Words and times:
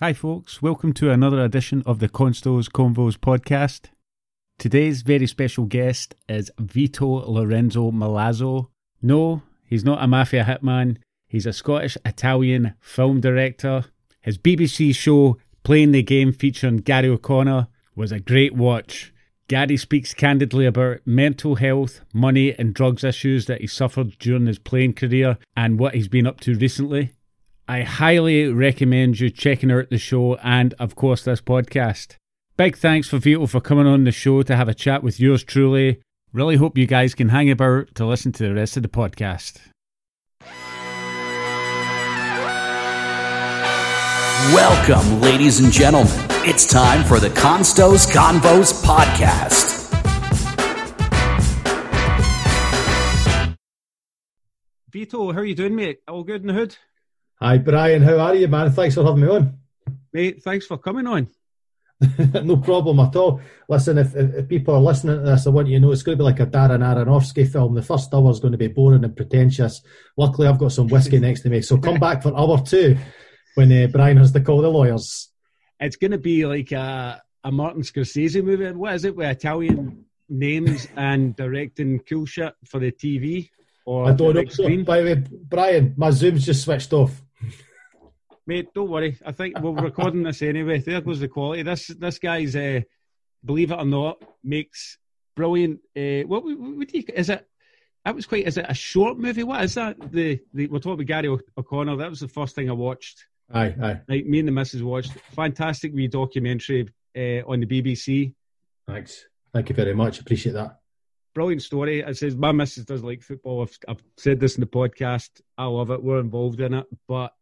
Hi, 0.00 0.12
folks. 0.12 0.62
Welcome 0.62 0.92
to 0.92 1.10
another 1.10 1.40
edition 1.40 1.82
of 1.84 1.98
the 1.98 2.08
Constos 2.08 2.70
Convos 2.70 3.16
podcast. 3.16 3.86
Today's 4.56 5.02
very 5.02 5.26
special 5.26 5.64
guest 5.64 6.14
is 6.28 6.52
Vito 6.56 7.28
Lorenzo 7.28 7.90
Milazzo. 7.90 8.68
No, 9.02 9.42
he's 9.64 9.84
not 9.84 10.00
a 10.00 10.06
mafia 10.06 10.44
hitman. 10.44 10.98
He's 11.26 11.46
a 11.46 11.52
Scottish 11.52 11.98
Italian 12.04 12.74
film 12.78 13.20
director. 13.20 13.86
His 14.20 14.38
BBC 14.38 14.94
show, 14.94 15.38
Playing 15.64 15.90
the 15.90 16.04
Game, 16.04 16.30
featuring 16.30 16.76
Gary 16.76 17.08
O'Connor, 17.08 17.66
was 17.96 18.12
a 18.12 18.20
great 18.20 18.54
watch. 18.54 19.12
Gary 19.48 19.76
speaks 19.76 20.14
candidly 20.14 20.64
about 20.64 20.98
mental 21.06 21.56
health, 21.56 22.02
money, 22.14 22.54
and 22.56 22.72
drugs 22.72 23.02
issues 23.02 23.46
that 23.46 23.62
he 23.62 23.66
suffered 23.66 24.16
during 24.20 24.46
his 24.46 24.60
playing 24.60 24.92
career 24.92 25.38
and 25.56 25.76
what 25.76 25.96
he's 25.96 26.06
been 26.06 26.28
up 26.28 26.38
to 26.38 26.54
recently. 26.54 27.14
I 27.70 27.82
highly 27.82 28.50
recommend 28.50 29.20
you 29.20 29.28
checking 29.28 29.70
out 29.70 29.90
the 29.90 29.98
show 29.98 30.36
and, 30.36 30.72
of 30.78 30.96
course, 30.96 31.24
this 31.24 31.42
podcast. 31.42 32.16
Big 32.56 32.78
thanks 32.78 33.08
for 33.08 33.18
Vito 33.18 33.46
for 33.46 33.60
coming 33.60 33.86
on 33.86 34.04
the 34.04 34.10
show 34.10 34.42
to 34.42 34.56
have 34.56 34.70
a 34.70 34.74
chat 34.74 35.02
with 35.02 35.20
yours 35.20 35.44
truly. 35.44 36.00
Really 36.32 36.56
hope 36.56 36.78
you 36.78 36.86
guys 36.86 37.14
can 37.14 37.28
hang 37.28 37.50
about 37.50 37.94
to 37.96 38.06
listen 38.06 38.32
to 38.32 38.42
the 38.42 38.54
rest 38.54 38.78
of 38.78 38.82
the 38.82 38.88
podcast. 38.88 39.60
Welcome, 44.54 45.20
ladies 45.20 45.60
and 45.60 45.70
gentlemen. 45.70 46.10
It's 46.46 46.64
time 46.64 47.04
for 47.04 47.20
the 47.20 47.28
Constos 47.28 48.10
Convos 48.10 48.82
podcast. 48.82 49.74
Vito, 54.90 55.32
how 55.32 55.40
are 55.40 55.44
you 55.44 55.54
doing, 55.54 55.76
mate? 55.76 55.98
All 56.08 56.24
good 56.24 56.40
in 56.40 56.46
the 56.46 56.54
hood? 56.54 56.78
Hi, 57.40 57.56
Brian. 57.58 58.02
How 58.02 58.18
are 58.18 58.34
you, 58.34 58.48
man? 58.48 58.72
Thanks 58.72 58.96
for 58.96 59.04
having 59.04 59.20
me 59.20 59.28
on. 59.28 59.58
Mate, 60.12 60.42
thanks 60.42 60.66
for 60.66 60.76
coming 60.76 61.06
on. 61.06 61.28
no 62.42 62.56
problem 62.56 62.98
at 62.98 63.14
all. 63.14 63.40
Listen, 63.68 63.98
if, 63.98 64.16
if, 64.16 64.48
people 64.48 64.74
are 64.74 64.80
listening 64.80 65.18
to 65.18 65.22
this, 65.22 65.46
I 65.46 65.50
want 65.50 65.68
you 65.68 65.76
to 65.76 65.80
know 65.80 65.92
it's 65.92 66.02
going 66.02 66.18
to 66.18 66.22
be 66.22 66.24
like 66.24 66.40
a 66.40 66.46
Darren 66.46 66.80
Aronofsky 66.80 67.48
film. 67.48 67.74
The 67.74 67.82
first 67.82 68.12
hour 68.12 68.28
is 68.32 68.40
going 68.40 68.52
to 68.52 68.58
be 68.58 68.66
boring 68.66 69.04
and 69.04 69.16
pretentious. 69.16 69.82
Luckily, 70.16 70.48
I've 70.48 70.58
got 70.58 70.72
some 70.72 70.88
whiskey 70.88 71.18
next 71.20 71.42
to 71.42 71.48
me. 71.48 71.60
So 71.60 71.78
come 71.78 72.00
back 72.00 72.24
for 72.24 72.36
hour 72.36 72.60
two 72.60 72.96
when 73.54 73.70
uh, 73.70 73.86
Brian 73.86 74.16
has 74.16 74.32
to 74.32 74.40
call 74.40 74.60
the 74.60 74.68
lawyers. 74.68 75.28
It's 75.78 75.96
going 75.96 76.10
to 76.10 76.18
be 76.18 76.44
like 76.44 76.72
a, 76.72 77.22
a 77.44 77.52
Martin 77.52 77.82
Scorsese 77.82 78.42
movie. 78.42 78.72
What 78.72 78.94
is 78.94 79.04
it 79.04 79.14
with 79.14 79.28
Italian 79.28 80.06
names 80.28 80.88
and 80.96 81.36
directing 81.36 82.00
cool 82.00 82.26
shit 82.26 82.54
for 82.64 82.80
the 82.80 82.90
TV? 82.90 83.50
Or 83.86 84.08
I 84.08 84.12
don't 84.12 84.34
know. 84.34 84.44
So, 84.46 84.64
by 84.82 85.02
the 85.02 85.14
way, 85.14 85.24
Brian, 85.30 85.94
my 85.96 86.10
Zoom's 86.10 86.44
just 86.44 86.64
switched 86.64 86.92
off. 86.92 87.22
Mate, 88.48 88.72
don't 88.72 88.88
worry. 88.88 89.18
I 89.26 89.32
think 89.32 89.60
we're 89.60 89.72
recording 89.72 90.22
this 90.22 90.40
anyway. 90.40 90.78
There 90.78 91.02
goes 91.02 91.20
the 91.20 91.28
quality. 91.28 91.62
This 91.62 91.88
this 91.88 92.18
guy's, 92.18 92.56
uh, 92.56 92.80
believe 93.44 93.72
it 93.72 93.78
or 93.78 93.84
not, 93.84 94.22
makes 94.42 94.96
brilliant. 95.36 95.80
Uh, 95.94 96.26
what, 96.26 96.44
what 96.44 96.88
do 96.88 96.98
you, 96.98 97.04
is 97.14 97.28
it? 97.28 97.46
That 98.06 98.14
was 98.14 98.24
quite. 98.24 98.46
Is 98.46 98.56
it 98.56 98.64
a 98.66 98.72
short 98.72 99.18
movie? 99.18 99.44
What 99.44 99.62
is 99.64 99.74
that? 99.74 99.96
The, 100.10 100.40
the 100.54 100.66
we're 100.68 100.78
talking 100.78 100.94
about 100.94 101.06
Gary 101.06 101.38
O'Connor. 101.58 101.96
That 101.96 102.08
was 102.08 102.20
the 102.20 102.28
first 102.28 102.54
thing 102.54 102.70
I 102.70 102.72
watched. 102.72 103.26
Aye, 103.52 103.74
aye. 103.82 104.00
Like 104.08 104.24
me 104.24 104.38
and 104.38 104.48
the 104.48 104.52
missus 104.52 104.82
watched. 104.82 105.12
Fantastic 105.36 105.92
wee 105.92 106.08
documentary 106.08 106.88
uh, 107.14 107.46
on 107.46 107.60
the 107.60 107.66
BBC. 107.66 108.32
Thanks. 108.86 109.26
Thank 109.52 109.68
you 109.68 109.74
very 109.74 109.94
much. 109.94 110.20
Appreciate 110.20 110.52
that. 110.52 110.78
Brilliant 111.34 111.60
story. 111.60 112.00
It 112.00 112.16
says 112.16 112.34
my 112.34 112.52
missus 112.52 112.86
does 112.86 113.04
like 113.04 113.20
football. 113.20 113.60
I've, 113.60 113.78
I've 113.86 114.02
said 114.16 114.40
this 114.40 114.56
in 114.56 114.62
the 114.62 114.66
podcast. 114.66 115.42
I 115.58 115.66
love 115.66 115.90
it. 115.90 116.02
We're 116.02 116.20
involved 116.20 116.62
in 116.62 116.72
it, 116.72 116.86
but 117.06 117.34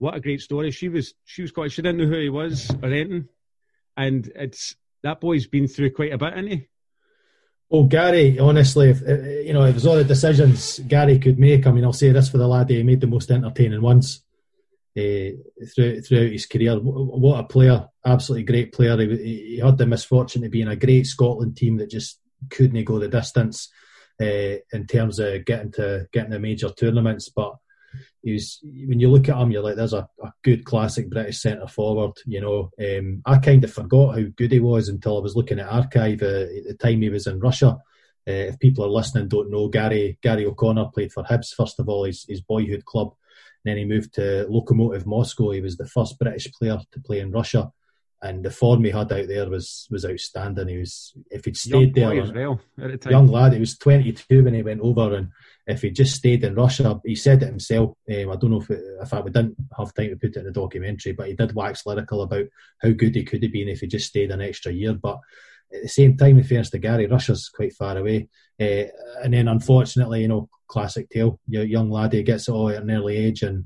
what 0.00 0.16
a 0.16 0.20
great 0.20 0.40
story. 0.40 0.72
She 0.72 0.88
was 0.88 1.14
she 1.24 1.42
was 1.42 1.52
quite 1.52 1.70
she 1.70 1.82
didn't 1.82 1.98
know 1.98 2.06
who 2.06 2.20
he 2.20 2.30
was 2.30 2.70
or 2.82 2.88
anything, 2.88 3.28
and 3.96 4.26
it's 4.34 4.74
that 5.04 5.20
boy's 5.20 5.46
been 5.46 5.68
through 5.68 5.92
quite 5.92 6.12
a 6.12 6.18
bit, 6.18 6.32
hasn't 6.32 6.52
he? 6.52 6.68
Oh, 7.70 7.84
Gary, 7.84 8.36
honestly, 8.38 8.90
if, 8.90 9.00
you 9.46 9.52
know, 9.52 9.62
it 9.62 9.74
was 9.74 9.86
all 9.86 9.94
the 9.94 10.02
decisions 10.02 10.80
Gary 10.80 11.20
could 11.20 11.38
make, 11.38 11.68
I 11.68 11.70
mean, 11.70 11.84
I'll 11.84 11.92
say 11.92 12.10
this 12.10 12.28
for 12.28 12.38
the 12.38 12.48
lad, 12.48 12.68
he 12.68 12.82
made 12.82 13.00
the 13.00 13.06
most 13.06 13.30
entertaining 13.30 13.80
ones 13.80 14.24
uh, 14.98 15.30
throughout, 15.72 16.04
throughout 16.04 16.32
his 16.32 16.46
career. 16.46 16.74
What 16.80 17.38
a 17.38 17.44
player, 17.44 17.86
absolutely 18.04 18.42
great 18.42 18.72
player. 18.72 18.98
He, 18.98 19.54
he, 19.54 19.58
had 19.64 19.78
the 19.78 19.86
misfortune 19.86 20.42
to 20.42 20.48
be 20.48 20.62
in 20.62 20.68
a 20.68 20.74
great 20.74 21.06
Scotland 21.06 21.56
team 21.56 21.76
that 21.76 21.90
just 21.90 22.18
couldn't 22.50 22.84
go 22.84 22.98
the 22.98 23.06
distance 23.06 23.68
uh, 24.20 24.56
in 24.72 24.86
terms 24.88 25.20
of 25.20 25.44
getting 25.44 25.70
to 25.72 26.08
getting 26.12 26.32
to 26.32 26.40
major 26.40 26.70
tournaments, 26.70 27.28
but 27.28 27.54
he's 28.22 28.60
when 28.62 29.00
you 29.00 29.10
look 29.10 29.28
at 29.28 29.36
him, 29.36 29.50
you're 29.50 29.62
like, 29.62 29.76
there's 29.76 29.92
a, 29.92 30.08
a 30.22 30.32
good 30.42 30.64
classic 30.64 31.10
British 31.10 31.40
centre 31.40 31.66
forward. 31.66 32.12
You 32.26 32.40
know, 32.40 32.70
um, 32.80 33.22
I 33.24 33.38
kind 33.38 33.62
of 33.64 33.72
forgot 33.72 34.18
how 34.18 34.24
good 34.36 34.52
he 34.52 34.60
was 34.60 34.88
until 34.88 35.18
I 35.18 35.20
was 35.20 35.36
looking 35.36 35.60
at 35.60 35.68
archive 35.68 36.22
uh, 36.22 36.46
at 36.46 36.64
the 36.66 36.76
time 36.78 37.02
he 37.02 37.08
was 37.08 37.26
in 37.26 37.40
Russia. 37.40 37.78
Uh, 38.28 38.50
if 38.50 38.58
people 38.58 38.84
are 38.84 38.88
listening, 38.88 39.28
don't 39.28 39.50
know 39.50 39.68
Gary 39.68 40.18
Gary 40.22 40.46
O'Connor 40.46 40.90
played 40.94 41.12
for 41.12 41.24
Hibs 41.24 41.54
first 41.54 41.80
of 41.80 41.88
all, 41.88 42.04
his, 42.04 42.24
his 42.28 42.40
boyhood 42.40 42.84
club. 42.84 43.14
And 43.64 43.70
then 43.70 43.78
he 43.78 43.84
moved 43.84 44.14
to 44.14 44.46
Lokomotiv 44.50 45.04
Moscow. 45.04 45.50
He 45.50 45.60
was 45.60 45.76
the 45.76 45.86
first 45.86 46.18
British 46.18 46.50
player 46.52 46.78
to 46.92 47.00
play 47.00 47.20
in 47.20 47.30
Russia 47.30 47.70
and 48.22 48.44
the 48.44 48.50
form 48.50 48.84
he 48.84 48.90
had 48.90 49.12
out 49.12 49.28
there 49.28 49.48
was 49.48 49.86
was 49.90 50.04
outstanding. 50.04 50.68
He 50.68 50.78
was 50.78 51.14
if 51.30 51.44
he'd 51.44 51.56
stayed 51.56 51.96
young 51.96 52.14
there, 52.14 52.22
as 52.22 52.32
well, 52.32 52.60
young 53.08 53.26
lad. 53.28 53.54
He 53.54 53.60
was 53.60 53.78
22 53.78 54.44
when 54.44 54.54
he 54.54 54.62
went 54.62 54.80
over, 54.80 55.14
and 55.14 55.28
if 55.66 55.82
he 55.82 55.90
just 55.90 56.16
stayed 56.16 56.44
in 56.44 56.54
Russia, 56.54 57.00
he 57.04 57.14
said 57.14 57.42
it 57.42 57.46
himself. 57.46 57.96
Um, 58.10 58.30
I 58.30 58.36
don't 58.36 58.50
know 58.50 58.60
if 58.60 58.70
it, 58.70 58.82
in 59.00 59.06
fact 59.06 59.24
we 59.24 59.30
didn't 59.30 59.56
have 59.76 59.94
time 59.94 60.10
to 60.10 60.16
put 60.16 60.30
it 60.30 60.36
in 60.36 60.44
the 60.44 60.50
documentary, 60.50 61.12
but 61.12 61.28
he 61.28 61.34
did 61.34 61.54
wax 61.54 61.86
lyrical 61.86 62.22
about 62.22 62.46
how 62.82 62.90
good 62.90 63.14
he 63.14 63.24
could 63.24 63.42
have 63.42 63.52
been 63.52 63.68
if 63.68 63.80
he 63.80 63.86
just 63.86 64.08
stayed 64.08 64.30
an 64.30 64.42
extra 64.42 64.72
year. 64.72 64.92
But 64.94 65.18
at 65.74 65.82
the 65.82 65.88
same 65.88 66.16
time, 66.16 66.36
in 66.36 66.44
fairness 66.44 66.70
to 66.70 66.78
Gary, 66.78 67.06
Russia's 67.06 67.48
quite 67.48 67.72
far 67.72 67.96
away, 67.96 68.28
uh, 68.60 68.84
and 69.22 69.32
then 69.32 69.48
unfortunately, 69.48 70.22
you 70.22 70.28
know, 70.28 70.50
classic 70.68 71.08
tale. 71.08 71.40
Your 71.48 71.64
young 71.64 71.90
laddie 71.90 72.22
gets 72.22 72.48
it 72.48 72.52
all 72.52 72.68
at 72.68 72.82
an 72.82 72.90
early 72.90 73.16
age 73.16 73.42
and 73.42 73.64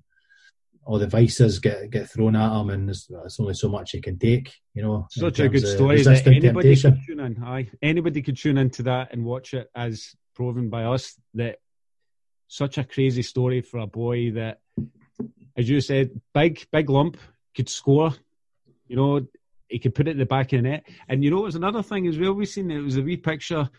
all 0.87 0.99
the 0.99 1.07
vices 1.07 1.59
get 1.59 1.91
get 1.91 2.11
thrown 2.11 2.37
at 2.37 2.61
him, 2.61 2.71
and 2.71 2.89
there's, 2.89 3.07
there's 3.07 3.41
only 3.41 3.55
so 3.55 3.69
much 3.69 3.93
he 3.93 4.01
can 4.01 4.19
take. 4.19 4.53
You 4.75 4.83
know, 4.83 5.07
such 5.11 5.41
a 5.41 5.49
good 5.49 5.67
story 5.67 6.03
that 6.03 6.27
anybody 6.27 6.75
temptation. 6.75 6.93
could 6.93 7.07
tune 7.07 7.21
in. 7.21 7.43
Aye, 7.43 7.71
anybody 7.83 8.23
could 8.23 8.37
tune 8.37 8.59
into 8.59 8.83
that 8.85 9.13
and 9.13 9.25
watch 9.25 9.55
it, 9.55 9.71
as 9.75 10.15
proven 10.35 10.69
by 10.69 10.85
us. 10.85 11.15
That 11.35 11.57
such 12.49 12.79
a 12.79 12.85
crazy 12.85 13.23
story 13.23 13.63
for 13.63 13.79
a 13.79 13.87
boy 13.87 14.33
that, 14.33 14.61
as 15.57 15.69
you 15.69 15.81
said, 15.81 16.21
big 16.33 16.67
big 16.71 16.91
lump 16.91 17.17
could 17.57 17.69
score. 17.69 18.15
You 18.87 18.97
know, 18.97 19.27
he 19.69 19.79
could 19.79 19.95
put 19.95 20.09
it 20.09 20.13
in 20.13 20.19
the 20.19 20.27
back 20.27 20.53
of 20.53 20.63
the 20.63 20.69
net, 20.69 20.85
and 21.09 21.25
you 21.25 21.31
know, 21.31 21.39
it 21.39 21.45
was 21.45 21.57
another 21.57 21.83
thing 21.83 22.07
as 22.07 22.19
well. 22.19 22.35
We 22.35 22.47
seen 22.47 22.71
it 22.71 22.81
was 22.81 22.99
a 22.99 23.03
wee 23.03 23.17
picture. 23.17 23.71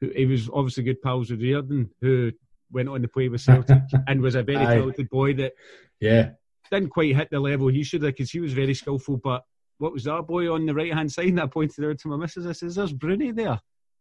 He 0.00 0.26
was 0.26 0.48
obviously 0.52 0.84
good 0.84 1.02
pals 1.02 1.30
with 1.30 1.42
Riordan, 1.42 1.90
who 2.00 2.32
went 2.72 2.88
on 2.88 3.02
to 3.02 3.08
play 3.08 3.28
with 3.28 3.40
Celtic 3.40 3.82
and 4.06 4.20
was 4.20 4.34
a 4.34 4.42
very 4.42 4.64
talented 4.64 5.10
boy 5.10 5.34
that 5.34 5.52
yeah 6.00 6.30
didn't 6.70 6.90
quite 6.90 7.16
hit 7.16 7.30
the 7.30 7.40
level 7.40 7.68
he 7.68 7.82
should 7.82 8.02
have 8.02 8.12
because 8.12 8.30
he 8.30 8.40
was 8.40 8.52
very 8.52 8.74
skillful. 8.74 9.16
But 9.16 9.42
what 9.78 9.92
was 9.92 10.04
that 10.04 10.26
boy 10.26 10.52
on 10.52 10.66
the 10.66 10.74
right 10.74 10.92
hand 10.92 11.10
side 11.10 11.36
that 11.36 11.44
I 11.44 11.46
pointed 11.46 11.84
out 11.84 11.98
to 12.00 12.08
my 12.08 12.16
missus? 12.16 12.46
I 12.46 12.52
says, 12.52 12.74
"There's 12.74 12.92
Broony 12.92 13.34
there." 13.34 13.60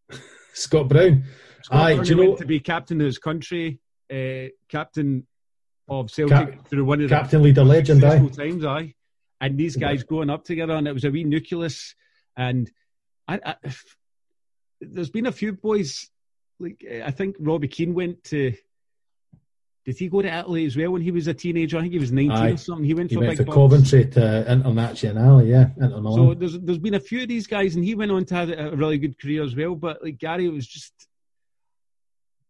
Scott 0.54 0.90
Brown. 0.90 1.24
Scott 1.64 1.80
Aye, 1.80 1.94
Brown 1.96 2.06
do 2.06 2.10
you 2.10 2.24
know 2.24 2.36
to 2.36 2.46
be 2.46 2.60
captain 2.60 3.00
of 3.02 3.06
his 3.06 3.18
country, 3.18 3.80
uh, 4.12 4.50
captain 4.68 5.26
of 5.88 6.12
Celtic 6.12 6.56
Cap- 6.56 6.68
through 6.68 6.86
one 6.86 7.02
of 7.02 7.10
the 7.10 7.16
captain 7.16 7.42
leader 7.42 7.64
legend, 7.64 8.04
aye. 8.04 8.26
times, 8.28 8.66
aye. 8.66 8.94
And 9.42 9.58
these 9.58 9.76
guys 9.76 10.04
growing 10.04 10.30
up 10.30 10.44
together, 10.44 10.74
and 10.74 10.88
it 10.88 10.94
was 10.94 11.06
a 11.06 11.12
wee 11.12 11.24
nucleus. 11.24 11.96
And 12.36 12.70
I, 13.28 13.40
I, 13.46 13.56
there's 14.82 15.10
been 15.10 15.28
a 15.28 15.32
few 15.32 15.54
boys 15.54 16.10
like 16.60 16.86
I 17.04 17.12
think 17.12 17.38
Robbie 17.40 17.68
Keane 17.68 17.94
went 17.94 18.24
to 18.26 18.54
did 19.90 19.98
he 19.98 20.08
go 20.08 20.22
to 20.22 20.28
Italy 20.28 20.68
as 20.68 20.78
well 20.78 20.92
when 20.92 21.02
he 21.02 21.10
was 21.10 21.26
a 21.26 21.34
teenager? 21.34 21.80
I 21.80 21.82
think 21.82 21.94
he 21.94 21.98
was 21.98 22.12
19 22.12 22.32
Aye. 22.32 22.52
or 22.52 22.58
something. 22.58 22.86
He 22.86 22.94
went 22.94 23.10
he 23.10 23.16
for 23.16 23.22
went 23.22 23.40
big 23.40 23.48
for 23.48 23.54
Coventry 23.54 24.06
to 24.06 24.48
uh, 24.48 24.56
Internazionale, 24.56 25.50
yeah, 25.50 25.70
Inter 25.84 26.00
Milan. 26.00 26.16
So 26.16 26.34
there's 26.36 26.60
there's 26.60 26.78
been 26.78 26.94
a 26.94 27.00
few 27.00 27.24
of 27.24 27.28
these 27.28 27.48
guys, 27.48 27.76
and 27.76 27.84
he 27.84 27.96
went 27.96 28.12
on 28.12 28.24
to 28.26 28.36
have 28.36 28.50
a 28.52 28.76
really 28.76 29.00
good 29.00 29.20
career 29.20 29.42
as 29.42 29.56
well. 29.56 29.74
But 29.74 30.04
like 30.04 30.20
Gary 30.20 30.46
it 30.46 30.54
was 30.54 30.68
just, 30.68 30.94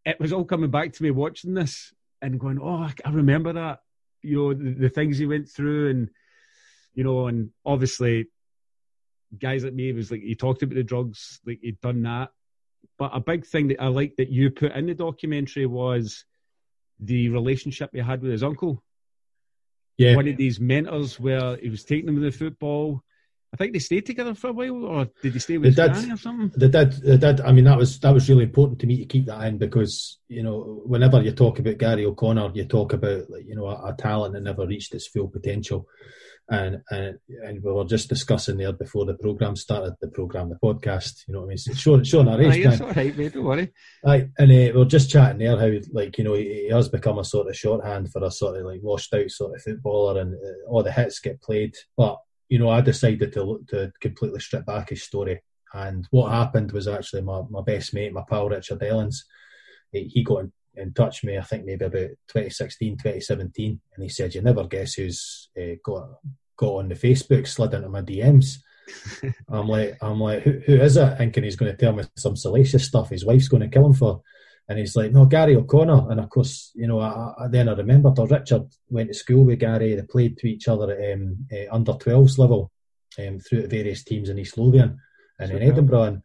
it 0.04 0.20
was 0.20 0.34
all 0.34 0.44
coming 0.44 0.70
back 0.70 0.92
to 0.92 1.02
me 1.02 1.12
watching 1.12 1.54
this 1.54 1.94
and 2.22 2.42
going, 2.42 2.60
oh, 2.62 2.90
I 3.06 3.10
remember 3.10 3.54
that. 3.54 3.80
You 4.22 4.36
know 4.36 4.54
the, 4.54 4.72
the 4.72 4.90
things 4.90 5.18
he 5.18 5.26
went 5.26 5.48
through, 5.48 5.92
and 5.92 6.10
you 6.94 7.06
know, 7.06 7.28
and 7.28 7.52
obviously, 7.66 8.28
guys 9.40 9.64
like 9.64 9.74
me 9.74 9.94
was 9.94 10.12
like 10.12 10.24
he 10.24 10.36
talked 10.36 10.62
about 10.62 10.76
the 10.76 10.84
drugs, 10.84 11.40
like 11.46 11.60
he'd 11.62 11.80
done 11.80 12.02
that. 12.02 12.32
But 12.98 13.12
a 13.14 13.22
big 13.22 13.46
thing 13.46 13.70
that 13.70 13.82
I 13.82 13.88
like 13.88 14.18
that 14.18 14.28
you 14.28 14.52
put 14.52 14.74
in 14.74 14.88
the 14.88 14.94
documentary 14.94 15.68
was 15.68 16.26
the 17.00 17.30
relationship 17.30 17.92
he 17.94 18.00
had 18.00 18.22
with 18.22 18.32
his 18.32 18.44
uncle. 18.44 18.84
Yeah. 19.98 20.16
One 20.16 20.28
of 20.28 20.38
these 20.38 20.60
mentors 20.60 21.20
where 21.20 21.58
he 21.58 21.70
was 21.70 21.84
taking 21.84 22.10
him 22.10 22.16
to 22.16 22.22
the 22.22 22.32
football. 22.32 23.04
I 23.52 23.58
think 23.58 23.74
they 23.74 23.80
stayed 23.80 24.06
together 24.06 24.36
for 24.36 24.50
a 24.50 24.54
while, 24.54 24.86
or 24.86 25.10
did 25.24 25.34
they 25.34 25.40
stay 25.40 25.58
with 25.58 25.76
they 25.76 25.88
did, 25.88 26.12
or 26.12 26.18
something? 26.18 26.52
They 26.56 26.68
did. 26.68 26.92
They 26.92 27.18
did. 27.18 27.42
I 27.42 27.52
mean, 27.52 27.64
that 27.64 27.78
was 27.80 28.00
that 28.00 28.14
was 28.14 28.30
really 28.30 28.44
important 28.44 28.80
to 28.80 28.88
me 28.88 28.98
to 28.98 29.06
keep 29.06 29.26
that 29.26 29.44
in 29.48 29.58
because 29.58 30.20
you 30.28 30.44
know, 30.44 30.84
whenever 30.86 31.20
you 31.22 31.32
talk 31.32 31.58
about 31.58 31.80
Gary 31.80 32.06
O'Connor, 32.06 32.52
you 32.54 32.66
talk 32.66 32.94
about 32.94 33.24
you 33.44 33.56
know 33.56 33.66
a, 33.66 33.92
a 33.92 33.96
talent 33.98 34.36
that 34.36 34.44
never 34.44 34.68
reached 34.68 34.94
its 34.94 35.08
full 35.08 35.28
potential, 35.28 35.88
and 36.50 36.82
and 36.90 37.20
and 37.44 37.64
we 37.64 37.72
were 37.72 37.86
just 37.86 38.10
discussing 38.10 38.58
there 38.58 38.74
before 38.74 39.06
the 39.06 39.14
program 39.14 39.56
started. 39.56 39.94
The 40.02 40.10
program, 40.10 40.50
the 40.50 40.56
podcast, 40.56 41.28
you 41.28 41.34
know 41.34 41.42
what 41.42 41.46
I 41.46 41.50
mean? 41.50 41.58
It's 41.66 41.80
showing 41.80 42.04
showing 42.04 42.28
our 42.28 42.42
age. 42.42 42.66
Aye, 42.66 42.72
it's 42.72 42.82
all 42.82 42.92
right, 42.92 43.18
mate. 43.18 43.34
Don't 43.34 43.44
worry. 43.44 43.72
Aye, 44.06 44.30
and 44.40 44.52
uh, 44.52 44.54
we 44.54 44.72
were 44.72 44.86
just 44.86 45.10
chatting 45.10 45.40
there 45.40 45.58
how 45.58 45.80
like 45.92 46.18
you 46.18 46.24
know 46.24 46.34
he, 46.34 46.66
he, 46.66 46.70
has 46.70 46.90
become 46.90 47.20
a 47.20 47.24
sort 47.24 47.48
of 47.48 47.56
shorthand 47.56 48.12
for 48.12 48.24
a 48.24 48.32
sort 48.32 48.58
of 48.58 48.66
like 48.66 48.82
washed 48.82 49.14
out 49.14 49.30
sort 49.30 49.56
of 49.56 49.62
footballer, 49.62 50.22
and 50.22 50.34
uh, 50.34 50.70
all 50.70 50.82
the 50.82 50.92
hits 50.92 51.20
get 51.20 51.42
played. 51.42 51.76
But 51.96 52.18
you 52.50 52.58
know, 52.58 52.70
I 52.70 52.82
decided 52.82 53.32
to 53.34 53.64
to 53.70 53.92
completely 54.02 54.40
strip 54.40 54.66
back 54.66 54.90
his 54.90 55.04
story. 55.04 55.42
And 55.74 56.08
what 56.10 56.32
happened 56.32 56.72
was 56.72 56.88
actually 56.88 57.22
my, 57.22 57.44
my 57.48 57.62
best 57.62 57.94
mate, 57.94 58.12
my 58.12 58.24
pal 58.28 58.50
Richard 58.50 58.80
Ellens, 58.80 59.18
he, 59.92 60.06
he 60.06 60.24
got 60.24 60.40
in 60.40 60.52
in 60.76 60.94
touch 60.94 61.22
with 61.22 61.32
me, 61.32 61.38
I 61.38 61.42
think 61.42 61.66
maybe 61.66 61.86
about 61.86 62.10
2016, 62.28 62.98
2017, 62.98 63.82
and 63.96 64.04
he 64.04 64.10
said, 64.10 64.36
"You 64.36 64.42
never 64.42 64.66
guess 64.66 64.94
who's 64.94 65.50
uh, 65.60 65.76
got 65.84 66.10
got 66.58 66.76
on 66.76 66.90
the 66.90 66.96
Facebook, 66.96 67.48
slid 67.48 67.74
into 67.74 67.90
my 67.90 68.02
DMs." 68.02 68.58
I'm 69.50 69.68
like, 69.68 69.98
I'm 70.02 70.20
like, 70.20 70.42
who, 70.42 70.60
who 70.66 70.76
is 70.76 70.98
it? 70.98 71.18
Thinking 71.18 71.44
he's 71.44 71.56
going 71.56 71.72
to 71.72 71.78
tell 71.78 71.94
me 71.94 72.04
some 72.18 72.36
salacious 72.36 72.86
stuff. 72.86 73.10
His 73.10 73.26
wife's 73.26 73.48
going 73.48 73.62
to 73.62 73.70
kill 73.70 73.86
him 73.86 73.94
for, 73.94 74.22
and 74.68 74.78
he's 74.78 74.96
like, 74.96 75.12
no, 75.12 75.26
Gary 75.26 75.56
O'Connor. 75.56 76.12
And 76.12 76.20
of 76.20 76.30
course, 76.30 76.72
you 76.76 76.88
know, 76.88 77.00
I, 77.00 77.34
I, 77.40 77.48
then 77.48 77.70
I 77.70 77.74
remembered 77.74 78.16
that 78.16 78.32
Richard 78.32 78.68
went 78.90 79.10
to 79.10 79.16
school 79.16 79.46
with 79.46 79.60
Gary. 79.60 79.96
They 79.96 80.02
played 80.04 80.38
to 80.38 80.48
each 80.48 80.68
other 80.68 80.92
at 80.92 81.14
um, 81.14 81.48
uh, 81.52 81.74
under 81.74 81.94
12s 81.94 82.38
level 82.38 82.72
um, 83.18 83.40
through 83.40 83.68
various 83.68 84.04
teams 84.04 84.30
in 84.30 84.38
East 84.38 84.58
Lothian 84.58 85.00
and 85.40 85.52
in 85.52 85.64
Edinburgh. 85.64 86.04
And, 86.04 86.22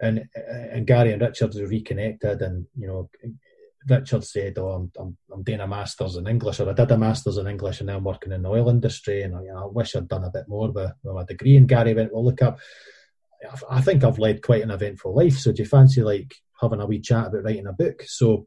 and 0.00 0.28
and 0.72 0.86
Gary 0.88 1.12
and 1.12 1.22
Richard 1.22 1.54
were 1.54 1.68
reconnected, 1.68 2.42
and 2.42 2.66
you 2.76 2.88
know, 2.88 3.08
Richard 3.88 4.24
said, 4.24 4.58
"Oh, 4.58 4.68
I'm, 4.68 4.92
I'm, 4.98 5.16
I'm 5.32 5.42
doing 5.42 5.60
a 5.60 5.66
masters 5.66 6.16
in 6.16 6.26
English, 6.26 6.60
or 6.60 6.70
I 6.70 6.72
did 6.72 6.90
a 6.90 6.98
masters 6.98 7.36
in 7.36 7.46
English, 7.46 7.80
and 7.80 7.88
now 7.88 7.96
I'm 7.96 8.04
working 8.04 8.32
in 8.32 8.42
the 8.42 8.48
oil 8.48 8.68
industry, 8.68 9.22
and 9.22 9.34
I, 9.34 9.42
you 9.42 9.52
know, 9.52 9.64
I 9.64 9.66
wish 9.66 9.94
I'd 9.94 10.08
done 10.08 10.24
a 10.24 10.30
bit 10.30 10.48
more 10.48 10.70
with, 10.70 10.92
with 11.02 11.14
my 11.14 11.24
degree." 11.24 11.56
And 11.56 11.68
Gary 11.68 11.94
went, 11.94 12.12
"Well, 12.12 12.24
look 12.24 12.42
up. 12.42 12.58
I 13.70 13.80
think 13.80 14.04
I've 14.04 14.18
led 14.18 14.42
quite 14.42 14.62
an 14.62 14.70
eventful 14.70 15.14
life. 15.14 15.38
So 15.38 15.52
do 15.52 15.62
you 15.62 15.68
fancy 15.68 16.02
like 16.02 16.34
having 16.60 16.80
a 16.80 16.86
wee 16.86 17.00
chat 17.00 17.26
about 17.26 17.44
writing 17.44 17.66
a 17.66 17.72
book?" 17.72 18.02
So 18.06 18.46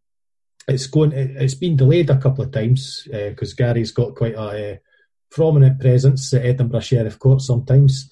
it's 0.68 0.88
going. 0.88 1.12
It's 1.14 1.56
been 1.56 1.76
delayed 1.76 2.10
a 2.10 2.18
couple 2.18 2.44
of 2.44 2.52
times 2.52 3.08
because 3.12 3.54
uh, 3.54 3.56
Gary's 3.58 3.92
got 3.92 4.16
quite 4.16 4.36
a 4.36 4.74
uh, 4.74 4.76
prominent 5.30 5.80
presence 5.80 6.34
at 6.34 6.46
Edinburgh 6.46 6.82
Sheriff 6.82 7.20
Court 7.20 7.42
sometimes. 7.42 8.10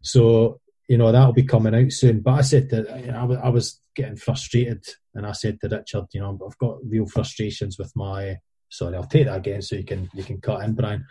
So 0.00 0.60
you 0.88 0.96
know 0.96 1.12
that'll 1.12 1.32
be 1.32 1.44
coming 1.44 1.74
out 1.74 1.92
soon. 1.92 2.20
But 2.20 2.34
I 2.34 2.40
said 2.40 2.70
that 2.70 3.04
you 3.04 3.12
know, 3.12 3.40
I 3.42 3.50
was 3.50 3.80
getting 3.94 4.16
frustrated 4.16 4.84
and 5.14 5.26
I 5.26 5.32
said 5.32 5.60
to 5.60 5.68
Richard, 5.68 6.06
you 6.12 6.20
know, 6.20 6.38
I've 6.46 6.58
got 6.58 6.78
real 6.84 7.06
frustrations 7.06 7.78
with 7.78 7.92
my. 7.94 8.38
Sorry, 8.70 8.96
I'll 8.96 9.04
take 9.04 9.26
that 9.26 9.36
again 9.36 9.62
so 9.62 9.76
you 9.76 9.84
can 9.84 10.10
you 10.14 10.24
can 10.24 10.40
cut 10.40 10.62
in, 10.64 10.74
Brian. 10.74 11.06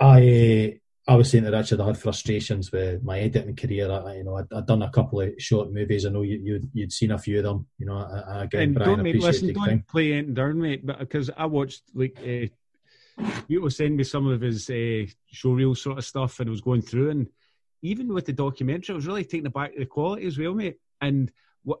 I 0.00 0.78
I 1.08 1.14
was 1.14 1.30
saying 1.30 1.44
to 1.44 1.50
Richard, 1.50 1.80
I 1.80 1.86
had 1.86 1.98
frustrations 1.98 2.72
with 2.72 3.02
my 3.04 3.20
editing 3.20 3.54
career. 3.54 3.90
I, 3.90 4.16
you 4.16 4.24
know, 4.24 4.38
I'd, 4.38 4.52
I'd, 4.52 4.66
done 4.66 4.82
a 4.82 4.90
couple 4.90 5.20
of 5.20 5.34
short 5.38 5.72
movies. 5.72 6.04
I 6.04 6.10
know 6.10 6.22
you, 6.22 6.40
you'd, 6.42 6.70
you'd 6.72 6.92
seen 6.92 7.12
a 7.12 7.18
few 7.18 7.38
of 7.38 7.44
them. 7.44 7.66
You 7.78 7.86
know, 7.86 7.98
I, 7.98 8.44
again, 8.44 8.62
and 8.62 8.74
Brian, 8.74 8.90
don't 8.90 9.02
mate, 9.04 9.20
listen, 9.20 9.52
don't 9.52 9.66
time. 9.66 9.84
play 9.88 10.12
it 10.12 10.34
down, 10.34 10.60
mate. 10.60 10.84
But 10.84 10.98
because 10.98 11.30
I 11.36 11.46
watched 11.46 11.82
like 11.94 12.18
uh, 12.20 13.22
you 13.46 13.62
will 13.62 13.70
send 13.70 13.96
me 13.96 14.04
some 14.04 14.26
of 14.26 14.40
his 14.40 14.68
uh, 14.68 15.06
showreel 15.32 15.76
sort 15.76 15.98
of 15.98 16.04
stuff, 16.04 16.40
and 16.40 16.48
I 16.48 16.50
was 16.50 16.60
going 16.60 16.82
through, 16.82 17.10
and 17.10 17.26
even 17.82 18.12
with 18.12 18.26
the 18.26 18.32
documentary, 18.32 18.92
I 18.92 18.96
was 18.96 19.06
really 19.06 19.24
taken 19.24 19.46
aback 19.46 19.76
the 19.76 19.86
quality 19.86 20.26
as 20.26 20.38
well, 20.38 20.54
mate. 20.54 20.78
And 21.00 21.30
what 21.62 21.80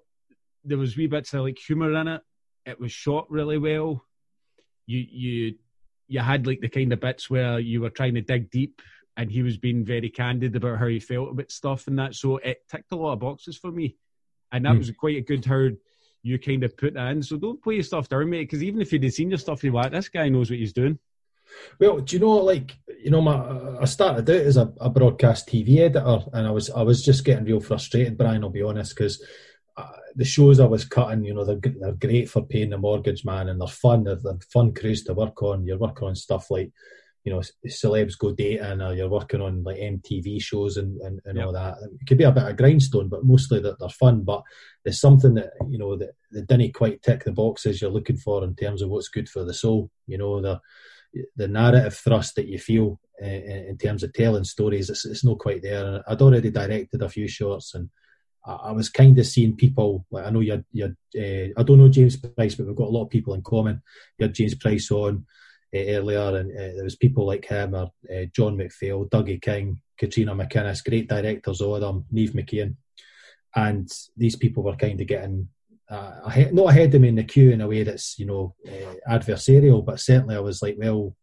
there 0.64 0.78
was 0.78 0.96
wee 0.96 1.06
bits 1.06 1.34
of 1.34 1.42
like 1.42 1.58
humor 1.58 1.92
in 1.92 2.08
it. 2.08 2.22
It 2.64 2.80
was 2.80 2.92
shot 2.92 3.30
really 3.30 3.58
well. 3.58 4.04
You 4.86 5.04
you 5.08 5.54
you 6.08 6.20
had 6.20 6.46
like 6.46 6.60
the 6.60 6.68
kind 6.68 6.92
of 6.92 7.00
bits 7.00 7.30
where 7.30 7.58
you 7.58 7.80
were 7.80 7.90
trying 7.90 8.14
to 8.14 8.20
dig 8.20 8.50
deep, 8.50 8.82
and 9.16 9.30
he 9.30 9.42
was 9.42 9.56
being 9.56 9.84
very 9.84 10.10
candid 10.10 10.54
about 10.56 10.78
how 10.78 10.86
he 10.86 11.00
felt 11.00 11.30
about 11.30 11.50
stuff 11.50 11.86
and 11.86 11.98
that. 11.98 12.14
So 12.14 12.36
it 12.38 12.58
ticked 12.68 12.92
a 12.92 12.96
lot 12.96 13.14
of 13.14 13.20
boxes 13.20 13.56
for 13.56 13.70
me, 13.70 13.96
and 14.52 14.64
that 14.64 14.74
mm. 14.74 14.78
was 14.78 14.90
quite 14.90 15.16
a 15.16 15.20
good 15.20 15.44
how 15.44 15.68
you 16.22 16.38
kind 16.38 16.64
of 16.64 16.76
put 16.76 16.94
that 16.94 17.12
in. 17.12 17.22
So 17.22 17.36
don't 17.36 17.62
play 17.62 17.74
your 17.74 17.84
stuff 17.84 18.08
down, 18.08 18.28
mate, 18.28 18.42
because 18.42 18.62
even 18.62 18.80
if 18.80 18.92
you'd 18.92 19.12
seen 19.14 19.30
your 19.30 19.38
stuff, 19.38 19.62
you're 19.62 19.72
like, 19.72 19.92
this 19.92 20.08
guy 20.08 20.28
knows 20.28 20.50
what 20.50 20.58
he's 20.58 20.72
doing. 20.72 20.98
Well, 21.78 22.00
do 22.00 22.16
you 22.16 22.20
know, 22.20 22.36
like 22.36 22.76
you 23.02 23.10
know, 23.10 23.22
my 23.22 23.80
I 23.80 23.84
started 23.84 24.28
out 24.28 24.46
as 24.46 24.56
a, 24.56 24.72
a 24.80 24.90
broadcast 24.90 25.48
TV 25.48 25.78
editor, 25.78 26.24
and 26.32 26.46
I 26.46 26.50
was 26.50 26.70
I 26.70 26.82
was 26.82 27.04
just 27.04 27.24
getting 27.24 27.44
real 27.44 27.60
frustrated, 27.60 28.18
Brian. 28.18 28.42
I'll 28.42 28.50
be 28.50 28.62
honest, 28.62 28.96
because 28.96 29.22
uh, 29.76 29.88
the 30.14 30.24
shows 30.24 30.58
I 30.58 30.64
was 30.64 30.84
cutting, 30.84 31.24
you 31.24 31.34
know, 31.34 31.44
they're, 31.44 31.60
they're 31.60 31.92
great 31.92 32.30
for 32.30 32.42
paying 32.42 32.70
the 32.70 32.78
mortgage 32.78 33.24
man 33.24 33.48
and 33.48 33.60
they're 33.60 33.68
fun. 33.68 34.04
They're, 34.04 34.16
they're 34.16 34.38
fun 34.52 34.72
crews 34.72 35.04
to 35.04 35.14
work 35.14 35.42
on. 35.42 35.66
You're 35.66 35.78
working 35.78 36.08
on 36.08 36.14
stuff 36.14 36.50
like, 36.50 36.72
you 37.24 37.32
know, 37.32 37.42
celebs 37.66 38.16
go 38.18 38.32
dating 38.32 38.80
or 38.80 38.94
you're 38.94 39.10
working 39.10 39.42
on 39.42 39.64
like 39.64 39.76
MTV 39.76 40.40
shows 40.40 40.78
and, 40.78 40.98
and, 41.02 41.20
and 41.26 41.36
yep. 41.36 41.46
all 41.46 41.52
that. 41.52 41.74
It 42.00 42.06
could 42.06 42.16
be 42.16 42.24
a 42.24 42.32
bit 42.32 42.44
of 42.44 42.56
grindstone, 42.56 43.08
but 43.08 43.24
mostly 43.24 43.60
that 43.60 43.78
they're 43.78 43.88
fun. 43.90 44.22
But 44.22 44.42
there's 44.82 45.00
something 45.00 45.34
that, 45.34 45.50
you 45.68 45.76
know, 45.76 45.96
that, 45.96 46.12
that 46.30 46.46
didn't 46.46 46.72
quite 46.72 47.02
tick 47.02 47.24
the 47.24 47.32
boxes 47.32 47.82
you're 47.82 47.90
looking 47.90 48.16
for 48.16 48.42
in 48.44 48.54
terms 48.54 48.80
of 48.80 48.88
what's 48.88 49.08
good 49.08 49.28
for 49.28 49.44
the 49.44 49.52
soul. 49.52 49.90
You 50.06 50.16
know, 50.16 50.40
the, 50.40 50.60
the 51.36 51.48
narrative 51.48 51.94
thrust 51.94 52.36
that 52.36 52.48
you 52.48 52.58
feel 52.58 53.00
uh, 53.22 53.26
in 53.26 53.78
terms 53.78 54.02
of 54.02 54.12
telling 54.12 54.44
stories, 54.44 54.90
it's, 54.90 55.04
it's 55.04 55.24
not 55.24 55.38
quite 55.38 55.62
there. 55.62 56.02
I'd 56.06 56.22
already 56.22 56.50
directed 56.50 57.02
a 57.02 57.08
few 57.08 57.28
shorts 57.28 57.74
and 57.74 57.90
I, 58.46 58.70
was 58.72 58.88
kind 58.88 59.18
of 59.18 59.26
seeing 59.26 59.56
people. 59.56 60.06
Like 60.10 60.26
I 60.26 60.30
know 60.30 60.40
you, 60.40 60.64
you, 60.72 60.84
uh, 60.84 61.60
I 61.60 61.62
don't 61.64 61.78
know 61.78 61.88
James 61.88 62.16
Price, 62.16 62.54
but 62.54 62.66
we've 62.66 62.76
got 62.76 62.88
a 62.88 62.90
lot 62.90 63.04
of 63.04 63.10
people 63.10 63.34
in 63.34 63.42
common. 63.42 63.82
You 64.18 64.26
had 64.26 64.34
James 64.34 64.54
Price 64.54 64.90
on 64.90 65.26
uh, 65.74 65.78
earlier, 65.78 66.36
and 66.36 66.56
there 66.56 66.84
was 66.84 66.96
people 66.96 67.26
like 67.26 67.46
him 67.46 67.74
or 67.74 67.90
John 68.32 68.56
McPhail, 68.56 69.08
Dougie 69.08 69.42
King, 69.42 69.80
Katrina 69.98 70.34
McInnes, 70.34 70.84
great 70.84 71.08
directors, 71.08 71.60
all 71.60 71.74
of 71.74 71.80
them, 71.80 72.04
Neve 72.12 72.32
McKeon, 72.32 72.76
and 73.54 73.90
these 74.16 74.36
people 74.36 74.62
were 74.62 74.76
kind 74.76 75.00
of 75.00 75.06
getting. 75.06 75.48
Uh, 75.88 76.20
ahead, 76.24 76.52
not 76.52 76.70
ahead 76.70 76.92
of 76.94 77.00
me 77.00 77.08
in 77.08 77.14
the 77.14 77.22
queue 77.22 77.50
in 77.50 77.60
a 77.60 77.68
way 77.68 77.84
that's 77.84 78.18
you 78.18 78.26
know 78.26 78.54
uh, 78.66 78.94
adversarial, 79.08 79.84
but 79.84 80.00
certainly 80.00 80.34
I 80.34 80.40
was 80.40 80.60
like, 80.60 80.76
well, 80.78 81.14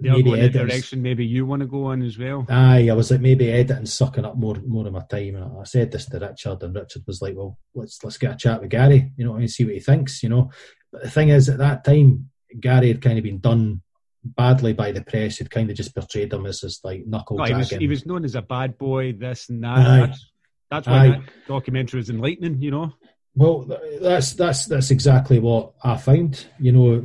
they'll 0.00 0.12
maybe 0.12 0.30
go 0.30 0.34
in 0.34 0.52
direction 0.52 1.02
maybe 1.02 1.24
you 1.24 1.46
want 1.46 1.60
to 1.60 1.66
go 1.66 1.86
on 1.86 2.02
as 2.02 2.18
well. 2.18 2.46
Aye, 2.48 2.88
I 2.90 2.94
was 2.94 3.10
like 3.10 3.20
maybe 3.20 3.50
editing 3.50 3.86
sucking 3.86 4.24
up 4.24 4.36
more 4.36 4.56
more 4.66 4.86
of 4.86 4.92
my 4.92 5.02
time. 5.10 5.36
And 5.36 5.60
I 5.60 5.64
said 5.64 5.90
this 5.90 6.06
to 6.06 6.18
Richard, 6.18 6.62
and 6.62 6.74
Richard 6.74 7.02
was 7.06 7.20
like, 7.20 7.34
"Well, 7.36 7.58
let's 7.74 8.02
let's 8.04 8.18
get 8.18 8.34
a 8.34 8.36
chat 8.36 8.60
with 8.60 8.70
Gary. 8.70 9.12
You 9.16 9.24
know, 9.24 9.34
and 9.34 9.50
see 9.50 9.64
what 9.64 9.74
he 9.74 9.80
thinks. 9.80 10.22
You 10.22 10.28
know." 10.28 10.50
But 10.92 11.02
the 11.02 11.10
thing 11.10 11.30
is, 11.30 11.48
at 11.48 11.58
that 11.58 11.84
time, 11.84 12.30
Gary 12.60 12.88
had 12.88 13.02
kind 13.02 13.18
of 13.18 13.24
been 13.24 13.40
done 13.40 13.82
badly 14.24 14.72
by 14.72 14.92
the 14.92 15.02
press. 15.02 15.38
He'd 15.38 15.50
kind 15.50 15.70
of 15.70 15.76
just 15.76 15.94
portrayed 15.94 16.32
him 16.32 16.46
as 16.46 16.60
this 16.60 16.82
like 16.84 17.06
knuckle 17.06 17.44
he, 17.44 17.54
was, 17.54 17.70
he 17.70 17.88
was 17.88 18.06
known 18.06 18.24
as 18.24 18.34
a 18.34 18.42
bad 18.42 18.78
boy, 18.78 19.12
this 19.12 19.48
and 19.48 19.62
that. 19.64 19.78
Aye. 19.78 20.06
That's, 20.06 20.30
that's 20.70 20.86
why 20.86 21.06
Aye. 21.06 21.08
that 21.10 21.22
documentary 21.48 21.98
was 21.98 22.10
enlightening. 22.10 22.62
You 22.62 22.70
know. 22.70 22.92
Well, 23.36 23.66
that's 24.00 24.34
that's 24.34 24.66
that's 24.66 24.92
exactly 24.92 25.40
what 25.40 25.72
I 25.82 25.96
found. 25.96 26.46
You 26.60 26.70
know 26.70 27.00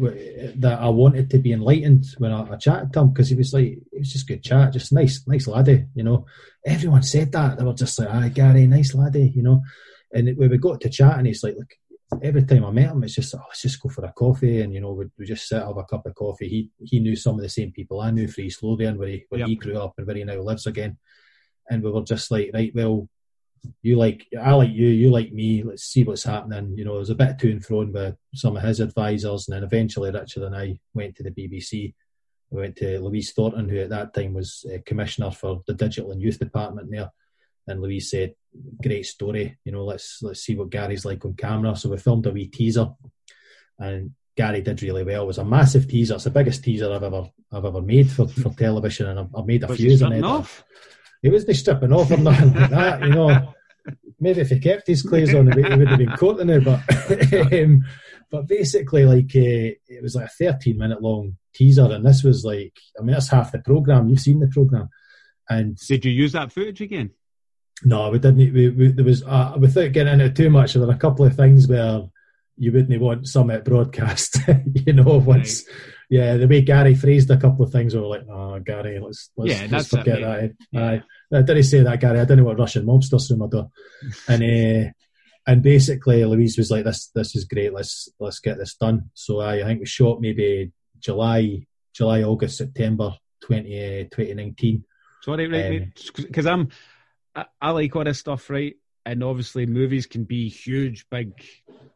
that 0.57 0.77
I 0.79 0.89
wanted 0.89 1.31
to 1.31 1.39
be 1.39 1.53
enlightened 1.53 2.05
when 2.19 2.31
I, 2.31 2.51
I 2.51 2.55
chatted 2.57 2.93
to 2.93 2.99
him 2.99 3.09
because 3.09 3.29
he 3.29 3.35
was 3.35 3.51
like, 3.51 3.79
it 3.91 3.99
was 3.99 4.13
just 4.13 4.27
good 4.27 4.43
chat, 4.43 4.73
just 4.73 4.93
nice, 4.93 5.23
nice 5.27 5.47
laddie. 5.47 5.85
You 5.95 6.03
know, 6.03 6.27
everyone 6.63 7.01
said 7.01 7.31
that 7.31 7.57
they 7.57 7.63
were 7.63 7.73
just 7.73 7.97
like, 7.97 8.09
"Ah, 8.11 8.29
Gary, 8.29 8.67
nice 8.67 8.93
laddie." 8.93 9.33
You 9.35 9.41
know, 9.41 9.63
and 10.13 10.37
when 10.37 10.51
we 10.51 10.59
got 10.59 10.81
to 10.81 10.89
chat, 10.89 11.17
and 11.17 11.25
he's 11.25 11.43
like, 11.43 11.55
"Look, 11.57 11.73
every 12.21 12.43
time 12.43 12.63
I 12.63 12.69
met 12.69 12.91
him, 12.91 13.03
it's 13.03 13.15
just, 13.15 13.33
oh, 13.33 13.41
let's 13.47 13.63
just 13.63 13.81
go 13.81 13.89
for 13.89 14.05
a 14.05 14.11
coffee, 14.11 14.61
and 14.61 14.71
you 14.71 14.81
know, 14.81 14.93
we 14.93 15.05
we 15.17 15.25
just 15.25 15.47
sit 15.47 15.63
have 15.63 15.77
a 15.77 15.83
cup 15.83 16.05
of 16.05 16.13
coffee." 16.13 16.47
He 16.47 16.69
he 16.85 16.99
knew 16.99 17.15
some 17.15 17.37
of 17.37 17.41
the 17.41 17.49
same 17.49 17.71
people 17.71 18.01
I 18.01 18.11
knew 18.11 18.27
for 18.27 18.41
East 18.41 18.61
Lothian, 18.61 18.99
where 18.99 19.07
he 19.07 19.25
where 19.29 19.39
yep. 19.39 19.47
he 19.47 19.55
grew 19.55 19.79
up 19.79 19.95
and 19.97 20.05
where 20.05 20.15
he 20.15 20.23
now 20.23 20.39
lives 20.41 20.67
again, 20.67 20.99
and 21.71 21.81
we 21.81 21.89
were 21.89 22.03
just 22.03 22.29
like, 22.29 22.51
right, 22.53 22.71
well 22.75 23.09
you 23.81 23.97
like 23.97 24.27
I 24.39 24.53
like 24.53 24.71
you, 24.71 24.87
you 24.87 25.09
like 25.09 25.31
me. 25.31 25.63
Let's 25.63 25.83
see 25.83 26.03
what's 26.03 26.23
happening. 26.23 26.77
You 26.77 26.85
know, 26.85 26.95
there's 26.95 27.09
a 27.09 27.15
bit 27.15 27.37
to 27.39 27.51
and 27.51 27.63
fro 27.63 27.85
with 27.85 28.15
some 28.33 28.57
of 28.57 28.63
his 28.63 28.79
advisors, 28.79 29.47
and 29.47 29.55
then 29.55 29.63
eventually 29.63 30.11
Richard 30.11 30.43
and 30.43 30.55
I 30.55 30.79
went 30.93 31.15
to 31.15 31.23
the 31.23 31.31
BBC. 31.31 31.93
We 32.51 32.61
went 32.61 32.77
to 32.77 32.99
Louise 32.99 33.31
Thornton, 33.31 33.69
who 33.69 33.79
at 33.79 33.89
that 33.89 34.13
time 34.13 34.33
was 34.33 34.65
uh, 34.73 34.79
commissioner 34.85 35.31
for 35.31 35.61
the 35.67 35.73
digital 35.73 36.11
and 36.11 36.21
youth 36.21 36.39
department 36.39 36.89
there. 36.89 37.11
And 37.67 37.81
Louise 37.81 38.09
said, 38.09 38.33
"Great 38.81 39.05
story. 39.05 39.57
You 39.63 39.71
know, 39.71 39.85
let's 39.85 40.19
let's 40.21 40.41
see 40.41 40.55
what 40.55 40.71
Gary's 40.71 41.05
like 41.05 41.23
on 41.25 41.35
camera." 41.35 41.75
So 41.75 41.89
we 41.89 41.97
filmed 41.97 42.25
a 42.25 42.31
wee 42.31 42.47
teaser, 42.47 42.89
and 43.77 44.11
Gary 44.35 44.61
did 44.61 44.81
really 44.81 45.03
well. 45.03 45.23
It 45.23 45.27
was 45.27 45.37
a 45.37 45.43
massive 45.43 45.87
teaser. 45.87 46.15
It's 46.15 46.23
the 46.23 46.29
biggest 46.29 46.63
teaser 46.63 46.91
I've 46.91 47.03
ever 47.03 47.29
I've 47.51 47.65
ever 47.65 47.81
made 47.81 48.09
for, 48.09 48.27
for 48.27 48.49
television, 48.53 49.07
and 49.07 49.19
I've, 49.19 49.35
I've 49.35 49.45
made 49.45 49.63
a 49.63 49.67
was 49.67 49.77
few. 49.77 49.89
Off? 50.23 50.63
He 51.21 51.29
wasn't 51.29 51.57
stripping 51.57 51.93
off 51.93 52.11
or 52.11 52.17
nothing 52.17 52.53
like 52.53 52.69
that, 52.69 53.01
you 53.01 53.09
know. 53.09 53.53
Maybe 54.19 54.41
if 54.41 54.49
he 54.49 54.59
kept 54.59 54.87
his 54.87 55.01
clothes 55.01 55.33
on, 55.33 55.51
he 55.51 55.61
would 55.61 55.87
have 55.87 55.97
been 55.97 56.15
courting 56.17 56.47
now. 56.47 56.59
But 56.59 57.53
um, 57.53 57.83
but 58.29 58.47
basically, 58.47 59.05
like 59.05 59.31
uh, 59.35 59.75
it 59.87 60.03
was 60.03 60.15
like 60.15 60.25
a 60.25 60.43
13 60.43 60.77
minute 60.77 61.01
long 61.01 61.37
teaser, 61.53 61.91
and 61.91 62.05
this 62.05 62.23
was 62.23 62.45
like, 62.45 62.73
I 62.97 63.03
mean, 63.03 63.13
that's 63.13 63.29
half 63.29 63.51
the 63.51 63.59
program. 63.59 64.09
You've 64.09 64.19
seen 64.19 64.39
the 64.39 64.47
program, 64.47 64.89
and 65.49 65.77
did 65.77 66.05
you 66.05 66.11
use 66.11 66.33
that 66.33 66.51
footage 66.51 66.81
again? 66.81 67.11
No, 67.83 68.09
we 68.09 68.19
didn't. 68.19 68.53
We, 68.53 68.69
we, 68.69 68.91
there 68.91 69.05
was 69.05 69.23
uh, 69.23 69.55
without 69.57 69.93
getting 69.93 70.13
into 70.13 70.29
too 70.29 70.49
much. 70.49 70.73
There 70.73 70.85
were 70.85 70.93
a 70.93 70.97
couple 70.97 71.25
of 71.25 71.35
things 71.35 71.67
where 71.67 72.03
you 72.57 72.71
wouldn't 72.71 73.01
want 73.01 73.27
some 73.27 73.49
at 73.49 73.65
broadcast. 73.65 74.39
you 74.73 74.93
know, 74.93 75.17
once. 75.17 75.65
Right 75.67 75.75
yeah, 76.09 76.37
the 76.37 76.47
way 76.47 76.61
Gary 76.61 76.95
phrased 76.95 77.29
a 77.29 77.37
couple 77.37 77.63
of 77.63 77.71
things, 77.71 77.93
we 77.93 78.01
were 78.01 78.07
like, 78.07 78.27
"Oh, 78.27 78.59
Gary, 78.59 78.99
let's 78.99 79.29
let's, 79.37 79.51
Yeah, 79.51 79.67
let's 79.69 79.89
forget 79.89 80.19
that." 80.21 80.43
eh?" 80.43 80.47
Yeah. 80.71 80.99
I 81.31 81.41
didn't 81.43 81.63
say 81.63 81.83
that, 81.83 81.99
Gary. 81.99 82.19
I 82.19 82.23
didn't 82.23 82.39
know 82.39 82.45
what 82.45 82.57
Russian 82.57 82.85
mobsters 82.85 83.27
through 83.27 83.37
my 83.37 83.47
door, 83.47 83.69
and 84.27 84.43
uh, 84.43 84.91
and 85.45 85.61
basically 85.61 86.25
Louise 86.25 86.57
was 86.57 86.71
like, 86.71 86.83
"This 86.83 87.11
this 87.13 87.35
is 87.35 87.45
great. 87.45 87.73
Let's 87.73 88.09
let's 88.19 88.39
get 88.39 88.57
this 88.57 88.75
done." 88.75 89.11
So 89.13 89.39
I, 89.39 89.61
I 89.61 89.63
think 89.65 89.81
we 89.81 89.85
shot 89.85 90.19
maybe 90.19 90.71
July, 90.99 91.67
July, 91.93 92.23
August, 92.23 92.57
September 92.57 93.13
20, 93.41 94.01
uh, 94.01 94.03
2019. 94.05 94.83
Sorry, 95.21 95.47
right, 95.47 95.81
Um, 95.81 95.93
because 96.17 96.47
I'm 96.47 96.69
I, 97.35 97.45
I 97.61 97.69
like 97.71 97.95
all 97.95 98.03
this 98.03 98.19
stuff, 98.19 98.49
right? 98.49 98.75
And 99.05 99.23
obviously, 99.23 99.65
movies 99.67 100.07
can 100.07 100.23
be 100.23 100.49
huge, 100.49 101.05
big. 101.09 101.33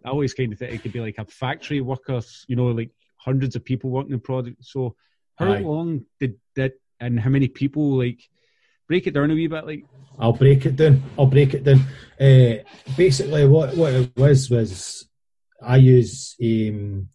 I 0.06 0.10
always 0.10 0.34
kind 0.34 0.54
of 0.54 0.60
think 0.60 0.74
it 0.74 0.82
could 0.84 0.94
be 0.94 1.00
like 1.00 1.18
a 1.18 1.26
factory 1.26 1.82
workers, 1.82 2.46
you 2.48 2.56
know, 2.56 2.68
like 2.68 2.92
hundreds 3.24 3.56
of 3.56 3.64
people 3.64 3.90
working 3.90 4.14
in 4.14 4.20
product. 4.20 4.64
So, 4.64 4.96
how 5.36 5.54
Aye. 5.54 5.60
long 5.60 6.06
did 6.20 6.36
that, 6.56 6.74
and 7.00 7.20
how 7.20 7.30
many 7.30 7.48
people 7.48 7.98
like 7.98 8.22
break 8.88 9.08
it 9.08 9.14
down 9.14 9.32
a 9.32 9.34
wee 9.34 9.48
bit? 9.48 9.66
Like, 9.66 9.86
I'll 10.20 10.34
break 10.34 10.66
it 10.66 10.76
down. 10.76 11.04
I'll 11.18 11.26
break 11.26 11.54
it 11.54 11.64
down. 11.64 11.82
Uh, 12.20 12.64
basically, 12.96 13.48
what 13.48 13.76
what 13.76 13.94
it 13.94 14.12
was 14.16 14.50
was 14.50 15.08
I 15.62 15.78
use 15.78 16.36
um, 16.44 17.10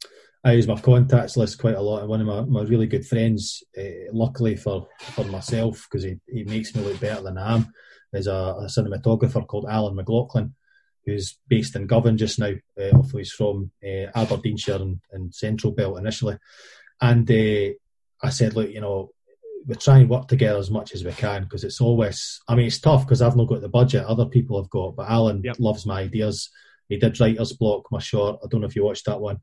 I 0.44 0.52
use 0.52 0.66
my 0.66 0.80
contacts 0.80 1.36
list 1.36 1.58
quite 1.58 1.74
a 1.74 1.80
lot. 1.80 2.00
And 2.00 2.08
one 2.08 2.20
of 2.20 2.26
my, 2.26 2.40
my 2.42 2.62
really 2.62 2.86
good 2.86 3.06
friends, 3.06 3.62
uh, 3.76 4.12
luckily 4.12 4.56
for 4.56 4.88
for 4.98 5.24
myself, 5.24 5.86
because 5.90 6.04
he, 6.04 6.16
he 6.26 6.44
makes 6.44 6.74
me 6.74 6.82
look 6.82 7.00
better 7.00 7.22
than 7.22 7.38
I 7.38 7.54
am, 7.54 7.72
is 8.12 8.26
a, 8.26 8.32
a 8.32 8.66
cinematographer 8.66 9.46
called 9.46 9.66
Alan 9.68 9.94
McLaughlin, 9.94 10.54
who's 11.08 11.38
based 11.48 11.74
in 11.76 11.86
Govan 11.86 12.16
just 12.16 12.38
now. 12.38 12.52
Uh, 12.80 12.90
although 12.94 13.18
he's 13.18 13.32
from 13.32 13.70
uh, 13.84 14.06
Aberdeenshire 14.14 14.76
and, 14.76 15.00
and 15.12 15.34
Central 15.34 15.72
Belt 15.72 15.98
initially, 15.98 16.36
and 17.00 17.30
uh, 17.30 17.74
I 18.22 18.30
said, 18.30 18.54
look, 18.54 18.70
you 18.70 18.80
know, 18.80 19.10
we 19.66 19.74
try 19.74 19.98
and 19.98 20.08
work 20.08 20.28
together 20.28 20.58
as 20.58 20.70
much 20.70 20.94
as 20.94 21.04
we 21.04 21.12
can 21.12 21.42
because 21.42 21.64
it's 21.64 21.80
always 21.80 22.40
I 22.48 22.54
mean 22.54 22.66
it's 22.66 22.78
tough 22.80 23.04
because 23.04 23.20
I've 23.20 23.36
not 23.36 23.48
got 23.48 23.60
the 23.60 23.68
budget 23.68 24.04
other 24.04 24.24
people 24.26 24.60
have 24.62 24.70
got 24.70 24.96
but 24.96 25.10
Alan 25.10 25.42
Yep. 25.44 25.56
loves 25.58 25.84
my 25.84 26.00
ideas 26.02 26.48
he 26.88 26.96
did 26.96 27.18
writer's 27.20 27.52
block 27.52 27.86
my 27.90 27.98
short 27.98 28.38
I 28.42 28.46
don't 28.48 28.60
know 28.62 28.66
if 28.68 28.76
you 28.76 28.84
watched 28.84 29.04
that 29.06 29.20
one 29.20 29.38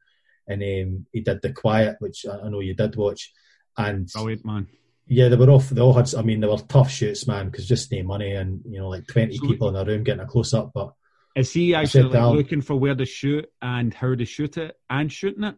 and 0.48 0.63
um, 0.63 1.05
he 1.12 1.19
did 1.19 1.41
the 1.43 1.51
quiet 1.51 1.98
which 2.00 2.25
I 2.25 2.48
know 2.50 2.62
you 2.62 2.74
did 2.74 2.95
watch 2.95 3.34
and 3.77 4.07
brilliant, 4.13 4.45
man. 4.45 4.67
yeah 5.05 5.27
they 5.27 5.36
were 5.36 5.50
off 5.51 5.69
they 5.69 5.81
all 5.81 5.93
had 5.93 6.12
I 6.15 6.22
mean 6.24 6.39
they 6.39 6.48
were 6.48 6.57
tough 6.57 6.89
shoots 6.89 7.27
man 7.27 7.50
because 7.50 7.67
just 7.67 7.91
no 7.91 8.01
money 8.03 8.31
and 8.31 8.62
you 8.67 8.79
know 8.79 8.88
like 8.89 9.05
20 9.07 9.36
So- 9.38 9.45
people 9.48 9.67
in 9.69 9.75
a 9.75 9.84
room 9.86 10.03
getting 10.03 10.24
a 10.24 10.25
close 10.27 10.53
up 10.55 10.72
but 10.74 10.93
Is 11.36 11.51
he 11.51 11.75
actually 11.75 12.04
like, 12.04 12.36
looking 12.36 12.62
for 12.62 12.75
where 12.75 12.96
to 12.96 13.06
shoot 13.06 13.46
and 13.62 13.94
how 13.94 14.15
to 14.15 14.25
shoot 14.25 14.58
it 14.58 14.77
and 14.89 15.12
shooting 15.12 15.44
it? 15.44 15.56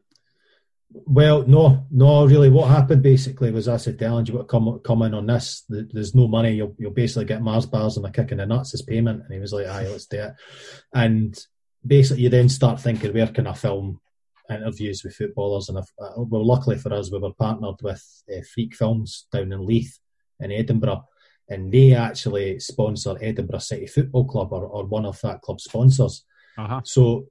Well, 0.90 1.46
no, 1.46 1.86
no, 1.92 2.26
really. 2.26 2.50
What 2.50 2.70
happened 2.70 3.04
basically 3.04 3.52
was 3.52 3.68
I 3.68 3.78
said 3.78 4.00
to 4.00 4.06
Alan, 4.06 4.26
you've 4.26 4.38
got 4.38 4.44
to 4.44 4.48
come, 4.48 4.80
come 4.84 5.02
in 5.04 5.14
on 5.14 5.28
this. 5.28 5.64
There's 5.70 6.16
no 6.16 6.28
money. 6.28 6.56
You'll, 6.56 6.76
you'll 6.80 6.92
basically 6.92 7.26
get 7.26 7.42
Mars 7.42 7.66
bars 7.66 7.98
and 7.98 8.06
a 8.06 8.12
kick 8.12 8.32
in 8.32 8.38
the 8.38 8.46
nuts 8.46 8.74
as 8.74 8.82
payment. 8.82 9.22
And 9.24 9.34
he 9.34 9.40
was 9.40 9.54
like, 9.54 9.68
aye, 9.68 9.88
let's 9.88 10.06
do 10.06 10.20
it. 10.20 10.34
And 10.94 11.38
basically, 11.86 12.24
you 12.24 12.30
then 12.30 12.50
start 12.50 12.80
thinking, 12.80 13.14
where 13.14 13.28
can 13.28 13.48
I 13.48 13.54
film 13.54 14.00
interviews 14.50 15.04
with 15.04 15.16
footballers? 15.16 15.70
And 15.70 15.78
uh, 15.78 15.84
well, 16.16 16.46
luckily 16.46 16.78
for 16.78 16.94
us, 16.94 17.12
we 17.12 17.20
were 17.20 17.34
partnered 17.34 17.82
with 17.84 18.04
uh, 18.34 18.42
Freak 18.54 18.74
Films 18.74 19.28
down 19.32 19.52
in 19.52 19.66
Leith 19.66 20.00
in 20.40 20.52
Edinburgh. 20.52 21.04
And 21.50 21.72
they 21.72 21.94
actually 21.94 22.60
sponsor 22.60 23.16
Edinburgh 23.22 23.60
City 23.60 23.88
Football 23.88 24.26
Club 24.26 24.52
or, 24.52 24.66
or 24.66 24.86
one 24.86 25.06
of 25.06 25.20
that 25.22 25.42
club's 25.42 25.64
sponsors. 25.64 26.26
Uh 26.58 26.68
huh. 26.68 26.82
So, 26.84 27.28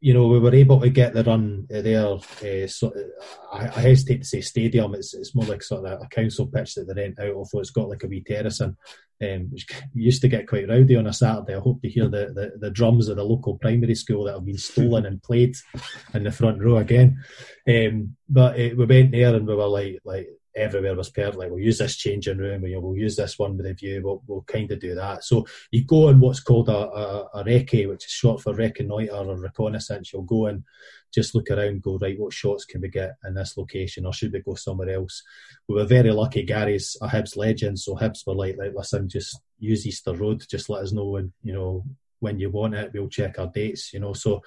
you 0.00 0.12
know, 0.12 0.26
we 0.26 0.38
were 0.38 0.54
able 0.54 0.80
to 0.80 0.90
get 0.90 1.14
the 1.14 1.24
run 1.24 1.66
there. 1.70 2.06
Uh, 2.06 2.66
so, 2.66 2.92
I, 3.50 3.68
I 3.68 3.80
hesitate 3.80 4.18
to 4.18 4.24
say 4.26 4.40
stadium. 4.42 4.94
It's 4.94 5.14
it's 5.14 5.34
more 5.34 5.46
like 5.46 5.62
sort 5.62 5.86
of 5.86 6.02
a 6.02 6.06
council 6.08 6.46
pitch 6.46 6.74
that 6.74 6.88
they 6.88 7.02
rent 7.02 7.18
out, 7.18 7.34
although 7.34 7.60
it's 7.60 7.70
got 7.70 7.88
like 7.88 8.04
a 8.04 8.06
wee 8.06 8.22
terrace 8.22 8.60
in, 8.60 8.76
um, 9.22 9.48
which 9.50 9.66
used 9.94 10.20
to 10.22 10.28
get 10.28 10.46
quite 10.46 10.68
rowdy 10.68 10.96
on 10.96 11.06
a 11.06 11.12
Saturday. 11.12 11.54
I 11.54 11.60
hope 11.60 11.80
to 11.82 11.88
hear 11.88 12.08
the, 12.08 12.32
the, 12.34 12.52
the 12.58 12.70
drums 12.70 13.08
of 13.08 13.16
the 13.16 13.24
local 13.24 13.56
primary 13.56 13.94
school 13.94 14.24
that 14.24 14.34
have 14.34 14.44
been 14.44 14.58
stolen 14.58 15.06
and 15.06 15.22
played 15.22 15.54
in 16.12 16.24
the 16.24 16.32
front 16.32 16.60
row 16.60 16.76
again. 16.76 17.24
Um, 17.66 18.16
but 18.28 18.60
uh, 18.60 18.74
we 18.76 18.84
went 18.84 19.12
there 19.12 19.34
and 19.34 19.46
we 19.46 19.54
were 19.54 19.68
like 19.68 20.00
like 20.04 20.28
everywhere 20.56 20.94
was 20.94 21.10
perfect. 21.10 21.36
Like 21.36 21.50
we'll 21.50 21.60
use 21.60 21.78
this 21.78 21.96
changing 21.96 22.38
room, 22.38 22.62
know, 22.62 22.80
we'll 22.80 22.96
use 22.96 23.16
this 23.16 23.38
one 23.38 23.56
with 23.56 23.66
a 23.66 23.74
view. 23.74 24.00
We'll, 24.04 24.22
we'll 24.26 24.42
kind 24.42 24.70
of 24.70 24.80
do 24.80 24.94
that. 24.94 25.24
So 25.24 25.46
you 25.70 25.84
go 25.84 26.08
on 26.08 26.20
what's 26.20 26.40
called 26.40 26.68
a, 26.68 26.76
a, 26.76 27.28
a 27.34 27.44
recce, 27.44 27.88
which 27.88 28.06
is 28.06 28.10
short 28.10 28.40
for 28.40 28.54
reconnoitre 28.54 29.12
or 29.12 29.36
reconnaissance. 29.36 30.12
You'll 30.12 30.22
go 30.22 30.46
and 30.46 30.64
just 31.12 31.34
look 31.34 31.50
around, 31.50 31.82
go 31.82 31.98
right. 31.98 32.18
What 32.18 32.32
shots 32.32 32.64
can 32.64 32.80
we 32.80 32.88
get 32.88 33.16
in 33.24 33.34
this 33.34 33.56
location, 33.56 34.04
or 34.04 34.12
should 34.12 34.32
we 34.32 34.40
go 34.40 34.54
somewhere 34.54 34.90
else? 34.90 35.22
We 35.68 35.76
were 35.76 35.84
very 35.84 36.10
lucky. 36.10 36.42
Gary's 36.42 36.96
a 37.00 37.06
Hibs 37.06 37.36
legend, 37.36 37.78
so 37.78 37.94
Hibs 37.94 38.26
were 38.26 38.34
like, 38.34 38.56
like, 38.58 38.72
listen, 38.74 39.08
just 39.08 39.40
use 39.58 39.86
Easter 39.86 40.14
Road. 40.14 40.44
Just 40.48 40.68
let 40.68 40.82
us 40.82 40.92
know 40.92 41.06
when 41.06 41.32
you 41.42 41.52
know 41.52 41.84
when 42.18 42.40
you 42.40 42.50
want 42.50 42.74
it. 42.74 42.90
We'll 42.92 43.08
check 43.08 43.38
our 43.38 43.46
dates. 43.46 43.92
You 43.92 44.00
know, 44.00 44.12
so 44.12 44.42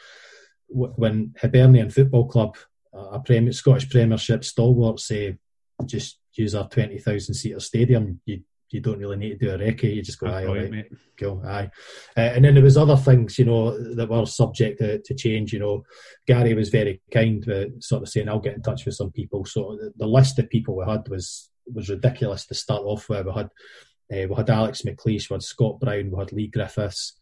when 0.67 1.33
Hibernian 1.41 1.89
Football 1.89 2.27
Club, 2.27 2.57
a 2.93 3.19
Premier, 3.19 3.53
Scottish 3.53 3.89
Premiership 3.89 4.43
stalwart, 4.43 4.99
say 4.99 5.37
just 5.85 6.19
use 6.33 6.55
our 6.55 6.67
twenty 6.67 6.99
thousand 6.99 7.35
seater 7.35 7.59
stadium, 7.59 8.19
you 8.25 8.41
you 8.69 8.81
don't 8.81 8.99
really 8.99 9.15
need 9.15 9.39
to 9.39 9.45
do 9.45 9.51
a 9.51 9.57
recce. 9.57 9.95
You 9.95 10.01
just 10.01 10.19
go, 10.19 10.27
aye, 10.27 10.45
all 10.45 10.55
right, 10.55 10.69
mate. 10.69 10.91
cool, 11.17 11.41
aye. 11.45 11.69
Uh, 12.17 12.19
and 12.19 12.43
then 12.43 12.53
there 12.53 12.63
was 12.63 12.75
other 12.75 12.97
things, 12.97 13.39
you 13.39 13.45
know, 13.45 13.95
that 13.95 14.09
were 14.09 14.25
subject 14.25 14.79
to, 14.79 15.01
to 15.01 15.15
change. 15.15 15.53
You 15.53 15.59
know, 15.59 15.83
Gary 16.25 16.53
was 16.53 16.69
very 16.69 17.01
kind, 17.11 17.43
with 17.45 17.81
sort 17.81 18.03
of 18.03 18.09
saying, 18.09 18.27
"I'll 18.27 18.39
get 18.39 18.55
in 18.55 18.61
touch 18.61 18.85
with 18.85 18.95
some 18.95 19.11
people." 19.11 19.45
So 19.45 19.77
the, 19.79 19.93
the 19.97 20.07
list 20.07 20.39
of 20.39 20.49
people 20.49 20.75
we 20.75 20.85
had 20.85 21.07
was 21.07 21.49
was 21.73 21.89
ridiculous 21.89 22.45
to 22.47 22.55
start 22.55 22.83
off 22.83 23.09
with. 23.09 23.25
We 23.25 23.31
had 23.33 23.45
uh, 23.45 24.27
we 24.29 24.35
had 24.35 24.49
Alex 24.49 24.81
McLeish, 24.81 25.29
we 25.29 25.35
had 25.35 25.43
Scott 25.43 25.79
Brown, 25.79 26.11
we 26.11 26.19
had 26.19 26.33
Leigh 26.33 26.47
Griffiths, 26.47 27.13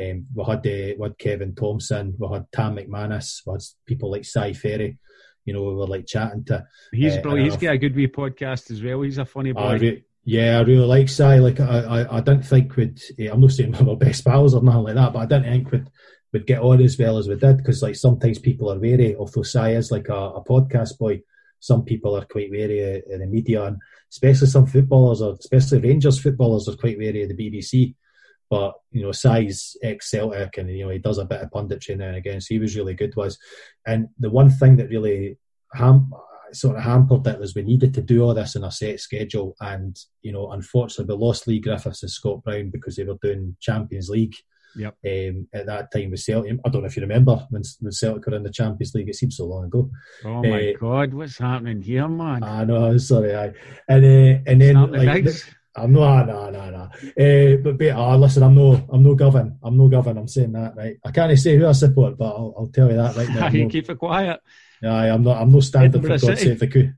um, 0.00 0.26
we 0.34 0.44
had 0.44 0.58
uh, 0.58 0.94
we 0.98 1.02
had 1.02 1.18
Kevin 1.18 1.54
Thomson, 1.54 2.14
we 2.18 2.28
had 2.32 2.50
Tam 2.52 2.76
McManus, 2.76 3.42
we 3.46 3.52
had 3.52 3.62
people 3.86 4.10
like 4.10 4.24
Si 4.24 4.52
Ferry. 4.54 4.98
You 5.44 5.52
know, 5.52 5.62
we 5.62 5.74
were 5.74 5.86
like 5.86 6.06
chatting 6.06 6.44
to. 6.44 6.66
He's 6.92 7.16
Uh, 7.16 7.20
brilliant. 7.22 7.44
He's 7.46 7.54
and 7.54 7.62
got 7.62 7.74
a 7.74 7.78
good 7.78 7.94
wee 7.96 8.08
podcast 8.08 8.70
as 8.70 8.82
well. 8.82 9.02
He's 9.02 9.18
a 9.18 9.24
funny 9.24 9.52
boy. 9.52 9.60
I 9.60 9.74
re- 9.74 10.04
yeah, 10.24 10.58
I 10.58 10.62
really 10.62 10.86
like 10.86 11.08
Si. 11.10 11.22
Like, 11.22 11.60
I, 11.60 11.80
I, 11.80 12.16
I 12.16 12.20
didn't 12.20 12.44
think 12.46 12.76
we'd. 12.76 13.00
eh, 13.18 13.28
I'm 13.30 13.40
not 13.40 13.52
saying 13.52 13.72
we 13.72 13.84
were 13.84 13.96
best 13.96 14.24
pals 14.24 14.54
or 14.54 14.62
nothing 14.62 14.84
like 14.84 14.94
that, 14.94 15.12
but 15.12 15.18
I 15.18 15.26
didn't 15.26 15.44
think 15.52 15.70
we'd, 15.70 15.90
we'd 16.32 16.46
get 16.46 16.60
on 16.62 16.80
as 16.82 16.98
well 16.98 17.18
as 17.18 17.28
we 17.28 17.36
did 17.36 17.58
because, 17.58 17.82
like, 17.82 17.96
sometimes 17.96 18.38
people 18.38 18.72
are 18.72 18.78
wary. 18.78 19.14
Although 19.16 19.42
Si 19.42 19.58
is 19.72 19.90
like 19.90 20.08
a, 20.08 20.14
a 20.14 20.44
podcast 20.44 20.96
boy, 20.98 21.20
some 21.60 21.84
people 21.84 22.16
are 22.16 22.24
quite 22.24 22.50
wary 22.50 23.00
of 23.00 23.20
the 23.20 23.26
media, 23.26 23.64
and 23.64 23.76
especially 24.10 24.46
some 24.46 24.66
footballers, 24.66 25.20
or 25.20 25.34
especially 25.38 25.80
Rangers 25.80 26.18
footballers, 26.20 26.68
are 26.68 26.76
quite 26.76 26.98
wary 26.98 27.22
of 27.24 27.28
the 27.28 27.34
BBC. 27.36 27.94
But 28.50 28.74
you 28.90 29.02
know, 29.02 29.12
Si's 29.12 29.76
ex 29.82 30.10
Celtic, 30.10 30.58
and 30.58 30.70
you 30.70 30.84
know 30.84 30.90
he 30.90 30.98
does 30.98 31.18
a 31.18 31.24
bit 31.24 31.40
of 31.40 31.50
punditry 31.50 31.96
now 31.96 32.08
and 32.08 32.16
again, 32.16 32.40
so 32.40 32.54
he 32.54 32.58
was 32.58 32.76
really 32.76 32.94
good. 32.94 33.14
Was 33.16 33.38
and 33.86 34.08
the 34.18 34.30
one 34.30 34.50
thing 34.50 34.76
that 34.76 34.90
really 34.90 35.38
ham- 35.74 36.12
sort 36.52 36.76
of 36.76 36.82
hampered 36.82 37.26
it 37.26 37.40
was 37.40 37.54
we 37.54 37.62
needed 37.62 37.92
to 37.94 38.02
do 38.02 38.22
all 38.22 38.34
this 38.34 38.56
in 38.56 38.64
a 38.64 38.70
set 38.70 39.00
schedule, 39.00 39.56
and 39.60 39.98
you 40.22 40.32
know, 40.32 40.52
unfortunately, 40.52 41.14
we 41.14 41.20
lost 41.20 41.46
Leigh 41.46 41.60
Griffiths 41.60 42.02
and 42.02 42.10
Scott 42.10 42.42
Brown 42.44 42.70
because 42.70 42.96
they 42.96 43.04
were 43.04 43.18
doing 43.22 43.56
Champions 43.60 44.08
League. 44.08 44.34
Yep. 44.76 44.96
Um, 45.06 45.46
at 45.54 45.66
that 45.66 45.92
time 45.92 46.10
with 46.10 46.20
Celtic, 46.20 46.58
I 46.64 46.68
don't 46.68 46.82
know 46.82 46.88
if 46.88 46.96
you 46.96 47.02
remember 47.02 47.36
when, 47.50 47.62
when 47.80 47.92
Celtic 47.92 48.26
were 48.26 48.34
in 48.34 48.42
the 48.42 48.50
Champions 48.50 48.92
League. 48.92 49.08
It 49.08 49.14
seems 49.14 49.36
so 49.36 49.46
long 49.46 49.66
ago. 49.66 49.88
Oh 50.24 50.42
my 50.42 50.70
uh, 50.70 50.78
God, 50.80 51.14
what's 51.14 51.38
happening 51.38 51.80
here, 51.80 52.08
man? 52.08 52.42
I 52.42 52.64
know. 52.64 52.84
I'm 52.84 52.98
sorry. 52.98 53.36
I 53.36 53.52
and 53.88 54.04
uh, 54.04 54.40
and 54.46 54.60
then 54.60 54.90
like. 54.90 55.26
I'm 55.76 55.92
not, 55.92 56.26
no, 56.28 56.50
no, 56.50 56.70
no. 56.70 56.82
Uh, 56.82 57.56
but, 57.56 57.78
but 57.78 57.90
uh, 57.90 58.16
listen, 58.16 58.42
I'm 58.44 58.54
no, 58.54 58.86
I'm 58.92 59.02
no 59.02 59.14
govern. 59.14 59.58
I'm 59.62 59.76
no 59.76 59.88
govern. 59.88 60.18
I'm 60.18 60.28
saying 60.28 60.52
that 60.52 60.76
right. 60.76 60.98
I 61.04 61.10
can't 61.10 61.36
say 61.38 61.56
who 61.56 61.66
I 61.66 61.72
support, 61.72 62.16
but 62.16 62.26
I'll, 62.26 62.54
I'll 62.56 62.68
tell 62.68 62.88
you 62.88 62.96
that 62.96 63.16
right 63.16 63.28
now. 63.28 63.48
You 63.52 63.64
no, 63.64 63.70
keep 63.70 63.90
it 63.90 63.98
quiet. 63.98 64.40
aye, 64.84 65.08
I'm 65.08 65.22
not. 65.22 65.40
I'm 65.40 65.50
no 65.50 65.60
standard 65.60 65.96
Edinburgh 65.96 66.18
for 66.18 66.26
God's 66.28 66.40
sake. 66.42 66.58
The 66.58 66.68
coup. 66.68 66.92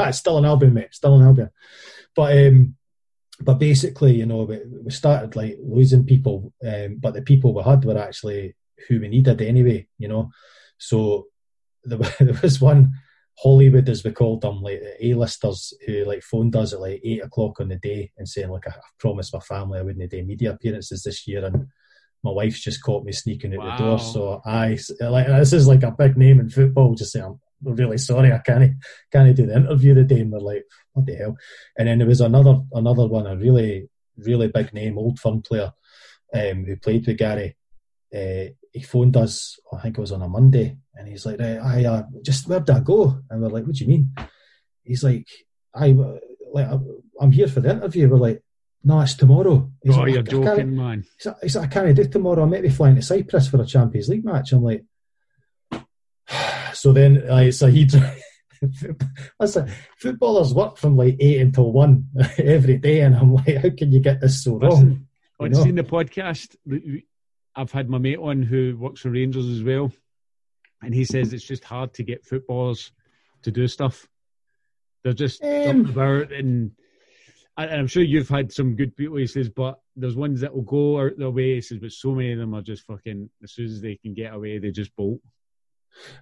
it's 0.00 0.18
still 0.18 0.38
an 0.38 0.44
Albion, 0.44 0.74
mate. 0.74 0.94
Still 0.94 1.16
an 1.16 1.26
Albion. 1.26 1.50
But 2.14 2.36
um, 2.36 2.76
but 3.40 3.54
basically, 3.54 4.16
you 4.16 4.26
know, 4.26 4.42
we, 4.42 4.60
we 4.84 4.90
started 4.90 5.34
like 5.34 5.56
losing 5.62 6.04
people, 6.04 6.52
um, 6.66 6.96
but 7.00 7.14
the 7.14 7.22
people 7.22 7.54
we 7.54 7.62
had 7.62 7.84
were 7.84 7.98
actually 7.98 8.54
who 8.88 9.00
we 9.00 9.08
needed 9.08 9.40
anyway. 9.40 9.86
You 9.96 10.08
know, 10.08 10.30
so 10.76 11.28
there, 11.84 11.98
there 12.20 12.38
was 12.42 12.60
one 12.60 12.92
Hollywood, 13.42 13.88
as 13.88 14.04
we 14.04 14.12
called 14.12 14.42
them, 14.42 14.60
like 14.60 14.82
A-listers 15.00 15.72
who 15.86 16.04
like 16.04 16.22
phoned 16.22 16.54
us 16.56 16.74
at 16.74 16.80
like 16.80 17.00
eight 17.02 17.24
o'clock 17.24 17.58
on 17.58 17.68
the 17.68 17.76
day 17.76 18.12
and 18.18 18.28
saying 18.28 18.50
like 18.50 18.68
I 18.68 18.74
promised 18.98 19.32
my 19.32 19.40
family 19.40 19.78
I 19.78 19.82
wouldn't 19.82 20.10
do 20.10 20.22
media 20.22 20.52
appearances 20.52 21.02
this 21.02 21.26
year 21.26 21.46
and 21.46 21.66
my 22.22 22.30
wife's 22.32 22.60
just 22.60 22.82
caught 22.82 23.02
me 23.02 23.12
sneaking 23.12 23.56
out 23.56 23.78
the 23.78 23.82
door. 23.82 23.98
So 23.98 24.42
I 24.44 24.76
like 25.00 25.26
this 25.26 25.54
is 25.54 25.66
like 25.66 25.82
a 25.82 25.90
big 25.90 26.18
name 26.18 26.38
in 26.38 26.50
football. 26.50 26.94
Just 26.94 27.12
saying 27.12 27.24
I'm 27.24 27.74
really 27.74 27.96
sorry 27.96 28.30
I 28.30 28.38
can't 28.38 28.74
can't 29.10 29.34
do 29.34 29.46
the 29.46 29.56
interview 29.56 29.94
today. 29.94 30.20
And 30.20 30.32
we're 30.32 30.40
like 30.40 30.64
what 30.92 31.06
the 31.06 31.14
hell? 31.14 31.36
And 31.78 31.88
then 31.88 31.98
there 31.98 32.08
was 32.08 32.20
another 32.20 32.60
another 32.72 33.06
one, 33.06 33.26
a 33.26 33.36
really 33.36 33.88
really 34.18 34.48
big 34.48 34.74
name, 34.74 34.98
old 34.98 35.18
firm 35.18 35.40
player 35.40 35.72
um, 36.34 36.64
who 36.66 36.76
played 36.76 37.06
with 37.06 37.16
Gary. 37.16 37.56
Uh, 38.14 38.52
he 38.72 38.82
phoned 38.82 39.16
us, 39.16 39.58
I 39.72 39.80
think 39.80 39.98
it 39.98 40.00
was 40.00 40.12
on 40.12 40.22
a 40.22 40.28
Monday, 40.28 40.78
and 40.94 41.08
he's 41.08 41.26
like, 41.26 41.40
right, 41.40 41.58
I 41.58 41.84
uh, 41.84 42.02
just 42.22 42.48
where 42.48 42.60
did 42.60 42.76
I 42.76 42.80
go? 42.80 43.20
And 43.28 43.42
we're 43.42 43.48
like, 43.48 43.66
what 43.66 43.74
do 43.74 43.84
you 43.84 43.90
mean? 43.90 44.14
he's 44.90 45.04
like, 45.04 45.28
I 45.74 45.94
like 46.52 46.68
I'm 47.20 47.32
here 47.32 47.48
for 47.48 47.60
the 47.60 47.70
interview. 47.70 48.08
We're 48.08 48.16
like, 48.16 48.42
no, 48.82 49.00
it's 49.00 49.14
tomorrow. 49.14 49.70
He's 49.82 49.96
oh, 49.96 50.00
like, 50.00 50.10
you're 50.10 50.20
I 50.20 50.54
joking, 50.54 50.76
man. 50.76 51.04
He's 51.16 51.26
like, 51.26 51.36
he's 51.42 51.56
like, 51.56 51.64
I 51.66 51.72
can't 51.72 51.96
do 51.96 52.08
tomorrow. 52.08 52.42
I 52.42 52.46
might 52.46 52.62
be 52.62 52.70
flying 52.70 52.96
to 52.96 53.02
Cyprus 53.02 53.48
for 53.48 53.60
a 53.60 53.66
Champions 53.66 54.08
League 54.08 54.24
match. 54.24 54.52
I'm 54.52 54.64
like, 54.64 54.84
so 56.72 56.92
then, 56.92 57.26
like, 57.28 57.52
so 57.52 57.68
he. 57.68 57.88
Listen, 59.38 59.70
footballers 59.98 60.52
work 60.52 60.76
from 60.76 60.96
like 60.96 61.16
eight 61.20 61.40
until 61.40 61.72
one 61.72 62.08
every 62.38 62.78
day, 62.78 63.00
and 63.00 63.14
I'm 63.14 63.34
like, 63.34 63.56
how 63.56 63.70
can 63.70 63.92
you 63.92 64.00
get 64.00 64.20
this 64.20 64.42
so 64.42 64.56
wrong? 64.56 64.70
Listen, 64.70 65.08
you 65.38 65.46
on 65.46 65.50
know? 65.52 65.62
seeing 65.62 65.74
the 65.76 65.84
podcast, 65.84 66.56
I've 67.56 67.72
had 67.72 67.88
my 67.90 67.98
mate 67.98 68.18
on 68.18 68.42
who 68.42 68.76
works 68.78 69.00
for 69.00 69.10
Rangers 69.10 69.46
as 69.48 69.62
well, 69.62 69.92
and 70.82 70.94
he 70.94 71.04
says 71.04 71.32
it's 71.32 71.44
just 71.46 71.64
hard 71.64 71.92
to 71.94 72.02
get 72.04 72.24
footballers 72.24 72.92
to 73.42 73.50
do 73.50 73.66
stuff. 73.66 74.06
They're 75.02 75.12
just 75.12 75.42
Um, 75.42 75.64
jumping 75.64 75.92
about, 75.92 76.32
and, 76.32 76.72
and 77.56 77.70
I'm 77.70 77.86
sure 77.86 78.02
you've 78.02 78.28
had 78.28 78.52
some 78.52 78.76
good 78.76 78.96
people. 78.96 79.16
He 79.16 79.26
says, 79.26 79.48
but 79.48 79.80
there's 79.96 80.14
ones 80.16 80.40
that 80.42 80.54
will 80.54 80.62
go 80.62 81.00
out 81.00 81.16
their 81.18 81.30
way. 81.30 81.54
He 81.54 81.60
says, 81.60 81.78
but 81.78 81.92
so 81.92 82.14
many 82.14 82.32
of 82.32 82.38
them 82.38 82.54
are 82.54 82.62
just 82.62 82.84
fucking 82.86 83.30
as 83.42 83.52
soon 83.52 83.66
as 83.66 83.80
they 83.80 83.96
can 83.96 84.14
get 84.14 84.32
away, 84.34 84.58
they 84.58 84.70
just 84.70 84.94
bolt. 84.96 85.20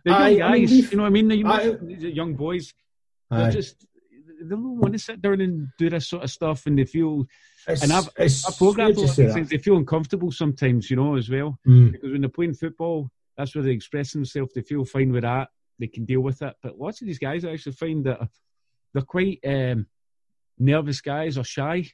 They're 0.04 0.30
young 0.30 0.42
I- 0.42 0.46
I 0.46 0.52
mean, 0.52 0.66
guys, 0.66 0.90
you 0.90 0.96
know 0.96 1.02
what 1.02 1.08
I 1.08 1.12
mean? 1.12 1.28
They're, 1.28 2.08
young 2.10 2.34
boys. 2.34 2.72
They're 3.30 3.48
Aye. 3.48 3.50
just 3.50 3.84
they 4.40 4.48
don't 4.48 4.78
want 4.78 4.92
to 4.94 4.98
sit 4.98 5.20
down 5.22 5.40
and 5.40 5.68
do 5.78 5.90
this 5.90 6.08
sort 6.08 6.24
of 6.24 6.30
stuff, 6.30 6.66
and 6.66 6.78
they 6.78 6.84
feel 6.84 7.26
It's- 7.66 7.82
and 7.82 7.92
I've, 7.92 8.08
it's 8.18 8.46
I've 8.46 8.56
programmed 8.56 8.96
weird 8.96 9.08
a 9.08 9.10
to 9.10 9.14
say 9.14 9.26
that. 9.26 9.34
things. 9.34 9.48
They 9.50 9.58
feel 9.58 9.76
uncomfortable 9.76 10.30
sometimes, 10.32 10.90
you 10.90 10.96
know, 10.96 11.16
as 11.16 11.28
well. 11.28 11.58
Mm. 11.66 11.92
Because 11.92 12.12
when 12.12 12.20
they're 12.22 12.30
playing 12.30 12.54
football, 12.54 13.10
that's 13.36 13.54
where 13.54 13.64
they 13.64 13.70
express 13.72 14.12
themselves. 14.12 14.52
They 14.54 14.62
feel 14.62 14.84
fine 14.84 15.12
with 15.12 15.22
that. 15.22 15.48
They 15.78 15.86
can 15.86 16.04
deal 16.04 16.20
with 16.20 16.42
it. 16.42 16.54
But 16.62 16.78
lots 16.78 17.00
of 17.00 17.06
these 17.06 17.18
guys, 17.20 17.44
I 17.44 17.52
actually 17.52 17.72
find 17.72 18.04
that 18.06 18.20
they're 18.92 19.02
quite 19.02 19.38
um, 19.46 19.86
nervous 20.58 21.00
guys 21.00 21.38
or 21.38 21.44
shy. 21.44 21.90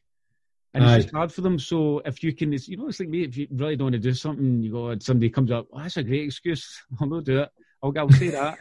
And 0.73 0.85
Aye. 0.85 0.97
it's 0.97 1.05
just 1.05 1.15
hard 1.15 1.33
for 1.33 1.41
them. 1.43 1.59
So 1.59 2.01
if 2.05 2.23
you 2.23 2.35
can, 2.35 2.53
it's, 2.53 2.67
you 2.67 2.77
know, 2.77 2.89
it's 2.89 2.99
like 2.99 3.09
me, 3.09 3.23
if 3.25 3.37
you 3.37 3.47
really 3.51 3.77
don't 3.77 3.87
want 3.87 3.93
to 3.95 3.99
do 4.01 4.15
something, 4.15 4.63
you 4.63 4.73
go, 4.73 4.89
and 4.89 5.03
somebody 5.03 5.31
comes 5.31 5.51
up, 5.53 5.67
oh, 5.73 5.79
that's 5.81 5.97
a 5.99 6.03
great 6.03 6.25
excuse. 6.25 6.83
I'll 7.01 7.07
not 7.09 7.25
do 7.25 7.41
it. 7.43 7.49
I'll, 7.85 7.93
I'll 7.99 8.11
say 8.11 8.31
that. 8.31 8.59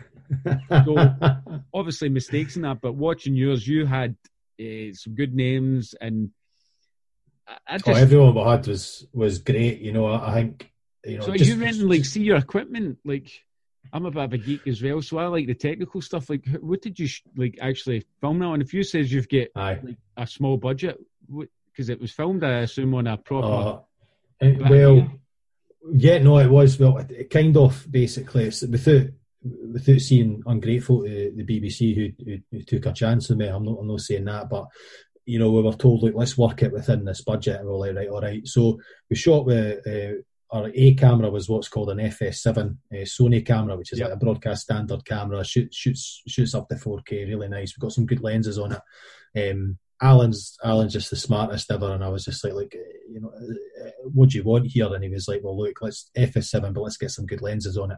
so 0.86 1.62
Obviously 1.74 2.10
mistakes 2.10 2.56
in 2.58 2.64
that, 2.64 2.82
but 2.82 2.94
watching 2.94 3.36
yours, 3.36 3.66
you 3.68 3.86
had 3.86 4.16
uh, 4.60 4.92
some 4.94 5.16
good 5.16 5.34
names 5.34 5.96
and 6.00 6.30
I, 7.48 7.58
I 7.68 7.78
just, 7.78 7.88
oh, 7.90 7.94
everyone 7.94 8.36
we 8.36 8.42
had 8.42 8.68
was 8.68 9.08
was 9.14 9.40
great. 9.40 9.80
You 9.80 9.94
know, 9.94 10.08
I, 10.08 10.30
I 10.30 10.34
think 10.36 10.72
you 11.06 11.18
know. 11.18 11.26
So 11.26 11.34
just- 11.34 11.50
you 11.50 11.56
renting 11.62 11.88
like 11.90 12.06
see 12.06 12.22
your 12.24 12.38
equipment? 12.38 13.00
Like 13.06 13.30
I'm 13.92 14.06
a 14.06 14.12
bit 14.12 14.24
of 14.24 14.34
a 14.34 14.38
geek 14.38 14.68
as 14.68 14.82
well, 14.82 15.02
so 15.02 15.18
I 15.18 15.28
like 15.28 15.48
the 15.48 15.54
technical 15.56 16.02
stuff. 16.02 16.30
Like 16.30 16.46
what 16.62 16.82
did 16.82 17.00
you 17.00 17.08
like 17.36 17.58
actually 17.62 18.06
film 18.22 18.40
now? 18.40 18.54
And 18.54 18.62
if 18.64 18.74
you 18.74 18.84
says 18.84 19.12
you've 19.12 19.30
got 19.30 19.48
like 19.84 19.98
a 20.18 20.28
small 20.28 20.58
budget, 20.58 20.98
because 21.72 21.90
it 21.90 22.00
was 22.00 22.12
filmed, 22.12 22.44
I 22.44 22.60
assume 22.60 22.94
on 22.96 23.08
a 23.08 23.18
proper. 23.18 23.82
Uh, 24.42 24.50
well? 24.70 25.12
Yeah, 25.92 26.18
no, 26.20 26.38
it 26.40 26.50
was. 26.50 26.80
Well, 26.80 26.98
it, 26.98 27.12
it 27.12 27.30
kind 27.30 27.56
of 27.58 27.86
basically 27.90 28.46
it's, 28.46 28.62
without 28.62 29.08
without 29.72 30.00
seeing 30.00 30.42
ungrateful 30.46 31.04
to 31.04 31.34
the 31.36 31.44
BBC 31.44 31.96
who, 31.96 32.24
who, 32.24 32.38
who 32.52 32.64
took 32.64 32.86
a 32.86 32.94
chance 32.94 33.30
on 33.30 33.38
me. 33.38 33.48
I'm 33.48 33.66
not, 33.66 33.80
I'm 33.80 33.88
not 33.88 34.00
saying 34.00 34.26
that, 34.26 34.50
but 34.50 34.68
you 35.26 35.40
know, 35.40 35.52
we 35.52 35.62
were 35.62 35.74
told 35.74 36.04
like 36.04 36.14
let's 36.16 36.38
work 36.38 36.64
it 36.64 36.72
within 36.72 37.06
this 37.06 37.22
budget, 37.22 37.60
and 37.60 37.66
we 37.66 37.72
were 37.72 37.80
like, 37.80 37.96
right, 37.96 38.10
all 38.10 38.22
right. 38.22 38.48
So 38.48 38.80
we 39.10 39.16
shot 39.16 39.46
with. 39.46 39.86
Uh, 39.88 40.22
our 40.52 40.70
A 40.76 40.94
camera 40.94 41.32
was 41.32 41.50
what's 41.50 41.68
called 41.68 41.90
an 41.90 41.98
FS7 41.98 42.58
uh, 42.58 42.96
Sony 42.98 43.44
camera, 43.44 43.76
which 43.76 43.92
is 43.92 43.98
Yep. 43.98 44.10
like 44.10 44.16
a 44.16 44.20
broadcast 44.20 44.62
standard 44.62 45.04
camera. 45.04 45.44
Shoots 45.44 45.76
shoots 45.76 46.22
shoots 46.28 46.54
up 46.54 46.70
to 46.70 46.76
4K, 46.76 47.28
really 47.28 47.50
nice. 47.50 47.74
We've 47.76 47.82
got 47.82 47.92
some 47.92 48.06
good 48.06 48.22
lenses 48.22 48.60
on 48.60 48.74
it. 48.74 49.52
Um, 49.52 49.80
Alan's 50.04 50.58
Alan's 50.64 50.94
just 50.94 51.10
the 51.10 51.16
smartest 51.16 51.72
ever, 51.72 51.94
and 51.94 52.04
I 52.04 52.10
was 52.10 52.26
just 52.26 52.44
like, 52.44 52.54
like 52.54 52.76
you 53.10 53.22
know, 53.22 53.30
uh, 53.30 53.90
what 54.14 54.30
do 54.30 54.38
you 54.38 54.44
want 54.44 54.68
here? 54.68 54.94
And 54.94 55.04
he 55.04 55.10
was 55.10 55.28
like, 55.28 55.42
well, 55.44 55.58
look, 55.58 55.82
let's 55.82 56.10
FS7, 56.18 56.74
but 56.74 56.82
let's 56.82 56.98
get 56.98 57.12
some 57.12 57.26
good 57.26 57.42
lenses 57.42 57.78
on 57.78 57.92
it. 57.92 57.98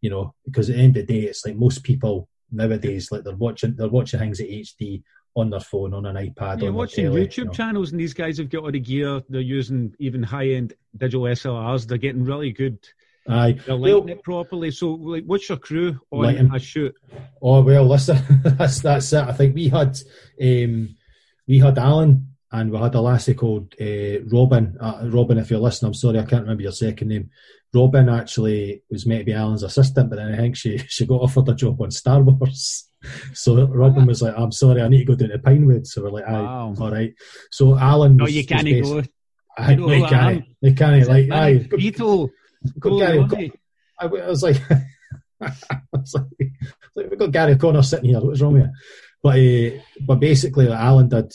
You 0.00 0.10
know, 0.10 0.34
because 0.44 0.70
at 0.70 0.76
the 0.76 0.82
end 0.82 0.96
of 0.96 1.06
the 1.06 1.12
day, 1.20 1.26
it's 1.26 1.44
like 1.44 1.56
most 1.56 1.82
people 1.84 2.28
nowadays, 2.50 3.10
like 3.10 3.24
they're 3.24 3.34
watching 3.34 3.74
they're 3.76 3.88
watching 3.88 4.20
things 4.20 4.40
at 4.40 4.48
HD 4.48 5.02
on 5.34 5.50
their 5.50 5.60
phone, 5.60 5.94
on 5.94 6.04
an 6.06 6.16
iPad, 6.16 6.60
You're 6.60 6.68
on 6.70 6.74
watching 6.76 7.06
YouTube 7.06 7.36
you 7.38 7.44
know. 7.46 7.50
channels, 7.52 7.90
and 7.90 8.00
these 8.00 8.14
guys 8.14 8.38
have 8.38 8.50
got 8.50 8.64
all 8.64 8.70
the 8.70 8.78
gear. 8.80 9.22
They're 9.28 9.40
using 9.40 9.94
even 9.98 10.22
high-end 10.22 10.74
digital 10.96 11.22
SLRs. 11.22 11.86
They're 11.86 11.98
getting 11.98 12.24
really 12.24 12.52
good. 12.52 12.78
Aye, 13.28 13.52
They're 13.66 13.76
Well, 13.76 14.00
lighting 14.00 14.08
it 14.18 14.22
properly. 14.22 14.70
So, 14.72 14.90
like, 14.92 15.24
what's 15.24 15.48
your 15.48 15.58
crew 15.58 15.98
on 16.10 16.22
Lighting. 16.24 16.50
a 16.54 16.58
shoot? 16.58 16.94
Oh 17.40 17.62
well, 17.62 17.86
listen, 17.86 18.18
that's 18.44 18.80
that's 18.80 19.12
it. 19.12 19.22
I 19.24 19.32
think 19.32 19.54
we 19.54 19.68
had 19.68 19.96
um, 20.42 20.96
we 21.48 21.58
had 21.58 21.78
Alan 21.78 22.28
and 22.50 22.70
we 22.70 22.78
had 22.78 22.94
a 22.94 23.00
lassie 23.00 23.34
called 23.34 23.74
uh, 23.80 24.20
Robin. 24.30 24.76
Uh, 24.80 25.08
Robin, 25.10 25.38
if 25.38 25.50
you're 25.50 25.60
listening, 25.60 25.88
I'm 25.88 25.94
sorry 25.94 26.18
I 26.18 26.24
can't 26.24 26.42
remember 26.42 26.62
your 26.62 26.72
second 26.72 27.08
name. 27.08 27.30
Robin 27.74 28.08
actually 28.10 28.82
was 28.90 29.06
meant 29.06 29.20
to 29.20 29.24
be 29.24 29.32
Alan's 29.32 29.62
assistant, 29.62 30.10
but 30.10 30.16
then 30.16 30.32
I 30.32 30.36
think 30.36 30.56
she 30.56 30.78
she 30.88 31.06
got 31.06 31.22
offered 31.22 31.48
a 31.48 31.54
job 31.54 31.80
on 31.80 31.90
Star 31.90 32.22
Wars. 32.22 32.88
So 33.34 33.66
Robin 33.66 34.06
was 34.06 34.22
like, 34.22 34.34
"I'm 34.36 34.52
sorry, 34.52 34.80
I 34.80 34.86
need 34.86 34.98
to 34.98 35.04
go 35.06 35.16
down 35.16 35.30
to 35.30 35.38
Pinewood." 35.40 35.88
So 35.88 36.02
we're 36.04 36.10
like, 36.10 36.24
"Aye, 36.24 36.40
Wow. 36.40 36.74
all 36.78 36.92
right." 36.92 37.12
So 37.50 37.76
Alan, 37.76 38.16
No, 38.16 38.24
was, 38.26 38.36
you 38.36 38.46
can't 38.46 38.64
go. 38.64 39.02
Aye, 39.58 39.70
You 39.72 39.76
know 39.76 39.88
they 39.88 39.98
who 39.98 40.04
I 40.04 40.08
can't. 40.08 40.44
They 40.62 40.72
can't. 40.72 41.08
Like, 41.08 41.30
aye, 41.32 41.66
Beetle. 41.68 42.30
go 42.78 42.90
Go. 43.00 43.24
Go- 43.26 43.36
I, 43.98 44.04
I 44.06 44.28
was 44.28 44.44
like, 44.44 44.60
I 45.40 45.50
was 45.92 46.14
like, 46.14 46.50
like, 46.94 47.10
we've 47.10 47.18
got 47.18 47.32
Gary 47.32 47.54
O'Connor 47.54 47.82
sitting 47.82 48.10
here. 48.10 48.20
What's 48.20 48.40
wrong 48.40 48.52
with 48.54 48.62
you? 48.66 48.70
But 49.22 49.38
uh, 49.38 49.78
but 50.00 50.18
basically, 50.18 50.66
like, 50.66 50.80
Alan 50.80 51.08
did 51.08 51.32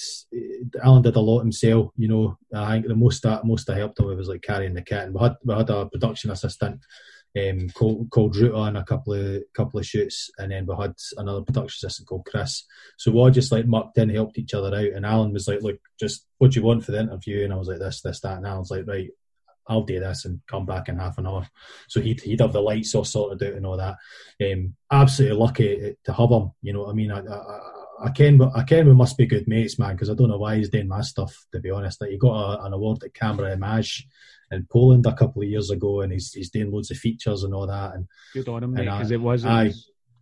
Alan 0.83 1.03
did 1.03 1.15
a 1.15 1.21
lot 1.21 1.39
himself. 1.39 1.91
You 1.95 2.09
know, 2.09 2.37
I 2.53 2.73
think 2.73 2.87
the 2.87 2.95
most 2.95 3.23
that 3.23 3.45
most 3.45 3.69
I 3.69 3.77
helped 3.77 3.99
him 3.99 4.07
with 4.07 4.17
was 4.17 4.27
like 4.27 4.41
carrying 4.41 4.73
the 4.73 4.81
kit. 4.81 5.03
And 5.03 5.13
we 5.13 5.21
had 5.21 5.35
we 5.43 5.53
had 5.53 5.69
a 5.69 5.85
production 5.85 6.31
assistant 6.31 6.81
um, 7.37 7.69
called 7.69 8.09
called 8.09 8.35
Ruta 8.35 8.55
on 8.55 8.75
a 8.75 8.83
couple 8.83 9.13
of 9.13 9.43
couple 9.53 9.79
of 9.79 9.85
shoots, 9.85 10.29
and 10.37 10.51
then 10.51 10.65
we 10.65 10.75
had 10.75 10.95
another 11.17 11.41
production 11.41 11.87
assistant 11.87 12.09
called 12.09 12.25
Chris. 12.25 12.65
So 12.97 13.11
we 13.11 13.19
all 13.19 13.29
just 13.29 13.51
like 13.51 13.65
mucked 13.65 13.97
in, 13.97 14.09
helped 14.09 14.37
each 14.37 14.53
other 14.53 14.75
out. 14.75 14.93
And 14.93 15.05
Alan 15.05 15.33
was 15.33 15.47
like, 15.47 15.61
"Look, 15.61 15.79
just 15.99 16.25
what 16.39 16.51
do 16.51 16.59
you 16.59 16.65
want 16.65 16.83
for 16.83 16.91
the 16.91 16.99
interview?" 16.99 17.43
And 17.43 17.53
I 17.53 17.55
was 17.55 17.67
like, 17.69 17.79
"This, 17.79 18.01
this, 18.01 18.19
that." 18.21 18.37
And 18.37 18.45
Alan's 18.45 18.71
like, 18.71 18.87
"Right." 18.87 19.09
I'll 19.69 19.83
do 19.83 19.99
this 19.99 20.23
and 20.23 20.39
come 20.47 20.65
back 20.65 20.87
in 20.87 20.97
half 20.97 21.17
an 21.17 21.27
hour. 21.27 21.45
So 21.89 21.99
he'd, 21.99 22.21
he'd 22.21 22.39
have 22.39 22.53
the 22.53 22.61
lights 22.61 22.95
all 22.95 23.03
sorted 23.03 23.45
out 23.45 23.55
and 23.55 23.65
all 23.65 23.75
that. 23.75 23.97
Um, 24.41 24.75
absolutely 24.89 25.37
lucky 25.37 25.95
to 26.05 26.13
have 26.13 26.31
him. 26.31 26.51
You 26.61 26.71
know 26.71 26.83
what 26.83 26.91
I 26.91 26.93
mean? 26.93 27.11
I, 27.11 27.19
I, 27.19 27.76
I 28.01 28.09
ken, 28.11 28.39
I 28.55 28.63
ken 28.63 28.87
we 28.87 28.93
must 28.93 29.17
be 29.17 29.25
good 29.25 29.47
mates, 29.47 29.79
man, 29.79 29.93
because 29.95 30.09
I 30.09 30.13
don't 30.13 30.29
know 30.29 30.37
why 30.37 30.57
he's 30.57 30.69
doing 30.69 30.87
my 30.87 31.01
stuff, 31.01 31.45
to 31.53 31.59
be 31.59 31.71
honest. 31.71 31.99
Like, 32.01 32.11
he 32.11 32.17
got 32.17 32.59
a, 32.59 32.63
an 32.65 32.73
award 32.73 33.03
at 33.03 33.13
Camerimage 33.13 34.03
in 34.51 34.65
Poland 34.71 35.05
a 35.05 35.13
couple 35.13 35.41
of 35.41 35.47
years 35.49 35.69
ago, 35.71 36.01
and 36.01 36.11
he's, 36.13 36.31
he's 36.33 36.49
doing 36.49 36.71
loads 36.71 36.91
of 36.91 36.97
features 36.97 37.43
and 37.43 37.53
all 37.53 37.67
that. 37.67 37.95
And 37.95 38.07
Good 38.33 38.47
on 38.49 38.63
him, 38.63 38.77
I- 38.77 38.81
because 38.83 39.11
it 39.11 39.21
was, 39.21 39.45
aye. 39.45 39.73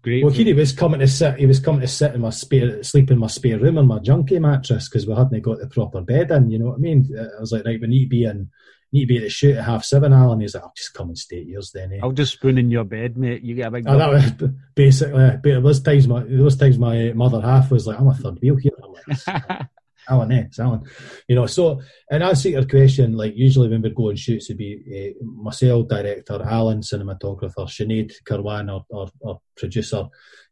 great. 0.02 0.24
well, 0.24 0.34
here 0.34 0.46
he 0.46 0.54
was 0.54 0.72
coming 0.72 1.00
to 1.02 1.08
sit. 1.08 1.38
He 1.38 1.46
was 1.46 1.60
coming 1.60 1.82
to 1.82 1.88
sit 1.88 2.14
in 2.16 2.22
my 2.22 2.30
spare, 2.30 2.82
sleep 2.84 3.12
in 3.12 3.20
my 3.20 3.28
spare 3.28 3.60
room 3.60 3.78
on 3.78 3.88
my 3.88 4.00
junkie 4.00 4.40
mattress 4.40 4.88
because 4.90 5.06
we 5.06 5.14
hadn't 5.16 5.42
got 5.42 5.60
the 5.60 5.68
proper 5.68 6.02
bed 6.02 6.32
in. 6.32 6.50
You 6.52 6.60
know 6.60 6.66
what 6.68 6.76
I 6.76 6.80
mean? 6.80 7.10
I 7.38 7.40
was 7.42 7.52
like, 7.52 7.66
right, 7.66 7.80
we 7.82 7.88
need 7.88 8.06
to 8.06 8.10
be 8.10 8.24
in, 8.24 8.50
need 8.96 9.02
to 9.02 9.08
be 9.08 9.18
at 9.18 9.24
the 9.24 9.30
shoot 9.30 9.58
at 9.58 9.66
half 9.66 9.84
seven. 9.84 10.14
Alan, 10.14 10.40
he's 10.40 10.56
like, 10.56 10.64
I'll 10.64 10.74
just 10.76 10.94
come 10.94 11.10
and 11.10 11.18
stay 11.18 11.42
at 11.42 11.48
yours 11.48 11.72
then. 11.74 11.94
Eh? 11.94 12.00
I'll 12.02 12.12
just 12.12 12.34
spoon 12.34 12.58
in 12.58 12.72
your 12.72 12.84
bed, 12.84 13.18
mate. 13.18 13.44
You 13.44 13.56
get 13.56 13.68
a 13.68 13.72
big. 13.72 13.88
And 13.88 14.00
that 14.00 14.10
was 14.10 14.50
basically. 14.74 15.38
But 15.44 15.62
was 15.62 15.82
times 15.82 16.08
my 16.08 16.24
was 16.24 16.58
times 16.58 16.80
my 16.80 17.12
mother 17.14 17.42
half 17.42 17.70
was 17.72 17.86
like, 17.86 18.00
I'm 18.00 18.08
a 18.08 18.14
third 18.16 18.40
wheel 18.42 18.56
here. 18.56 18.72
I'm 18.84 18.94
like, 18.94 19.68
Alan, 20.10 20.32
eh, 20.32 20.44
it's 20.46 20.60
Alan. 20.60 20.84
You 21.28 21.36
know, 21.36 21.46
so 21.48 21.82
in 22.10 22.22
answer 22.22 22.50
your 22.50 22.66
question, 22.66 23.14
like 23.14 23.36
usually 23.36 23.70
when 23.70 23.82
we'd 23.82 23.96
go 23.96 24.10
and 24.10 24.20
shoots, 24.20 24.50
it'd 24.50 24.58
be 24.58 25.16
uh, 25.20 25.26
myself, 25.26 25.88
director, 25.88 26.42
Alan, 26.42 26.82
cinematographer, 26.82 27.68
Sinead 27.68 28.14
Kirwan, 28.26 28.70
or, 28.70 28.86
or, 28.90 29.10
or 29.20 29.42
producer. 29.58 30.08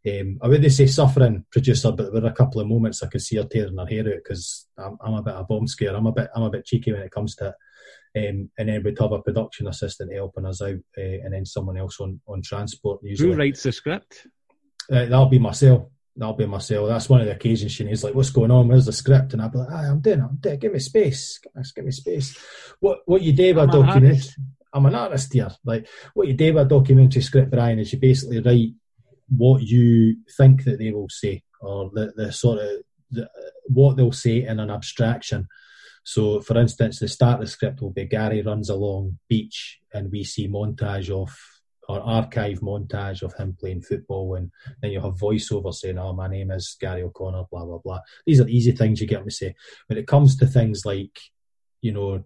Um, 0.06 0.40
I 0.42 0.48
wouldn't 0.48 0.72
say 0.72 0.88
suffering 0.88 1.46
producer, 1.52 1.92
but 1.92 2.12
there 2.12 2.22
were 2.22 2.28
a 2.28 2.34
couple 2.34 2.62
of 2.62 2.68
moments 2.68 3.04
I 3.04 3.08
could 3.08 3.22
see 3.22 3.38
her 3.38 3.46
tearing 3.46 3.78
her 3.78 3.86
hair 3.86 4.08
out 4.08 4.22
because 4.24 4.68
I'm, 4.78 4.98
I'm 5.02 5.14
a 5.14 5.24
bit 5.24 5.34
of 5.34 5.42
a 5.42 5.44
bomb 5.46 5.68
scare. 5.68 5.96
I'm 5.96 6.08
a 6.08 6.12
bit 6.12 6.30
I'm 6.36 6.44
a 6.44 6.50
bit 6.50 6.66
cheeky 6.66 6.92
when 6.92 7.04
it 7.04 7.12
comes 7.12 7.36
to 7.38 7.50
it. 7.50 7.56
Um, 8.16 8.52
and 8.58 8.70
then 8.70 8.84
we'd 8.84 9.00
have 9.00 9.12
a 9.12 9.22
production 9.22 9.68
assistant 9.68 10.14
helping 10.14 10.46
us 10.46 10.62
out, 10.62 10.80
uh, 10.98 11.02
and 11.24 11.34
then 11.34 11.46
someone 11.46 11.78
else 11.78 12.00
on, 12.00 12.20
on 12.28 12.42
transport. 12.42 13.00
Usually, 13.04 13.32
Who 13.32 13.38
writes 13.38 13.64
the 13.64 13.72
script? 13.72 14.28
uh, 14.92 15.06
that'll 15.06 15.28
be 15.28 15.40
myself. 15.40 15.88
That'll 16.16 16.36
be 16.36 16.46
myself. 16.46 16.90
That's 16.90 17.10
one 17.10 17.22
of 17.22 17.26
the 17.26 17.34
occasions 17.34 17.72
she 17.72 17.84
needs 17.84 18.04
like, 18.04 18.14
"What's 18.14 18.30
going 18.30 18.52
on? 18.52 18.68
Where's 18.68 18.86
the 18.86 18.94
script?" 18.94 19.34
And 19.34 19.42
I'll 19.42 19.50
be 19.50 19.58
like, 19.58 19.72
I'm 19.72 20.00
doing 20.00 20.20
it. 20.20 20.24
I'm 20.24 20.38
doing. 20.40 20.60
Give 20.60 20.74
me 20.74 20.80
space. 20.80 21.40
Give 21.76 21.86
me 21.86 21.92
space." 21.92 22.38
What 22.80 23.00
what 23.06 23.24
you 23.24 23.34
do 23.34 23.56
with 23.56 23.58
a 23.58 23.62
I'm 23.62 23.70
an 23.70 23.86
documentary? 23.88 24.30
I'm 24.74 24.86
an 24.86 24.96
artist 24.96 25.34
here. 25.34 25.50
Like 25.66 25.88
what 26.14 26.28
you 26.28 26.36
do 26.36 26.54
with 26.54 26.66
a 26.66 26.70
documentary 26.70 27.22
script, 27.22 27.52
Brian, 27.52 27.80
is 27.80 27.94
you 27.94 28.00
basically 28.00 28.42
write 28.42 28.74
what 29.30 29.64
you 29.64 30.18
think 30.38 30.66
that 30.66 30.78
they 30.78 30.92
will 30.92 31.10
say, 31.10 31.42
or 31.62 31.90
the 31.94 32.14
the 32.16 32.32
sort 32.32 32.60
of 32.60 32.70
the, 33.10 33.28
what 33.66 33.98
they'll 33.98 34.12
say 34.12 34.46
in 34.46 34.60
an 34.60 34.70
abstraction. 34.70 35.48
So, 36.04 36.42
for 36.42 36.58
instance, 36.58 37.00
the 37.00 37.08
start 37.08 37.36
of 37.36 37.42
the 37.42 37.48
script 37.48 37.82
will 37.82 37.92
be 37.92 38.06
Gary 38.06 38.42
runs 38.42 38.70
along 38.70 39.20
beach, 39.30 39.80
and 39.94 40.12
we 40.12 40.24
see 40.24 40.48
montage 40.48 41.10
of 41.10 41.36
or 41.90 42.00
archive 42.00 42.60
montage 42.62 43.24
of 43.24 43.34
him 43.34 43.56
playing 43.60 43.82
football, 43.82 44.36
and 44.36 44.52
then 44.82 44.92
you 44.92 45.02
have 45.02 45.16
voiceover 45.16 45.74
saying, 45.74 45.98
"Oh, 45.98 46.14
my 46.14 46.28
name 46.28 46.52
is 46.52 46.78
Gary 46.80 47.04
O'Connor," 47.04 47.46
blah 47.52 47.66
blah 47.66 47.80
blah. 47.80 48.00
These 48.26 48.42
are 48.42 48.48
easy 48.48 48.72
things 48.72 49.02
you 49.02 49.08
get 49.08 49.26
me 49.26 49.32
say. 49.32 49.56
When 49.88 49.98
it 49.98 50.08
comes 50.08 50.38
to 50.38 50.48
things 50.48 50.86
like, 50.86 51.20
you 51.82 51.92
know, 51.92 52.26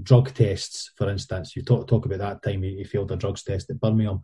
drug 0.00 0.32
tests, 0.34 0.92
for 0.96 1.10
instance, 1.10 1.56
you 1.56 1.62
talk 1.62 1.88
talk 1.88 2.06
about 2.06 2.18
that 2.18 2.42
time 2.42 2.64
you, 2.64 2.84
failed 2.84 3.12
a 3.12 3.16
drugs 3.16 3.42
test 3.42 3.70
at 3.70 3.80
Birmingham. 3.80 4.22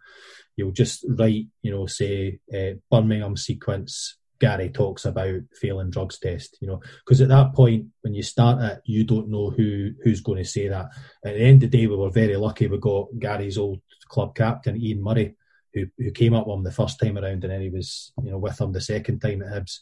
You'll 0.56 0.72
just 0.72 1.04
write, 1.08 1.46
you 1.62 1.70
know, 1.70 1.86
say 1.86 2.40
uh, 2.54 2.78
Birmingham 2.90 3.36
sequence. 3.36 4.16
Gary 4.40 4.70
talks 4.70 5.04
about 5.04 5.40
failing 5.60 5.90
drugs 5.90 6.18
test, 6.18 6.58
you 6.60 6.68
know, 6.68 6.80
because 7.04 7.20
at 7.20 7.28
that 7.28 7.54
point 7.54 7.86
when 8.02 8.14
you 8.14 8.22
start 8.22 8.62
it, 8.62 8.82
you 8.84 9.04
don't 9.04 9.28
know 9.28 9.50
who 9.50 9.92
who's 10.02 10.20
going 10.20 10.38
to 10.38 10.48
say 10.48 10.68
that. 10.68 10.86
At 11.24 11.34
the 11.34 11.40
end 11.40 11.62
of 11.62 11.70
the 11.70 11.78
day, 11.78 11.86
we 11.86 11.96
were 11.96 12.10
very 12.10 12.36
lucky. 12.36 12.68
We 12.68 12.78
got 12.78 13.08
Gary's 13.18 13.58
old 13.58 13.80
club 14.08 14.34
captain 14.34 14.80
Ian 14.80 15.02
Murray, 15.02 15.36
who 15.74 15.86
who 15.98 16.10
came 16.12 16.34
up 16.34 16.46
with 16.46 16.56
him 16.56 16.64
the 16.64 16.70
first 16.70 17.00
time 17.00 17.18
around, 17.18 17.44
and 17.44 17.52
then 17.52 17.62
he 17.62 17.70
was 17.70 18.12
you 18.22 18.30
know 18.30 18.38
with 18.38 18.60
him 18.60 18.72
the 18.72 18.80
second 18.80 19.20
time 19.20 19.42
at 19.42 19.52
Hibs. 19.52 19.80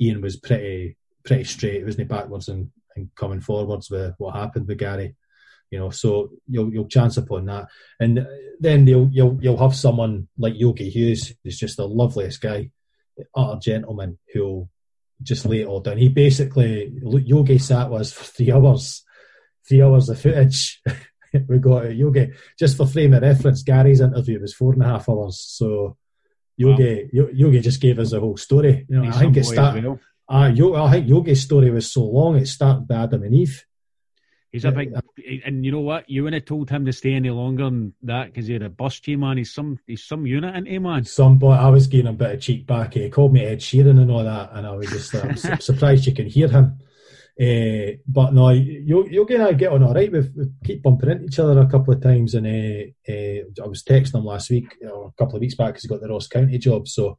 Ian 0.00 0.20
was 0.20 0.36
pretty 0.36 0.96
pretty 1.24 1.44
straight, 1.44 1.84
wasn't 1.84 2.00
he, 2.00 2.04
backwards 2.04 2.48
and, 2.48 2.70
and 2.94 3.08
coming 3.14 3.40
forwards 3.40 3.90
with 3.90 4.14
what 4.18 4.34
happened 4.34 4.66
with 4.66 4.78
Gary. 4.78 5.14
You 5.70 5.78
know, 5.78 5.90
so 5.90 6.30
you'll 6.46 6.72
you'll 6.72 6.88
chance 6.88 7.16
upon 7.16 7.46
that, 7.46 7.68
and 8.00 8.26
then 8.60 8.86
you'll 8.86 9.08
you'll 9.12 9.38
you'll 9.40 9.58
have 9.58 9.74
someone 9.74 10.28
like 10.36 10.58
Yogi 10.58 10.90
Hughes, 10.90 11.34
who's 11.42 11.58
just 11.58 11.76
the 11.76 11.86
loveliest 11.86 12.40
guy, 12.40 12.70
utter 13.34 13.58
gentleman, 13.60 14.18
who'll 14.32 14.68
just 15.22 15.46
lay 15.46 15.62
it 15.62 15.66
all 15.66 15.80
down. 15.80 15.98
He 15.98 16.08
basically 16.08 16.92
Yogi 17.02 17.58
sat 17.58 17.90
with 17.90 18.02
us 18.02 18.12
for 18.12 18.24
three 18.24 18.52
hours, 18.52 19.04
three 19.68 19.82
hours 19.82 20.08
of 20.08 20.20
footage 20.20 20.80
we 21.48 21.58
got 21.58 21.86
uh, 21.86 21.88
Yogi. 21.88 22.32
Just 22.58 22.76
for 22.76 22.86
frame 22.86 23.14
of 23.14 23.22
reference, 23.22 23.62
Gary's 23.62 24.00
interview 24.00 24.40
was 24.40 24.54
four 24.54 24.72
and 24.72 24.82
a 24.82 24.86
half 24.86 25.08
hours. 25.08 25.40
So 25.40 25.96
Yogi, 26.56 27.10
wow. 27.12 27.28
Yogi 27.32 27.60
just 27.60 27.80
gave 27.80 27.98
us 27.98 28.10
the 28.10 28.20
whole 28.20 28.36
story. 28.36 28.86
You 28.88 29.00
know, 29.00 29.08
I 29.08 29.12
think 29.12 29.36
it 29.36 29.44
started. 29.44 29.84
Well. 29.84 30.00
Uh, 30.30 30.84
I 30.84 30.90
think 30.90 31.08
Yogi's 31.08 31.42
story 31.42 31.70
was 31.70 31.90
so 31.90 32.04
long 32.04 32.36
it 32.36 32.46
started 32.46 32.86
by 32.86 32.96
Adam 32.96 33.22
and 33.22 33.34
Eve. 33.34 33.64
He's 34.52 34.64
a 34.64 34.72
big, 34.72 34.92
and 35.44 35.64
you 35.64 35.72
know 35.72 35.80
what? 35.80 36.08
You 36.08 36.24
wouldn't 36.24 36.42
have 36.42 36.48
told 36.48 36.70
him 36.70 36.84
to 36.86 36.92
stay 36.92 37.14
any 37.14 37.30
longer 37.30 37.64
than 37.64 37.94
that 38.02 38.26
because 38.26 38.46
he 38.46 38.52
had 38.52 38.62
a 38.62 38.70
bust 38.70 39.06
you, 39.08 39.18
man. 39.18 39.38
He's 39.38 39.52
some, 39.52 39.78
he's 39.86 40.04
some 40.04 40.26
unit 40.26 40.54
in 40.56 40.66
him, 40.66 40.84
man. 40.84 41.04
Some 41.04 41.38
boy, 41.38 41.52
I 41.52 41.68
was 41.68 41.86
getting 41.86 42.08
a 42.08 42.12
bit 42.12 42.34
of 42.34 42.40
cheek 42.40 42.66
back. 42.66 42.94
He 42.94 43.08
called 43.10 43.32
me 43.32 43.44
Ed 43.44 43.60
Sheeran 43.60 44.00
and 44.00 44.10
all 44.10 44.24
that, 44.24 44.50
and 44.52 44.66
I 44.66 44.72
was 44.72 44.88
just 44.90 45.14
uh, 45.14 45.34
surprised 45.60 46.06
you 46.06 46.14
can 46.14 46.26
hear 46.26 46.48
him. 46.48 46.78
Uh, 47.40 47.96
but 48.06 48.34
no, 48.34 48.50
you, 48.50 49.06
you're 49.08 49.24
going 49.24 49.46
to 49.46 49.54
get 49.54 49.70
on 49.70 49.84
all 49.84 49.94
right. 49.94 50.10
We've, 50.10 50.30
we 50.34 50.46
keep 50.64 50.82
bumping 50.82 51.10
into 51.10 51.26
each 51.26 51.38
other 51.38 51.60
a 51.60 51.68
couple 51.68 51.94
of 51.94 52.02
times, 52.02 52.34
and 52.34 52.46
uh, 52.46 53.12
uh, 53.12 53.64
I 53.64 53.68
was 53.68 53.84
texting 53.84 54.16
him 54.16 54.24
last 54.24 54.50
week 54.50 54.76
or 54.82 55.08
a 55.08 55.12
couple 55.22 55.36
of 55.36 55.40
weeks 55.40 55.54
back 55.54 55.68
because 55.68 55.82
he 55.82 55.88
got 55.88 56.00
the 56.00 56.08
Ross 56.08 56.26
County 56.26 56.58
job. 56.58 56.88
So, 56.88 57.18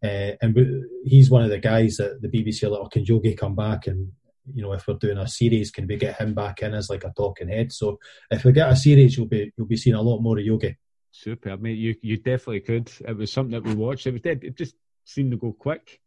and 0.00 0.54
we, 0.54 0.84
he's 1.04 1.28
one 1.28 1.42
of 1.42 1.50
the 1.50 1.58
guys 1.58 1.96
that 1.96 2.22
the 2.22 2.28
BBC 2.28 2.64
are 2.64 2.70
like, 2.70 2.80
oh, 2.80 2.88
can 2.88 3.36
come 3.36 3.54
back? 3.54 3.86
And 3.86 4.12
you 4.54 4.62
know, 4.62 4.72
if 4.72 4.86
we're 4.86 4.94
doing 4.94 5.18
a 5.18 5.28
series, 5.28 5.70
can 5.70 5.86
we 5.86 5.96
get 5.96 6.20
him 6.20 6.34
back 6.34 6.62
in 6.62 6.74
as 6.74 6.90
like 6.90 7.04
a 7.04 7.12
talking 7.16 7.48
head? 7.48 7.72
So, 7.72 7.98
if 8.30 8.44
we 8.44 8.52
get 8.52 8.70
a 8.70 8.76
series, 8.76 9.16
you'll 9.16 9.26
be 9.26 9.52
you'll 9.56 9.66
be 9.66 9.76
seeing 9.76 9.96
a 9.96 10.02
lot 10.02 10.20
more 10.20 10.38
of 10.38 10.44
Yogi. 10.44 10.76
Super, 11.10 11.50
I 11.50 11.56
mean, 11.56 11.76
You 11.76 11.94
you 12.02 12.16
definitely 12.16 12.60
could. 12.60 12.90
It 13.00 13.16
was 13.16 13.32
something 13.32 13.52
that 13.52 13.68
we 13.68 13.74
watched. 13.74 14.06
It 14.06 14.12
was 14.12 14.22
dead. 14.22 14.40
It 14.42 14.56
just 14.56 14.74
seemed 15.04 15.30
to 15.32 15.36
go 15.36 15.52
quick. 15.52 16.00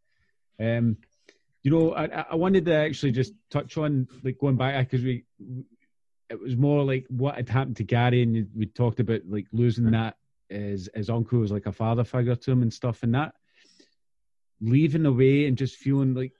Um, 0.59 0.97
you 1.63 1.71
know, 1.71 1.93
I, 1.93 2.25
I 2.31 2.35
wanted 2.35 2.65
to 2.65 2.73
actually 2.73 3.11
just 3.11 3.33
touch 3.49 3.77
on 3.77 4.07
like 4.23 4.37
going 4.39 4.57
back 4.57 4.89
because 4.89 5.03
we, 5.03 5.25
it 6.29 6.39
was 6.39 6.55
more 6.55 6.83
like 6.83 7.05
what 7.09 7.35
had 7.35 7.49
happened 7.49 7.77
to 7.77 7.83
Gary, 7.83 8.23
and 8.23 8.47
we 8.55 8.65
talked 8.65 8.99
about 8.99 9.21
like 9.27 9.47
losing 9.51 9.91
that 9.91 10.17
as 10.49 10.89
his 10.93 11.09
uncle 11.09 11.39
was 11.39 11.51
like 11.51 11.65
a 11.65 11.71
father 11.71 12.03
figure 12.03 12.35
to 12.35 12.51
him 12.51 12.61
and 12.61 12.73
stuff, 12.73 13.03
and 13.03 13.15
that 13.15 13.33
leaving 14.61 15.05
away 15.05 15.45
and 15.45 15.57
just 15.57 15.75
feeling 15.75 16.13
like 16.13 16.33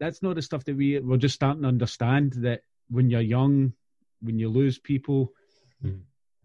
that's 0.00 0.22
not 0.22 0.34
the 0.34 0.42
stuff 0.42 0.64
that 0.64 0.76
we 0.76 0.98
we're 0.98 1.16
just 1.16 1.34
starting 1.34 1.62
to 1.62 1.68
understand 1.68 2.32
that 2.38 2.62
when 2.88 3.10
you're 3.10 3.20
young, 3.20 3.72
when 4.20 4.38
you 4.38 4.48
lose 4.48 4.78
people, 4.78 5.32
mm 5.84 6.00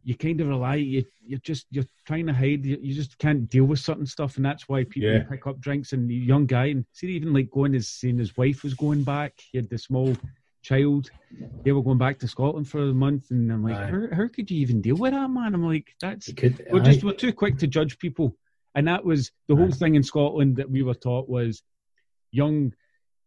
you 0.06 0.16
kind 0.16 0.40
of 0.40 0.48
rely 0.48 0.76
you 0.76 1.04
you're 1.26 1.40
just 1.40 1.66
you're 1.72 1.84
trying 2.06 2.28
to 2.28 2.34
hide 2.34 2.64
you, 2.64 2.78
you 2.80 2.94
just 2.94 3.18
can't 3.18 3.50
deal 3.50 3.66
with 3.66 3.80
certain 3.80 4.06
stuff 4.06 4.38
and 4.38 4.46
that's 4.46 4.70
why 4.70 4.84
people 4.84 5.10
yeah. 5.10 5.24
pick 5.24 5.48
up 5.48 5.60
drinks 5.60 5.94
and 5.94 6.08
the 6.08 6.16
young 6.16 6.46
guy 6.46 6.66
and 6.66 6.86
see 6.94 7.08
even 7.08 7.34
like 7.34 7.50
going 7.50 7.74
as 7.74 7.88
seeing 7.88 8.20
his 8.20 8.38
wife 8.38 8.64
was 8.64 8.76
going 8.76 9.04
back. 9.04 9.34
He 9.52 9.58
had 9.58 9.68
the 9.68 9.80
small 9.80 10.16
child. 10.62 11.10
They 11.64 11.72
were 11.72 11.82
going 11.82 11.98
back 11.98 12.20
to 12.20 12.28
Scotland 12.28 12.70
for 12.70 12.84
a 12.84 12.94
month 12.94 13.32
and 13.32 13.52
I'm 13.52 13.64
like 13.64 13.90
how, 13.90 14.16
how 14.16 14.28
could 14.28 14.50
you 14.52 14.60
even 14.60 14.80
deal 14.80 14.96
with 14.96 15.14
that 15.14 15.28
man? 15.28 15.56
I'm 15.56 15.66
like 15.66 15.96
that's 16.00 16.32
could, 16.34 16.66
we're 16.72 16.82
just 16.82 17.04
we're 17.04 17.14
too 17.14 17.34
quick 17.34 17.58
to 17.58 17.68
judge 17.68 17.98
people. 17.98 18.38
And 18.76 18.88
that 18.88 19.04
was 19.04 19.32
the 19.48 19.56
whole 19.56 19.72
thing 19.72 19.96
in 19.96 20.04
Scotland 20.04 20.58
that 20.58 20.70
we 20.70 20.84
were 20.84 20.94
taught 20.94 21.28
was 21.28 21.64
young 22.32 22.74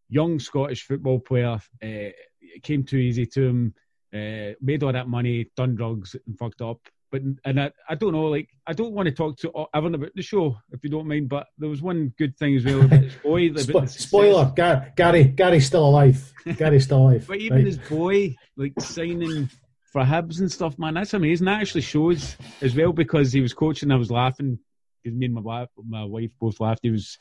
young 0.09 0.39
Scottish 0.39 0.85
football 0.85 1.19
player 1.21 1.59
uh, 1.83 2.11
it 2.41 2.63
came 2.63 2.85
too 2.85 2.97
easy 2.97 3.27
to 3.27 3.47
him 3.47 3.75
uh, 4.15 4.53
made 4.61 4.83
all 4.83 4.93
that 4.93 5.09
money, 5.09 5.51
done 5.57 5.75
drugs, 5.75 6.17
and 6.27 6.39
fucked 6.39 6.63
up. 6.63 6.81
But 7.11 7.23
and 7.45 7.61
I, 7.61 7.71
I 7.89 7.95
don't 7.95 8.13
know, 8.13 8.27
like 8.27 8.49
I 8.67 8.75
don't 8.75 8.93
want 8.93 9.07
to 9.07 9.15
talk 9.15 9.39
to 9.39 9.67
everyone 9.75 9.95
about 9.95 10.11
the 10.15 10.23
show 10.23 10.57
if 10.73 10.85
you 10.85 10.91
don't 10.91 11.09
mind. 11.09 11.29
But 11.29 11.47
there 11.57 11.71
was 11.71 11.81
one 11.81 12.13
good 12.19 12.37
thing 12.37 12.57
as 12.57 12.65
well 12.65 12.83
about 12.83 13.03
his 13.03 13.15
boy. 13.23 13.49
Spo- 13.49 13.89
spoiler: 13.89 14.53
Gar- 14.55 14.93
Gary, 14.95 15.25
Gary's 15.25 15.67
still 15.67 15.87
alive. 15.87 16.33
Gary's 16.57 16.85
still 16.85 16.99
alive. 16.99 17.25
but 17.29 17.39
even 17.39 17.59
right. 17.59 17.67
his 17.67 17.79
boy, 17.79 18.35
like 18.57 18.79
signing 18.79 19.49
for 19.91 20.03
Hibs 20.03 20.41
and 20.41 20.53
stuff, 20.53 20.79
man, 20.79 20.95
that's 20.95 21.15
amazing. 21.15 21.47
That 21.47 21.63
actually 21.63 21.81
shows 21.81 22.37
as 22.61 22.75
well 22.75 22.93
because 22.93 23.33
he 23.33 23.41
was 23.41 23.55
coaching. 23.55 23.91
I 23.91 23.97
was 23.97 24.11
laughing 24.11 24.59
because 25.03 25.19
me 25.19 25.27
and 25.27 25.35
my 25.35 25.41
wife, 25.41 25.69
my 25.87 26.05
wife 26.05 26.31
both 26.39 26.61
laughed. 26.61 26.81
He 26.83 26.91
was 26.91 27.17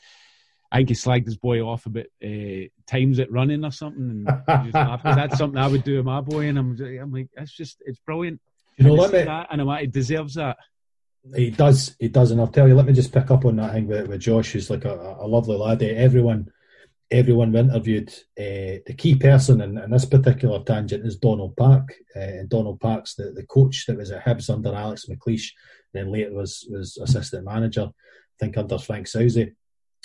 I 0.70 0.78
think 0.78 0.90
he 0.90 0.94
slagged 0.94 1.24
his 1.24 1.36
boy 1.36 1.62
off 1.62 1.86
about 1.86 2.06
uh, 2.22 2.68
times 2.86 3.18
at 3.20 3.32
running 3.32 3.64
or 3.64 3.70
something. 3.70 4.26
And 4.46 4.72
that's 5.02 5.38
something 5.38 5.58
I 5.58 5.66
would 5.66 5.84
do 5.84 5.96
with 5.96 6.04
my 6.04 6.20
boy. 6.20 6.48
And 6.48 6.58
I'm, 6.58 6.78
I'm 6.80 7.12
like, 7.12 7.28
that's 7.34 7.52
just, 7.52 7.82
it's 7.86 8.00
brilliant. 8.00 8.40
You 8.76 8.86
know, 8.86 8.94
let 8.94 9.12
me, 9.12 9.22
that, 9.22 9.48
and 9.50 9.60
I'm 9.60 9.66
like, 9.66 9.80
he 9.80 9.86
deserves 9.86 10.34
that. 10.34 10.58
He 11.34 11.50
does, 11.50 11.96
he 11.98 12.08
does. 12.08 12.30
And 12.30 12.40
I'll 12.40 12.48
tell 12.48 12.68
you, 12.68 12.74
let 12.74 12.86
me 12.86 12.92
just 12.92 13.12
pick 13.12 13.30
up 13.30 13.46
on 13.46 13.56
that 13.56 13.72
thing 13.72 13.86
with, 13.86 14.08
with 14.08 14.20
Josh, 14.20 14.52
who's 14.52 14.68
like 14.68 14.84
a, 14.84 15.16
a 15.18 15.26
lovely 15.26 15.56
lad. 15.56 15.82
Everyone, 15.82 16.50
everyone 17.10 17.52
we 17.52 17.60
interviewed, 17.60 18.10
uh, 18.38 18.84
the 18.86 18.94
key 18.96 19.14
person 19.16 19.62
in, 19.62 19.78
in, 19.78 19.90
this 19.90 20.04
particular 20.04 20.62
tangent 20.64 21.06
is 21.06 21.16
Donald 21.16 21.56
Park. 21.56 21.94
Uh, 22.14 22.20
and 22.20 22.48
Donald 22.48 22.78
Park's 22.78 23.14
the, 23.14 23.32
the 23.34 23.46
coach 23.46 23.86
that 23.86 23.96
was 23.96 24.10
at 24.10 24.24
Hibs 24.24 24.50
under 24.50 24.74
Alex 24.74 25.06
McLeish, 25.06 25.50
then 25.94 26.12
later 26.12 26.34
was, 26.34 26.68
was 26.70 26.98
assistant 26.98 27.46
manager, 27.46 27.86
I 27.86 28.38
think 28.38 28.58
under 28.58 28.78
Franck 28.78 29.06
Sauzée 29.06 29.54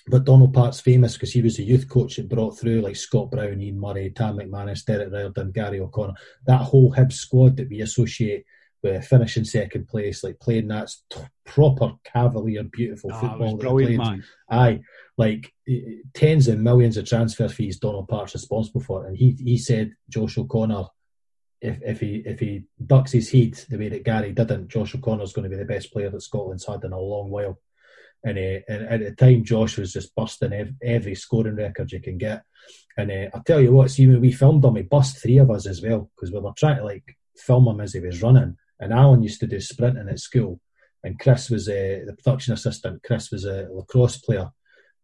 but 0.07 0.25
Donald 0.25 0.53
Park's 0.53 0.81
famous 0.81 1.13
because 1.13 1.31
he 1.31 1.41
was 1.41 1.57
the 1.57 1.63
youth 1.63 1.87
coach 1.87 2.17
that 2.17 2.27
brought 2.27 2.59
through 2.59 2.81
like 2.81 2.95
Scott 2.95 3.31
Brown, 3.31 3.61
Ian 3.61 3.79
Murray, 3.79 4.09
Tam 4.09 4.37
McManus, 4.37 4.85
Derek 4.85 5.11
Riordan, 5.11 5.51
Gary 5.51 5.79
O'Connor. 5.79 6.13
That 6.45 6.61
whole 6.61 6.93
Hibs 6.93 7.13
squad 7.13 7.57
that 7.57 7.69
we 7.69 7.81
associate 7.81 8.45
with 8.81 9.05
finishing 9.05 9.45
second 9.45 9.87
place, 9.87 10.23
like 10.23 10.39
playing 10.39 10.67
that 10.67 10.91
proper 11.45 11.93
cavalier, 12.03 12.63
beautiful 12.63 13.11
oh, 13.13 13.19
football. 13.19 13.55
brilliant, 13.55 13.97
man. 13.97 14.23
Aye, 14.49 14.81
like 15.17 15.53
eh, 15.67 15.73
eh, 15.75 15.95
tens 16.13 16.49
of 16.49 16.59
millions 16.59 16.97
of 16.97 17.05
transfer 17.05 17.47
fees 17.47 17.79
Donald 17.79 18.09
Park's 18.09 18.33
responsible 18.33 18.81
for, 18.81 19.05
and 19.05 19.15
he 19.15 19.37
he 19.39 19.57
said 19.57 19.93
Josh 20.09 20.37
O'Connor. 20.37 20.85
If, 21.61 21.81
if 21.81 21.99
he 22.01 22.23
if 22.25 22.41
he 22.41 22.63
ducks 22.85 23.13
his 23.13 23.31
head 23.31 23.53
the 23.69 23.77
way 23.77 23.87
that 23.87 24.03
Gary 24.03 24.33
didn't, 24.33 24.67
Josh 24.67 24.95
O'Connor's 24.95 25.31
going 25.31 25.49
to 25.49 25.49
be 25.49 25.55
the 25.55 25.63
best 25.63 25.93
player 25.93 26.09
that 26.09 26.21
Scotland's 26.21 26.65
had 26.65 26.83
in 26.83 26.91
a 26.91 26.99
long 26.99 27.29
while. 27.29 27.57
And, 28.23 28.37
uh, 28.37 28.59
and 28.69 28.87
at 28.87 28.99
the 29.01 29.15
time, 29.15 29.43
Josh 29.43 29.77
was 29.77 29.93
just 29.93 30.15
busting 30.15 30.53
every, 30.53 30.75
every 30.81 31.15
scoring 31.15 31.55
record 31.55 31.91
you 31.91 31.99
can 31.99 32.17
get. 32.17 32.43
And 32.97 33.11
uh, 33.11 33.29
I'll 33.33 33.43
tell 33.43 33.59
you 33.59 33.73
what, 33.73 33.91
see, 33.91 34.07
when 34.07 34.21
we 34.21 34.31
filmed 34.31 34.63
him, 34.63 34.75
he 34.75 34.83
bust 34.83 35.21
three 35.21 35.39
of 35.39 35.51
us 35.51 35.67
as 35.67 35.81
well 35.81 36.09
because 36.15 36.31
we 36.31 36.39
were 36.39 36.51
trying 36.55 36.77
to 36.77 36.85
like 36.85 37.17
film 37.35 37.67
him 37.67 37.81
as 37.81 37.93
he 37.93 37.99
was 37.99 38.21
running. 38.21 38.57
And 38.79 38.93
Alan 38.93 39.23
used 39.23 39.39
to 39.41 39.47
do 39.47 39.59
sprinting 39.59 40.09
at 40.09 40.19
school, 40.19 40.59
and 41.03 41.19
Chris 41.19 41.49
was 41.49 41.69
uh, 41.69 42.01
the 42.05 42.15
production 42.21 42.53
assistant. 42.53 43.03
Chris 43.03 43.31
was 43.31 43.45
a 43.45 43.67
lacrosse 43.71 44.17
player, 44.17 44.51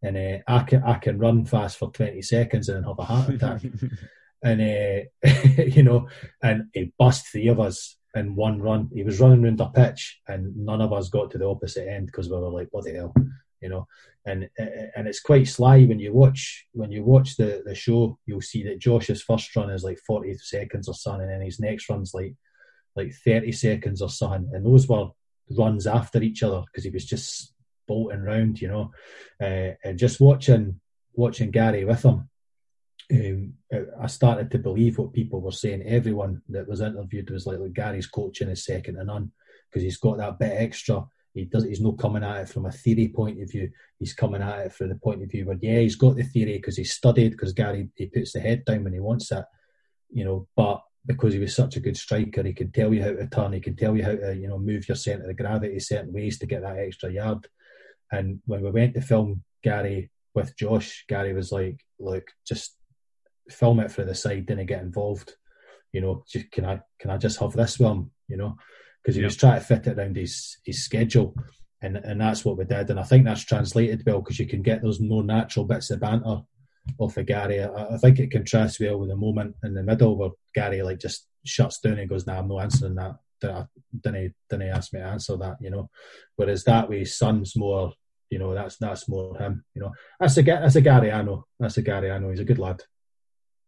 and 0.01 0.17
uh, 0.17 0.37
I 0.47 0.63
can 0.63 0.83
I 0.83 0.95
can 0.95 1.19
run 1.19 1.45
fast 1.45 1.77
for 1.77 1.91
twenty 1.91 2.21
seconds 2.21 2.67
and 2.67 2.77
then 2.77 2.83
have 2.83 2.99
a 2.99 3.03
heart 3.03 3.29
attack. 3.29 3.61
and 4.43 4.61
uh, 4.61 5.63
you 5.63 5.83
know, 5.83 6.07
and 6.41 6.65
he 6.73 6.91
bust 6.97 7.27
three 7.27 7.47
of 7.47 7.59
us 7.59 7.95
in 8.15 8.35
one 8.35 8.61
run. 8.61 8.89
He 8.93 9.03
was 9.03 9.19
running 9.19 9.43
around 9.43 9.59
the 9.59 9.67
pitch, 9.67 10.19
and 10.27 10.55
none 10.55 10.81
of 10.81 10.93
us 10.93 11.09
got 11.09 11.31
to 11.31 11.37
the 11.37 11.47
opposite 11.47 11.87
end 11.87 12.07
because 12.07 12.29
we 12.29 12.37
were 12.37 12.49
like, 12.49 12.69
"What 12.71 12.85
the 12.85 12.93
hell," 12.93 13.13
you 13.61 13.69
know. 13.69 13.87
And 14.25 14.49
and 14.57 15.07
it's 15.07 15.21
quite 15.21 15.47
sly 15.47 15.83
when 15.83 15.99
you 15.99 16.13
watch 16.13 16.67
when 16.73 16.91
you 16.91 17.03
watch 17.03 17.37
the 17.37 17.63
the 17.65 17.75
show. 17.75 18.17
You'll 18.25 18.41
see 18.41 18.63
that 18.63 18.79
Josh's 18.79 19.21
first 19.21 19.55
run 19.55 19.69
is 19.69 19.83
like 19.83 19.99
forty 20.05 20.35
seconds 20.35 20.87
or 20.87 20.93
something, 20.93 21.23
and 21.23 21.31
then 21.31 21.41
his 21.41 21.59
next 21.59 21.89
run's 21.89 22.13
like 22.13 22.35
like 22.95 23.13
thirty 23.25 23.51
seconds 23.51 24.01
or 24.01 24.09
something. 24.09 24.49
And 24.53 24.65
those 24.65 24.87
were 24.87 25.09
runs 25.57 25.87
after 25.87 26.21
each 26.21 26.43
other 26.43 26.63
because 26.65 26.83
he 26.83 26.89
was 26.89 27.05
just 27.05 27.53
bolting 27.87 28.21
round, 28.21 28.61
you 28.61 28.67
know. 28.67 28.91
Uh, 29.41 29.73
and 29.83 29.97
just 29.97 30.19
watching 30.19 30.79
watching 31.13 31.51
Gary 31.51 31.85
with 31.85 32.03
him 32.03 32.28
um, 33.11 33.53
I 33.99 34.07
started 34.07 34.51
to 34.51 34.59
believe 34.59 34.97
what 34.97 35.13
people 35.13 35.41
were 35.41 35.51
saying. 35.51 35.83
Everyone 35.83 36.41
that 36.49 36.67
was 36.67 36.81
interviewed 36.81 37.29
was 37.31 37.47
like, 37.47 37.57
Gary's 37.73 38.07
coaching 38.07 38.49
is 38.49 38.65
second 38.65 38.95
to 38.95 39.03
none. 39.03 39.31
because 39.69 39.83
he's 39.83 39.97
got 39.97 40.17
that 40.17 40.37
bit 40.37 40.53
extra. 40.55 41.05
He 41.33 41.45
does. 41.45 41.63
He's 41.63 41.81
not 41.81 41.97
coming 41.97 42.23
at 42.23 42.41
it 42.41 42.49
from 42.49 42.65
a 42.65 42.71
theory 42.71 43.07
point 43.07 43.41
of 43.41 43.51
view. 43.51 43.71
He's 43.99 44.13
coming 44.13 44.41
at 44.41 44.65
it 44.65 44.73
from 44.73 44.89
the 44.89 44.95
point 44.95 45.23
of 45.23 45.29
view 45.29 45.45
where 45.45 45.57
yeah, 45.61 45.79
he's 45.79 45.95
got 45.95 46.15
the 46.15 46.23
theory 46.23 46.53
because 46.53 46.77
he 46.77 46.83
studied. 46.83 47.31
Because 47.31 47.53
Gary 47.53 47.89
he 47.95 48.07
puts 48.07 48.33
the 48.33 48.39
head 48.39 48.65
down 48.65 48.83
when 48.83 48.93
he 48.93 48.99
wants 48.99 49.31
it, 49.31 49.45
you 50.11 50.25
know. 50.25 50.47
But 50.55 50.81
because 51.05 51.33
he 51.33 51.39
was 51.39 51.55
such 51.55 51.75
a 51.75 51.79
good 51.79 51.97
striker, 51.97 52.43
he 52.43 52.53
can 52.53 52.71
tell 52.71 52.93
you 52.93 53.03
how 53.03 53.11
to 53.11 53.27
turn. 53.27 53.53
He 53.53 53.59
can 53.59 53.75
tell 53.75 53.95
you 53.95 54.03
how 54.03 54.15
to 54.15 54.35
you 54.35 54.47
know 54.47 54.57
move 54.57 54.87
your 54.87 54.95
centre 54.95 55.29
of 55.29 55.37
gravity 55.37 55.79
certain 55.79 56.13
ways 56.13 56.39
to 56.39 56.47
get 56.47 56.63
that 56.63 56.79
extra 56.79 57.11
yard. 57.11 57.47
And 58.11 58.41
when 58.45 58.61
we 58.63 58.71
went 58.71 58.95
to 58.95 59.01
film 59.01 59.43
Gary 59.63 60.09
with 60.33 60.57
Josh, 60.57 61.05
Gary 61.07 61.33
was 61.33 61.51
like, 61.51 61.85
"Look, 61.99 62.31
just 62.47 62.78
film 63.51 63.79
it 63.79 63.91
for 63.91 64.03
the 64.03 64.15
side, 64.15 64.45
didn't 64.45 64.67
get 64.67 64.81
involved. 64.81 65.35
You 65.91 66.01
know, 66.01 66.23
just, 66.27 66.51
can 66.51 66.65
I 66.65 66.81
can 66.99 67.09
I 67.09 67.17
just 67.17 67.39
have 67.39 67.53
this 67.53 67.79
one? 67.79 68.11
You 68.27 68.37
know, 68.37 68.57
because 69.01 69.15
he 69.15 69.21
yep. 69.21 69.29
was 69.29 69.37
trying 69.37 69.59
to 69.59 69.65
fit 69.65 69.87
it 69.87 69.97
around 69.97 70.15
his 70.15 70.57
his 70.65 70.83
schedule, 70.83 71.35
and 71.81 71.97
and 71.97 72.21
that's 72.21 72.45
what 72.45 72.57
we 72.57 72.65
did. 72.65 72.89
And 72.89 72.99
I 72.99 73.03
think 73.03 73.25
that's 73.25 73.43
translated 73.43 74.03
well 74.05 74.21
because 74.21 74.39
you 74.39 74.47
can 74.47 74.61
get 74.61 74.81
those 74.81 74.99
more 74.99 75.23
natural 75.23 75.65
bits 75.65 75.89
of 75.91 75.99
banter 75.99 76.41
off 76.97 77.17
of 77.17 77.25
Gary. 77.25 77.63
I, 77.63 77.95
I, 77.95 77.97
think 77.97 78.19
it 78.19 78.31
contrasts 78.31 78.79
well 78.79 78.97
with 78.99 79.09
the 79.09 79.15
moment 79.15 79.55
in 79.63 79.73
the 79.73 79.83
middle 79.83 80.17
where 80.17 80.31
Gary 80.53 80.81
like 80.81 80.99
just 80.99 81.27
shuts 81.45 81.79
down 81.79 81.99
and 81.99 82.09
goes, 82.09 82.27
"Nah, 82.27 82.39
I'm 82.39 82.47
not 82.47 82.63
answering 82.63 82.95
that." 82.95 83.15
Didn't 83.41 84.35
didn't 84.49 84.69
ask 84.69 84.93
me 84.93 84.99
to 84.99 85.05
answer 85.05 85.37
that, 85.37 85.57
you 85.61 85.69
know. 85.69 85.89
Whereas 86.35 86.65
that 86.65 86.89
way, 86.89 87.05
Son's 87.05 87.55
more, 87.55 87.93
you 88.29 88.37
know, 88.37 88.53
that's 88.53 88.77
that's 88.77 89.07
more 89.07 89.37
him, 89.37 89.63
you 89.73 89.81
know. 89.81 89.91
That's 90.19 90.37
a 90.37 90.41
that's 90.43 90.75
a 90.75 90.81
Gary 90.81 91.11
I 91.11 91.21
know. 91.21 91.45
That's 91.59 91.77
a 91.77 91.81
Gary 91.81 92.11
I 92.11 92.17
know. 92.17 92.31
He's 92.31 92.41
a 92.41 92.45
good 92.45 92.59
lad. 92.59 92.83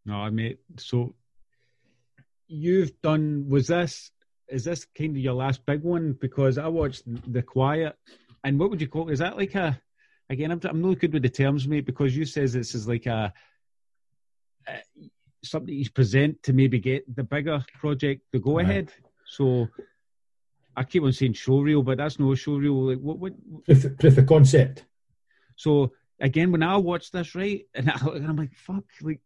No, 0.05 0.15
I 0.15 0.29
mean, 0.29 0.57
so 0.77 1.13
you've 2.47 2.99
done. 3.01 3.45
Was 3.49 3.67
this 3.67 4.11
is 4.47 4.65
this 4.65 4.85
kind 4.97 5.11
of 5.11 5.17
your 5.17 5.33
last 5.33 5.65
big 5.65 5.81
one? 5.83 6.13
Because 6.13 6.57
I 6.57 6.67
watched 6.67 7.03
The 7.31 7.41
Quiet, 7.41 7.95
and 8.43 8.59
what 8.59 8.69
would 8.69 8.81
you 8.81 8.87
call? 8.87 9.09
Is 9.09 9.19
that 9.19 9.37
like 9.37 9.55
a? 9.55 9.79
Again, 10.29 10.51
I'm 10.51 10.61
I'm 10.63 10.81
not 10.81 10.99
good 10.99 11.13
with 11.13 11.23
the 11.23 11.29
terms, 11.29 11.67
mate. 11.67 11.85
Because 11.85 12.15
you 12.15 12.25
says 12.25 12.53
this 12.53 12.73
is 12.73 12.87
like 12.87 13.05
a, 13.05 13.33
a 14.67 14.79
something 15.43 15.73
you 15.73 15.89
present 15.89 16.41
to 16.43 16.53
maybe 16.53 16.79
get 16.79 17.15
the 17.15 17.23
bigger 17.23 17.63
project 17.79 18.21
the 18.31 18.39
go 18.39 18.59
ahead. 18.59 18.91
Right. 18.91 19.09
So 19.25 19.67
I 20.75 20.83
keep 20.83 21.03
on 21.03 21.11
saying 21.11 21.33
showreel, 21.33 21.83
but 21.83 21.97
that's 21.97 22.19
no 22.19 22.27
showreel. 22.27 22.91
Like 22.91 22.99
what? 22.99 23.19
What? 23.19 23.65
Proof, 23.65 23.97
proof 23.97 24.17
of 24.17 24.25
concept. 24.25 24.85
So 25.55 25.91
again, 26.19 26.51
when 26.51 26.63
I 26.63 26.77
watch 26.77 27.11
this, 27.11 27.35
right, 27.35 27.65
and, 27.73 27.89
I, 27.89 27.95
am 28.15 28.37
like, 28.37 28.53
fuck, 28.55 28.85
like 29.01 29.21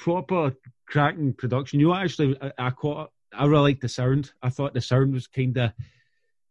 proper 0.00 0.54
cracking 0.86 1.34
production. 1.34 1.78
You 1.78 1.88
know, 1.88 1.94
actually, 1.94 2.36
I, 2.40 2.52
I 2.58 2.70
caught. 2.70 3.10
I 3.32 3.44
really 3.46 3.62
liked 3.62 3.82
the 3.82 3.88
sound. 3.88 4.32
I 4.42 4.50
thought 4.50 4.74
the 4.74 4.80
sound 4.80 5.14
was 5.14 5.28
kind 5.28 5.56
of 5.56 5.72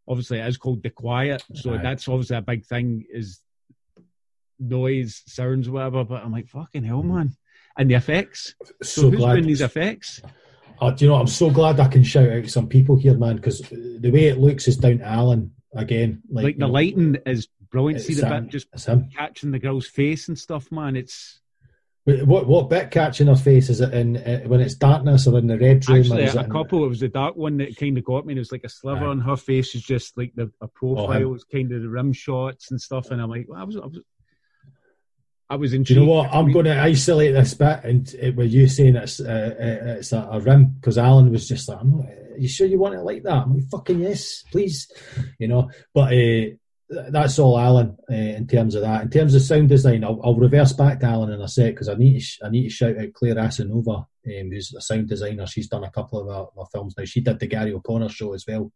obviously 0.08 0.40
it 0.40 0.48
is 0.48 0.58
called 0.58 0.82
the 0.82 0.90
quiet, 0.90 1.44
so 1.54 1.72
right. 1.72 1.84
that's 1.84 2.08
obviously 2.08 2.38
a 2.38 2.42
big 2.42 2.66
thing 2.66 3.06
is 3.12 3.42
noise, 4.60 5.24
sounds, 5.26 5.70
whatever. 5.70 6.04
But 6.06 6.24
I'm 6.24 6.32
like, 6.32 6.48
fucking 6.48 6.84
hell, 6.84 7.04
man! 7.04 7.36
And 7.78 7.90
the 7.90 7.96
effects. 7.96 8.56
So, 8.64 9.02
so 9.02 9.10
who's 9.10 9.20
glad. 9.20 9.34
doing 9.34 9.48
these 9.48 9.62
effects? 9.62 10.22
Uh, 10.80 10.92
do 10.92 11.06
you 11.06 11.12
know? 11.12 11.18
I'm 11.18 11.28
so 11.28 11.50
glad 11.50 11.80
I 11.80 11.88
can 11.88 12.04
shout 12.04 12.30
out 12.30 12.48
some 12.48 12.68
people 12.68 12.96
here, 12.96 13.18
man, 13.18 13.36
because 13.36 13.60
the 13.60 14.12
way 14.12 14.28
it 14.28 14.40
looks 14.40 14.68
is 14.68 14.78
down 14.78 15.00
to 15.00 15.06
Alan 15.06 15.52
again. 15.76 16.22
Like, 16.30 16.44
like 16.44 16.56
the 16.56 16.68
know, 16.68 16.72
lighting 16.72 17.18
is 17.26 17.50
brilliant. 17.70 18.02
See 18.02 18.14
the 18.14 18.26
bit 18.26 18.48
just 18.48 18.68
catching 19.16 19.52
the 19.52 19.60
girl's 19.60 19.88
face 19.88 20.30
and 20.30 20.38
stuff, 20.38 20.72
man. 20.72 20.96
It's 20.96 21.42
what 22.26 22.48
what 22.48 22.70
bit 22.70 22.92
catching 22.92 23.28
her 23.28 23.36
face 23.36 23.70
is 23.70 23.82
it 23.82 23.94
in 23.94 24.18
uh, 24.18 24.42
when 24.42 24.62
it's 24.62 24.76
darkness 24.76 25.28
or 25.28 25.38
in 25.38 25.48
the 25.48 25.58
red 25.58 25.88
room? 25.88 26.00
Actually, 26.00 26.26
a 26.26 26.48
couple. 26.48 26.86
It 26.86 26.90
was 26.90 27.00
the 27.00 27.08
dark 27.08 27.36
one 27.36 27.58
that 27.58 27.78
kind 27.78 27.98
of 27.98 28.04
got 28.04 28.26
me. 28.26 28.36
It 28.36 28.40
was 28.40 28.52
like 28.52 28.64
a 28.64 28.70
sliver 28.70 29.06
on 29.06 29.20
her 29.20 29.36
face. 29.36 29.76
Is 29.76 29.82
just 29.82 30.18
like 30.18 30.34
the 30.36 30.52
a 30.62 30.68
profile. 30.68 31.24
Oh, 31.24 31.34
it's 31.34 31.44
kind 31.44 31.72
of 31.72 31.82
the 31.82 31.90
rim 31.90 32.14
shots 32.14 32.72
and 32.72 32.80
stuff. 32.80 33.12
And 33.12 33.22
I'm 33.22 33.30
like, 33.30 33.46
well, 33.48 33.62
I 33.62 33.64
was, 33.64 33.78
I 33.78 33.86
was, 33.86 34.00
I 35.50 35.56
was 35.56 35.74
intrigued. 35.74 36.00
You 36.00 36.06
know 36.06 36.12
what? 36.12 36.34
I'm 36.34 36.52
going 36.52 36.66
to 36.66 36.80
isolate 36.80 37.34
this 37.34 37.54
bit 37.54 37.84
and 37.84 38.14
it, 38.14 38.36
with 38.36 38.52
you 38.52 38.68
saying 38.68 38.96
it's 38.96 39.20
uh, 39.20 39.24
uh 39.24 39.90
it's 39.98 40.12
a, 40.12 40.28
a 40.32 40.40
rim 40.40 40.76
because 40.80 40.98
Alan 40.98 41.32
was 41.32 41.48
just 41.48 41.68
like, 41.68 41.80
I'm 41.82 41.98
not, 41.98 42.06
you 42.38 42.48
sure 42.48 42.68
you 42.68 42.78
want 42.78 42.96
it 42.96 43.02
like 43.02 43.24
that? 43.24 43.34
I'm 43.34 43.56
like, 43.56 43.70
fucking 43.70 44.00
yes, 44.00 44.44
please, 44.52 44.92
you 45.40 45.48
know. 45.48 45.72
But 45.94 46.14
uh, 46.14 46.56
that's 46.90 47.38
all 47.38 47.60
Alan 47.60 47.98
uh, 48.10 48.14
in 48.14 48.48
terms 48.48 48.76
of 48.76 48.82
that. 48.82 49.04
In 49.04 49.10
terms 49.10 49.36
of 49.36 49.42
sound 49.42 49.70
design, 49.70 50.04
I'll, 50.04 50.20
I'll 50.24 50.36
reverse 50.36 50.74
back 50.74 51.00
to 51.00 51.06
Alan 51.06 51.32
in 51.32 51.42
a 51.42 51.48
sec 51.48 51.74
because 51.74 51.90
I 51.90 51.94
need 51.94 52.14
to 52.16 52.20
sh- 52.20 52.40
I 52.44 52.50
need 52.50 52.64
to 52.64 52.70
shout 52.70 52.98
out 52.98 53.14
Claire 53.14 53.36
Asanova, 53.36 53.98
um, 53.98 54.06
who's 54.26 54.74
a 54.74 54.82
sound 54.82 55.08
designer. 55.08 55.46
She's 55.46 55.68
done 55.68 55.84
a 55.84 55.92
couple 55.92 56.20
of 56.20 56.28
our, 56.30 56.50
our 56.58 56.66
films 56.72 56.96
now. 56.98 57.06
She 57.06 57.22
did 57.22 57.40
the 57.40 57.48
Gary 57.48 57.74
O'Connor 57.74 58.10
show 58.10 58.34
as 58.34 58.46
well. 58.48 58.72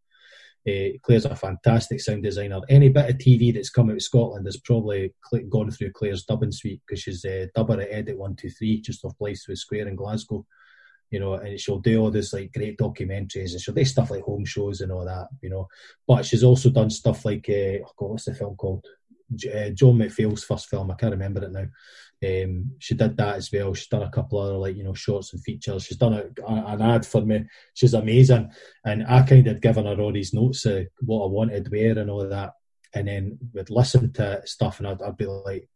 Uh, 0.67 0.95
Claire's 1.01 1.25
a 1.25 1.35
fantastic 1.35 1.99
sound 1.99 2.23
designer. 2.23 2.61
Any 2.69 2.89
bit 2.89 3.09
of 3.09 3.17
TV 3.17 3.53
that's 3.53 3.69
come 3.69 3.89
out 3.89 3.95
of 3.95 4.01
Scotland 4.01 4.45
has 4.45 4.57
probably 4.57 5.13
gone 5.49 5.71
through 5.71 5.91
Claire's 5.91 6.23
dubbing 6.23 6.51
suite 6.51 6.81
because 6.87 7.01
she's 7.01 7.25
a 7.25 7.43
uh, 7.43 7.47
dubber 7.57 7.81
at 7.81 7.91
Edit 7.91 8.17
One 8.17 8.35
Two 8.35 8.49
Three, 8.49 8.79
just 8.79 9.03
off 9.03 9.17
Blythswood 9.19 9.57
Square 9.57 9.87
in 9.87 9.95
Glasgow 9.95 10.45
you 11.13 11.19
know, 11.19 11.35
and 11.35 11.59
she'll 11.59 11.77
do 11.77 12.01
all 12.01 12.09
this 12.09 12.33
like 12.33 12.51
great 12.51 12.75
documentaries 12.75 13.51
and 13.51 13.61
she'll 13.61 13.75
do 13.75 13.85
stuff 13.85 14.09
like 14.09 14.23
home 14.23 14.45
shows 14.45 14.81
and 14.81 14.91
all 14.91 15.05
that, 15.05 15.27
you 15.41 15.49
know. 15.51 15.67
But 16.07 16.25
she's 16.25 16.43
also 16.43 16.71
done 16.71 16.89
stuff 16.89 17.23
like, 17.23 17.45
uh, 17.47 17.85
oh 17.85 17.91
God, 17.95 18.09
what's 18.09 18.25
the 18.25 18.33
film 18.33 18.55
called? 18.55 18.83
Uh, 19.31 19.69
John 19.69 19.99
McPhail's 19.99 20.43
first 20.43 20.69
film, 20.69 20.89
I 20.89 20.95
can't 20.95 21.11
remember 21.11 21.43
it 21.43 21.51
now. 21.51 21.67
Um, 22.25 22.71
she 22.79 22.95
did 22.95 23.15
that 23.17 23.35
as 23.35 23.51
well. 23.53 23.75
She's 23.75 23.89
done 23.89 24.01
a 24.01 24.09
couple 24.09 24.39
other 24.39 24.57
like 24.57 24.75
you 24.75 24.83
know 24.83 24.95
shorts 24.95 25.33
and 25.33 25.43
features. 25.43 25.83
She's 25.83 25.97
done 25.97 26.13
a, 26.13 26.23
a, 26.47 26.73
an 26.73 26.81
ad 26.81 27.05
for 27.05 27.21
me. 27.21 27.45
She's 27.75 27.93
amazing, 27.93 28.49
and 28.83 29.05
I 29.07 29.21
kind 29.21 29.45
of 29.45 29.61
given 29.61 29.85
her 29.85 30.01
all 30.01 30.13
these 30.13 30.33
notes 30.33 30.65
of 30.65 30.87
what 31.01 31.25
I 31.25 31.27
wanted 31.27 31.71
where 31.71 31.99
and 31.99 32.09
all 32.09 32.27
that, 32.27 32.53
and 32.95 33.07
then 33.07 33.37
would 33.53 33.69
listen 33.69 34.13
to 34.13 34.41
stuff, 34.45 34.79
and 34.79 34.87
I'd, 34.87 35.01
I'd 35.01 35.17
be 35.17 35.25
like, 35.25 35.69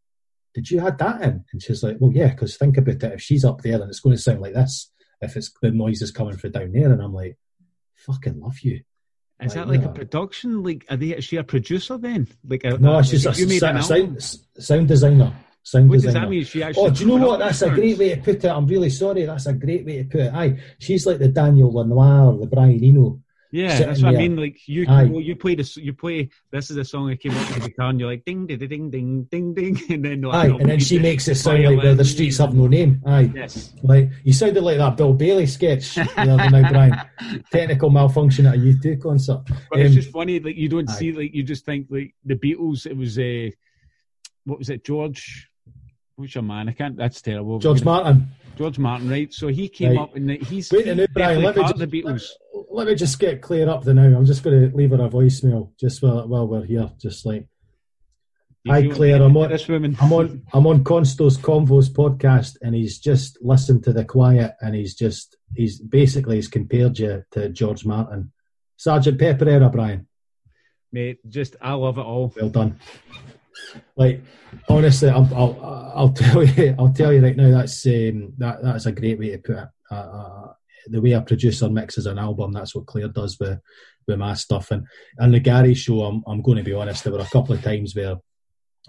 "Did 0.56 0.72
you 0.72 0.80
add 0.80 0.98
that 1.00 1.22
in?" 1.22 1.46
And 1.52 1.62
she's 1.62 1.84
like, 1.84 1.98
"Well, 2.00 2.14
yeah, 2.14 2.30
because 2.30 2.56
think 2.58 2.78
about 2.78 3.04
it. 3.04 3.14
If 3.14 3.22
she's 3.22 3.46
up 3.46 3.62
there, 3.62 3.78
then 3.78 3.90
it's 3.90 4.00
going 4.00 4.16
to 4.16 4.22
sound 4.22 4.42
like 4.42 4.54
this." 4.54 4.92
If 5.22 5.36
it's 5.36 5.52
the 5.62 5.72
noise 5.72 6.02
is 6.02 6.12
coming 6.12 6.38
from 6.38 6.52
down 6.52 6.72
there, 6.72 6.92
and 6.92 7.02
I'm 7.02 7.14
like, 7.14 7.38
fucking 7.96 8.40
love 8.40 8.60
you. 8.62 8.82
Is 9.40 9.56
like, 9.56 9.66
that 9.66 9.68
like 9.68 9.84
a 9.84 9.90
production? 9.90 10.64
Like, 10.64 10.86
are 10.90 10.98
they? 10.98 11.16
Is 11.16 11.26
she 11.26 11.38
a 11.38 11.44
producer 11.44 11.98
then? 11.98 12.28
Like, 12.48 12.64
a, 12.64 12.78
no, 12.78 13.02
she's 13.04 13.26
a, 13.26 13.30
a 13.30 13.82
sound, 13.82 14.40
sound 14.58 14.88
designer. 14.88 15.34
Sound 15.62 15.90
what 15.90 15.96
designer. 15.96 16.14
does 16.14 16.14
that 16.14 16.30
mean? 16.30 16.44
She 16.44 16.64
actually. 16.64 16.84
Oh, 16.84 16.90
do 16.90 17.06
you 17.06 17.20
know 17.20 17.28
what? 17.28 17.40
That's 17.40 17.62
a 17.62 17.70
great 17.70 17.98
way 17.98 18.16
to 18.16 18.22
put 18.22 18.44
it. 18.44 18.46
I'm 18.46 18.66
really 18.66 18.90
sorry. 18.90 19.26
That's 19.26 19.46
a 19.46 19.54
great 19.54 19.86
way 19.86 19.98
to 19.98 20.04
put 20.06 20.22
it. 20.22 20.34
Aye, 20.34 20.60
she's 20.80 21.06
like 21.06 21.20
the 21.20 21.28
Daniel 21.28 21.72
Lanois 21.72 22.32
or 22.32 22.40
the 22.40 22.48
Brian 22.48 22.84
Eno 22.84 23.22
yeah, 23.52 23.80
that's 23.80 24.02
what 24.02 24.12
there. 24.12 24.20
I 24.20 24.28
mean. 24.28 24.36
Like 24.36 24.68
you, 24.68 24.86
well, 24.88 25.22
you 25.22 25.36
play 25.36 25.56
this. 25.56 25.78
You 25.78 25.94
play. 25.94 26.30
This 26.52 26.70
is 26.70 26.78
a 26.78 26.86
song 26.86 27.08
that 27.08 27.22
came 27.22 27.32
up 27.32 27.54
with 27.54 27.64
the 27.64 27.72
car, 27.72 27.90
and 27.90 28.00
you're 28.00 28.10
like 28.10 28.26
ding, 28.26 28.46
ding, 28.46 28.60
ding, 28.60 28.90
ding, 28.90 29.24
ding, 29.24 29.54
ding, 29.54 29.82
and 29.90 30.04
then 30.04 30.22
like, 30.22 30.52
aye, 30.52 30.56
and 30.56 30.70
then 30.70 30.80
she 30.80 31.00
makes 31.00 31.28
it 31.28 31.36
sound 31.36 31.64
like 31.64 31.82
the, 31.82 31.96
the 31.96 32.06
streets 32.06 32.38
have 32.38 32.54
no 32.54 32.68
name. 32.68 33.02
Aye, 33.06 33.32
yes. 33.34 33.74
Like 33.84 34.10
you 34.24 34.34
sounded 34.34 34.64
like 34.64 34.78
that 34.78 34.98
Bill 34.98 35.14
Bailey 35.14 35.48
sketch 35.48 35.96
the 35.96 36.02
other 36.18 36.50
night, 36.50 36.72
Brian. 36.72 37.44
Technical 37.52 37.90
malfunction 37.90 38.46
at 38.46 38.56
a 38.56 38.58
U2 38.58 39.02
concert. 39.02 39.42
But 39.70 39.80
um, 39.80 39.86
it's 39.86 39.96
just 39.96 40.12
funny. 40.12 40.40
Like 40.40 40.58
you 40.58 40.70
don't 40.70 40.90
aye. 40.90 40.94
see. 40.94 41.12
Like 41.14 41.34
you 41.34 41.44
just 41.44 41.66
think 41.66 41.88
like 41.90 42.14
the 42.26 42.36
Beatles. 42.36 42.86
It 42.86 42.98
was 42.98 43.18
a 43.18 43.48
uh, 43.48 43.52
what 44.46 44.60
was 44.60 44.70
it? 44.70 44.84
George. 44.84 45.50
What's 46.16 46.34
your 46.34 46.44
man? 46.44 46.68
I 46.68 46.74
can't. 46.74 46.98
That's 46.98 47.22
terrible. 47.22 47.60
George 47.60 47.84
Martin. 47.84 48.28
George 48.58 48.80
Martin, 48.80 49.10
right? 49.10 49.32
So 49.32 49.48
he 49.48 49.70
came 49.70 49.92
right. 49.92 50.02
up 50.02 50.16
and 50.16 50.32
he's 50.32 50.72
wait 50.72 50.88
a 50.88 50.96
minute, 50.96 51.14
Brian. 51.14 51.44
Let 51.44 51.56
me 51.56 51.62
just, 51.62 51.78
the 51.78 51.88
Beatles. 51.88 52.06
Let, 52.47 52.47
me 52.86 52.94
just 52.94 53.18
get 53.18 53.42
clear 53.42 53.68
up 53.68 53.84
the 53.84 53.94
now. 53.94 54.16
I'm 54.16 54.26
just 54.26 54.44
going 54.44 54.70
to 54.70 54.78
leave 54.78 54.92
her 54.92 55.04
a 55.04 55.10
voicemail 55.10 55.72
just 55.80 56.04
while, 56.04 56.28
while 56.28 56.48
we're 56.48 56.64
here. 56.64 56.92
Just 57.02 57.26
like, 57.26 57.48
hi 58.68 58.88
Claire, 58.88 59.24
I'm 59.24 59.36
on, 59.36 59.50
this 59.50 59.68
woman. 59.68 59.98
I'm 60.00 60.14
on, 60.14 60.44
I'm 60.54 60.68
on 60.68 60.84
Consto's 60.84 61.40
Convos 61.40 61.90
podcast, 61.90 62.58
and 62.62 62.76
he's 62.76 63.00
just 63.00 63.40
listened 63.42 63.84
to 63.86 63.94
the 63.94 64.06
quiet, 64.06 64.54
and 64.62 64.76
he's 64.76 64.94
just, 64.94 65.38
he's 65.56 65.80
basically 65.80 66.36
he's 66.36 66.48
compared 66.48 67.00
you 67.00 67.24
to 67.32 67.50
George 67.50 67.86
Martin, 67.86 68.32
Sergeant 68.76 69.18
Pepper 69.18 69.50
era, 69.50 69.70
Brian. 69.70 70.08
Mate, 70.92 71.18
just 71.28 71.56
I 71.60 71.74
love 71.74 71.98
it 71.98 72.02
all. 72.06 72.34
Well 72.36 72.50
done 72.50 72.80
like 73.96 74.22
honestly, 74.70 75.10
I'll, 75.10 75.30
I'll, 75.34 75.92
I'll 75.96 76.10
tell 76.10 76.44
you, 76.46 76.76
I'll 76.78 76.94
tell 76.94 77.14
you 77.14 77.22
right 77.22 77.36
now. 77.36 77.52
That's 77.52 77.86
um, 77.86 78.34
that 78.38 78.64
that's 78.64 78.86
a 78.86 78.92
great 78.92 79.20
way 79.20 79.32
to 79.32 79.38
put 79.40 79.58
it. 79.58 79.68
Uh, 79.90 79.96
uh, 79.96 80.54
the 80.90 81.02
way 81.02 81.16
I 81.16 81.20
a 81.20 81.22
producer 81.22 81.70
mixes 81.70 82.06
an 82.06 82.20
album, 82.20 82.52
that's 82.52 82.76
what 82.76 82.86
Claire 82.86 83.10
does 83.10 83.40
with 83.40 83.60
with 84.08 84.20
my 84.20 84.34
stuff. 84.34 84.72
And 84.72 84.86
and 85.18 85.34
the 85.34 85.40
Gary 85.40 85.74
show, 85.74 86.04
I'm 86.04 86.24
I'm 86.28 86.42
going 86.42 86.58
to 86.58 86.64
be 86.64 86.74
honest, 86.74 87.04
there 87.04 87.14
were 87.14 87.20
a 87.20 87.26
couple 87.26 87.56
of 87.56 87.64
times 87.64 87.96
where 87.96 88.18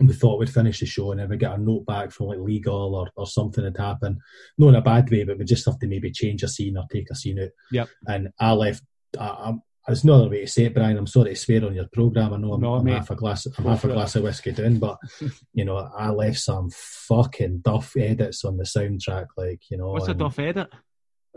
we 0.00 0.12
thought 0.12 0.38
we'd 0.38 0.50
finish 0.50 0.80
the 0.80 0.86
show 0.86 1.10
and 1.10 1.20
then 1.20 1.28
we 1.28 1.36
get 1.36 1.52
a 1.52 1.58
note 1.58 1.84
back 1.84 2.12
from 2.12 2.26
like 2.26 2.38
legal 2.38 2.94
or, 2.94 3.10
or 3.16 3.26
something 3.26 3.64
had 3.64 3.76
happened. 3.76 4.18
Not 4.56 4.68
in 4.68 4.74
a 4.76 4.80
bad 4.80 5.10
way, 5.10 5.24
but 5.24 5.38
we 5.38 5.44
just 5.44 5.66
have 5.66 5.78
to 5.80 5.88
maybe 5.88 6.12
change 6.12 6.42
a 6.42 6.48
scene 6.48 6.76
or 6.76 6.84
take 6.90 7.10
a 7.10 7.14
scene 7.14 7.40
out. 7.40 7.48
Yep. 7.72 7.88
And 8.06 8.28
I 8.38 8.52
left. 8.52 8.84
I, 9.18 9.54
there's 9.86 10.04
no 10.04 10.16
other 10.16 10.28
way 10.28 10.42
to 10.42 10.46
say 10.46 10.64
it, 10.64 10.74
Brian. 10.74 10.98
I'm 10.98 11.06
sorry 11.06 11.30
to 11.30 11.36
swear 11.36 11.64
on 11.64 11.74
your 11.74 11.88
program. 11.90 12.34
I 12.34 12.36
know 12.36 12.52
I'm, 12.52 12.60
no, 12.60 12.74
I'm 12.74 12.86
half 12.86 13.10
a 13.10 13.16
glass. 13.16 13.46
I'm 13.46 13.64
half 13.64 13.84
a 13.84 13.88
glass 13.88 14.14
of 14.16 14.22
whiskey 14.22 14.52
down, 14.52 14.78
but 14.78 14.98
you 15.54 15.64
know, 15.64 15.76
I 15.76 16.10
left 16.10 16.38
some 16.38 16.68
fucking 16.70 17.60
duff 17.60 17.96
edits 17.96 18.44
on 18.44 18.58
the 18.58 18.64
soundtrack. 18.64 19.28
Like 19.36 19.62
you 19.70 19.78
know, 19.78 19.88
what's 19.88 20.08
a 20.08 20.14
duff 20.14 20.38
edit? 20.38 20.68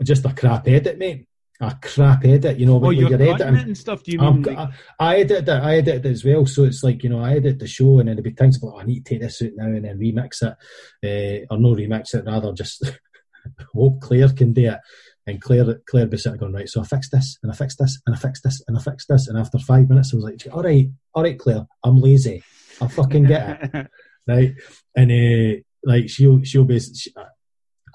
Just 0.02 0.24
a 0.24 0.32
crap 0.32 0.66
edit, 0.68 0.98
mate. 0.98 1.26
a 1.60 1.76
crap 1.80 2.24
edit, 2.24 2.58
you 2.58 2.66
know. 2.66 2.76
Oh, 2.76 2.78
when 2.78 2.96
you're 2.96 3.10
you're 3.10 3.22
editing, 3.22 3.56
and 3.56 3.78
stuff. 3.78 4.02
Do 4.02 4.12
you 4.12 4.18
mean? 4.20 4.42
like- 4.42 4.58
I, 4.58 4.68
I 4.98 5.16
edit 5.20 5.48
it. 5.48 5.48
I 5.48 5.76
edit 5.76 6.04
it 6.04 6.10
as 6.10 6.24
well. 6.24 6.44
So 6.46 6.64
it's 6.64 6.82
like 6.82 7.02
you 7.04 7.10
know, 7.10 7.20
I 7.22 7.34
edit 7.34 7.58
the 7.58 7.66
show, 7.68 7.98
and 8.00 8.08
then 8.08 8.16
there'll 8.16 8.22
be 8.30 8.30
things 8.36 8.60
like, 8.62 8.72
oh, 8.74 8.78
I 8.80 8.84
need 8.84 9.04
to 9.04 9.10
take 9.14 9.20
this 9.22 9.40
out 9.42 9.50
now 9.56 9.66
and 9.66 9.84
then 9.84 9.98
remix 9.98 10.42
it, 10.42 11.46
uh, 11.48 11.54
or 11.54 11.58
no 11.58 11.74
remix 11.74 12.14
it, 12.14 12.24
rather 12.26 12.52
just 12.52 12.82
hope 13.74 14.00
Claire 14.00 14.28
can 14.30 14.52
do 14.52 14.70
it. 14.70 14.78
And 15.24 15.40
Claire, 15.40 15.80
Claire 15.88 16.06
be 16.06 16.16
sitting 16.18 16.38
going 16.38 16.52
right. 16.52 16.68
So 16.68 16.80
I 16.80 16.84
fixed 16.84 17.12
this, 17.12 17.38
and 17.44 17.52
I 17.52 17.54
fixed 17.54 17.78
this, 17.78 18.00
and 18.06 18.16
I 18.16 18.18
fixed 18.18 18.42
this, 18.42 18.60
and 18.66 18.76
I 18.76 18.80
fixed 18.80 19.06
this, 19.08 19.28
and 19.28 19.38
after 19.38 19.58
five 19.58 19.88
minutes, 19.88 20.12
I 20.12 20.16
was 20.16 20.24
like, 20.24 20.44
all 20.52 20.62
right, 20.64 20.88
all 21.14 21.22
right, 21.22 21.38
Claire, 21.38 21.66
I'm 21.84 22.00
lazy. 22.00 22.42
I 22.80 22.88
fucking 22.88 23.24
get 23.26 23.70
it 23.74 23.86
right? 24.26 24.54
And 24.96 25.12
uh, 25.12 25.60
like 25.84 26.08
she'll 26.08 26.42
she'll 26.42 26.64
be. 26.64 26.80
She, 26.80 27.12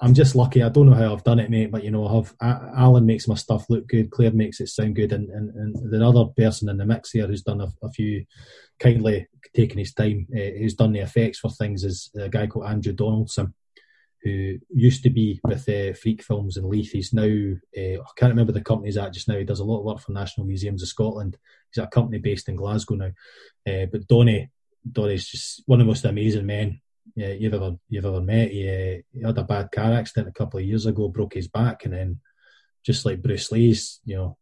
I'm 0.00 0.14
just 0.14 0.36
lucky. 0.36 0.62
I 0.62 0.68
don't 0.68 0.86
know 0.86 0.94
how 0.94 1.12
I've 1.12 1.24
done 1.24 1.40
it, 1.40 1.50
mate, 1.50 1.70
but 1.70 1.82
you 1.82 1.90
know, 1.90 2.06
I 2.06 2.14
have 2.14 2.34
A- 2.40 2.72
Alan 2.76 3.06
makes 3.06 3.26
my 3.26 3.34
stuff 3.34 3.68
look 3.68 3.88
good. 3.88 4.10
Claire 4.10 4.32
makes 4.32 4.60
it 4.60 4.68
sound 4.68 4.94
good, 4.94 5.12
and 5.12 5.28
and, 5.30 5.50
and 5.54 5.90
the 5.90 6.06
other 6.06 6.26
person 6.36 6.68
in 6.68 6.76
the 6.76 6.86
mix 6.86 7.10
here 7.10 7.26
who's 7.26 7.42
done 7.42 7.60
a, 7.60 7.68
a 7.82 7.90
few, 7.90 8.24
kindly 8.78 9.26
taking 9.54 9.78
his 9.78 9.92
time, 9.92 10.26
uh, 10.32 10.58
who's 10.58 10.74
done 10.74 10.92
the 10.92 11.00
effects 11.00 11.40
for 11.40 11.50
things 11.50 11.84
is 11.84 12.10
a 12.16 12.28
guy 12.28 12.46
called 12.46 12.66
Andrew 12.66 12.92
Donaldson, 12.92 13.54
who 14.22 14.58
used 14.72 15.02
to 15.02 15.10
be 15.10 15.40
with 15.44 15.68
uh, 15.68 15.94
Freak 15.94 16.22
Films 16.22 16.56
in 16.56 16.68
Leith. 16.68 16.92
He's 16.92 17.12
now 17.12 17.22
uh, 17.24 18.00
I 18.00 18.10
can't 18.16 18.30
remember 18.30 18.52
the 18.52 18.60
company 18.60 18.88
he's 18.88 18.98
at 18.98 19.12
just 19.12 19.26
now. 19.26 19.38
He 19.38 19.44
does 19.44 19.60
a 19.60 19.64
lot 19.64 19.80
of 19.80 19.84
work 19.84 20.00
for 20.00 20.12
National 20.12 20.46
Museums 20.46 20.82
of 20.82 20.88
Scotland. 20.88 21.36
He's 21.72 21.82
at 21.82 21.88
a 21.88 21.90
company 21.90 22.18
based 22.18 22.48
in 22.48 22.56
Glasgow 22.56 22.94
now. 22.94 23.10
But 23.64 24.06
Donny, 24.06 24.50
Donny's 24.90 25.28
just 25.28 25.62
one 25.66 25.80
of 25.80 25.86
the 25.86 25.90
most 25.90 26.04
amazing 26.04 26.46
men 26.46 26.80
yeah, 27.14 27.32
you've 27.32 27.54
ever 27.54 27.76
you've 27.88 28.06
ever 28.06 28.20
met. 28.20 28.50
He, 28.50 28.68
uh, 28.68 29.02
he 29.12 29.22
had 29.24 29.38
a 29.38 29.42
bad 29.42 29.70
car 29.72 29.92
accident 29.92 30.28
a 30.28 30.32
couple 30.38 30.60
of 30.60 30.66
years 30.66 30.86
ago, 30.86 31.08
broke 31.08 31.34
his 31.34 31.48
back, 31.48 31.84
and 31.84 31.94
then 31.94 32.20
just 32.84 33.04
like 33.04 33.22
Bruce 33.22 33.50
Lee's, 33.52 34.00
you 34.04 34.16
know, 34.16 34.36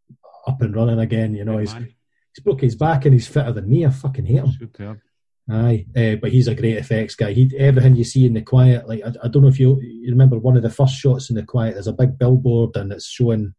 up 0.46 0.60
and 0.62 0.74
running 0.74 1.00
again. 1.00 1.34
You 1.34 1.44
know, 1.44 1.54
Good 1.54 1.60
he's 1.60 1.74
man. 1.74 1.94
he's 2.34 2.44
broke 2.44 2.60
his 2.60 2.76
back 2.76 3.04
and 3.04 3.14
he's 3.14 3.26
fitter 3.26 3.52
than 3.52 3.68
me. 3.68 3.86
I 3.86 3.90
fucking 3.90 4.26
hate 4.26 4.38
him. 4.38 4.52
Superb. 4.52 4.98
Aye, 5.48 5.86
uh, 5.96 6.16
but 6.16 6.32
he's 6.32 6.48
a 6.48 6.56
great 6.56 6.76
effects 6.76 7.14
guy. 7.14 7.32
He 7.32 7.50
everything 7.56 7.94
you 7.94 8.02
see 8.02 8.26
in 8.26 8.34
the 8.34 8.42
quiet, 8.42 8.88
like 8.88 9.02
I, 9.04 9.12
I 9.24 9.28
don't 9.28 9.42
know 9.42 9.48
if 9.48 9.60
you 9.60 9.80
you 9.80 10.10
remember 10.10 10.38
one 10.38 10.56
of 10.56 10.62
the 10.62 10.70
first 10.70 10.96
shots 10.96 11.30
in 11.30 11.36
the 11.36 11.44
quiet. 11.44 11.74
There's 11.74 11.86
a 11.86 11.92
big 11.92 12.18
billboard 12.18 12.76
and 12.76 12.92
it's 12.92 13.06
showing 13.06 13.54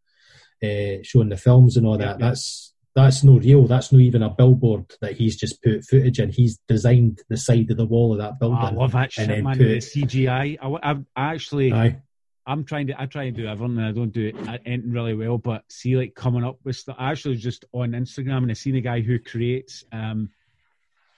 uh, 0.62 1.02
showing 1.02 1.30
the 1.30 1.36
films 1.36 1.76
and 1.76 1.86
all 1.86 1.96
that. 1.96 2.18
That's 2.18 2.74
that's 3.02 3.22
no 3.24 3.38
real. 3.38 3.66
That's 3.66 3.92
not 3.92 4.00
even 4.00 4.22
a 4.22 4.30
billboard 4.30 4.86
that 5.00 5.12
he's 5.16 5.36
just 5.36 5.62
put 5.62 5.84
footage 5.84 6.18
in. 6.20 6.30
He's 6.30 6.58
designed 6.68 7.20
the 7.28 7.36
side 7.36 7.70
of 7.70 7.76
the 7.76 7.86
wall 7.86 8.12
of 8.12 8.18
that 8.18 8.34
Oh, 8.34 8.38
building. 8.40 8.58
I 8.64 8.70
love 8.70 8.92
that 8.92 9.12
shit, 9.12 9.28
man. 9.28 9.56
put- 9.56 9.58
The 9.58 9.76
CGI. 9.78 10.58
I, 10.60 10.90
I, 10.92 10.96
I 11.16 11.34
actually, 11.34 11.72
Aye, 11.72 12.00
I'm 12.46 12.64
trying 12.64 12.86
to, 12.88 13.00
I 13.00 13.06
try 13.06 13.24
and 13.24 13.36
do 13.36 13.46
everything, 13.46 13.76
and 13.78 13.86
I 13.86 13.92
don't 13.92 14.12
do 14.12 14.26
it 14.28 14.36
anything 14.64 14.92
really 14.92 15.14
well. 15.14 15.38
But 15.38 15.64
see, 15.68 15.96
like 15.96 16.14
coming 16.14 16.44
up 16.44 16.58
with 16.64 16.76
stuff. 16.76 16.96
I 16.98 17.10
actually 17.10 17.32
was 17.34 17.42
just 17.42 17.64
on 17.72 17.92
Instagram 17.92 18.38
and 18.38 18.50
I 18.50 18.54
seen 18.54 18.76
a 18.76 18.80
guy 18.80 19.00
who 19.00 19.18
creates 19.18 19.84
um, 19.92 20.30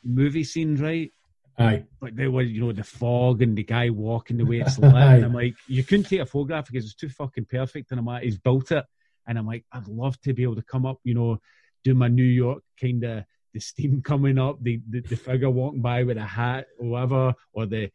movie 0.04 0.44
scenes, 0.44 0.80
right? 0.80 1.12
aye, 1.58 1.84
But 2.00 2.16
they 2.16 2.26
were, 2.26 2.42
you 2.42 2.60
know, 2.62 2.72
the 2.72 2.82
fog 2.84 3.42
and 3.42 3.56
the 3.56 3.62
guy 3.64 3.90
walking 3.90 4.38
the 4.38 4.44
way 4.46 4.60
it's 4.60 4.78
lit. 4.78 4.94
and 4.94 5.24
I'm 5.24 5.34
like, 5.34 5.54
you 5.68 5.84
couldn't 5.84 6.06
take 6.06 6.20
a 6.20 6.26
photograph 6.26 6.66
because 6.66 6.84
it's 6.84 6.94
too 6.94 7.08
fucking 7.10 7.44
perfect. 7.46 7.90
And 7.90 8.00
I'm 8.00 8.06
like, 8.06 8.22
he's 8.24 8.38
built 8.38 8.72
it. 8.72 8.84
And 9.26 9.38
I'm 9.38 9.46
like, 9.46 9.64
I'd 9.70 9.86
love 9.86 10.18
to 10.22 10.32
be 10.32 10.42
able 10.42 10.56
to 10.56 10.62
come 10.62 10.86
up, 10.86 10.98
you 11.04 11.14
know, 11.14 11.38
do 11.84 11.94
my 11.94 12.08
New 12.08 12.22
York 12.22 12.62
kind 12.80 13.04
of 13.04 13.24
the 13.52 13.60
steam 13.60 14.02
coming 14.04 14.38
up, 14.38 14.62
the, 14.62 14.80
the 14.88 15.00
the 15.00 15.16
figure 15.16 15.50
walking 15.50 15.82
by 15.82 16.02
with 16.02 16.16
a 16.16 16.24
hat 16.24 16.66
or 16.78 16.88
whatever, 16.88 17.34
or 17.52 17.66
the 17.66 17.90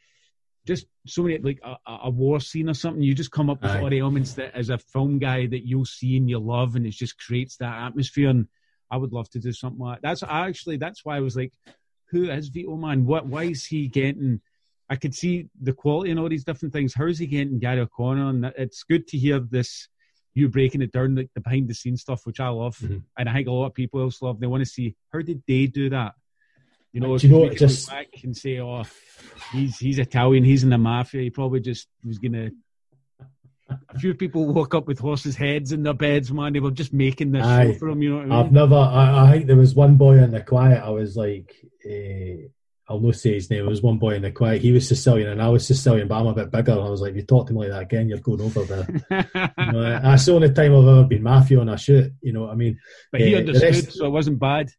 just 0.66 0.88
so 1.06 1.24
many 1.24 1.38
like 1.38 1.60
a, 1.64 1.76
a- 1.88 2.10
war 2.10 2.40
scene 2.40 2.70
or 2.70 2.74
something. 2.74 3.04
You 3.04 3.14
just 3.14 3.32
come 3.32 3.50
up 3.50 3.62
with 3.62 3.72
all 3.76 3.90
the 3.90 4.00
elements 4.00 4.34
that 4.34 4.56
as 4.56 4.70
a 4.70 4.78
film 4.80 5.20
guy 5.20 5.46
that 5.46 5.68
you'll 5.68 5.86
see 5.86 6.18
and 6.18 6.30
you 6.30 6.40
love, 6.40 6.76
and 6.76 6.86
it 6.86 6.92
just 6.92 7.20
creates 7.20 7.58
that 7.58 7.84
atmosphere. 7.84 8.30
And 8.30 8.48
I 8.90 8.98
would 8.98 9.14
love 9.14 9.30
to 9.32 9.40
do 9.40 9.52
something 9.52 9.80
like 9.80 10.02
that's 10.02 10.24
actually 10.24 10.78
that's 10.78 11.06
why 11.06 11.18
I 11.18 11.22
was 11.22 11.36
like, 11.36 11.54
who 12.10 12.30
is 12.30 12.50
Vito 12.50 12.76
man? 12.76 13.06
What 13.06 13.28
why 13.28 13.44
is 13.44 13.66
he 13.66 13.88
getting? 13.88 14.42
I 14.90 14.96
could 14.96 15.16
see 15.16 15.48
the 15.60 15.74
quality 15.74 16.12
and 16.12 16.20
all 16.20 16.30
these 16.30 16.44
different 16.44 16.74
things. 16.74 16.94
How 16.94 17.08
is 17.08 17.18
he 17.18 17.26
getting 17.26 17.58
Gary 17.58 17.82
O'Connor? 17.82 18.30
And 18.30 18.46
it's 18.58 18.84
good 18.84 19.08
to 19.08 19.18
hear 19.18 19.40
this. 19.40 19.88
You 20.36 20.50
breaking 20.50 20.82
it 20.82 20.92
down, 20.92 21.16
like 21.16 21.30
the 21.34 21.40
behind 21.42 21.68
the 21.70 21.74
scenes 21.74 22.02
stuff, 22.02 22.26
which 22.26 22.40
I 22.42 22.50
love, 22.50 22.78
Mhm. 22.78 23.04
and 23.18 23.30
I 23.30 23.34
think 23.34 23.48
a 23.48 23.52
lot 23.52 23.68
of 23.68 23.74
people 23.74 24.02
else 24.02 24.22
love. 24.22 24.40
They 24.40 24.48
want 24.48 24.62
to 24.64 24.70
see 24.70 24.96
how 25.12 25.22
did 25.22 25.42
they 25.48 25.66
do 25.68 25.90
that. 25.90 26.14
You 26.92 27.00
know, 27.02 27.18
Do 27.18 27.26
you 27.28 27.34
know, 27.34 27.38
if 27.44 27.48
we 27.48 27.50
could 27.56 27.60
look 27.62 27.70
just- 27.74 27.90
back 27.90 28.08
and 28.24 28.36
say, 28.36 28.60
"Oh, 28.60 28.84
he's 29.54 29.78
he's 29.80 29.98
Italian, 29.98 30.44
he's 30.44 30.64
in 30.64 30.70
the 30.70 30.78
mafia." 30.78 31.22
He 31.22 31.30
probably 31.30 31.62
just 31.62 31.88
was 32.06 32.20
gonna. 32.20 32.52
A 33.90 33.98
few 33.98 34.14
people 34.14 34.46
woke 34.54 34.76
up 34.76 34.88
with 34.88 35.00
horses' 35.00 35.36
heads 35.36 35.72
in 35.72 35.82
their 35.84 35.94
beds, 35.94 36.32
man. 36.32 36.54
They 36.54 36.60
were 36.60 36.70
just 36.70 36.94
making 36.94 37.32
this 37.32 37.44
Aye. 37.44 37.72
show 37.72 37.80
for 37.80 37.90
him. 37.90 38.02
You 38.04 38.10
know 38.12 38.28
what 38.28 38.32
I 38.32 38.40
I've 38.42 38.46
mean? 38.46 38.54
never. 38.54 38.76
I, 38.76 39.28
I 39.28 39.32
think 39.32 39.48
there 39.48 39.56
was 39.56 39.74
one 39.74 39.96
boy 39.98 40.22
in 40.22 40.32
the 40.32 40.42
quiet. 40.42 40.84
I 40.84 40.90
was 40.90 41.18
like, 41.18 41.56
eh, 41.84 42.48
I'll 42.88 43.00
not 43.00 43.16
say 43.16 43.34
his 43.34 43.50
name. 43.50 43.62
There 43.62 43.70
was 43.70 43.82
one 43.82 43.98
boy 43.98 44.16
in 44.16 44.22
the 44.22 44.32
quiet. 44.32 44.62
He 44.62 44.72
was 44.72 44.88
Sicilian 44.88 45.30
and 45.30 45.42
I 45.42 45.50
was 45.50 45.66
Sicilian, 45.66 46.08
but 46.08 46.20
I'm 46.20 46.28
a 46.28 46.34
bit 46.34 46.52
bigger. 46.52 46.74
And 46.74 46.82
I 46.82 46.90
was 46.90 47.02
like, 47.02 47.12
if 47.12 47.16
you 47.18 47.24
talk 47.24 47.48
to 47.48 47.54
me 47.54 47.62
like 47.62 47.70
that 47.70 47.82
again, 47.82 48.08
you're 48.08 48.20
going 48.20 48.42
over 48.42 48.64
there. 48.64 48.88
You 49.58 49.72
know, 49.72 50.00
that's 50.00 50.26
the 50.26 50.34
only 50.34 50.52
time 50.52 50.76
I've 50.76 50.88
ever 50.88 51.04
been 51.06 51.24
mafia 51.24 51.60
on 51.60 51.70
a 51.70 51.78
shoot. 51.78 52.14
You 52.22 52.34
know 52.34 52.42
what 52.44 52.52
I 52.52 52.56
mean? 52.56 52.80
but 53.12 53.22
he 53.22 53.32
the 53.32 53.38
understood, 53.38 53.74
rest- 53.74 53.92
so 53.94 54.06
it 54.06 54.10
wasn't 54.10 54.40
bad. 54.40 54.70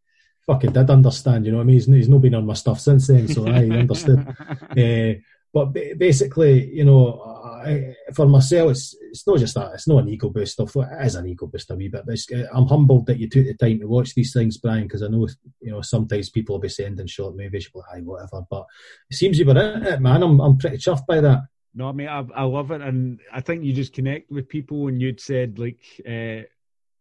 Fucking 0.46 0.72
did 0.72 0.88
understand. 0.90 1.44
You 1.46 1.52
know 1.52 1.58
what 1.58 1.64
I 1.64 1.66
mean? 1.66 1.74
He's, 1.74 1.86
he's 1.86 2.08
not 2.08 2.20
been 2.20 2.36
on 2.36 2.46
my 2.46 2.54
stuff 2.54 2.78
since 2.78 3.08
then, 3.08 3.26
so 3.26 3.44
he 3.44 3.70
understood. 3.72 4.20
Uh, 4.20 5.20
but 5.52 5.72
ba- 5.72 5.96
basically, 5.96 6.72
you 6.72 6.84
know, 6.84 7.35
I, 7.66 7.94
for 8.14 8.26
myself, 8.26 8.70
it's 8.70 8.96
it's 9.10 9.26
not 9.26 9.38
just 9.38 9.54
that. 9.54 9.72
It's 9.74 9.88
not 9.88 10.02
an 10.02 10.08
ego 10.08 10.30
boost 10.30 10.52
stuff. 10.54 10.76
It 10.76 11.06
is 11.06 11.14
an 11.14 11.26
ego 11.26 11.46
boost 11.46 11.70
a 11.70 11.74
wee 11.74 11.88
bit. 11.88 12.04
But 12.06 12.18
uh, 12.34 12.46
I'm 12.52 12.66
humbled 12.66 13.06
that 13.06 13.18
you 13.18 13.28
took 13.28 13.46
the 13.46 13.54
time 13.54 13.80
to 13.80 13.86
watch 13.86 14.14
these 14.14 14.32
things, 14.32 14.58
Brian, 14.58 14.84
because 14.84 15.02
I 15.02 15.08
know 15.08 15.26
you 15.60 15.72
know 15.72 15.82
sometimes 15.82 16.30
people 16.30 16.54
will 16.54 16.60
be 16.60 16.68
sending 16.68 17.06
short 17.06 17.36
movies, 17.36 17.68
you'll 17.74 17.82
be 17.82 17.98
like, 17.98 18.04
whatever. 18.04 18.44
But 18.48 18.66
it 19.10 19.16
seems 19.16 19.38
you 19.38 19.46
were 19.46 19.58
in 19.58 19.86
it, 19.86 20.00
man. 20.00 20.22
I'm 20.22 20.40
I'm 20.40 20.58
pretty 20.58 20.78
chuffed 20.78 21.06
by 21.06 21.20
that. 21.20 21.40
No, 21.74 21.92
mate, 21.92 22.08
I, 22.08 22.24
I 22.34 22.42
love 22.44 22.70
it, 22.70 22.80
and 22.80 23.20
I 23.32 23.42
think 23.42 23.62
you 23.62 23.74
just 23.74 23.92
connect 23.92 24.30
with 24.30 24.48
people. 24.48 24.88
And 24.88 25.00
you'd 25.00 25.20
said 25.20 25.58
like 25.58 25.80
uh, 26.08 26.46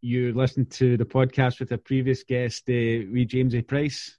you 0.01 0.33
listened 0.33 0.69
to 0.71 0.97
the 0.97 1.05
podcast 1.05 1.59
with 1.59 1.71
a 1.71 1.77
previous 1.77 2.23
guest, 2.23 2.63
uh, 2.69 3.07
wee 3.11 3.25
James 3.25 3.55
A. 3.55 3.61
Price, 3.61 4.17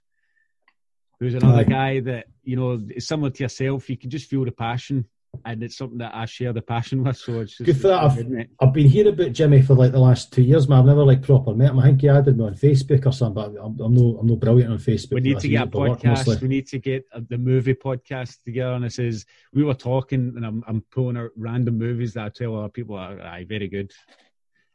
who's 1.19 1.35
another 1.35 1.63
guy 1.63 1.99
that 2.01 2.25
you 2.43 2.55
know 2.55 2.81
is 2.89 3.07
similar 3.07 3.29
to 3.29 3.43
yourself. 3.43 3.89
You 3.89 3.97
can 3.97 4.09
just 4.09 4.29
feel 4.29 4.45
the 4.45 4.51
passion, 4.51 5.05
and 5.45 5.63
it's 5.63 5.77
something 5.77 5.97
that 5.99 6.13
I 6.15 6.25
share 6.25 6.53
the 6.53 6.61
passion 6.61 7.03
with. 7.03 7.17
So 7.17 7.39
it's 7.41 7.57
just 7.57 7.65
Good 7.65 7.81
for 7.81 7.87
that. 7.89 8.03
I've. 8.03 8.17
I've 8.59 8.73
been 8.73 8.89
hearing 8.89 9.13
about 9.13 9.31
Jimmy 9.33 9.61
for 9.61 9.75
like 9.75 9.91
the 9.91 9.99
last 9.99 10.33
two 10.33 10.41
years, 10.41 10.67
man. 10.67 10.79
I've 10.79 10.85
never 10.85 11.03
like 11.03 11.21
proper 11.21 11.53
met 11.53 11.71
him. 11.71 11.79
I 11.79 11.83
think 11.87 12.01
he 12.01 12.09
added 12.09 12.37
me 12.37 12.45
on 12.45 12.55
Facebook 12.55 13.05
or 13.05 13.11
something, 13.11 13.53
but 13.53 13.61
I'm, 13.61 13.79
I'm 13.79 13.93
no 13.93 14.17
I'm 14.19 14.27
no 14.27 14.35
brilliant 14.35 14.71
on 14.71 14.77
Facebook. 14.79 15.13
We 15.13 15.21
need 15.21 15.39
to 15.39 15.47
get 15.49 15.63
a 15.63 15.67
podcast. 15.67 16.41
We 16.41 16.47
need 16.47 16.67
to 16.67 16.79
get 16.79 17.05
uh, 17.13 17.21
the 17.29 17.37
movie 17.37 17.73
podcast 17.73 18.43
together. 18.43 18.73
And 18.73 18.85
it 18.85 18.93
says 18.93 19.25
we 19.53 19.63
were 19.63 19.73
talking, 19.73 20.33
and 20.35 20.45
I'm 20.45 20.63
I'm 20.67 20.81
pulling 20.91 21.17
out 21.17 21.31
random 21.35 21.77
movies 21.77 22.13
that 22.13 22.25
I 22.25 22.29
tell 22.29 22.57
other 22.57 22.69
people, 22.69 22.95
are 22.95 23.19
aye, 23.21 23.45
very 23.47 23.67
good. 23.67 23.91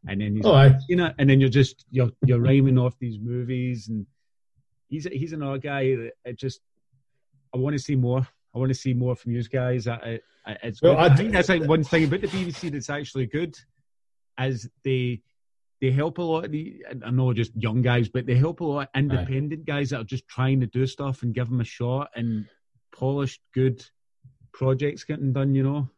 And 0.06 0.20
then 0.20 0.34
he's 0.36 0.44
Oh, 0.44 0.54
aye. 0.54 0.76
you 0.88 0.96
know, 0.96 1.12
and 1.18 1.30
then 1.30 1.40
you're 1.40 1.48
just 1.48 1.84
you're 1.90 2.10
you're 2.26 2.40
rhyming 2.40 2.78
off 2.78 2.98
these 2.98 3.18
movies, 3.20 3.88
and 3.88 4.06
he's 4.88 5.04
he's 5.04 5.32
another 5.32 5.58
guy 5.58 5.94
that 6.24 6.36
just 6.36 6.60
I 7.54 7.58
want 7.58 7.74
to 7.74 7.78
see 7.78 7.96
more. 7.96 8.26
I 8.54 8.58
want 8.58 8.70
to 8.70 8.74
see 8.74 8.94
more 8.94 9.16
from 9.16 9.32
you 9.32 9.42
guys. 9.44 9.88
I, 9.88 10.20
I, 10.46 10.56
it's 10.62 10.82
Well. 10.82 10.96
I 10.96 11.06
I, 11.06 11.16
think 11.16 11.32
that's 11.32 11.48
like 11.48 11.64
one 11.64 11.84
thing 11.84 12.04
about 12.04 12.20
the 12.20 12.28
BBC 12.28 12.70
that's 12.70 12.90
actually 12.90 13.26
good, 13.26 13.56
as 14.36 14.68
they 14.84 15.22
they 15.80 15.90
help 15.90 16.18
a 16.18 16.22
lot 16.22 16.44
of 16.44 16.52
the 16.52 16.84
I 17.04 17.10
know 17.10 17.32
just 17.32 17.52
young 17.56 17.82
guys, 17.82 18.08
but 18.08 18.26
they 18.26 18.36
help 18.36 18.60
a 18.60 18.64
lot 18.64 18.82
of 18.82 18.88
independent 18.94 19.64
guys 19.64 19.90
that 19.90 20.00
are 20.00 20.04
just 20.04 20.28
trying 20.28 20.60
to 20.60 20.66
do 20.66 20.86
stuff 20.86 21.22
and 21.22 21.34
give 21.34 21.48
them 21.48 21.60
a 21.60 21.64
shot 21.64 22.10
and 22.14 22.46
polished 22.94 23.40
good 23.54 23.84
projects 24.52 25.04
getting 25.04 25.32
done. 25.32 25.54
You 25.54 25.62
know, 25.62 25.88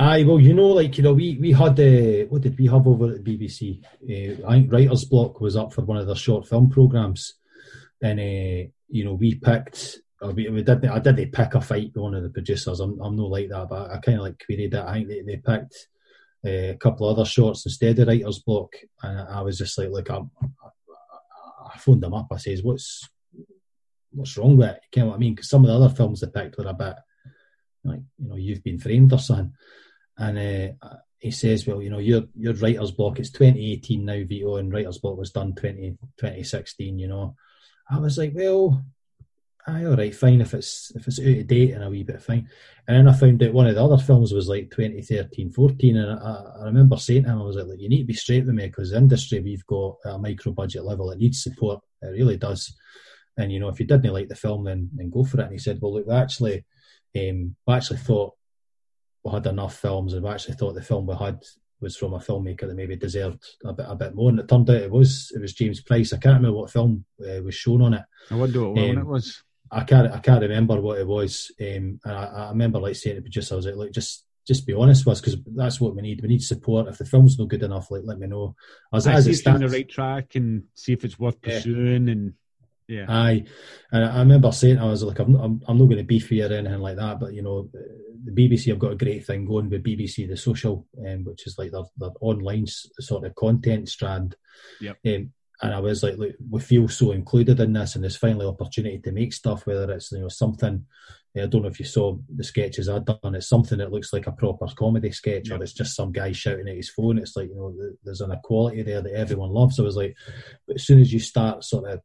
Aye, 0.00 0.24
well, 0.24 0.40
you 0.40 0.54
know, 0.54 0.68
like 0.68 0.96
you 0.96 1.04
know, 1.04 1.12
we 1.12 1.36
we 1.38 1.52
had 1.52 1.78
uh, 1.78 2.24
what 2.30 2.40
did 2.40 2.58
we 2.58 2.66
have 2.68 2.86
over 2.86 3.10
at 3.10 3.22
the 3.22 3.36
BBC? 3.36 3.84
Uh, 4.02 4.48
I 4.48 4.54
think 4.54 4.72
Writer's 4.72 5.04
Block 5.04 5.42
was 5.42 5.56
up 5.56 5.74
for 5.74 5.82
one 5.82 5.98
of 5.98 6.06
their 6.06 6.16
short 6.16 6.48
film 6.48 6.70
programs, 6.70 7.34
and 8.02 8.18
uh, 8.18 8.70
you 8.88 9.04
know, 9.04 9.12
we 9.12 9.34
picked. 9.34 9.98
We, 10.22 10.62
did. 10.62 10.84
I 10.84 10.98
did. 10.98 11.16
They 11.16 11.26
pick 11.26 11.54
a 11.54 11.60
fight 11.60 11.92
with 11.94 12.02
one 12.02 12.14
of 12.14 12.22
the 12.22 12.28
producers. 12.28 12.80
I'm 12.80 13.00
I'm 13.00 13.16
not 13.16 13.30
like 13.30 13.48
that, 13.48 13.68
but 13.70 13.90
I 13.90 13.98
kind 13.98 14.18
of 14.18 14.24
like 14.24 14.44
queried 14.44 14.74
it. 14.74 14.74
I 14.74 14.94
think 14.94 15.08
they, 15.08 15.22
they 15.22 15.36
picked 15.36 15.88
uh, 16.44 16.72
a 16.72 16.76
couple 16.78 17.08
of 17.08 17.18
other 17.18 17.26
shorts 17.26 17.64
instead 17.64 17.98
of 17.98 18.08
Writer's 18.08 18.40
Block, 18.40 18.74
and 19.02 19.18
I 19.18 19.40
was 19.40 19.56
just 19.56 19.78
like, 19.78 19.88
look, 19.88 20.10
I'm, 20.10 20.30
I, 20.42 21.72
I 21.74 21.78
phoned 21.78 22.02
them 22.02 22.12
up. 22.12 22.28
I 22.30 22.36
says, 22.36 22.62
what's 22.62 23.08
what's 24.12 24.36
wrong 24.36 24.56
with 24.56 24.68
it? 24.68 24.80
You 24.94 25.02
know 25.02 25.08
what 25.08 25.14
I 25.14 25.18
mean? 25.18 25.34
Because 25.34 25.48
some 25.48 25.64
of 25.64 25.68
the 25.68 25.74
other 25.74 25.94
films 25.94 26.20
they 26.20 26.26
picked 26.26 26.58
were 26.58 26.66
a 26.66 26.74
bit 26.74 26.96
like, 27.84 28.00
you 28.18 28.28
know, 28.28 28.36
you've 28.36 28.62
been 28.62 28.78
framed 28.78 29.12
or 29.12 29.18
something. 29.18 29.52
And 30.18 30.76
uh, 30.82 30.96
he 31.18 31.30
says, 31.30 31.66
well, 31.66 31.80
you 31.80 31.90
know, 31.90 31.98
your 31.98 32.24
your 32.36 32.54
writer's 32.54 32.90
block, 32.90 33.18
it's 33.18 33.30
2018 33.30 34.04
now, 34.04 34.22
Vito, 34.26 34.56
and 34.56 34.72
writer's 34.72 34.98
block 34.98 35.16
was 35.16 35.30
done 35.30 35.54
20, 35.54 35.96
2016, 36.18 36.98
you 36.98 37.08
know. 37.08 37.36
I 37.90 37.98
was 37.98 38.18
like, 38.18 38.32
well, 38.34 38.84
aye, 39.66 39.84
all 39.84 39.96
right, 39.96 40.14
fine. 40.14 40.40
If 40.40 40.54
it's 40.54 40.92
if 40.94 41.06
it's 41.06 41.20
out 41.20 41.26
of 41.26 41.46
date 41.46 41.72
and 41.72 41.84
a 41.84 41.90
wee 41.90 42.02
bit 42.02 42.22
fine. 42.22 42.48
And 42.86 42.96
then 42.96 43.08
I 43.08 43.16
found 43.16 43.42
out 43.42 43.52
one 43.52 43.66
of 43.66 43.74
the 43.74 43.84
other 43.84 43.98
films 43.98 44.32
was 44.32 44.48
like 44.48 44.70
2013, 44.70 45.50
14, 45.50 45.96
and 45.96 46.18
I, 46.18 46.44
I 46.60 46.64
remember 46.64 46.96
saying 46.96 47.24
to 47.24 47.30
him, 47.30 47.38
I 47.38 47.44
was 47.44 47.56
like, 47.56 47.78
you 47.78 47.88
need 47.88 48.00
to 48.00 48.06
be 48.06 48.14
straight 48.14 48.46
with 48.46 48.54
me 48.54 48.66
because 48.66 48.90
the 48.90 48.96
industry 48.96 49.40
we've 49.40 49.66
got 49.66 49.96
at 50.04 50.14
a 50.14 50.18
micro 50.18 50.52
budget 50.52 50.84
level, 50.84 51.10
it 51.10 51.18
needs 51.18 51.42
support. 51.42 51.80
It 52.02 52.08
really 52.08 52.36
does. 52.36 52.74
And 53.36 53.52
you 53.52 53.60
know, 53.60 53.68
if 53.68 53.78
you 53.78 53.86
didn't 53.86 54.12
like 54.12 54.28
the 54.28 54.34
film, 54.34 54.64
then 54.64 54.90
then 54.94 55.10
go 55.10 55.24
for 55.24 55.40
it. 55.40 55.44
And 55.44 55.52
he 55.52 55.58
said, 55.58 55.78
well, 55.80 55.94
look, 55.94 56.06
we 56.06 56.14
actually, 56.14 56.64
um, 57.16 57.56
we 57.66 57.74
actually 57.74 57.98
thought 57.98 58.34
we 59.24 59.32
had 59.32 59.46
enough 59.46 59.76
films, 59.76 60.14
and 60.14 60.24
we 60.24 60.30
actually 60.30 60.54
thought 60.54 60.74
the 60.74 60.82
film 60.82 61.06
we 61.06 61.14
had 61.14 61.40
was 61.80 61.96
from 61.96 62.12
a 62.12 62.18
filmmaker 62.18 62.62
that 62.62 62.74
maybe 62.74 62.96
deserved 62.96 63.44
a 63.64 63.72
bit 63.72 63.86
a 63.88 63.94
bit 63.94 64.14
more. 64.14 64.30
And 64.30 64.40
it 64.40 64.48
turned 64.48 64.68
out 64.68 64.76
it 64.76 64.90
was 64.90 65.32
it 65.34 65.40
was 65.40 65.54
James 65.54 65.80
Price. 65.80 66.12
I 66.12 66.18
can't 66.18 66.36
remember 66.36 66.58
what 66.58 66.70
film 66.70 67.04
uh, 67.20 67.42
was 67.42 67.54
shown 67.54 67.82
on 67.82 67.94
it. 67.94 68.02
I 68.30 68.34
wonder 68.34 68.68
what 68.68 68.78
um, 68.78 68.98
it 68.98 69.06
was. 69.06 69.42
I 69.70 69.84
can't 69.84 70.12
I 70.12 70.18
can't 70.18 70.42
remember 70.42 70.80
what 70.80 70.98
it 70.98 71.06
was. 71.06 71.52
Um, 71.60 72.00
and 72.04 72.16
I, 72.16 72.24
I, 72.24 72.48
remember 72.50 72.80
like 72.80 72.96
saying 72.96 73.16
to 73.16 73.20
the 73.20 73.24
producer, 73.24 73.54
I 73.54 73.56
was 73.56 73.66
like, 73.66 73.76
look, 73.76 73.92
just 73.92 74.24
just 74.46 74.66
be 74.66 74.74
honest 74.74 75.06
with 75.06 75.12
us 75.12 75.20
because 75.20 75.36
that's 75.54 75.80
what 75.80 75.94
we 75.94 76.02
need. 76.02 76.22
We 76.22 76.28
need 76.28 76.42
support. 76.42 76.88
If 76.88 76.98
the 76.98 77.04
film's 77.04 77.38
not 77.38 77.48
good 77.48 77.62
enough, 77.62 77.90
like 77.90 78.02
let 78.04 78.18
me 78.18 78.26
know. 78.26 78.56
As, 78.92 79.06
I 79.06 79.12
as 79.12 79.24
see 79.26 79.32
it 79.32 79.36
stands, 79.36 79.62
on 79.62 79.68
the 79.68 79.76
right 79.76 79.88
track 79.88 80.34
and 80.34 80.64
see 80.74 80.92
if 80.92 81.04
it's 81.04 81.18
worth 81.18 81.40
pursuing 81.40 82.06
yeah. 82.06 82.12
and 82.12 82.34
yeah. 82.90 83.06
Aye, 83.08 83.44
and 83.92 84.04
I 84.04 84.18
remember 84.18 84.50
saying 84.50 84.78
I 84.78 84.86
was 84.86 85.04
like, 85.04 85.20
I'm, 85.20 85.36
I'm, 85.36 85.62
I'm 85.68 85.78
not 85.78 85.84
going 85.84 85.98
to 85.98 86.02
beef 86.02 86.32
you 86.32 86.44
or 86.44 86.52
anything 86.52 86.80
like 86.80 86.96
that, 86.96 87.20
but 87.20 87.32
you 87.32 87.40
know, 87.40 87.70
the 88.24 88.32
BBC 88.32 88.66
have 88.66 88.80
got 88.80 88.90
a 88.90 88.96
great 88.96 89.24
thing 89.24 89.44
going 89.44 89.70
with 89.70 89.84
BBC 89.84 90.28
the 90.28 90.36
Social, 90.36 90.88
um, 91.06 91.24
which 91.24 91.46
is 91.46 91.56
like 91.56 91.70
their, 91.70 91.84
their 91.98 92.10
online 92.20 92.66
sort 92.66 93.24
of 93.24 93.34
content 93.36 93.88
strand. 93.88 94.34
Yep. 94.80 94.98
Um, 95.06 95.32
and 95.62 95.74
I 95.74 95.80
was 95.80 96.02
like, 96.02 96.16
look, 96.16 96.32
we 96.48 96.60
feel 96.60 96.88
so 96.88 97.12
included 97.12 97.60
in 97.60 97.72
this, 97.72 97.94
and 97.94 98.02
there's 98.04 98.16
finally 98.16 98.46
opportunity 98.46 98.98
to 99.00 99.12
make 99.12 99.32
stuff. 99.32 99.66
Whether 99.66 99.90
it's 99.92 100.10
you 100.12 100.20
know 100.20 100.28
something, 100.28 100.86
eh, 101.36 101.42
I 101.42 101.46
don't 101.46 101.62
know 101.62 101.68
if 101.68 101.78
you 101.78 101.84
saw 101.84 102.16
the 102.34 102.44
sketches 102.44 102.88
I'd 102.88 103.04
done. 103.04 103.34
It's 103.34 103.48
something 103.48 103.78
that 103.78 103.92
looks 103.92 104.12
like 104.12 104.26
a 104.26 104.32
proper 104.32 104.66
comedy 104.74 105.10
sketch, 105.12 105.50
yep. 105.50 105.60
or 105.60 105.62
it's 105.62 105.74
just 105.74 105.94
some 105.94 106.12
guy 106.12 106.32
shouting 106.32 106.68
at 106.68 106.76
his 106.76 106.90
phone. 106.90 107.18
It's 107.18 107.36
like 107.36 107.48
you 107.48 107.56
know, 107.56 107.74
there's 108.04 108.22
an 108.22 108.32
equality 108.32 108.82
there 108.82 109.02
that 109.02 109.14
everyone 109.14 109.50
loves. 109.50 109.78
I 109.78 109.82
was 109.82 109.96
like, 109.96 110.16
but 110.66 110.76
as 110.76 110.86
soon 110.86 111.00
as 111.00 111.12
you 111.12 111.20
start 111.20 111.64
sort 111.64 111.90
of 111.90 112.00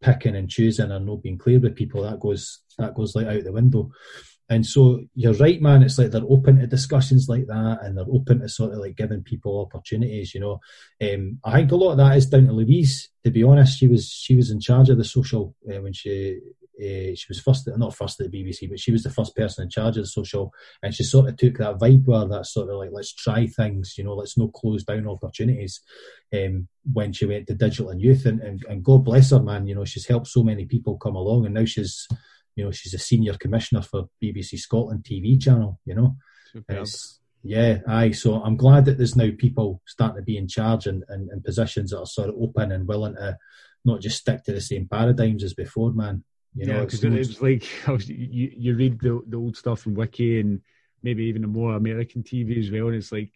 picking 0.00 0.36
and 0.36 0.48
choosing 0.48 0.90
and 0.90 1.06
not 1.06 1.22
being 1.22 1.38
clear 1.38 1.60
with 1.60 1.76
people, 1.76 2.02
that 2.02 2.20
goes 2.20 2.60
that 2.78 2.94
goes 2.94 3.14
like 3.14 3.26
out 3.26 3.44
the 3.44 3.52
window. 3.52 3.90
And 4.48 4.66
so 4.66 5.00
you're 5.14 5.34
right, 5.34 5.60
man. 5.60 5.82
It's 5.82 5.98
like 5.98 6.10
they're 6.10 6.22
open 6.28 6.58
to 6.58 6.66
discussions 6.66 7.28
like 7.28 7.46
that, 7.46 7.78
and 7.82 7.96
they're 7.96 8.04
open 8.12 8.40
to 8.40 8.48
sort 8.48 8.72
of 8.72 8.78
like 8.78 8.96
giving 8.96 9.22
people 9.22 9.60
opportunities. 9.60 10.34
You 10.34 10.40
know, 10.40 10.60
um, 11.02 11.38
I 11.44 11.58
think 11.58 11.72
a 11.72 11.76
lot 11.76 11.92
of 11.92 11.96
that 11.98 12.16
is 12.16 12.26
down 12.26 12.46
to 12.46 12.52
Louise. 12.52 13.08
To 13.24 13.30
be 13.30 13.42
honest, 13.42 13.78
she 13.78 13.88
was 13.88 14.10
she 14.10 14.36
was 14.36 14.50
in 14.50 14.60
charge 14.60 14.90
of 14.90 14.98
the 14.98 15.04
social 15.04 15.54
uh, 15.68 15.80
when 15.80 15.94
she 15.94 16.40
uh, 16.78 17.14
she 17.14 17.26
was 17.28 17.40
first, 17.40 17.68
not 17.76 17.94
first 17.94 18.20
at 18.20 18.30
the 18.30 18.44
BBC, 18.44 18.68
but 18.68 18.80
she 18.80 18.90
was 18.90 19.04
the 19.04 19.10
first 19.10 19.36
person 19.36 19.62
in 19.62 19.70
charge 19.70 19.96
of 19.96 20.02
the 20.02 20.08
social, 20.08 20.52
and 20.82 20.94
she 20.94 21.04
sort 21.04 21.28
of 21.28 21.36
took 21.36 21.58
that 21.58 21.78
vibe 21.78 22.04
where 22.04 22.26
that 22.26 22.46
sort 22.46 22.68
of 22.68 22.76
like 22.76 22.90
let's 22.92 23.14
try 23.14 23.46
things. 23.46 23.94
You 23.96 24.04
know, 24.04 24.14
let's 24.14 24.36
not 24.36 24.52
close 24.52 24.82
down 24.82 25.08
opportunities. 25.08 25.80
Um, 26.34 26.68
when 26.92 27.12
she 27.12 27.26
went 27.26 27.46
to 27.46 27.54
digital 27.54 27.90
and 27.90 28.00
youth, 28.00 28.26
and, 28.26 28.40
and 28.40 28.62
and 28.68 28.84
God 28.84 29.04
bless 29.04 29.30
her, 29.30 29.40
man. 29.40 29.66
You 29.66 29.76
know, 29.76 29.84
she's 29.84 30.06
helped 30.06 30.26
so 30.26 30.42
many 30.42 30.64
people 30.64 30.98
come 30.98 31.14
along, 31.14 31.46
and 31.46 31.54
now 31.54 31.64
she's 31.64 32.08
you 32.56 32.64
know, 32.64 32.70
she's 32.70 32.94
a 32.94 32.98
senior 32.98 33.34
commissioner 33.34 33.82
for 33.82 34.08
BBC 34.22 34.58
Scotland 34.58 35.04
TV 35.04 35.40
channel, 35.40 35.80
you 35.84 35.94
know. 35.94 36.16
Yeah, 37.42 37.80
aye. 37.86 38.12
So 38.12 38.42
I'm 38.42 38.56
glad 38.56 38.86
that 38.86 38.96
there's 38.96 39.16
now 39.16 39.28
people 39.36 39.82
starting 39.86 40.16
to 40.16 40.22
be 40.22 40.38
in 40.38 40.48
charge 40.48 40.86
and, 40.86 41.04
and, 41.08 41.28
and 41.30 41.44
positions 41.44 41.90
that 41.90 41.98
are 41.98 42.06
sort 42.06 42.30
of 42.30 42.36
open 42.40 42.72
and 42.72 42.88
willing 42.88 43.16
to 43.16 43.36
not 43.84 44.00
just 44.00 44.18
stick 44.18 44.42
to 44.44 44.52
the 44.52 44.60
same 44.60 44.88
paradigms 44.88 45.44
as 45.44 45.52
before, 45.52 45.92
man. 45.92 46.24
You 46.54 46.66
yeah, 46.68 46.80
because 46.80 47.02
it 47.02 47.10
was 47.10 47.42
like 47.42 47.66
oh, 47.88 47.98
you, 47.98 48.52
you 48.56 48.74
read 48.76 49.00
the, 49.00 49.20
the 49.26 49.36
old 49.36 49.56
stuff 49.56 49.86
in 49.86 49.94
Wiki 49.94 50.40
and 50.40 50.60
maybe 51.02 51.24
even 51.24 51.42
the 51.42 51.48
more 51.48 51.74
American 51.74 52.22
TV 52.22 52.58
as 52.58 52.70
well, 52.70 52.86
and 52.86 52.96
it's 52.96 53.12
like 53.12 53.32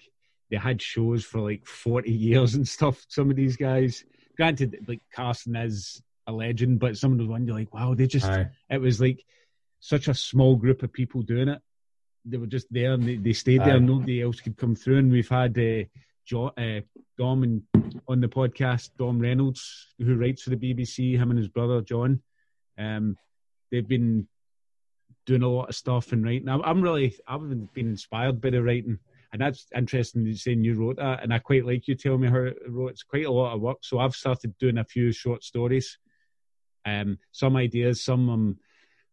they 0.50 0.56
had 0.56 0.80
shows 0.80 1.24
for 1.24 1.40
like 1.40 1.66
40 1.66 2.10
years 2.12 2.54
and 2.54 2.66
stuff. 2.66 3.04
Some 3.08 3.28
of 3.28 3.36
these 3.36 3.56
guys, 3.56 4.04
granted, 4.36 4.84
like 4.88 5.02
Carson 5.12 5.56
is 5.56 6.02
a 6.28 6.32
legend, 6.32 6.78
but 6.78 6.96
some 6.96 7.12
of 7.12 7.18
the 7.18 7.26
ones 7.26 7.46
you're 7.46 7.56
like, 7.56 7.74
wow, 7.74 7.94
they 7.94 8.06
just 8.06 8.26
Aye. 8.26 8.46
it 8.70 8.80
was 8.80 9.00
like 9.00 9.24
such 9.80 10.06
a 10.06 10.14
small 10.14 10.54
group 10.56 10.82
of 10.82 10.92
people 10.92 11.22
doing 11.22 11.48
it. 11.48 11.60
They 12.24 12.36
were 12.36 12.46
just 12.46 12.66
there 12.70 12.92
and 12.92 13.02
they, 13.02 13.16
they 13.16 13.32
stayed 13.32 13.62
Aye. 13.62 13.66
there. 13.66 13.80
Nobody 13.80 14.22
else 14.22 14.40
could 14.40 14.56
come 14.56 14.76
through. 14.76 14.98
And 14.98 15.10
we've 15.10 15.28
had 15.28 15.58
uh, 15.58 15.84
jo- 16.26 16.52
uh, 16.56 16.80
Dom 17.16 17.42
and 17.42 17.62
on 18.06 18.20
the 18.20 18.28
podcast, 18.28 18.90
Dom 18.98 19.18
Reynolds, 19.18 19.94
who 19.98 20.14
writes 20.16 20.42
for 20.42 20.50
the 20.50 20.56
BBC, 20.56 21.16
him 21.16 21.30
and 21.30 21.38
his 21.38 21.48
brother 21.48 21.80
John. 21.80 22.20
Um, 22.76 23.16
they've 23.72 23.88
been 23.88 24.28
doing 25.26 25.42
a 25.42 25.48
lot 25.48 25.70
of 25.70 25.74
stuff 25.74 26.12
and 26.12 26.24
writing. 26.24 26.44
Now 26.44 26.62
i'm 26.62 26.80
really, 26.80 27.14
I've 27.26 27.40
been 27.74 27.88
inspired 27.88 28.40
by 28.40 28.50
the 28.50 28.62
writing 28.62 28.98
and 29.32 29.42
that's 29.42 29.66
interesting 29.76 30.24
you 30.24 30.34
saying 30.34 30.64
you 30.64 30.74
wrote 30.74 30.96
that 30.96 31.22
and 31.22 31.32
i 31.32 31.38
quite 31.38 31.66
like 31.66 31.86
you 31.86 31.94
telling 31.94 32.20
me 32.20 32.28
how 32.28 32.38
it 32.38 32.56
wrote 32.66 32.92
it's 32.92 33.02
quite 33.02 33.26
a 33.26 33.30
lot 33.30 33.54
of 33.54 33.60
work 33.60 33.78
so 33.82 33.98
i've 33.98 34.14
started 34.14 34.56
doing 34.58 34.78
a 34.78 34.84
few 34.84 35.12
short 35.12 35.42
stories 35.44 35.98
um, 36.84 37.18
some 37.32 37.56
ideas, 37.56 38.04
some 38.04 38.30
um, 38.30 38.58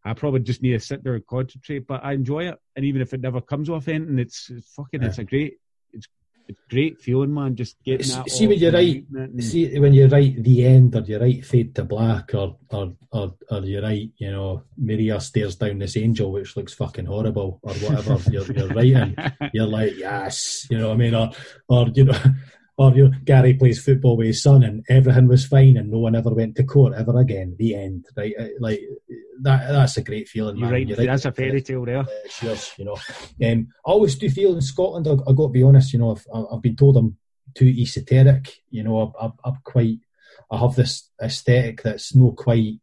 I 0.04 0.14
probably 0.14 0.42
just 0.42 0.62
need 0.62 0.74
to 0.74 0.80
sit 0.80 1.04
there 1.04 1.16
and 1.16 1.26
concentrate, 1.26 1.88
but 1.88 2.04
I 2.04 2.14
enjoy 2.14 2.48
it. 2.48 2.60
And 2.76 2.86
even 2.86 3.02
if 3.02 3.14
it 3.14 3.22
never 3.22 3.42
comes 3.42 3.70
off 3.70 3.88
anything, 3.88 4.20
it's, 4.20 4.50
it's 4.52 4.70
fucking, 4.74 5.02
yeah. 5.02 5.08
it's 5.08 5.18
a 5.18 5.24
great, 5.24 5.58
it's 5.92 6.08
it's 6.48 6.62
great 6.70 7.02
feeling, 7.02 7.34
man. 7.34 7.56
Just 7.56 7.82
getting 7.84 8.08
that. 8.10 8.30
See 8.30 8.48
when 8.48 8.60
you 8.60 8.70
write, 8.70 9.06
and... 9.14 9.44
see 9.44 9.80
when 9.80 9.94
you 9.94 10.08
write 10.08 10.44
the 10.44 10.66
end, 10.66 10.96
or 10.96 11.02
you 11.02 11.20
write 11.20 11.46
fade 11.46 11.74
to 11.76 11.84
black, 11.84 12.34
or 12.34 12.58
or 12.70 12.94
or, 13.12 13.34
or 13.50 13.60
you 13.62 13.82
write, 13.82 14.12
you 14.18 14.32
know, 14.32 14.64
Maria 14.78 15.20
stares 15.20 15.56
down 15.56 15.80
this 15.80 15.98
angel, 15.98 16.32
which 16.32 16.56
looks 16.56 16.74
fucking 16.74 17.06
horrible, 17.06 17.60
or 17.64 17.74
whatever 17.74 18.20
you're, 18.32 18.52
you're 18.52 18.68
writing. 18.68 19.16
You're 19.54 19.68
like, 19.68 19.98
yes, 19.98 20.68
you 20.70 20.78
know 20.78 20.90
what 20.90 20.96
I 20.96 20.98
mean, 20.98 21.16
or 21.16 21.32
or 21.68 21.88
you 21.94 22.06
know, 22.06 22.20
or 22.78 22.94
you 22.94 23.08
know, 23.08 23.18
Gary 23.24 23.54
plays 23.54 23.84
football 23.84 24.18
with 24.18 24.28
his 24.28 24.44
son 24.44 24.64
and 24.64 24.84
everything 24.90 25.28
was 25.28 25.46
fine 25.46 25.78
and 25.78 25.90
no 25.90 26.00
one 26.00 26.16
ever 26.16 26.34
went 26.34 26.56
to 26.58 26.64
court 26.64 26.94
ever 26.96 27.18
again. 27.20 27.56
The 27.58 27.76
end, 27.76 28.06
right? 28.18 28.34
Uh, 28.38 28.48
like 28.60 28.82
that. 29.42 29.70
That's 29.70 29.98
a 29.98 30.04
great 30.04 30.28
feeling. 30.28 30.58
You're 30.58 30.70
right. 30.70 30.88
You're 30.88 30.98
right. 30.98 31.08
That's 31.08 31.26
a 31.26 31.32
fairy 31.32 31.62
tale 31.62 31.86
there. 31.86 32.00
Uh, 32.00 32.08
cheers. 32.30 32.74
You 32.78 32.86
know, 32.86 32.98
um, 33.50 33.68
I 33.86 33.92
always 33.92 34.16
do 34.16 34.30
feel 34.30 34.54
in 34.56 34.62
Scotland. 34.62 35.08
I, 35.08 35.14
I 35.14 35.34
got 35.34 35.48
to 35.48 35.50
be 35.50 35.64
honest. 35.64 35.94
You 35.94 36.00
know, 36.00 36.12
I've, 36.12 36.46
I've 36.52 36.62
been 36.62 36.76
told 36.76 36.98
I'm 36.98 37.18
too 37.54 37.74
esoteric. 37.80 38.62
You 38.70 38.84
know, 38.84 39.14
I'm, 39.20 39.34
I'm 39.44 39.58
quite. 39.64 40.00
I 40.52 40.58
have 40.58 40.76
this 40.76 41.10
aesthetic 41.22 41.82
that's 41.82 42.14
not 42.14 42.36
quite. 42.36 42.80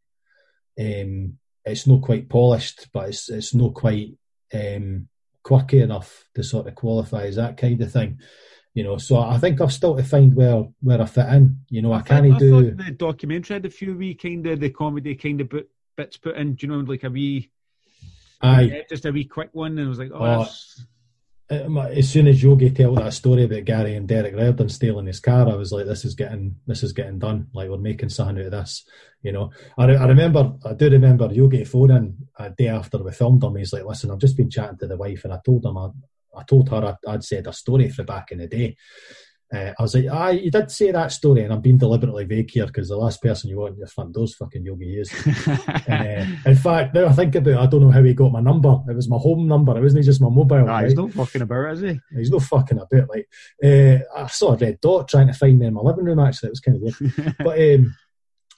Um, 0.80 1.38
it's 1.66 1.86
not 1.86 2.01
quite 2.01 2.30
polished, 2.30 2.88
but 2.95 3.11
it's 3.11 3.28
it's 3.28 3.55
not 3.55 3.74
quite 3.74 4.16
um, 4.55 5.09
quirky 5.43 5.82
enough 5.82 6.24
to 6.34 6.43
sort 6.43 6.66
of 6.66 6.76
qualify 6.76 7.24
as 7.24 7.36
that 7.36 7.59
kind 7.59 7.80
of 7.82 7.93
thing 7.93 8.18
you 8.75 8.85
know. 8.85 8.99
So 8.99 9.18
I 9.18 9.39
think 9.39 9.61
I've 9.61 9.73
still 9.73 9.97
to 9.97 10.03
find 10.03 10.35
where 10.35 10.64
where 10.81 11.01
I 11.01 11.07
fit 11.07 11.27
in. 11.29 11.61
You 11.68 11.83
know, 11.83 11.93
I, 11.93 11.99
I 11.99 12.03
can't 12.03 12.39
do 12.39 12.73
the 12.73 12.91
documentary 12.91 13.55
had 13.55 13.66
a 13.66 13.70
few 13.70 13.97
wee 13.97 14.14
kind 14.14 14.47
of 14.47 14.61
the 14.61 14.70
comedy 14.70 15.14
kind 15.14 15.41
of 15.41 15.53
bits 15.97 16.16
put 16.16 16.37
in. 16.37 16.55
Do 16.55 16.66
you 16.66 16.73
know, 16.73 16.81
like 16.81 17.05
a 17.05 17.11
wee, 17.11 17.51
aye, 18.41 18.85
just 18.89 19.07
a 19.07 19.12
wee 19.12 19.25
quick 19.25 19.51
one, 19.53 19.79
and 19.79 19.87
I 19.87 19.89
was 19.89 19.99
like, 19.99 20.12
oh. 20.12 20.47
oh 20.47 20.49
uh, 21.53 21.89
as 21.95 22.09
soon 22.09 22.27
as 22.29 22.43
Yogi 22.43 22.70
told 22.70 22.99
that 22.99 23.12
story 23.12 23.45
about 23.45 23.64
Gary 23.64 23.95
and 23.95 24.09
Derek 24.09 24.35
Riordan 24.35 24.68
stealing 24.68 25.07
his 25.07 25.20
car, 25.20 25.49
I 25.49 25.55
was 25.55 25.73
like, 25.73 25.87
"This 25.87 26.05
is 26.05 26.14
getting, 26.14 26.57
this 26.66 26.83
is 26.83 26.93
getting 26.93 27.18
done. 27.18 27.49
Like 27.53 27.68
we're 27.68 27.79
making 27.79 28.09
something 28.09 28.39
out 28.39 28.47
of 28.47 28.53
this." 28.53 28.85
You 29.23 29.33
know, 29.33 29.51
I, 29.77 29.85
I 29.85 30.07
remember, 30.07 30.55
I 30.64 30.73
do 30.75 30.89
remember 30.89 31.33
Yogi 31.33 31.64
phoning 31.64 32.29
a 32.39 32.51
day 32.51 32.68
after 32.68 32.99
we 32.99 33.12
filmed 33.12 33.43
him. 33.43 33.57
He's 33.57 33.73
like, 33.73 33.85
"Listen, 33.85 34.11
I've 34.11 34.18
just 34.18 34.37
been 34.37 34.51
chatting 34.51 34.79
to 34.79 34.87
the 34.87 34.97
wife, 34.97 35.25
and 35.25 35.33
I 35.33 35.41
told 35.45 35.64
him 35.64 35.77
I, 35.77 35.89
I 36.37 36.43
told 36.45 36.68
her 36.70 36.97
I, 37.07 37.11
would 37.12 37.24
said 37.24 37.47
a 37.47 37.53
story 37.53 37.89
for 37.89 38.05
back 38.05 38.33
in 38.33 38.39
the 38.39 38.47
day. 38.47 38.76
Uh, 39.55 39.70
I 39.78 39.83
was 39.83 39.95
like, 39.95 40.07
ah, 40.11 40.30
you 40.30 40.51
did 40.51 40.70
say 40.70 40.93
that 40.93 41.12
story, 41.12 41.43
and 41.43 41.53
I'm 41.53 41.61
being 41.61 41.76
deliberately 41.76 42.24
vague 42.24 42.51
here 42.51 42.64
because 42.64 42.89
the 42.89 42.97
last 42.97 43.20
person 43.20 43.51
you 43.51 43.59
want 43.59 43.74
in 43.74 43.80
your 43.80 43.87
front 43.87 44.14
door's 44.14 44.35
fucking 44.35 44.64
Yogi 44.64 44.99
is. 44.99 45.12
uh, 45.47 46.26
in 46.47 46.57
fact, 46.57 46.95
now 46.95 47.07
I 47.07 47.12
think 47.12 47.35
about 47.35 47.51
it, 47.51 47.59
I 47.59 47.66
don't 47.66 47.83
know 47.83 47.91
how 47.91 48.03
he 48.03 48.14
got 48.14 48.33
my 48.33 48.41
number. 48.41 48.78
It 48.89 48.97
was 48.97 49.11
my 49.11 49.18
home 49.18 49.47
number. 49.47 49.76
It 49.76 49.83
wasn't 49.83 50.07
just 50.07 50.22
my 50.22 50.30
mobile. 50.30 50.64
Nah, 50.64 50.76
right? 50.76 50.85
he's 50.87 50.95
not 50.95 51.12
fucking 51.12 51.43
about, 51.43 51.72
is 51.72 51.80
he? 51.83 52.01
He's 52.16 52.30
not 52.30 52.43
fucking 52.45 52.78
about. 52.78 53.11
Like, 53.11 53.28
uh, 53.62 53.99
I 54.16 54.26
saw 54.28 54.55
a 54.55 54.57
red 54.57 54.80
dot 54.80 55.09
trying 55.09 55.26
to 55.26 55.35
find 55.35 55.59
me 55.59 55.66
in 55.66 55.74
my 55.74 55.83
living 55.83 56.07
room. 56.07 56.20
Actually, 56.20 56.49
it 56.49 56.53
was 56.53 56.61
kind 56.61 56.76
of 56.76 56.83
weird. 56.83 57.37
but 57.39 57.61
um, 57.61 57.95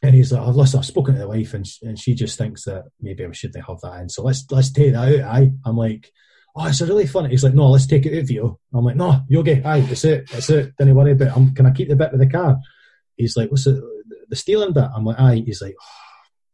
and 0.01 0.15
he's 0.15 0.31
like, 0.31 0.47
oh, 0.47 0.51
listen, 0.51 0.79
I've 0.79 0.87
spoken 0.87 1.15
to 1.15 1.21
the 1.21 1.29
wife, 1.29 1.55
and, 1.55 1.67
and 1.83 1.99
she 1.99 2.15
just 2.15 2.39
thinks 2.39 2.65
that 2.67 2.85
maybe 3.01 3.27
we 3.27 3.35
shouldn't 3.35 3.67
have 3.67 3.81
that 3.81 4.01
in. 4.01 4.09
So 4.11 4.23
let's 4.23 4.45
let's 4.51 4.71
take 4.71 4.93
that 4.93 5.25
out. 5.25 5.35
I, 5.35 5.51
I'm 5.65 5.77
like 5.77 6.13
oh, 6.55 6.67
it's 6.67 6.81
a 6.81 6.87
really 6.87 7.07
funny. 7.07 7.31
He's 7.31 7.45
like, 7.45 7.55
no, 7.55 7.71
let's 7.71 7.87
take 7.87 8.07
it 8.07 8.19
out 8.19 8.27
Vito. 8.27 8.61
I'm 8.73 8.85
like, 8.85 8.97
no, 8.97 9.23
Yogi, 9.29 9.63
aye, 9.65 9.81
that's 9.81 10.05
it, 10.05 10.31
that's 10.31 10.51
it. 10.51 10.77
Don't 10.77 10.95
worry 10.95 11.13
about 11.13 11.37
it. 11.37 11.57
can 11.57 11.67
I 11.67 11.71
keep 11.71 11.89
the 11.89 11.97
bit 11.97 12.13
with 12.13 12.21
the 12.21 12.29
car? 12.29 12.59
He's 13.17 13.37
like, 13.37 13.51
what's 13.51 13.67
it, 13.67 13.83
the 14.29 14.37
stealing 14.37 14.73
bit? 14.73 14.89
I'm 14.95 15.05
like, 15.05 15.19
aye. 15.19 15.43
He's 15.45 15.63
like, 15.63 15.75
oh, 15.81 15.87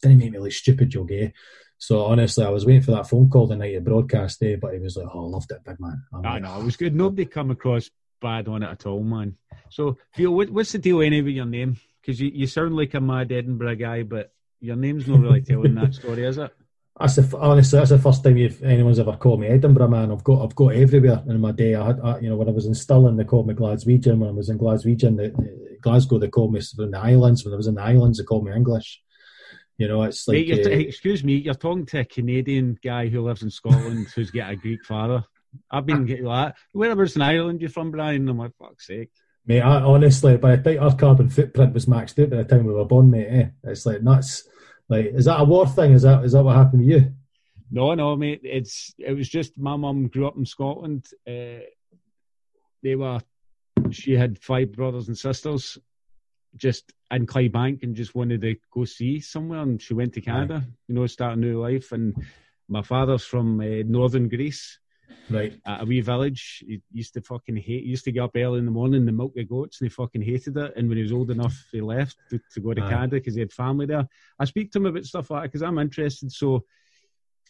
didn't 0.02 0.18
make 0.18 0.32
me 0.32 0.38
look 0.38 0.52
stupid, 0.52 0.92
Yogi. 0.92 1.32
So 1.78 2.04
honestly, 2.04 2.44
I 2.44 2.50
was 2.50 2.66
waiting 2.66 2.82
for 2.82 2.90
that 2.92 3.08
phone 3.08 3.30
call 3.30 3.46
the 3.46 3.56
night 3.56 3.74
of 3.74 3.84
broadcast 3.84 4.38
day, 4.38 4.56
but 4.56 4.74
he 4.74 4.80
was 4.80 4.96
like, 4.96 5.06
"Oh, 5.14 5.24
I 5.24 5.28
loved 5.28 5.50
it, 5.50 5.64
big 5.64 5.80
man." 5.80 6.04
I'm 6.12 6.26
I 6.26 6.34
like, 6.34 6.42
know 6.42 6.60
it 6.60 6.64
was 6.64 6.76
good. 6.76 6.94
Nobody 6.94 7.24
come 7.24 7.50
across 7.50 7.90
bad 8.20 8.48
on 8.48 8.62
it 8.62 8.68
at 8.70 8.84
all, 8.84 9.02
man. 9.02 9.36
So, 9.70 9.96
Phil, 10.12 10.30
what, 10.30 10.50
what's 10.50 10.72
the 10.72 10.78
deal 10.78 11.00
anyway 11.00 11.22
with 11.22 11.34
your 11.36 11.46
name? 11.46 11.78
Because 12.00 12.20
you, 12.20 12.30
you 12.34 12.46
sound 12.46 12.76
like 12.76 12.92
a 12.92 13.00
mad 13.00 13.32
Edinburgh 13.32 13.76
guy, 13.76 14.02
but 14.02 14.30
your 14.60 14.76
name's 14.76 15.08
not 15.08 15.20
really 15.20 15.40
telling 15.40 15.74
that 15.76 15.94
story, 15.94 16.26
is 16.26 16.36
it? 16.36 16.52
That's 17.00 17.16
the 17.16 17.38
honestly 17.38 17.78
that's 17.78 17.90
the 17.90 17.98
first 17.98 18.22
time 18.22 18.36
you've, 18.36 18.62
anyone's 18.62 18.98
ever 18.98 19.16
called 19.16 19.40
me 19.40 19.46
Edinburgh 19.46 19.88
man. 19.88 20.12
I've 20.12 20.22
got 20.22 20.44
I've 20.44 20.54
got 20.54 20.74
everywhere 20.74 21.22
in 21.26 21.40
my 21.40 21.52
day. 21.52 21.74
I 21.74 21.86
had 21.86 22.00
I, 22.00 22.18
you 22.18 22.28
know 22.28 22.36
when 22.36 22.48
I 22.48 22.52
was 22.52 22.66
in 22.66 22.74
Stirling 22.74 23.16
they 23.16 23.24
called 23.24 23.46
me 23.46 23.54
Glaswegian. 23.54 24.18
When 24.18 24.28
I 24.28 24.32
was 24.32 24.50
in 24.50 24.58
Glaswegian, 24.58 25.16
the, 25.16 25.78
Glasgow 25.80 26.18
they 26.18 26.28
called 26.28 26.52
me 26.52 26.60
from 26.60 26.90
the 26.90 26.98
islands. 26.98 27.42
When 27.42 27.54
I 27.54 27.56
was 27.56 27.68
in 27.68 27.76
the 27.76 27.82
islands 27.82 28.18
they 28.18 28.24
called 28.24 28.44
me 28.44 28.52
English. 28.52 29.00
You 29.78 29.88
know, 29.88 30.02
it's 30.02 30.28
like. 30.28 30.46
Mate, 30.46 30.66
uh, 30.66 30.70
excuse 30.70 31.24
me, 31.24 31.36
you're 31.36 31.54
talking 31.54 31.86
to 31.86 32.00
a 32.00 32.04
Canadian 32.04 32.78
guy 32.84 33.08
who 33.08 33.22
lives 33.22 33.42
in 33.42 33.50
Scotland 33.50 34.08
who's 34.14 34.30
got 34.30 34.52
a 34.52 34.56
Greek 34.56 34.84
father. 34.84 35.24
I've 35.70 35.86
been 35.86 36.04
getting 36.04 36.26
that. 36.26 36.56
Whereabouts 36.74 37.16
in 37.16 37.22
Ireland 37.22 37.62
you're 37.62 37.70
from, 37.70 37.90
Brian? 37.90 38.28
I'm 38.28 38.38
like, 38.38 38.52
fuck's 38.58 38.86
sake. 38.86 39.10
Mate, 39.46 39.62
I, 39.62 39.80
honestly, 39.80 40.36
by 40.36 40.56
the 40.56 40.74
time 40.74 40.82
our 40.82 40.94
carbon 40.94 41.30
footprint 41.30 41.72
was 41.72 41.86
maxed 41.86 42.22
out 42.22 42.28
by 42.28 42.36
the 42.36 42.44
time 42.44 42.66
we 42.66 42.74
were 42.74 42.84
born, 42.84 43.10
mate, 43.10 43.26
eh? 43.30 43.46
it's 43.64 43.86
like 43.86 44.02
nuts. 44.02 44.46
Like, 44.90 45.06
is 45.14 45.24
that 45.26 45.40
a 45.40 45.44
war 45.44 45.66
thing? 45.66 45.92
Is 45.92 46.02
that 46.02 46.24
is 46.24 46.32
that 46.32 46.42
what 46.42 46.56
happened 46.56 46.82
to 46.82 46.88
you? 46.88 47.12
No, 47.70 47.94
no, 47.94 48.16
mate. 48.16 48.40
It's 48.42 48.92
it 48.98 49.16
was 49.16 49.28
just 49.28 49.56
my 49.56 49.76
mum 49.76 50.08
grew 50.08 50.26
up 50.26 50.36
in 50.36 50.44
Scotland. 50.44 51.06
Uh, 51.26 51.62
they 52.82 52.96
were, 52.96 53.20
she 53.90 54.14
had 54.14 54.38
five 54.38 54.72
brothers 54.72 55.06
and 55.06 55.16
sisters, 55.16 55.78
just 56.56 56.92
in 57.12 57.24
Clydebank, 57.26 57.84
and 57.84 57.94
just 57.94 58.16
wanted 58.16 58.40
to 58.40 58.56
go 58.72 58.84
see 58.84 59.20
somewhere. 59.20 59.60
And 59.60 59.80
she 59.80 59.94
went 59.94 60.14
to 60.14 60.20
Canada, 60.20 60.54
right. 60.54 60.64
you 60.88 60.94
know, 60.96 61.06
start 61.06 61.36
a 61.36 61.40
new 61.40 61.60
life. 61.60 61.92
And 61.92 62.14
my 62.68 62.82
father's 62.82 63.24
from 63.24 63.60
uh, 63.60 63.84
northern 63.86 64.28
Greece, 64.28 64.80
right? 65.30 65.52
At 65.66 65.82
a 65.82 65.84
wee 65.84 66.00
village. 66.00 66.64
He 66.66 66.80
used 66.92 67.14
to 67.14 67.20
fucking 67.20 67.56
hate. 67.56 67.84
He 67.84 67.90
used 67.90 68.04
to 68.04 68.12
get 68.12 68.22
up 68.22 68.36
early 68.36 68.58
in 68.58 68.64
the 68.64 68.70
morning 68.70 69.06
and 69.06 69.16
milk 69.16 69.34
the 69.34 69.44
goats, 69.44 69.80
and 69.80 69.90
he 69.90 69.94
fucking 69.94 70.22
hated 70.22 70.56
it. 70.56 70.72
And 70.76 70.88
when 70.88 70.96
he 70.96 71.02
was 71.02 71.12
old 71.12 71.30
enough, 71.30 71.56
he 71.72 71.80
left 71.80 72.16
to, 72.30 72.40
to 72.54 72.60
go 72.60 72.74
to 72.74 72.80
Canada 72.80 73.16
because 73.16 73.34
he 73.34 73.40
had 73.40 73.52
family 73.52 73.86
there. 73.86 74.08
I 74.38 74.44
speak 74.44 74.72
to 74.72 74.78
him 74.78 74.86
about 74.86 75.04
stuff 75.04 75.30
like 75.30 75.42
that 75.42 75.48
because 75.48 75.62
I'm 75.62 75.78
interested. 75.78 76.32
So 76.32 76.64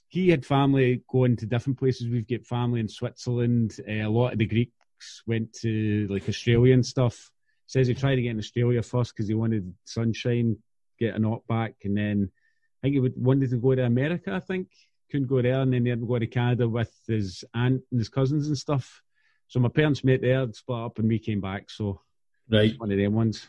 he 0.08 0.28
had 0.28 0.44
family 0.44 1.02
going 1.08 1.36
to 1.36 1.46
different 1.46 1.78
places. 1.78 2.08
We've 2.08 2.26
got 2.26 2.44
family 2.44 2.80
in 2.80 2.88
Switzerland. 2.88 3.76
Uh, 3.88 4.06
a 4.06 4.08
lot 4.08 4.32
of 4.32 4.38
the 4.38 4.46
Greeks 4.46 5.22
went 5.26 5.52
to 5.60 6.08
like 6.10 6.28
Australia 6.28 6.74
and 6.74 6.84
stuff. 6.84 7.30
Says 7.66 7.86
he 7.86 7.94
tried 7.94 8.16
to 8.16 8.22
get 8.22 8.30
in 8.30 8.38
Australia 8.38 8.82
first 8.82 9.14
because 9.14 9.28
he 9.28 9.34
wanted 9.34 9.72
sunshine, 9.84 10.56
get 10.98 11.14
a 11.14 11.18
knock 11.20 11.46
back, 11.46 11.76
and 11.84 11.96
then 11.96 12.30
I 12.32 12.78
think 12.82 12.94
he 12.94 13.00
would, 13.00 13.14
wanted 13.16 13.50
to 13.50 13.58
go 13.58 13.74
to 13.74 13.84
America. 13.84 14.32
I 14.32 14.40
think 14.40 14.68
couldn't 15.10 15.26
go 15.26 15.42
there, 15.42 15.60
and 15.60 15.72
then 15.72 15.84
he 15.84 15.90
had 15.90 16.00
to 16.00 16.06
go 16.06 16.18
to 16.18 16.26
Canada 16.26 16.68
with 16.68 16.92
his 17.06 17.44
aunt 17.54 17.82
and 17.90 18.00
his 18.00 18.08
cousins 18.08 18.46
and 18.46 18.56
stuff. 18.56 19.02
So 19.48 19.58
my 19.60 19.68
parents 19.68 20.04
met 20.04 20.20
there, 20.20 20.46
split 20.52 20.78
up, 20.78 20.98
and 20.98 21.08
we 21.08 21.18
came 21.18 21.40
back. 21.40 21.70
So 21.70 22.00
right, 22.48 22.74
one 22.78 22.92
of 22.92 22.98
them 22.98 23.14
ones. 23.14 23.46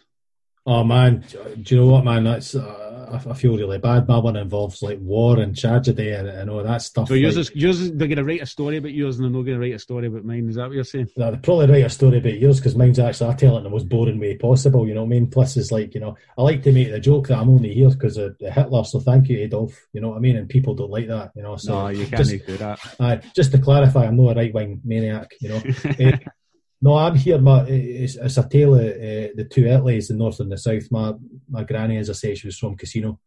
Oh 0.65 0.83
man, 0.83 1.25
do 1.61 1.75
you 1.75 1.81
know 1.81 1.87
what, 1.87 2.05
man? 2.05 2.23
That's 2.23 2.53
uh, 2.55 2.91
I 3.27 3.33
feel 3.33 3.57
really 3.57 3.79
bad. 3.79 4.07
My 4.07 4.17
one 4.19 4.35
involves 4.35 4.81
like 4.81 4.99
war 5.01 5.39
and 5.39 5.57
tragedy 5.57 6.11
and, 6.11 6.27
and 6.27 6.49
all 6.49 6.63
that 6.63 6.81
stuff. 6.81 7.07
So 7.07 7.13
yours 7.13 7.35
like, 7.35 7.47
is 7.47 7.55
yours. 7.55 7.91
They're 7.91 8.07
going 8.07 8.17
to 8.17 8.23
write 8.23 8.41
a 8.41 8.45
story 8.45 8.77
about 8.77 8.93
yours, 8.93 9.17
and 9.17 9.25
they're 9.25 9.31
not 9.31 9.45
going 9.45 9.59
to 9.59 9.59
write 9.59 9.73
a 9.73 9.79
story 9.79 10.07
about 10.07 10.23
mine. 10.23 10.49
Is 10.49 10.55
that 10.55 10.67
what 10.67 10.75
you're 10.75 10.83
saying? 10.83 11.09
No, 11.17 11.31
they 11.31 11.37
probably 11.37 11.67
write 11.67 11.85
a 11.85 11.89
story 11.89 12.19
about 12.19 12.39
yours 12.39 12.59
because 12.59 12.75
mine's 12.75 12.99
actually 12.99 13.31
I 13.31 13.35
tell 13.35 13.55
it 13.55 13.59
in 13.59 13.63
the 13.63 13.69
most 13.69 13.89
boring 13.89 14.19
way 14.19 14.37
possible. 14.37 14.87
You 14.87 14.93
know 14.93 15.01
what 15.01 15.07
I 15.07 15.09
mean? 15.09 15.27
Plus, 15.27 15.57
it's 15.57 15.71
like 15.71 15.93
you 15.93 15.99
know 15.99 16.15
I 16.37 16.41
like 16.43 16.63
to 16.63 16.71
make 16.71 16.91
the 16.91 16.99
joke 16.99 17.27
that 17.27 17.39
I'm 17.39 17.49
only 17.49 17.73
here 17.73 17.89
because 17.89 18.17
of 18.17 18.35
Hitler. 18.39 18.83
So 18.83 18.99
thank 18.99 19.29
you, 19.29 19.39
Adolf. 19.39 19.87
You 19.93 20.01
know 20.01 20.09
what 20.09 20.17
I 20.17 20.19
mean? 20.19 20.37
And 20.37 20.47
people 20.47 20.75
don't 20.75 20.91
like 20.91 21.07
that. 21.07 21.31
You 21.35 21.43
know. 21.43 21.57
So 21.57 21.73
no, 21.73 21.87
you 21.89 22.05
can't 22.05 22.25
just, 22.25 22.45
do 22.45 22.57
that. 22.57 22.79
Uh, 22.99 23.17
just 23.35 23.51
to 23.51 23.57
clarify, 23.57 24.05
I'm 24.05 24.17
not 24.17 24.33
a 24.33 24.35
right 24.35 24.53
wing 24.53 24.81
maniac. 24.83 25.31
You 25.41 25.49
know. 25.49 26.19
No, 26.81 26.95
I'm 26.95 27.15
here. 27.15 27.37
My, 27.37 27.63
it's, 27.67 28.15
it's 28.15 28.37
a 28.37 28.49
tale 28.49 28.73
of 28.73 28.81
uh, 28.81 29.29
the 29.35 29.47
two 29.49 29.67
Italies, 29.67 30.07
the 30.07 30.15
north 30.15 30.39
and 30.39 30.51
the 30.51 30.57
south. 30.57 30.89
My 30.89 31.13
my 31.47 31.63
granny, 31.63 31.97
as 31.97 32.09
I 32.09 32.13
say, 32.13 32.35
she 32.35 32.47
was 32.47 32.57
from 32.57 32.75
Cassino. 32.75 33.19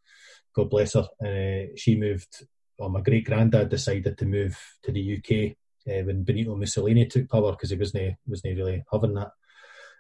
God 0.55 0.71
bless 0.71 0.95
her. 0.95 1.09
Uh, 1.25 1.73
she 1.77 1.97
moved. 1.97 2.47
Well, 2.79 2.89
my 2.89 3.01
great 3.01 3.25
granddad 3.25 3.69
decided 3.69 4.19
to 4.19 4.27
move 4.27 4.59
to 4.83 4.91
the 4.91 5.19
UK 5.19 5.57
uh, 5.89 6.03
when 6.05 6.25
Benito 6.25 6.57
Mussolini 6.57 7.07
took 7.07 7.29
power 7.29 7.53
because 7.53 7.71
he 7.71 7.77
wasn't 7.77 8.17
wasn't 8.27 8.57
really 8.57 8.83
having 8.91 9.15
that. 9.15 9.31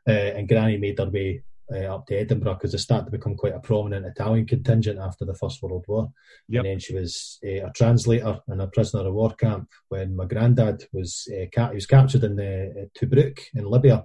Uh, 0.06 0.36
and 0.36 0.48
Granny 0.48 0.76
made 0.76 0.98
her 0.98 1.08
way 1.08 1.42
uh, 1.72 1.94
up 1.94 2.06
to 2.06 2.16
Edinburgh 2.16 2.54
because 2.54 2.72
they 2.72 2.78
started 2.78 3.06
to 3.06 3.10
become 3.10 3.36
quite 3.36 3.54
a 3.54 3.60
prominent 3.60 4.06
Italian 4.06 4.46
contingent 4.46 4.98
after 4.98 5.24
the 5.24 5.34
First 5.34 5.62
World 5.62 5.84
War. 5.88 6.10
Yep. 6.48 6.60
And 6.60 6.72
then 6.72 6.78
she 6.78 6.94
was 6.94 7.38
uh, 7.44 7.66
a 7.66 7.72
translator 7.72 8.40
in 8.48 8.60
a 8.60 8.66
prisoner 8.66 9.06
of 9.06 9.14
war 9.14 9.34
camp 9.34 9.68
when 9.88 10.16
my 10.16 10.26
granddad 10.26 10.84
was 10.92 11.28
uh, 11.32 11.46
ca- 11.54 11.70
he 11.70 11.76
was 11.76 11.86
captured 11.86 12.24
in 12.24 12.36
the 12.36 12.70
uh, 12.70 12.98
Tobruk 12.98 13.38
in 13.54 13.64
Libya. 13.64 14.04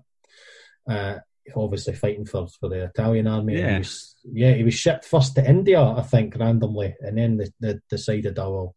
Uh, 0.89 1.15
obviously 1.55 1.93
fighting 1.95 2.25
for, 2.25 2.47
for 2.59 2.69
the 2.69 2.83
Italian 2.83 3.27
army. 3.27 3.57
Yeah. 3.57 3.71
He 3.73 3.77
was, 3.79 4.15
yeah, 4.23 4.53
he 4.53 4.63
was 4.63 4.75
shipped 4.75 5.05
first 5.05 5.35
to 5.35 5.49
India, 5.49 5.81
I 5.81 6.01
think, 6.01 6.35
randomly, 6.35 6.95
and 6.99 7.17
then 7.17 7.37
they, 7.37 7.47
they 7.59 7.79
decided, 7.89 8.37
oh 8.37 8.51
well, 8.51 8.75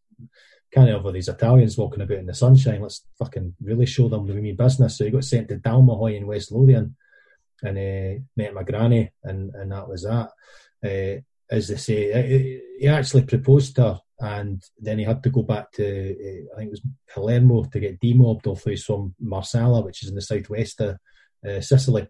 can't 0.72 0.88
have 0.88 1.04
all 1.04 1.12
these 1.12 1.28
Italians 1.28 1.76
walking 1.76 2.00
about 2.00 2.18
in 2.18 2.26
the 2.26 2.34
sunshine. 2.34 2.80
Let's 2.80 3.04
fucking 3.18 3.54
really 3.62 3.84
show 3.84 4.08
them 4.08 4.26
the 4.26 4.34
mean 4.34 4.56
business. 4.56 4.96
So 4.96 5.04
he 5.04 5.10
got 5.10 5.24
sent 5.24 5.48
to 5.48 5.56
Dalmahoy 5.56 6.16
in 6.16 6.26
West 6.26 6.50
Lothian 6.50 6.96
and 7.62 7.78
uh, 7.78 8.20
met 8.36 8.54
my 8.54 8.62
granny, 8.62 9.10
and, 9.22 9.54
and 9.54 9.72
that 9.72 9.88
was 9.88 10.02
that. 10.02 10.30
Uh, 10.84 11.20
as 11.50 11.68
they 11.68 11.76
say, 11.76 12.60
he 12.78 12.88
actually 12.88 13.24
proposed 13.24 13.76
to 13.76 13.82
her, 13.82 14.00
and 14.20 14.62
then 14.78 14.98
he 14.98 15.04
had 15.04 15.22
to 15.22 15.30
go 15.30 15.42
back 15.42 15.70
to 15.72 15.84
uh, 15.84 16.54
I 16.54 16.56
think 16.56 16.68
it 16.68 16.70
was 16.70 16.82
Palermo 17.12 17.64
to 17.64 17.80
get 17.80 18.00
demobbed 18.00 18.46
off 18.46 18.64
he's 18.64 18.84
from 18.84 19.14
Marsala, 19.20 19.82
which 19.82 20.02
is 20.02 20.08
in 20.08 20.14
the 20.14 20.22
southwest 20.22 20.80
of 20.80 20.96
uh, 21.46 21.60
Sicily. 21.60 22.08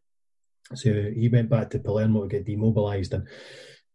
So 0.74 1.11
he 1.14 1.28
went 1.28 1.50
back 1.50 1.70
to 1.70 1.80
Palermo 1.80 2.22
to 2.22 2.28
get 2.28 2.46
demobilised, 2.46 3.14
and 3.14 3.26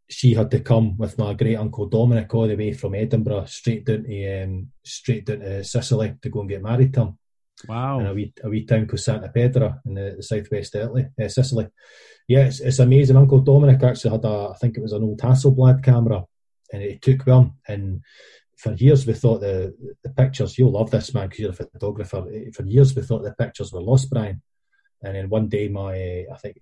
she 0.10 0.34
had 0.34 0.52
to 0.52 0.60
come 0.60 0.98
with 0.98 1.18
my 1.18 1.34
great 1.34 1.56
uncle 1.56 1.86
Dominic 1.86 2.34
all 2.34 2.48
the 2.48 2.56
way 2.56 2.74
from 2.74 2.96
Edinburgh 2.96 3.46
straight 3.46 3.86
down 3.86 4.04
to 4.04 4.44
um, 4.44 4.68
straight 4.84 5.26
down 5.26 5.40
to 5.40 5.64
Sicily 5.64 6.16
to 6.22 6.30
go 6.30 6.42
and 6.42 6.50
get 6.50 6.62
married 6.62 6.94
to 6.96 7.02
him. 7.02 7.20
Wow. 7.68 8.00
In 8.00 8.08
a 8.08 8.14
wee, 8.14 8.34
a 8.44 8.50
wee 8.50 8.66
town 8.66 8.88
called 8.88 9.00
Santa 9.00 9.30
Pedra 9.30 9.80
in 9.86 9.96
the, 9.96 10.14
the 10.18 10.24
southwest 10.24 10.76
Italy, 10.76 11.08
uh, 11.22 11.28
Sicily. 11.28 11.68
Yeah, 12.28 12.46
it's, 12.46 12.60
it's 12.60 12.80
amazing. 12.80 13.16
Uncle 13.16 13.40
Dominic 13.40 13.82
actually 13.84 14.12
had 14.12 14.26
a, 14.26 14.50
I 14.54 14.58
think 14.60 14.78
it 14.78 14.82
was 14.82 14.94
an 14.94 15.04
old 15.04 15.20
Hasselblad 15.20 15.84
camera, 15.84 16.26
and 16.72 16.82
he 16.82 16.98
took 16.98 17.26
one. 17.26 17.54
And 17.68 18.02
for 18.58 18.74
years 18.74 19.08
we 19.08 19.14
thought 19.14 19.42
the 19.42 19.76
the 20.04 20.10
pictures, 20.10 20.58
you'll 20.58 20.72
love 20.72 20.92
this 20.92 21.14
man 21.14 21.28
because 21.28 21.40
you're 21.40 21.52
a 21.52 21.54
photographer. 21.54 22.26
For 22.54 22.64
years 22.64 22.96
we 22.96 23.02
thought 23.02 23.24
the 23.24 23.34
pictures 23.34 23.72
were 23.72 23.82
lost, 23.82 24.10
Brian. 24.10 24.42
And 25.04 25.16
then 25.16 25.30
one 25.30 25.48
day 25.48 25.68
my, 25.68 25.94
uh, 25.94 26.34
I 26.34 26.38
think 26.38 26.60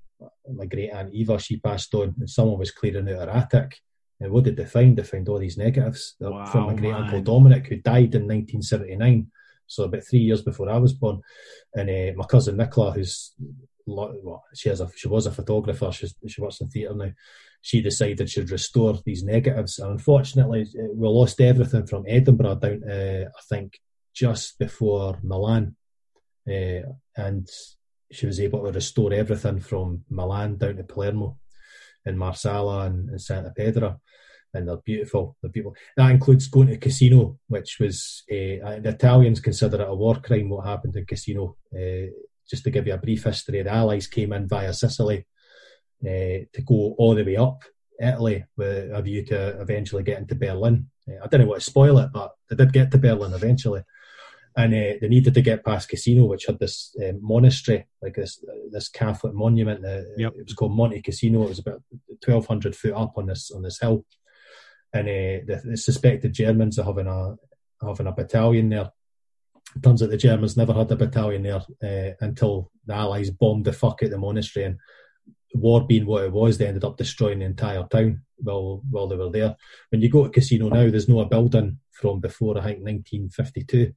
my 0.54 0.66
great 0.66 0.91
aunt 0.91 1.14
Eva, 1.14 1.39
she 1.39 1.60
passed 1.60 1.93
on, 1.93 2.16
and 2.20 2.30
someone 2.30 2.60
was 2.60 2.72
clearing 2.72 3.10
out 3.10 3.28
her 3.28 3.30
attic. 3.30 3.80
And 4.20 4.32
what 4.32 4.43
did 4.43 4.56
they 4.56 4.66
find? 4.66 4.98
They 4.98 5.04
found 5.04 5.28
all 5.28 5.39
these 5.39 5.58
negatives 5.58 6.16
wow, 6.20 6.46
from 6.46 6.68
my 6.68 6.74
great 6.76 6.93
uncle 6.93 7.22
Dominic, 7.22 7.68
who 7.68 7.78
died 7.78 8.16
in 8.16 8.28
1979 8.28 9.32
so 9.68 9.84
about 9.84 10.03
three 10.03 10.20
years 10.20 10.41
before 10.41 10.70
I 10.70 10.78
was 10.78 10.93
born. 10.93 11.22
And 11.74 11.89
uh, 11.89 12.13
my 12.16 12.26
cousin 12.26 12.57
Nicola, 12.57 12.91
who's 12.91 13.34
well, 13.88 14.43
she 14.53 14.70
has 14.70 14.82
a 14.82 14.89
she 14.95 15.07
was 15.07 15.26
a 15.26 15.32
photographer. 15.32 15.91
She's, 15.91 16.16
she 16.28 16.41
works 16.41 16.61
in 16.61 16.70
theatre 16.70 16.95
now. 16.95 17.11
She 17.61 17.82
decided 17.82 18.30
she'd 18.30 18.51
restore 18.51 18.99
these 19.05 19.24
negatives, 19.24 19.80
and 19.80 19.91
unfortunately, 19.91 20.68
uh, 20.78 20.88
we 20.93 21.07
lost 21.07 21.41
everything 21.41 21.88
from 21.88 22.05
Edinburgh 22.07 22.55
down 22.55 22.82
to 22.82 23.26
I 23.28 23.41
think 23.49 23.80
just 24.13 24.57
before 24.59 25.20
Milan, 25.24 25.76
uh, 26.47 26.82
and 27.18 27.47
she 28.11 28.26
was 28.26 28.39
able 28.39 28.63
to 28.63 28.72
restore 28.72 29.13
everything 29.13 29.59
from 29.59 30.03
Milan 30.09 30.57
down 30.57 30.78
to 30.78 30.84
Palermo, 30.84 31.38
and 32.05 32.18
Marsala 32.18 32.86
and, 32.86 33.09
and 33.09 33.22
Santa 33.22 33.51
Pedra 33.57 33.99
and 34.56 34.68
they're 34.68 34.78
beautiful. 34.78 35.36
They're 35.41 35.51
beautiful. 35.51 35.76
That 35.97 36.12
includes 36.12 36.47
going 36.47 36.68
to 36.68 36.78
Cassino, 36.78 37.38
which 37.47 37.78
was 37.80 38.24
uh, 38.32 38.80
the 38.80 38.95
Italians 38.97 39.39
consider 39.39 39.82
it 39.82 39.89
a 39.89 39.93
war 39.93 40.16
crime. 40.16 40.49
What 40.49 40.66
happened 40.66 40.95
in 40.95 41.06
Cassino. 41.06 41.58
Uh, 41.74 42.12
just 42.47 42.64
to 42.64 42.70
give 42.70 42.86
you 42.86 42.93
a 42.93 42.97
brief 42.97 43.24
history, 43.24 43.64
the 43.64 43.72
Allies 43.72 44.06
came 44.06 44.32
in 44.32 44.47
via 44.47 44.72
Sicily 44.72 45.26
uh, 46.03 46.45
to 46.53 46.62
go 46.64 46.93
all 46.97 47.16
the 47.16 47.24
way 47.24 47.38
up 47.38 47.64
Italy 47.99 48.45
with 48.56 48.91
a 48.91 49.01
view 49.01 49.26
to 49.26 49.60
eventually 49.60 50.03
getting 50.03 50.28
to 50.28 50.36
Berlin. 50.36 50.88
I 51.24 51.28
don't 51.28 51.47
want 51.47 51.62
to 51.62 51.66
spoil 51.66 51.97
it, 51.97 52.10
but 52.14 52.34
they 52.49 52.56
did 52.56 52.74
get 52.74 52.91
to 52.91 52.99
Berlin 52.99 53.34
eventually. 53.34 53.82
And 54.58 54.74
uh, 54.74 54.93
they 55.01 55.08
needed 55.08 55.34
to 55.34 55.41
get 55.41 55.66
past 55.66 55.89
Cassino, 55.89 56.26
which 56.26 56.45
had 56.45 56.60
this 56.60 56.95
monastery, 57.20 57.88
like 58.01 58.16
this 58.16 58.43
this 58.72 58.89
Catholic 58.89 59.34
monument. 59.34 59.84
Uh, 59.84 60.01
yep. 60.16 60.34
It 60.38 60.45
was 60.45 60.53
called 60.53 60.78
Monte 60.78 61.01
Cassino. 61.01 61.43
It 61.43 61.49
was 61.49 61.60
about 61.60 61.82
twelve 62.22 62.45
hundred 62.45 62.76
foot 62.76 62.93
up 62.93 63.14
on 63.18 63.26
this 63.26 63.51
on 63.51 63.64
this 63.64 63.80
hill 63.80 64.06
and 64.96 65.10
uh, 65.10 65.43
the, 65.46 65.62
the, 65.66 65.78
suspected 65.78 66.34
Germans 66.34 66.80
are 66.80 66.86
having 66.86 67.08
a 67.08 67.36
having 67.86 68.08
a 68.08 68.14
battalion 68.14 68.70
there. 68.70 68.91
Turns 69.84 70.02
out 70.02 70.10
the 70.10 70.18
Germans 70.18 70.56
never 70.56 70.74
had 70.74 70.89
a 70.91 70.96
battalion 70.96 71.43
there 71.43 71.62
uh, 71.84 72.16
until 72.22 72.72
the 72.86 72.93
Allies 72.93 73.30
bombed 73.30 73.66
the 73.66 73.74
fuck 73.74 74.02
out 74.02 74.10
the 74.10 74.18
monastery, 74.18 74.66
and 74.66 74.78
war 75.54 75.86
being 75.86 76.06
what 76.06 76.24
it 76.24 76.32
was, 76.32 76.58
they 76.58 76.68
ended 76.68 76.86
up 76.86 76.98
destroying 76.98 77.39
the 77.39 77.46
entire 77.46 77.84
town 77.84 78.22
while 78.38 78.82
while 78.89 79.08
they 79.08 79.18
were 79.18 79.30
there. 79.30 79.58
When 79.89 80.02
you 80.02 80.10
go 80.10 80.24
to 80.24 80.30
Cassino 80.30 80.70
now, 80.70 80.89
there's 80.89 81.10
no 81.10 81.20
a 81.20 81.26
building 81.26 81.80
from 81.91 82.22
before 82.22 82.58
I 82.58 82.64
think 82.64 82.86
1952 82.86 83.93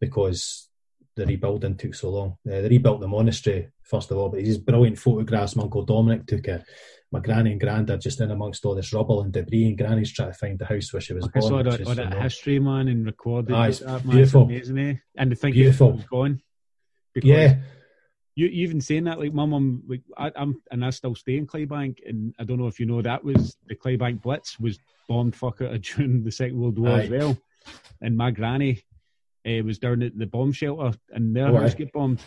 because 0.00 0.68
the 1.16 1.26
rebuilding 1.26 1.76
took 1.76 1.94
so 1.94 2.10
long. 2.10 2.30
Uh, 2.46 2.60
they 2.60 2.68
rebuilt 2.68 3.00
the 3.00 3.08
monastery 3.08 3.68
first 3.84 4.10
of 4.10 4.16
all, 4.16 4.28
but 4.28 4.40
these 4.40 4.58
brilliant 4.58 4.98
photographs 4.98 5.56
my 5.56 5.62
uncle 5.62 5.84
Dominic 5.84 6.26
took 6.26 6.46
it. 6.48 6.64
My 7.12 7.20
granny 7.20 7.52
and 7.52 7.60
granddad 7.60 8.00
just 8.00 8.20
in 8.20 8.30
amongst 8.32 8.64
all 8.64 8.74
this 8.74 8.92
rubble 8.92 9.22
and 9.22 9.32
debris, 9.32 9.66
and 9.66 9.78
granny's 9.78 10.12
trying 10.12 10.32
to 10.32 10.38
find 10.38 10.58
the 10.58 10.64
house 10.64 10.92
where 10.92 11.00
she 11.00 11.12
was 11.12 11.26
I 11.26 11.38
born. 11.38 11.50
saw 11.50 11.56
which 11.58 11.66
that, 11.66 11.80
is, 11.80 11.88
all 11.88 11.94
that 11.94 12.10
know, 12.10 12.20
history, 12.20 12.58
man, 12.58 12.88
and 12.88 13.06
recorded 13.06 13.54
Aye, 13.54 13.66
it, 13.66 13.68
it's 13.68 13.78
that, 13.80 14.04
man. 14.04 14.16
beautiful. 14.16 14.50
It's 14.50 14.68
amazing, 14.68 14.78
eh? 14.78 14.94
And 15.16 15.30
the 15.30 15.36
thing 15.36 15.52
Beautiful. 15.52 15.90
is, 15.94 16.00
it's 16.00 16.08
gone. 16.08 16.42
Because 17.12 17.30
yeah, 17.30 17.56
you, 18.34 18.46
you 18.48 18.62
even 18.64 18.80
saying 18.80 19.04
that, 19.04 19.20
like 19.20 19.32
my 19.32 19.44
mum, 19.44 19.84
like 19.86 20.02
I, 20.16 20.32
I'm, 20.34 20.60
and 20.72 20.84
I 20.84 20.90
still 20.90 21.14
stay 21.14 21.36
in 21.36 21.46
Clydebank, 21.46 21.98
and 22.04 22.34
I 22.40 22.44
don't 22.44 22.58
know 22.58 22.66
if 22.66 22.80
you 22.80 22.86
know 22.86 23.00
that 23.02 23.22
was 23.22 23.56
the 23.68 23.76
Clydebank 23.76 24.22
Blitz 24.22 24.58
was 24.58 24.78
bombed 25.08 25.36
fuck 25.36 25.60
out 25.60 25.80
during 25.82 26.24
the 26.24 26.32
Second 26.32 26.58
World 26.58 26.78
War 26.78 26.98
as 26.98 27.10
well, 27.10 27.38
and 28.00 28.16
my 28.16 28.32
granny 28.32 28.82
uh, 29.46 29.62
was 29.64 29.78
down 29.78 30.02
at 30.02 30.16
the 30.18 30.26
bomb 30.26 30.52
shelter, 30.52 30.96
and 31.10 31.34
their 31.34 31.48
Oh, 31.48 31.56
house 31.60 31.74
get 31.74 31.92
bombed. 31.92 32.20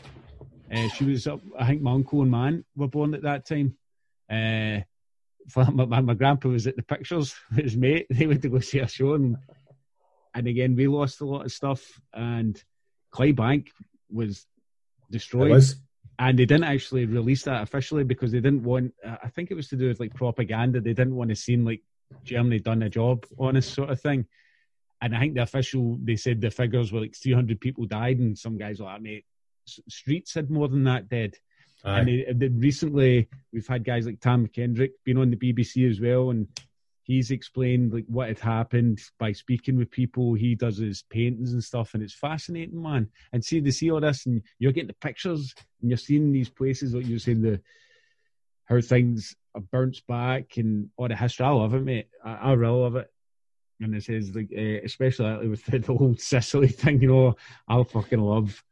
Uh, 0.72 0.88
she 0.90 1.06
was 1.06 1.28
up. 1.28 1.40
I 1.58 1.66
think 1.68 1.82
my 1.82 1.92
uncle 1.94 2.22
and 2.22 2.32
man 2.32 2.66
were 2.76 2.88
born 2.88 3.14
at 3.14 3.24
that 3.24 3.46
time. 3.48 3.78
Uh, 4.30 4.82
my, 5.56 5.86
my, 5.86 6.02
my 6.02 6.14
grandpa 6.14 6.50
was 6.50 6.68
at 6.68 6.76
the 6.76 6.84
pictures 6.84 7.34
with 7.56 7.64
his 7.64 7.78
mate. 7.78 8.08
They 8.10 8.28
went 8.28 8.42
to 8.42 8.50
go 8.50 8.60
see 8.60 8.80
a 8.80 8.88
show, 8.88 9.14
and 9.14 9.38
and 10.34 10.48
again 10.48 10.76
we 10.76 10.88
lost 10.88 11.22
a 11.22 11.26
lot 11.26 11.46
of 11.46 11.52
stuff. 11.52 12.00
And 12.14 12.62
Clydebank 13.14 13.70
was 14.12 14.46
destroyed 15.10 15.52
was. 15.52 15.76
and 16.20 16.38
they 16.38 16.46
didn't 16.46 16.66
actually 16.66 17.06
release 17.06 17.44
that 17.44 17.64
officially 17.64 18.04
because 18.04 18.32
they 18.32 18.42
didn't 18.42 18.64
want. 18.64 18.94
I 19.06 19.30
think 19.30 19.50
it 19.52 19.56
was 19.56 19.70
to 19.70 19.78
do 19.78 19.88
with 19.88 20.00
like 20.00 20.14
propaganda. 20.14 20.82
They 20.82 20.94
didn't 20.94 21.16
want 21.16 21.30
to 21.30 21.36
seem 21.36 21.66
like 21.66 21.82
Germany 22.26 22.60
done 22.60 22.84
a 22.84 22.90
job 22.90 23.26
on 23.40 23.56
this 23.56 23.68
sort 23.68 23.90
of 23.90 24.02
thing. 24.02 24.26
And 25.02 25.16
I 25.16 25.20
think 25.20 25.36
the 25.36 25.44
official 25.44 25.98
they 26.04 26.16
said 26.16 26.42
the 26.42 26.50
figures 26.50 26.92
were 26.92 27.02
like 27.02 27.16
300 27.16 27.60
people 27.60 27.86
died, 27.86 28.20
and 28.20 28.38
some 28.38 28.58
guys 28.58 28.80
were 28.80 28.86
like, 28.86 29.02
mate, 29.02 29.26
streets 29.66 30.34
had 30.34 30.50
more 30.50 30.68
than 30.68 30.84
that 30.86 31.10
dead. 31.10 31.36
Aye. 31.84 32.00
And 32.00 32.08
they, 32.08 32.26
they, 32.34 32.48
recently, 32.48 33.30
we've 33.54 33.68
had 33.68 33.84
guys 33.84 34.06
like 34.06 34.20
Tam 34.20 34.48
Kendrick 34.48 34.94
being 35.04 35.18
on 35.18 35.30
the 35.30 35.38
BBC 35.38 35.90
as 35.90 36.02
well, 36.02 36.32
and 36.32 36.48
he's 37.04 37.32
explained 37.32 37.94
like 37.94 38.06
what 38.08 38.28
had 38.28 38.40
happened 38.40 39.00
by 39.20 39.32
speaking 39.32 39.78
with 39.78 39.92
people. 39.92 40.34
He 40.34 40.56
does 40.56 40.78
his 40.78 41.04
paintings 41.04 41.54
and 41.54 41.64
stuff, 41.64 41.94
and 41.94 42.02
it's 42.02 42.14
fascinating, 42.14 42.82
man. 42.82 43.10
And 43.34 43.44
see, 43.44 43.60
they 43.60 43.72
see 43.72 43.92
all 43.92 44.02
this, 44.02 44.26
and 44.26 44.42
you're 44.60 44.72
getting 44.72 44.88
the 44.88 44.94
pictures, 44.94 45.54
and 45.82 45.90
you're 45.92 45.98
seeing 45.98 46.32
these 46.32 46.50
places, 46.50 46.96
like 46.96 47.08
you're 47.08 47.20
saying 47.20 47.42
the 47.42 47.62
how 48.66 48.82
things 48.82 49.36
are 49.56 49.62
burnt 49.62 50.02
back 50.08 50.58
and 50.58 50.90
all 50.98 51.08
the 51.08 51.16
history. 51.16 51.46
I 51.46 51.50
love 51.52 51.74
it, 51.74 51.84
mate. 51.84 52.10
I, 52.24 52.34
I 52.34 52.52
really 52.54 52.82
love 52.82 52.96
it. 52.98 53.10
And 53.80 53.94
it 53.96 54.04
says 54.04 54.34
like, 54.36 54.50
uh, 54.58 54.80
especially 54.84 55.48
with 55.48 55.64
the, 55.66 55.80
the 55.80 55.94
whole 55.96 56.16
Sicily 56.18 56.68
thing, 56.82 57.02
you 57.02 57.10
know, 57.10 57.36
I'll 57.68 57.84
fucking 57.84 58.20
love 58.20 58.64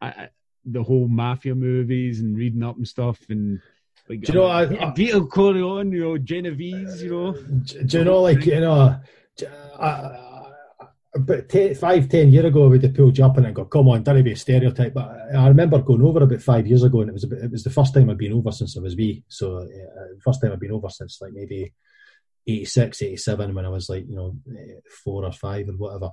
I, 0.00 0.08
I- 0.08 0.28
the 0.68 0.82
whole 0.82 1.06
mafia 1.06 1.54
movies 1.54 2.20
and 2.20 2.36
reading 2.36 2.62
up 2.64 2.76
and 2.76 2.88
stuff 2.88 3.18
and 3.28 3.60
like 4.08 4.20
Do 4.22 4.32
you 4.32 4.38
know, 4.40 4.46
I- 4.46 4.64
uh, 4.66 4.90
Vito 4.92 5.24
Corleone, 5.26 5.92
you 5.92 6.00
know, 6.04 6.18
Genovese, 6.18 7.02
you 7.04 7.10
know. 7.10 7.32
Do, 7.32 7.82
do 7.84 7.98
you 7.98 8.04
know, 8.04 8.20
like 8.22 8.44
you 8.46 8.60
know, 8.60 8.98
I, 9.78 9.86
I, 9.86 10.32
about 11.14 11.48
ten, 11.48 11.74
five, 11.74 12.08
ten 12.08 12.30
years 12.30 12.44
ago, 12.46 12.64
I 12.64 12.68
would 12.68 12.82
have 12.82 12.94
pulled 12.94 13.16
you 13.16 13.24
up 13.24 13.36
and 13.38 13.46
I'd 13.46 13.54
go, 13.54 13.64
"Come 13.64 13.88
on, 13.88 14.02
don't 14.02 14.22
be 14.22 14.32
a 14.32 14.36
stereotype." 14.36 14.92
But 14.92 15.08
I 15.34 15.48
remember 15.48 15.80
going 15.80 16.02
over 16.02 16.22
about 16.24 16.42
five 16.42 16.66
years 16.66 16.82
ago, 16.82 17.00
and 17.00 17.10
it 17.10 17.14
was 17.14 17.24
about, 17.24 17.38
it 17.38 17.50
was 17.50 17.64
the 17.64 17.70
first 17.70 17.94
time 17.94 18.10
I'd 18.10 18.18
been 18.18 18.32
over 18.34 18.52
since 18.52 18.76
I 18.76 18.80
was 18.80 18.96
wee. 18.96 19.24
So, 19.28 19.58
uh, 19.58 19.66
first 20.22 20.42
time 20.42 20.52
I'd 20.52 20.60
been 20.60 20.72
over 20.72 20.90
since 20.90 21.20
like 21.20 21.32
maybe 21.32 21.72
86, 22.48 23.02
87, 23.02 23.54
when 23.54 23.64
I 23.64 23.68
was 23.68 23.88
like 23.88 24.04
you 24.08 24.14
know 24.14 24.36
four 25.04 25.24
or 25.24 25.32
five 25.32 25.68
or 25.68 25.72
whatever. 25.72 26.10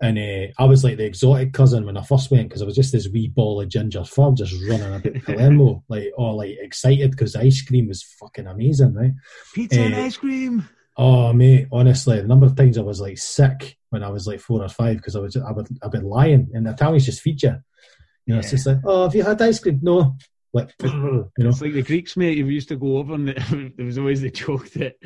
And 0.00 0.18
uh, 0.18 0.52
I 0.58 0.64
was 0.64 0.84
like 0.84 0.96
the 0.96 1.04
exotic 1.04 1.52
cousin 1.52 1.86
when 1.86 1.96
I 1.96 2.02
first 2.02 2.30
went 2.30 2.48
because 2.48 2.62
I 2.62 2.66
was 2.66 2.74
just 2.74 2.92
this 2.92 3.08
wee 3.08 3.28
ball 3.28 3.60
of 3.60 3.68
ginger 3.68 4.04
fur 4.04 4.32
just 4.32 4.54
running 4.68 4.94
about 4.94 5.22
Palermo, 5.24 5.84
like 5.88 6.12
all 6.16 6.36
like 6.36 6.56
excited 6.60 7.12
because 7.12 7.36
ice 7.36 7.62
cream 7.62 7.88
was 7.88 8.02
fucking 8.02 8.46
amazing, 8.46 8.94
right? 8.94 9.12
Pizza 9.54 9.80
and 9.80 9.94
Eh, 9.94 10.06
ice 10.06 10.16
cream. 10.16 10.68
Oh 10.96 11.32
mate, 11.32 11.68
honestly, 11.70 12.20
the 12.20 12.26
number 12.26 12.46
of 12.46 12.56
times 12.56 12.76
I 12.76 12.82
was 12.82 13.00
like 13.00 13.18
sick 13.18 13.76
when 13.90 14.02
I 14.02 14.08
was 14.08 14.26
like 14.26 14.40
four 14.40 14.62
or 14.62 14.68
five 14.68 14.96
because 14.96 15.14
I 15.14 15.20
was 15.20 15.36
I 15.36 15.52
would 15.52 15.68
I've 15.82 15.92
been 15.92 16.04
lying 16.04 16.50
and 16.54 16.66
the 16.66 16.72
Italians 16.72 17.06
just 17.06 17.22
feed 17.22 17.42
you. 17.42 17.56
You 18.26 18.34
know, 18.34 18.40
it's 18.40 18.50
just 18.50 18.66
like, 18.66 18.78
oh, 18.84 19.04
have 19.04 19.14
you 19.14 19.22
had 19.22 19.40
ice 19.40 19.58
cream? 19.58 19.80
No. 19.80 20.16
Like, 20.52 20.74
you 20.82 20.90
know, 20.90 21.30
It's 21.36 21.62
like 21.62 21.72
the 21.72 21.82
Greeks, 21.82 22.16
mate. 22.16 22.44
We 22.44 22.54
used 22.54 22.68
to 22.68 22.76
go 22.76 22.98
over, 22.98 23.14
and 23.14 23.28
there 23.76 23.86
was 23.86 23.98
always 23.98 24.20
the 24.20 24.30
joke 24.30 24.68
that 24.72 24.96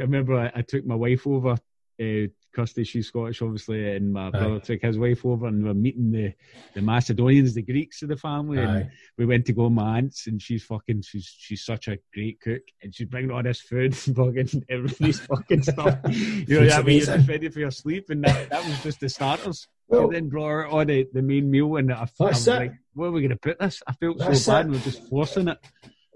I 0.00 0.04
remember 0.04 0.38
I, 0.38 0.52
I 0.54 0.62
took 0.62 0.84
my 0.86 0.94
wife 0.94 1.26
over. 1.26 1.56
Uh, 2.00 2.28
Kirsty, 2.54 2.84
she's 2.84 3.08
Scottish, 3.08 3.42
obviously, 3.42 3.96
and 3.96 4.14
my 4.14 4.30
brother 4.30 4.60
took 4.60 4.80
his 4.80 4.98
wife 4.98 5.26
over, 5.26 5.46
and 5.46 5.62
we 5.62 5.68
were 5.68 5.74
meeting 5.74 6.10
the, 6.10 6.32
the 6.74 6.80
Macedonians, 6.80 7.52
the 7.54 7.60
Greeks 7.62 8.00
of 8.00 8.08
the 8.08 8.16
family. 8.16 8.58
And 8.58 8.90
we 9.18 9.26
went 9.26 9.44
to 9.46 9.52
go 9.52 9.68
my 9.68 9.98
aunt's, 9.98 10.26
and 10.26 10.40
she's 10.40 10.62
fucking, 10.64 11.02
she's 11.02 11.34
she's 11.38 11.64
such 11.64 11.86
a 11.88 11.98
great 12.14 12.40
cook, 12.40 12.62
and 12.82 12.94
she's 12.94 13.08
bringing 13.08 13.30
all 13.30 13.42
this 13.42 13.60
food, 13.60 13.94
and 14.06 14.16
fucking 14.16 14.64
everybody's 14.70 15.20
fucking 15.20 15.62
stuff. 15.70 15.98
You 16.08 16.60
know, 16.60 16.66
that 16.66 16.84
way 16.86 16.94
you're 16.96 17.04
amazing. 17.10 17.26
ready 17.26 17.48
for 17.50 17.60
your 17.60 17.70
sleep, 17.70 18.08
and 18.08 18.24
that, 18.24 18.48
that 18.48 18.64
was 18.64 18.82
just 18.82 19.00
the 19.00 19.08
starters. 19.10 19.68
Well- 19.88 20.04
and 20.04 20.14
then 20.14 20.28
brought 20.30 20.48
her 20.48 20.66
all 20.66 20.84
the, 20.84 21.06
the 21.12 21.22
main 21.22 21.50
meal, 21.50 21.76
and 21.76 21.92
I, 21.92 22.08
I 22.20 22.24
was 22.24 22.48
it. 22.48 22.50
like, 22.54 22.72
"Where 22.94 23.08
are 23.10 23.12
we 23.12 23.20
going 23.20 23.30
to 23.30 23.36
put 23.36 23.58
this?" 23.58 23.82
I 23.86 23.92
felt 23.92 24.18
That's 24.18 24.42
so 24.42 24.52
bad, 24.52 24.66
it. 24.66 24.70
we're 24.70 24.78
just 24.80 25.06
forcing 25.08 25.48
it. 25.48 25.58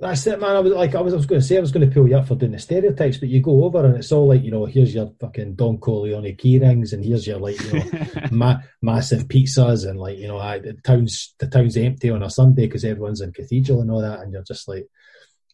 That's 0.01 0.27
it, 0.27 0.41
man. 0.41 0.57
I 0.57 0.61
was 0.61 0.73
like, 0.73 0.95
I 0.95 1.01
was, 1.03 1.13
I 1.13 1.17
was 1.17 1.27
going 1.27 1.41
to 1.43 1.47
say 1.47 1.59
I 1.59 1.61
was 1.61 1.73
going 1.73 1.87
to 1.87 1.95
pull 1.95 2.09
you 2.09 2.17
up 2.17 2.27
for 2.27 2.35
doing 2.35 2.53
the 2.53 2.59
stereotypes, 2.59 3.19
but 3.19 3.29
you 3.29 3.43
go 3.43 3.65
over 3.65 3.85
and 3.85 3.97
it's 3.97 4.11
all 4.11 4.29
like, 4.29 4.43
you 4.43 4.51
know, 4.51 4.65
here's 4.65 4.95
your 4.95 5.13
fucking 5.21 5.57
Don 5.57 5.77
Corleone 5.77 6.35
key 6.37 6.59
rings, 6.59 6.95
and 6.95 7.05
here's 7.05 7.27
your 7.27 7.39
like, 7.39 7.61
you 7.61 7.73
know, 7.75 7.85
ma- 8.31 8.61
massive 8.81 9.29
pizzas, 9.29 9.87
and 9.87 10.01
like, 10.01 10.17
you 10.17 10.27
know, 10.27 10.39
I, 10.39 10.59
the 10.59 10.73
town's 10.73 11.35
the 11.39 11.49
town's 11.49 11.77
empty 11.77 12.09
on 12.09 12.23
a 12.23 12.31
Sunday 12.31 12.67
because 12.67 12.85
everyone's 12.85 13.21
in 13.21 13.33
cathedral 13.33 13.83
and 13.83 13.91
all 13.91 14.01
that, 14.01 14.21
and 14.21 14.33
you're 14.33 14.43
just 14.43 14.69
like, 14.69 14.87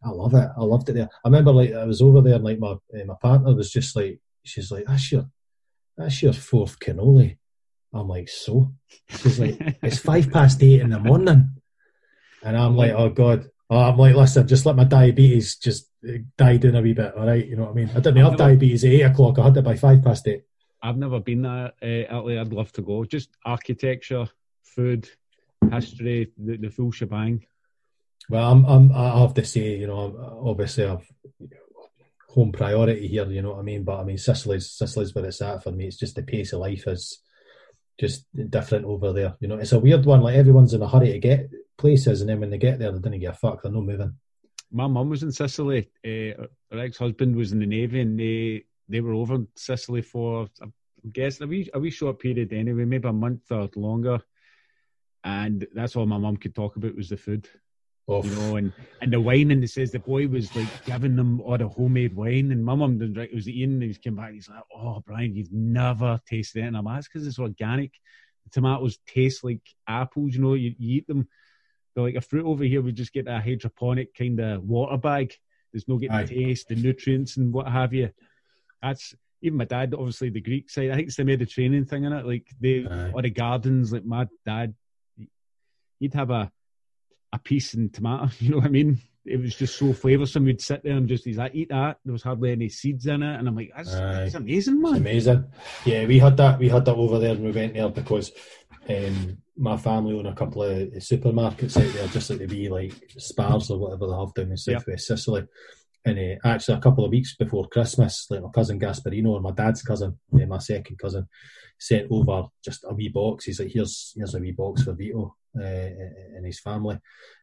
I 0.04 0.10
love 0.10 0.34
it. 0.34 0.48
I 0.56 0.62
loved 0.62 0.88
it 0.90 0.92
there. 0.92 1.08
I 1.24 1.28
remember 1.28 1.52
like 1.52 1.72
I 1.72 1.84
was 1.84 2.00
over 2.00 2.20
there, 2.20 2.34
and 2.34 2.44
like 2.44 2.60
my 2.60 2.68
uh, 2.68 3.04
my 3.04 3.14
partner 3.20 3.52
was 3.52 3.72
just 3.72 3.96
like, 3.96 4.20
she's 4.44 4.70
like, 4.70 4.84
that's 4.86 5.10
your 5.10 5.28
that's 5.96 6.22
your 6.22 6.32
fourth 6.32 6.78
cannoli. 6.78 7.38
I'm 7.92 8.06
like, 8.08 8.28
so? 8.28 8.72
She's 9.08 9.40
like, 9.40 9.58
it's 9.82 9.98
five 9.98 10.30
past 10.30 10.62
eight 10.62 10.82
in 10.82 10.90
the 10.90 11.00
morning, 11.00 11.50
and 12.44 12.56
I'm 12.56 12.76
like, 12.76 12.92
oh 12.92 13.10
god. 13.10 13.48
Oh, 13.68 13.78
I'm 13.78 13.96
like, 13.96 14.14
listen, 14.14 14.46
just 14.46 14.64
let 14.64 14.76
my 14.76 14.84
diabetes 14.84 15.56
just 15.56 15.90
uh, 16.08 16.18
die 16.38 16.56
down 16.56 16.76
a 16.76 16.82
wee 16.82 16.92
bit, 16.92 17.14
all 17.16 17.26
right? 17.26 17.44
You 17.44 17.56
know 17.56 17.64
what 17.64 17.72
I 17.72 17.74
mean? 17.74 17.90
I 17.90 18.00
didn't 18.00 18.18
I've 18.18 18.36
diabetes 18.36 18.84
at 18.84 18.90
eight 18.92 19.02
o'clock. 19.02 19.38
I 19.38 19.44
had 19.44 19.56
it 19.56 19.64
by 19.64 19.76
five 19.76 20.04
past 20.04 20.28
eight. 20.28 20.44
I've 20.82 20.96
never 20.96 21.18
been 21.18 21.42
there, 21.42 21.72
uh, 21.82 21.86
Italy. 21.86 22.38
I'd 22.38 22.52
love 22.52 22.70
to 22.72 22.82
go. 22.82 23.04
Just 23.04 23.30
architecture, 23.44 24.28
food, 24.62 25.08
history, 25.70 26.32
the, 26.38 26.58
the 26.58 26.68
full 26.68 26.92
shebang. 26.92 27.44
Well, 28.28 28.52
I'm, 28.52 28.64
I'm, 28.66 28.92
I 28.92 29.20
have 29.20 29.34
to 29.34 29.44
say, 29.44 29.78
you 29.78 29.88
know, 29.88 30.40
obviously 30.44 30.84
I've 30.84 31.10
home 32.36 32.52
priority 32.52 33.08
here. 33.08 33.26
You 33.26 33.42
know 33.42 33.52
what 33.52 33.60
I 33.60 33.62
mean? 33.62 33.82
But 33.82 34.00
I 34.00 34.04
mean, 34.04 34.18
Sicily's 34.18 34.70
Sicily's 34.70 35.14
where 35.14 35.24
it's 35.24 35.42
at 35.42 35.62
for 35.62 35.72
me. 35.72 35.86
It's 35.86 35.96
just 35.96 36.14
the 36.14 36.22
pace 36.22 36.52
of 36.52 36.60
life 36.60 36.86
is 36.86 37.18
just 37.98 38.26
different 38.50 38.84
over 38.84 39.12
there. 39.12 39.36
You 39.40 39.48
know, 39.48 39.56
it's 39.56 39.72
a 39.72 39.78
weird 39.78 40.04
one. 40.04 40.20
Like 40.20 40.36
everyone's 40.36 40.74
in 40.74 40.82
a 40.82 40.88
hurry 40.88 41.12
to 41.12 41.18
get 41.18 41.50
places, 41.78 42.20
and 42.20 42.30
then 42.30 42.40
when 42.40 42.50
they 42.50 42.58
get 42.58 42.78
there, 42.78 42.92
they 42.92 42.98
don't 42.98 43.18
give 43.18 43.32
a 43.32 43.34
fuck. 43.34 43.62
They're 43.62 43.72
no 43.72 43.80
moving. 43.80 44.16
My 44.70 44.86
mum 44.86 45.08
was 45.08 45.22
in 45.22 45.32
Sicily. 45.32 45.90
Uh, 46.04 46.46
her 46.70 46.78
ex-husband 46.78 47.36
was 47.36 47.52
in 47.52 47.60
the 47.60 47.66
navy, 47.66 48.00
and 48.00 48.18
they 48.18 48.64
they 48.88 49.00
were 49.00 49.14
over 49.14 49.36
in 49.36 49.48
Sicily 49.56 50.02
for 50.02 50.48
I'm 50.60 50.72
guessing 51.12 51.44
a 51.44 51.46
wee 51.46 51.70
a 51.72 51.78
wee 51.78 51.90
short 51.90 52.18
period 52.18 52.52
anyway, 52.52 52.84
maybe 52.84 53.08
a 53.08 53.12
month 53.12 53.50
or 53.50 53.68
longer. 53.76 54.20
And 55.24 55.66
that's 55.74 55.96
all 55.96 56.06
my 56.06 56.18
mum 56.18 56.36
could 56.36 56.54
talk 56.54 56.76
about 56.76 56.94
was 56.94 57.08
the 57.08 57.16
food. 57.16 57.48
Oh, 58.08 58.22
you 58.22 58.30
know, 58.36 58.54
and, 58.54 58.72
and 59.00 59.12
the 59.12 59.20
wine, 59.20 59.50
and 59.50 59.64
it 59.64 59.68
says 59.68 59.90
the 59.90 59.98
boy 59.98 60.28
was 60.28 60.54
like 60.54 60.84
giving 60.84 61.16
them 61.16 61.40
all 61.40 61.58
the 61.58 61.66
homemade 61.66 62.14
wine, 62.14 62.52
and 62.52 62.64
my 62.64 62.76
mum 62.76 62.98
didn't 62.98 63.14
drink. 63.14 63.32
It 63.32 63.34
was 63.34 63.48
Ian, 63.48 63.82
and 63.82 63.82
he 63.82 63.94
came 63.94 64.14
back, 64.14 64.26
and 64.26 64.36
he's 64.36 64.48
like, 64.48 64.62
"Oh, 64.72 65.02
Brian, 65.04 65.34
you've 65.34 65.52
never 65.52 66.20
tasted 66.24 66.60
it." 66.60 66.68
And 66.68 66.76
I'm 66.76 66.84
like, 66.84 66.98
"That's 66.98 67.08
because 67.08 67.26
it's 67.26 67.40
organic. 67.40 67.90
The 68.44 68.50
tomatoes 68.50 68.98
taste 69.08 69.42
like 69.42 69.62
apples. 69.88 70.34
You 70.34 70.42
know, 70.42 70.54
you, 70.54 70.72
you 70.78 70.98
eat 70.98 71.08
them. 71.08 71.26
They're 71.94 72.04
like 72.04 72.14
a 72.14 72.20
fruit 72.20 72.46
over 72.46 72.62
here. 72.62 72.80
We 72.80 72.92
just 72.92 73.12
get 73.12 73.26
a 73.26 73.40
hydroponic 73.40 74.14
kind 74.14 74.38
of 74.38 74.62
water 74.62 74.98
bag. 74.98 75.34
There's 75.72 75.88
no 75.88 75.98
getting 75.98 76.14
Aye. 76.14 76.24
the 76.24 76.44
taste, 76.44 76.68
the 76.68 76.76
nutrients, 76.76 77.38
and 77.38 77.52
what 77.52 77.66
have 77.66 77.92
you. 77.92 78.10
That's 78.82 79.16
even 79.42 79.58
my 79.58 79.64
dad. 79.64 79.94
Obviously, 79.94 80.30
the 80.30 80.40
Greek 80.40 80.70
side. 80.70 80.90
I 80.90 80.94
think 80.94 81.08
it's 81.08 81.16
the 81.16 81.24
Mediterranean 81.24 81.86
thing 81.86 82.04
in 82.04 82.12
it. 82.12 82.24
Like 82.24 82.46
they, 82.60 82.86
Aye. 82.86 83.10
or 83.12 83.22
the 83.22 83.30
gardens. 83.30 83.92
Like 83.92 84.04
my 84.04 84.28
dad, 84.44 84.74
he'd 85.98 86.14
have 86.14 86.30
a 86.30 86.52
a 87.36 87.38
piece 87.38 87.74
in 87.74 87.90
tomato. 87.90 88.28
You 88.40 88.50
know 88.50 88.56
what 88.58 88.66
I 88.66 88.70
mean? 88.70 88.98
It 89.24 89.40
was 89.40 89.56
just 89.56 89.76
so 89.76 89.86
flavoursome. 89.86 90.44
We'd 90.44 90.60
sit 90.60 90.84
there 90.84 90.96
and 90.96 91.08
just 91.08 91.24
he's 91.24 91.36
like, 91.36 91.54
eat 91.54 91.70
that. 91.70 91.98
There 92.04 92.12
was 92.12 92.22
hardly 92.22 92.52
any 92.52 92.68
seeds 92.68 93.06
in 93.06 93.22
it, 93.22 93.38
and 93.38 93.48
I'm 93.48 93.56
like, 93.56 93.72
that's, 93.76 93.92
that's 93.92 94.34
amazing, 94.34 94.80
man. 94.80 94.96
amazing. 94.96 95.44
Yeah, 95.84 96.06
we 96.06 96.18
had 96.20 96.36
that. 96.36 96.60
We 96.60 96.68
had 96.68 96.84
that 96.84 96.94
over 96.94 97.18
there, 97.18 97.32
and 97.32 97.44
we 97.44 97.50
went 97.50 97.74
there 97.74 97.88
because 97.88 98.30
um, 98.88 99.38
my 99.56 99.76
family 99.76 100.14
own 100.16 100.26
a 100.26 100.34
couple 100.34 100.62
of 100.62 100.78
supermarkets 100.94 101.76
out 101.76 101.92
there, 101.92 102.06
just 102.08 102.30
like 102.30 102.38
the 102.38 102.46
wee 102.46 102.68
like 102.68 102.92
Spars 103.18 103.70
or 103.70 103.78
whatever 103.78 104.06
they 104.06 104.16
have 104.16 104.34
down 104.34 104.50
in 104.52 104.56
southwest 104.56 105.06
Sicily. 105.08 105.44
And 106.06 106.18
uh, 106.18 106.48
actually, 106.48 106.78
a 106.78 106.80
couple 106.80 107.04
of 107.04 107.10
weeks 107.10 107.34
before 107.36 107.66
Christmas, 107.66 108.26
like 108.30 108.40
my 108.40 108.48
cousin 108.54 108.78
Gasparino, 108.78 109.30
or 109.30 109.40
my 109.40 109.50
dad's 109.50 109.82
cousin, 109.82 110.16
uh, 110.32 110.46
my 110.46 110.58
second 110.58 110.98
cousin, 110.98 111.28
sent 111.80 112.06
over 112.10 112.44
just 112.64 112.84
a 112.88 112.94
wee 112.94 113.08
box. 113.08 113.44
He's 113.44 113.58
like, 113.58 113.72
"Here's 113.72 114.12
here's 114.16 114.34
a 114.36 114.38
wee 114.38 114.52
box 114.52 114.84
for 114.84 114.92
Vito 114.92 115.34
uh, 115.58 115.64
and 115.64 116.46
his 116.46 116.60
family." 116.60 117.00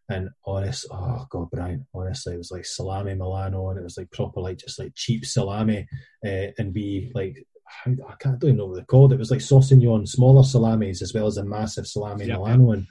And 0.09 0.29
honest, 0.45 0.87
oh 0.91 1.25
god, 1.29 1.49
Brian, 1.51 1.85
honestly, 1.93 2.35
it 2.35 2.37
was 2.37 2.51
like 2.51 2.65
salami 2.65 3.15
Milano, 3.15 3.69
and 3.69 3.79
it 3.79 3.83
was 3.83 3.97
like 3.97 4.11
proper, 4.11 4.39
like 4.39 4.59
just 4.59 4.79
like 4.79 4.93
cheap 4.95 5.25
salami, 5.25 5.85
uh, 6.25 6.47
and 6.57 6.73
be 6.73 7.11
like 7.13 7.45
I 7.85 8.15
can't 8.21 8.35
I 8.35 8.37
don't 8.37 8.43
even 8.43 8.57
know 8.57 8.67
what 8.67 8.77
they 8.77 8.85
called 8.85 9.11
it. 9.11 9.19
Was 9.19 9.31
like 9.31 9.41
sausagnon, 9.41 10.07
smaller 10.07 10.43
salamis 10.43 11.01
as 11.01 11.13
well 11.13 11.27
as 11.27 11.35
a 11.35 11.43
massive 11.43 11.85
salami 11.85 12.27
yep. 12.27 12.37
Milano, 12.37 12.71
and 12.71 12.87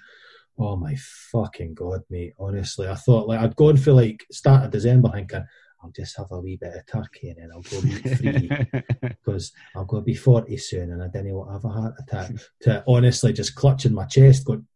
oh 0.58 0.76
my 0.76 0.96
fucking 1.32 1.72
god, 1.72 2.02
mate! 2.10 2.34
Honestly, 2.38 2.88
I 2.88 2.94
thought 2.94 3.26
like 3.26 3.40
I'd 3.40 3.56
gone 3.56 3.78
for 3.78 3.92
like 3.92 4.26
start 4.30 4.64
of 4.64 4.70
December 4.70 5.10
thinking 5.14 5.46
I'll 5.82 5.90
just 5.90 6.16
have 6.16 6.30
a 6.30 6.38
wee 6.38 6.56
bit 6.56 6.74
of 6.74 6.86
turkey 6.86 7.30
and 7.30 7.38
then 7.38 7.50
I'll 7.52 7.62
go 7.62 7.80
meat 7.80 8.16
free 8.16 8.50
because 9.24 9.52
I'm 9.74 9.86
going 9.86 10.02
to 10.02 10.04
be 10.04 10.14
40 10.14 10.56
soon 10.58 10.92
and 10.92 11.02
I 11.02 11.08
didn't 11.08 11.34
want 11.34 11.48
to 11.48 11.52
have 11.54 11.64
a 11.64 11.68
heart 11.68 11.94
attack. 11.98 12.32
To 12.62 12.84
honestly 12.86 13.32
just 13.32 13.54
clutching 13.54 13.94
my 13.94 14.04
chest, 14.04 14.44
going, 14.44 14.66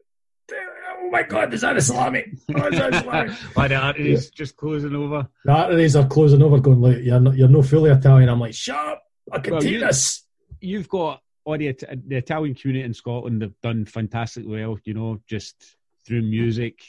oh 0.52 1.10
my 1.10 1.22
God, 1.22 1.54
is 1.54 1.60
that 1.60 1.76
a 1.76 1.80
salami? 1.80 2.24
Oh, 2.56 2.66
is 2.66 2.78
that 2.78 3.06
a? 3.06 3.32
Why 3.54 3.68
the 3.68 3.76
arteries 3.76 4.24
yeah. 4.24 4.30
just 4.34 4.56
closing 4.56 4.96
over? 4.96 5.28
The 5.44 5.52
arteries 5.52 5.94
are 5.94 6.06
closing 6.08 6.42
over, 6.42 6.58
going, 6.58 6.80
like, 6.80 6.98
you're, 7.02 7.20
not, 7.20 7.36
you're 7.36 7.48
no 7.48 7.62
fully 7.62 7.90
Italian. 7.90 8.28
I'm 8.28 8.40
like, 8.40 8.54
shut 8.54 8.76
up, 8.76 9.02
I 9.32 9.38
can 9.38 9.52
well, 9.52 9.60
take 9.60 9.72
you, 9.72 9.80
this. 9.80 10.24
You've 10.60 10.88
got 10.88 11.20
all 11.44 11.56
the, 11.56 11.72
the 12.06 12.16
Italian 12.16 12.56
community 12.56 12.84
in 12.84 12.94
Scotland 12.94 13.42
have 13.42 13.54
done 13.62 13.84
fantastically 13.84 14.60
well, 14.60 14.78
you 14.84 14.94
know, 14.94 15.20
just 15.28 15.76
through 16.04 16.22
music, 16.22 16.80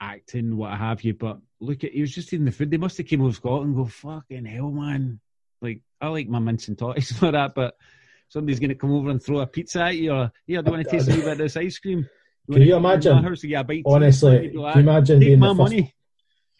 acting, 0.00 0.56
what 0.58 0.76
have 0.76 1.02
you. 1.02 1.14
But 1.14 1.38
look 1.62 1.84
at 1.84 1.92
he 1.92 2.00
was 2.00 2.12
just 2.12 2.32
eating 2.32 2.44
the 2.44 2.52
food. 2.52 2.70
They 2.70 2.76
must 2.76 2.98
have 2.98 3.06
came 3.06 3.22
over 3.22 3.32
Scotland 3.32 3.68
and 3.68 3.76
go, 3.76 3.86
fucking 3.86 4.44
hell, 4.44 4.70
man. 4.70 5.20
Like 5.60 5.82
I 6.00 6.08
like 6.08 6.28
my 6.28 6.38
mince 6.38 6.68
and 6.68 6.76
totties 6.76 7.12
for 7.18 7.30
that, 7.30 7.54
but 7.54 7.76
somebody's 8.28 8.60
gonna 8.60 8.74
come 8.74 8.92
over 8.92 9.10
and 9.10 9.22
throw 9.22 9.40
a 9.40 9.46
pizza 9.46 9.82
at 9.82 9.96
you 9.96 10.12
or 10.12 10.32
yeah, 10.46 10.60
do 10.60 10.66
you 10.66 10.72
want 10.72 10.84
to 10.84 10.90
taste 10.90 11.08
a 11.08 11.14
wee 11.14 11.20
bit 11.20 11.32
of 11.32 11.38
this 11.38 11.56
ice 11.56 11.78
cream? 11.78 12.08
You 12.48 12.54
can 12.54 12.62
you 12.62 12.76
imagine? 12.76 13.12
Honestly, 13.86 14.50
can 14.50 14.50
you 14.50 14.80
imagine 14.80 15.20
being 15.20 15.40
the 15.40 15.54
money. 15.54 15.94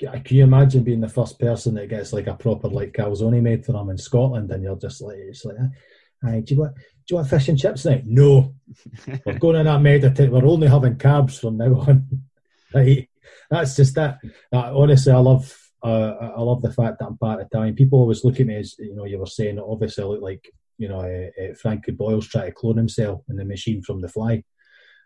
First, 0.00 0.14
uh, 0.14 0.20
can 0.20 0.36
you 0.36 0.44
imagine 0.44 0.84
being 0.84 1.00
the 1.00 1.08
first 1.08 1.38
person 1.38 1.74
that 1.74 1.88
gets 1.88 2.12
like 2.12 2.26
a 2.26 2.34
proper 2.34 2.68
like 2.68 2.92
calzone 2.92 3.42
made 3.42 3.64
for 3.64 3.72
them 3.72 3.90
in 3.90 3.98
Scotland, 3.98 4.50
and 4.50 4.62
you're 4.62 4.76
just 4.76 5.00
like, 5.00 5.16
it's 5.16 5.44
like, 5.44 5.56
Hi, 6.24 6.40
do 6.40 6.54
you 6.54 6.60
want 6.60 6.76
do 6.76 6.82
you 7.10 7.16
want 7.16 7.28
fish 7.28 7.48
and 7.48 7.58
chips 7.58 7.84
now? 7.84 8.00
No, 8.04 8.54
we're 9.26 9.38
going 9.38 9.56
in 9.56 9.66
that 9.66 9.80
Mediterranean. 9.80 10.30
We're 10.30 10.48
only 10.48 10.68
having 10.68 10.96
cabs 10.96 11.38
from 11.38 11.56
now 11.56 11.74
on. 11.80 12.22
Right? 12.74 13.08
that's 13.50 13.76
just 13.76 13.94
that. 13.94 14.18
Uh, 14.52 14.72
honestly, 14.76 15.12
I 15.12 15.18
love 15.18 15.56
uh, 15.82 16.32
I 16.36 16.40
love 16.40 16.62
the 16.62 16.72
fact 16.72 16.98
that 16.98 17.06
I'm 17.06 17.18
part 17.18 17.40
Italian. 17.40 17.74
People 17.74 18.00
always 18.00 18.24
look 18.24 18.38
at 18.40 18.46
me 18.46 18.56
as 18.56 18.76
you 18.78 18.94
know 18.94 19.04
you 19.04 19.18
were 19.18 19.26
saying. 19.26 19.58
Obviously, 19.58 20.04
I 20.04 20.06
look 20.06 20.22
like 20.22 20.52
you 20.78 20.88
know 20.88 21.00
uh, 21.00 21.54
Frankie 21.60 21.92
Boyle's 21.92 22.28
trying 22.28 22.46
to 22.46 22.52
clone 22.52 22.76
himself 22.76 23.22
in 23.28 23.36
the 23.36 23.44
machine 23.44 23.82
from 23.82 24.00
The 24.00 24.08
Fly, 24.08 24.42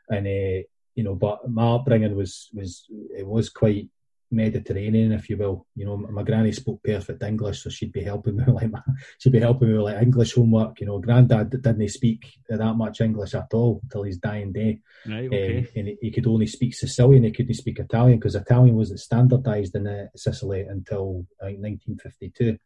and 0.09 0.27
uh, 0.27 0.63
you 0.95 1.05
know, 1.05 1.15
but 1.15 1.49
my 1.51 1.75
upbringing 1.75 2.15
was 2.15 2.49
was 2.55 2.87
it 3.17 3.27
was 3.27 3.51
quite 3.51 3.89
Mediterranean, 4.31 5.13
if 5.13 5.31
you 5.31 5.37
will. 5.37 5.67
You 5.75 5.87
know, 5.87 5.97
my 5.97 6.23
granny 6.23 6.53
spoke 6.53 6.83
perfect 6.83 7.23
English, 7.23 7.63
so 7.63 7.71
she'd 7.71 7.93
be 7.93 8.03
helping 8.03 8.37
me 8.37 8.45
with 8.47 8.55
like 8.55 8.71
my, 8.71 8.81
she'd 9.19 9.33
be 9.33 9.41
helping 9.41 9.69
me 9.69 9.75
with 9.75 9.85
like 9.85 10.03
English 10.03 10.35
homework. 10.35 10.81
You 10.81 10.87
know, 10.87 10.99
granddad 10.99 11.51
didn't 11.51 11.89
speak 11.89 12.27
that 12.49 12.75
much 12.75 13.01
English 13.01 13.35
at 13.35 13.53
all 13.53 13.81
till 13.91 14.03
his 14.03 14.19
dying 14.19 14.53
day. 14.53 14.81
Right, 15.07 15.27
okay. 15.27 15.59
Um, 15.59 15.67
and 15.77 15.99
he 16.01 16.11
could 16.11 16.27
only 16.27 16.47
speak 16.47 16.75
Sicilian. 16.75 17.25
He 17.25 17.33
couldn't 17.33 17.55
speak 17.55 17.79
Italian 17.79 18.19
because 18.19 18.35
Italian 18.35 18.77
wasn't 18.77 19.01
standardised 19.01 19.75
in 19.75 19.87
uh, 19.87 20.07
Sicily 20.17 20.63
until 20.63 21.27
think 21.41 21.61
1952. 21.61 22.59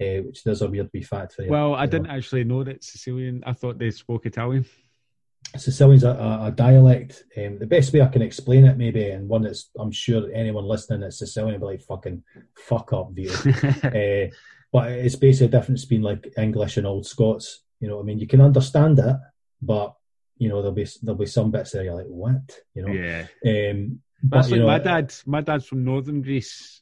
Uh, 0.00 0.22
which 0.22 0.42
there's 0.42 0.62
a 0.62 0.68
weird 0.68 0.90
wee 0.92 1.02
fact 1.02 1.34
for 1.34 1.42
you. 1.42 1.50
Well, 1.50 1.74
I 1.74 1.86
didn't 1.86 2.08
know. 2.08 2.14
actually 2.14 2.42
know 2.42 2.64
that 2.64 2.82
Sicilian. 2.82 3.44
I 3.46 3.52
thought 3.52 3.78
they 3.78 3.90
spoke 3.90 4.26
Italian. 4.26 4.64
Sicilian's 5.56 6.04
a, 6.04 6.10
a, 6.10 6.46
a 6.46 6.50
dialect. 6.50 7.24
Um, 7.36 7.58
the 7.58 7.66
best 7.66 7.92
way 7.92 8.00
I 8.00 8.08
can 8.08 8.22
explain 8.22 8.64
it, 8.64 8.78
maybe, 8.78 9.10
and 9.10 9.28
one 9.28 9.42
that's 9.42 9.70
I'm 9.78 9.92
sure 9.92 10.30
anyone 10.32 10.64
listening 10.64 11.00
that's 11.00 11.18
Sicilian 11.18 11.60
will 11.60 11.68
be 11.68 11.74
like, 11.74 11.82
fucking 11.82 12.22
fuck 12.56 12.92
up, 12.92 13.10
Vito. 13.12 13.34
uh, 13.50 14.30
but 14.72 14.92
it's 14.92 15.16
basically 15.16 15.46
a 15.46 15.60
difference 15.60 15.84
between 15.84 16.02
like 16.02 16.32
English 16.38 16.76
and 16.76 16.86
Old 16.86 17.06
Scots. 17.06 17.62
You 17.80 17.88
know, 17.88 18.00
I 18.00 18.02
mean, 18.02 18.18
you 18.18 18.26
can 18.26 18.40
understand 18.40 18.98
it, 18.98 19.16
but 19.60 19.94
you 20.38 20.48
know, 20.48 20.62
there'll 20.62 20.74
be 20.74 20.86
there'll 21.02 21.18
be 21.18 21.26
some 21.26 21.50
bits 21.50 21.72
there 21.72 21.84
you're 21.84 21.94
like, 21.94 22.06
what? 22.06 22.58
You 22.74 22.86
know, 22.86 22.92
yeah. 22.92 23.26
Um, 23.44 24.00
That's 24.22 24.50
like 24.50 24.60
know, 24.60 24.66
my 24.66 24.78
dad. 24.78 25.14
My 25.26 25.42
dad's 25.42 25.66
from 25.66 25.84
northern 25.84 26.22
Greece, 26.22 26.80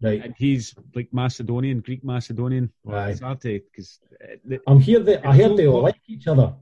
right? 0.00 0.24
And 0.24 0.34
he's 0.38 0.74
like 0.94 1.08
Macedonian, 1.12 1.80
Greek 1.80 2.04
Macedonian. 2.04 2.70
Right. 2.84 3.10
It's 3.10 3.20
hard 3.20 3.40
to 3.40 3.60
because 3.60 3.98
I'm 4.66 4.80
here. 4.80 5.00
That 5.00 5.26
I 5.26 5.34
hear 5.34 5.54
they 5.56 5.66
all 5.66 5.82
like 5.82 6.00
each 6.06 6.28
other 6.28 6.54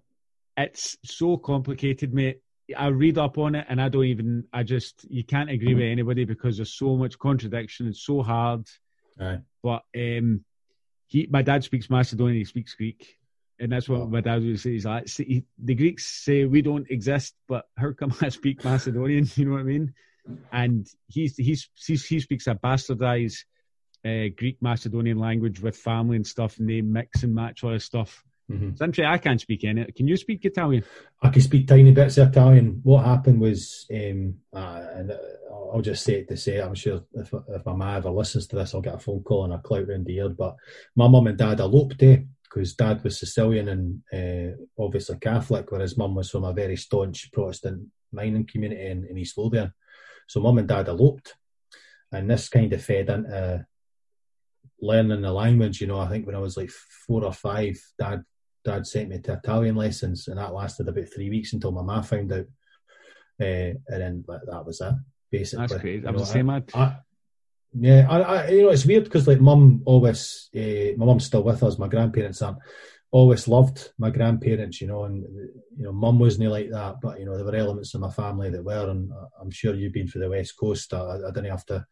it's 0.62 0.96
so 1.04 1.36
complicated, 1.36 2.12
mate. 2.14 2.40
I 2.76 2.86
read 2.88 3.18
up 3.18 3.36
on 3.38 3.56
it 3.56 3.66
and 3.68 3.82
I 3.82 3.88
don't 3.88 4.04
even, 4.04 4.44
I 4.52 4.62
just, 4.62 5.04
you 5.11 5.24
can't 5.24 5.50
agree 5.50 5.74
with 5.74 5.82
anybody 5.82 6.24
because 6.24 6.56
there's 6.56 6.72
so 6.72 6.96
much 6.96 7.18
contradiction. 7.18 7.88
It's 7.88 8.04
so 8.04 8.22
hard. 8.22 8.66
Right. 9.18 9.40
But 9.62 9.82
um, 9.96 10.44
he, 11.08 11.26
my 11.28 11.42
dad 11.42 11.64
speaks 11.64 11.90
Macedonian, 11.90 12.38
he 12.38 12.44
speaks 12.44 12.74
Greek. 12.74 13.16
And 13.58 13.72
that's 13.72 13.88
what 13.88 14.00
oh. 14.00 14.06
my 14.06 14.20
dad 14.20 14.42
would 14.42 14.61
say. 14.61 14.70
He's 14.70 14.86
like, 14.86 15.08
see, 15.08 15.44
the 15.58 15.74
Greeks 15.74 16.06
say 16.06 16.44
we 16.44 16.62
don't 16.62 16.90
exist, 16.90 17.34
but 17.48 17.66
how 17.76 17.92
come 17.92 18.14
I 18.20 18.28
speak 18.28 18.64
Macedonian? 18.64 19.28
You 19.34 19.46
know 19.46 19.52
what 19.52 19.61
I 19.61 19.64
mean? 19.64 19.92
And 20.52 20.86
he's, 21.08 21.36
he's, 21.36 21.68
he's 21.74 22.06
he 22.06 22.20
speaks 22.20 22.46
a 22.46 22.54
bastardized 22.54 23.38
uh, 24.04 24.32
Greek 24.36 24.58
Macedonian 24.61 25.18
language 25.18 25.61
with 25.61 25.76
family 25.76 26.16
and 26.16 26.26
stuff, 26.26 26.58
and 26.58 26.68
they 26.68 26.80
mix 26.80 27.22
and 27.22 27.34
match 27.34 27.64
all 27.64 27.72
this 27.72 27.84
stuff. 27.84 28.24
Mm-hmm. 28.51 29.03
I 29.05 29.18
can't 29.18 29.40
speak 29.40 29.64
any. 29.64 29.84
Can 29.92 30.09
you 30.09 30.16
speak 30.16 30.44
Italian? 30.44 30.84
I 31.22 31.28
can 31.28 31.42
speak 31.42 31.68
tiny 31.68 31.92
bits 31.92 32.18
of 32.18 32.28
Italian. 32.28 32.80
What 32.82 33.05
happened 33.05 33.40
was, 33.40 33.86
um, 33.92 34.34
uh, 34.53 34.86
and 34.94 35.12
I'll 35.72 35.80
just 35.82 36.03
say 36.05 36.14
it 36.14 36.28
to 36.28 36.36
say, 36.36 36.59
I'm 36.59 36.74
sure 36.74 37.05
if, 37.14 37.32
if 37.32 37.64
my 37.64 37.72
mum 37.72 37.96
ever 37.96 38.11
listens 38.11 38.48
to 38.48 38.57
this, 38.57 38.74
I'll 38.74 38.80
get 38.80 38.96
a 38.96 38.98
phone 38.98 39.22
call 39.22 39.44
and 39.44 39.53
a 39.53 39.59
clout 39.59 39.86
round 39.86 40.07
the 40.07 40.16
ear. 40.16 40.30
But 40.30 40.57
my 40.96 41.07
mum 41.07 41.28
and 41.28 41.38
dad 41.38 41.61
eloped, 41.61 42.03
eh? 42.03 42.18
Because 42.42 42.74
dad 42.74 43.05
was 43.05 43.20
Sicilian 43.20 43.68
and 43.68 44.03
uh, 44.12 44.82
obviously 44.82 45.16
Catholic, 45.18 45.70
whereas 45.70 45.96
mum 45.96 46.16
was 46.16 46.30
from 46.30 46.42
a 46.42 46.53
very 46.53 46.76
staunch 46.76 47.30
Protestant 47.32 47.86
mining 48.11 48.46
community 48.46 48.86
in, 48.86 49.07
in 49.07 49.16
East 49.18 49.38
Lothian. 49.38 49.72
So 50.26 50.40
mum 50.40 50.59
and 50.59 50.66
dad 50.66 50.88
eloped. 50.88 51.36
And 52.11 52.28
this 52.28 52.48
kind 52.48 52.72
of 52.72 52.82
fed 52.82 53.09
into 53.09 53.64
learning 54.80 55.22
the 55.22 55.32
language. 55.32 55.80
You 55.80 55.86
know, 55.86 56.01
I 56.01 56.09
think 56.09 56.26
when 56.26 56.34
I 56.34 56.40
was 56.40 56.57
like 56.57 56.70
four 56.70 57.24
or 57.24 57.32
five, 57.32 57.80
dad 57.96 58.24
dad 58.64 58.86
sent 58.86 59.08
me 59.08 59.18
to 59.20 59.34
Italian 59.34 59.76
lessons, 59.76 60.28
and 60.28 60.38
that 60.38 60.54
lasted 60.54 60.88
about 60.88 61.08
three 61.14 61.30
weeks 61.30 61.52
until 61.52 61.72
my 61.72 61.82
ma 61.82 62.02
found 62.02 62.32
out, 62.32 62.46
uh, 63.40 63.44
and 63.44 63.76
then 63.88 64.24
that 64.26 64.66
was 64.66 64.80
it. 64.80 64.94
Basically, 65.30 65.66
that's 65.66 65.80
great. 65.80 66.06
I 66.06 66.11
was 66.11 66.22
the 66.22 66.26
same. 66.26 66.50
I, 66.50 66.62
I, 66.74 66.96
yeah, 67.72 68.06
I, 68.11 68.20
I, 68.20 68.48
you 68.48 68.62
know, 68.62 68.70
it's 68.70 68.86
weird 68.86 69.04
because 69.04 69.28
like 69.28 69.40
mum 69.40 69.82
always, 69.84 70.50
uh, 70.56 70.96
my 70.96 71.06
mum's 71.06 71.26
still 71.26 71.44
with 71.44 71.62
us. 71.62 71.78
My 71.78 71.88
grandparents 71.88 72.42
aren't. 72.42 72.58
Always 73.12 73.48
loved 73.48 73.90
my 73.98 74.11
grandparents, 74.11 74.80
you 74.80 74.86
know, 74.86 75.02
and 75.02 75.24
you 75.76 75.82
know, 75.82 75.90
mum 75.90 76.20
wasn't 76.20 76.48
like 76.48 76.70
that, 76.70 77.00
but 77.02 77.18
you 77.18 77.26
know, 77.26 77.36
there 77.36 77.44
were 77.44 77.56
elements 77.56 77.92
of 77.92 78.00
my 78.00 78.11
family 78.11 78.50
that 78.50 78.64
were, 78.64 78.88
and 78.88 79.11
I'm 79.40 79.50
sure 79.50 79.74
you've 79.74 79.92
been 79.92 80.06
for 80.06 80.20
the 80.20 80.28
west 80.28 80.56
coast. 80.56 80.94
I, 80.94 81.16
I 81.16 81.30
didn't 81.32 81.50
have 81.50 81.66
to 81.66 81.84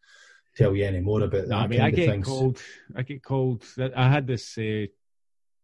tell 0.55 0.73
you 0.73 0.85
any 0.85 1.01
more 1.01 1.21
about 1.21 1.49
that. 1.49 1.55
I 1.55 1.67
mean, 1.67 1.81
I 1.81 1.91
get 1.91 2.09
things. 2.09 2.25
cold. 2.25 2.61
I 2.95 3.01
get 3.01 3.21
cold. 3.21 3.65
I 3.95 4.07
had 4.07 4.27
this 4.27 4.57
uh, 4.57 4.85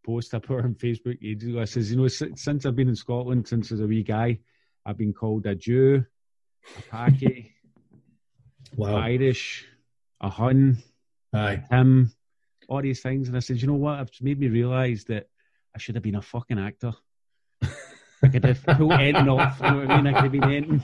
post 0.06 0.34
I 0.34 0.38
put 0.38 0.64
on 0.64 0.74
Facebook 0.74 1.18
ages 1.22 1.48
ago. 1.48 1.60
I 1.60 1.64
says, 1.64 1.90
you 1.90 1.96
know, 1.96 2.06
since 2.06 2.64
I've 2.64 2.76
been 2.76 2.88
in 2.88 2.96
Scotland, 2.96 3.48
since 3.48 3.70
I 3.70 3.74
was 3.74 3.80
a 3.80 3.86
wee 3.86 4.04
guy, 4.04 4.38
I've 4.86 4.96
been 4.96 5.12
called 5.12 5.46
a 5.46 5.54
Jew, 5.56 6.04
a 6.78 6.82
Paki, 6.82 7.50
wow. 8.76 8.96
Irish, 8.96 9.66
a 10.20 10.30
Hun, 10.30 10.82
Aye. 11.34 11.62
him, 11.68 12.12
all 12.68 12.82
these 12.82 13.00
things. 13.00 13.26
And 13.26 13.36
I 13.36 13.40
said, 13.40 13.60
you 13.60 13.66
know 13.66 13.74
what? 13.74 14.00
It's 14.00 14.22
made 14.22 14.38
me 14.38 14.48
realise 14.48 15.04
that 15.04 15.26
I 15.74 15.78
should 15.78 15.96
have 15.96 16.04
been 16.04 16.14
a 16.14 16.22
fucking 16.22 16.58
actor. 16.58 16.92
I 18.22 18.28
could 18.28 18.44
have 18.44 18.62
pulled 18.64 18.92
anything 18.92 19.28
off. 19.28 19.60
You 19.60 19.70
know 19.70 19.76
what 19.78 19.90
I 19.90 19.96
mean? 19.96 20.06
I 20.06 20.12
could 20.12 20.22
have 20.22 20.32
been 20.32 20.44
anything. 20.44 20.82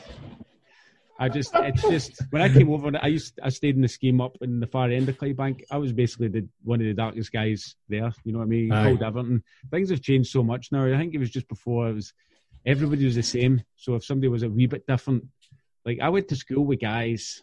I 1.19 1.29
just, 1.29 1.53
it's 1.55 1.83
just 1.83 2.23
when 2.31 2.43
I 2.43 2.49
came 2.49 2.71
over, 2.71 2.91
I 3.01 3.09
used, 3.09 3.39
I 3.43 3.51
stayed 3.51 3.77
in 3.77 3.83
the 3.83 3.89
scheme 3.89 4.21
up 4.21 4.37
in 4.41 4.61
the 4.61 4.67
far 4.67 4.91
end 4.91 5.09
of 5.09 5.19
Clydebank. 5.19 5.63
I 5.71 5.77
was 5.77 5.93
basically 5.93 6.29
the 6.29 6.49
one 6.65 6.81
of 6.81 6.87
the 6.87 6.95
darkest 6.95 7.31
guys 7.33 7.77
there. 7.89 8.13
You 8.25 8.33
know 8.33 8.39
what 8.39 8.47
I 8.47 8.49
mean? 8.49 8.73
Aye. 8.73 8.85
Called 8.85 9.03
Everton. 9.03 9.45
Things 9.71 9.91
have 9.91 10.03
changed 10.03 10.31
so 10.31 10.43
much 10.43 10.73
now. 10.73 10.85
I 10.85 10.97
think 10.97 11.15
it 11.15 11.19
was 11.19 11.31
just 11.31 11.49
before 11.49 11.89
it 11.89 11.95
was 11.95 12.13
everybody 12.65 13.05
was 13.05 13.15
the 13.15 13.23
same. 13.23 13.63
So 13.77 13.95
if 13.95 14.05
somebody 14.05 14.29
was 14.29 14.43
a 14.43 14.49
wee 14.49 14.67
bit 14.67 14.87
different, 14.87 15.27
like 15.85 16.01
I 16.01 16.09
went 16.09 16.29
to 16.29 16.37
school 16.37 16.65
with 16.65 16.81
guys, 16.81 17.43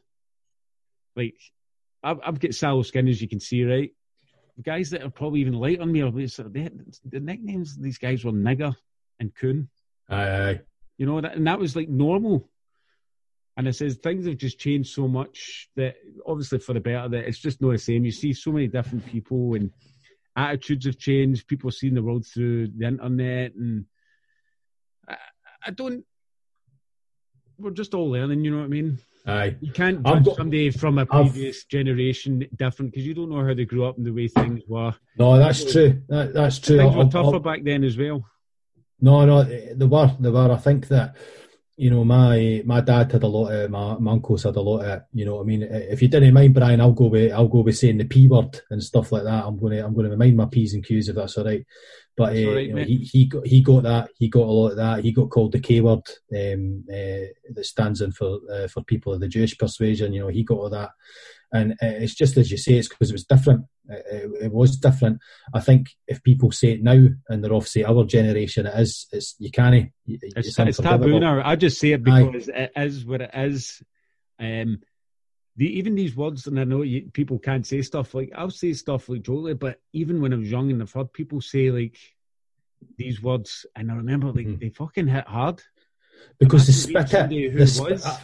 like 1.15 1.35
I've, 2.03 2.19
I've 2.25 2.39
got 2.39 2.53
sallow 2.53 2.81
skin 2.81 3.07
as 3.07 3.21
you 3.21 3.29
can 3.29 3.39
see, 3.39 3.63
right? 3.63 3.91
The 4.57 4.63
guys 4.63 4.89
that 4.89 5.03
are 5.03 5.09
probably 5.09 5.41
even 5.41 5.53
light 5.53 5.79
on 5.79 5.91
me 5.91 6.01
are 6.01 6.11
they, 6.11 6.69
the 7.05 7.19
nicknames. 7.19 7.77
These 7.77 7.97
guys 7.97 8.25
were 8.25 8.31
nigger 8.31 8.75
and 9.19 9.33
coon. 9.33 9.69
Aye, 10.09 10.49
aye. 10.49 10.59
You 10.97 11.05
know, 11.05 11.21
that, 11.21 11.35
and 11.35 11.47
that 11.47 11.59
was 11.59 11.75
like 11.75 11.87
normal 11.87 12.49
And 13.59 13.67
I 13.67 13.71
says 13.71 13.97
things 13.97 14.25
have 14.25 14.37
just 14.37 14.57
changed 14.57 14.93
so 14.93 15.05
much 15.05 15.67
that 15.75 15.95
obviously 16.25 16.59
for 16.59 16.71
the 16.71 16.79
better 16.79 17.09
that 17.09 17.27
it's 17.27 17.39
just 17.39 17.59
not 17.61 17.71
the 17.73 17.77
same. 17.77 18.05
You 18.05 18.11
see 18.11 18.31
so 18.31 18.53
many 18.53 18.67
different 18.67 19.05
people 19.05 19.55
and 19.55 19.69
attitudes 20.33 20.85
have 20.85 20.97
changed. 20.97 21.45
People 21.45 21.69
seeing 21.69 21.93
the 21.93 22.01
world 22.01 22.25
through 22.25 22.67
the 22.69 22.87
internet, 22.87 23.53
and 23.55 23.83
I, 25.09 25.17
I 25.67 25.71
don't. 25.71 26.05
We're 27.57 27.71
just 27.71 27.93
all 27.93 28.09
learning, 28.09 28.45
you 28.45 28.51
know 28.51 28.59
what 28.59 28.63
I 28.63 28.67
mean? 28.67 28.99
Aye. 29.27 29.57
You 29.59 29.73
can't 29.73 30.05
judge 30.05 30.23
got- 30.23 30.37
somebody 30.37 30.71
from 30.71 30.97
a 30.97 31.01
I've- 31.01 31.29
previous 31.29 31.65
generation 31.65 32.47
different 32.55 32.93
because 32.93 33.05
you 33.05 33.13
don't 33.13 33.29
know 33.29 33.45
how 33.45 33.53
they 33.53 33.65
grew 33.65 33.83
up 33.83 33.97
and 33.97 34.05
the 34.05 34.13
way 34.13 34.29
things 34.29 34.63
were. 34.69 34.95
No, 35.17 35.37
that's 35.37 35.69
true. 35.69 36.01
That, 36.07 36.33
that's 36.33 36.59
true. 36.59 36.77
Things 36.77 36.95
were 36.95 37.01
I'll- 37.01 37.09
tougher 37.09 37.33
I'll- 37.33 37.39
back 37.41 37.65
then 37.65 37.83
as 37.83 37.97
well. 37.97 38.23
No, 39.01 39.25
no, 39.25 39.43
they 39.43 39.85
were, 39.85 40.15
they 40.17 40.29
were. 40.29 40.49
I 40.53 40.55
think 40.55 40.87
that, 40.87 41.17
you 41.79 41.89
know, 41.89 42.03
my 42.03 42.61
my 42.65 42.81
dad 42.81 43.09
had 43.09 43.23
a 43.23 43.27
lot 43.27 43.51
of, 43.51 43.71
my, 43.71 43.95
my 43.99 44.11
uncles 44.11 44.43
had 44.43 44.57
a 44.57 44.61
lot 44.61 44.81
of, 44.81 45.01
you 45.13 45.23
know 45.23 45.35
what 45.35 45.43
I 45.43 45.45
mean? 45.45 45.63
If 45.63 46.01
you 46.01 46.09
didn't 46.09 46.33
mind, 46.33 46.53
Brian, 46.53 46.81
I'll 46.81 46.91
go 46.91 47.05
with, 47.05 47.31
I'll 47.31 47.47
go 47.47 47.61
with 47.61 47.77
saying 47.77 47.99
the 47.99 48.03
P 48.03 48.27
word 48.27 48.59
and 48.69 48.83
stuff 48.83 49.13
like 49.13 49.23
that. 49.23 49.45
I'm 49.45 49.57
going 49.57 49.77
to, 49.77 49.85
I'm 49.85 49.95
to 49.95 50.17
mind 50.17 50.35
my 50.35 50.47
P's 50.47 50.73
and 50.73 50.85
Q's 50.85 51.07
if 51.07 51.15
that's 51.15 51.37
all 51.37 51.45
right. 51.45 51.65
But 52.17 52.35
uh, 52.35 52.51
right, 52.51 52.67
you 52.67 52.73
know, 52.73 52.83
he, 52.83 52.97
he 52.97 53.25
got, 53.27 53.47
he 53.47 53.61
got 53.61 53.83
that, 53.83 54.09
he 54.17 54.27
got 54.27 54.43
a 54.43 54.51
lot 54.51 54.71
of 54.71 54.75
that. 54.75 55.05
He 55.05 55.13
got 55.13 55.29
called 55.29 55.53
the 55.53 55.61
K 55.61 55.79
word, 55.79 56.03
um, 56.35 56.83
uh, 56.89 57.31
that 57.53 57.65
stands 57.65 58.01
in 58.01 58.11
for, 58.11 58.39
uh, 58.51 58.67
for 58.67 58.83
people 58.83 59.13
of 59.13 59.21
the 59.21 59.29
Jewish 59.29 59.57
persuasion. 59.57 60.11
You 60.11 60.23
know, 60.23 60.27
he 60.27 60.43
got 60.43 60.57
all 60.57 60.69
that. 60.71 60.89
And 61.51 61.71
uh, 61.73 61.75
it's 61.81 62.13
just 62.15 62.37
as 62.37 62.51
you 62.51 62.57
say, 62.57 62.73
it's 62.73 62.87
because 62.87 63.09
it 63.09 63.13
was 63.13 63.25
different. 63.25 63.65
It, 63.87 64.05
it, 64.11 64.43
it 64.45 64.51
was 64.51 64.77
different. 64.77 65.19
I 65.53 65.59
think 65.59 65.89
if 66.07 66.21
people 66.21 66.51
say 66.51 66.73
it 66.73 66.83
now 66.83 67.07
and 67.27 67.43
they're 67.43 67.53
obviously 67.53 67.85
our 67.85 68.03
generation, 68.05 68.67
it 68.67 68.79
is. 68.79 69.07
It's 69.11 69.35
you 69.39 69.49
can't. 69.49 69.91
It's, 70.05 70.57
it's, 70.59 70.77
taboo 70.77 71.19
now. 71.19 71.41
I 71.43 71.55
just 71.55 71.79
say 71.79 71.93
it 71.93 72.07
Aye. 72.07 72.23
because 72.23 72.47
it 72.49 72.71
is 72.75 73.05
what 73.05 73.21
it 73.21 73.31
is. 73.33 73.81
Um, 74.39 74.79
the, 75.55 75.77
even 75.79 75.95
these 75.95 76.15
words, 76.15 76.45
and 76.47 76.59
I 76.59 76.63
know 76.65 76.83
you, 76.83 77.09
people 77.11 77.39
can't 77.39 77.65
say 77.65 77.81
stuff 77.81 78.13
like 78.13 78.31
I'll 78.35 78.51
say 78.51 78.73
stuff 78.73 79.09
like 79.09 79.23
Jolie, 79.23 79.55
but 79.55 79.81
even 79.91 80.21
when 80.21 80.33
I 80.33 80.37
was 80.37 80.49
young 80.51 80.69
and 80.71 80.81
I've 80.81 80.93
heard 80.93 81.11
people 81.11 81.41
say 81.41 81.71
like 81.71 81.97
these 82.95 83.21
words, 83.21 83.65
and 83.75 83.91
I 83.91 83.95
remember 83.95 84.27
like 84.31 84.45
Mhm. 84.47 84.59
they 84.59 84.69
fucking 84.69 85.07
hit 85.07 85.27
hard. 85.27 85.61
because 86.37 86.67
the 86.85 86.91
Imagine 86.91 87.29
being 87.29 87.41
spit 87.41 87.47
it. 87.47 87.51
who 87.53 87.59
the 87.59 87.67
spit- 87.67 87.91
was- 87.91 88.03
th- 88.03 88.15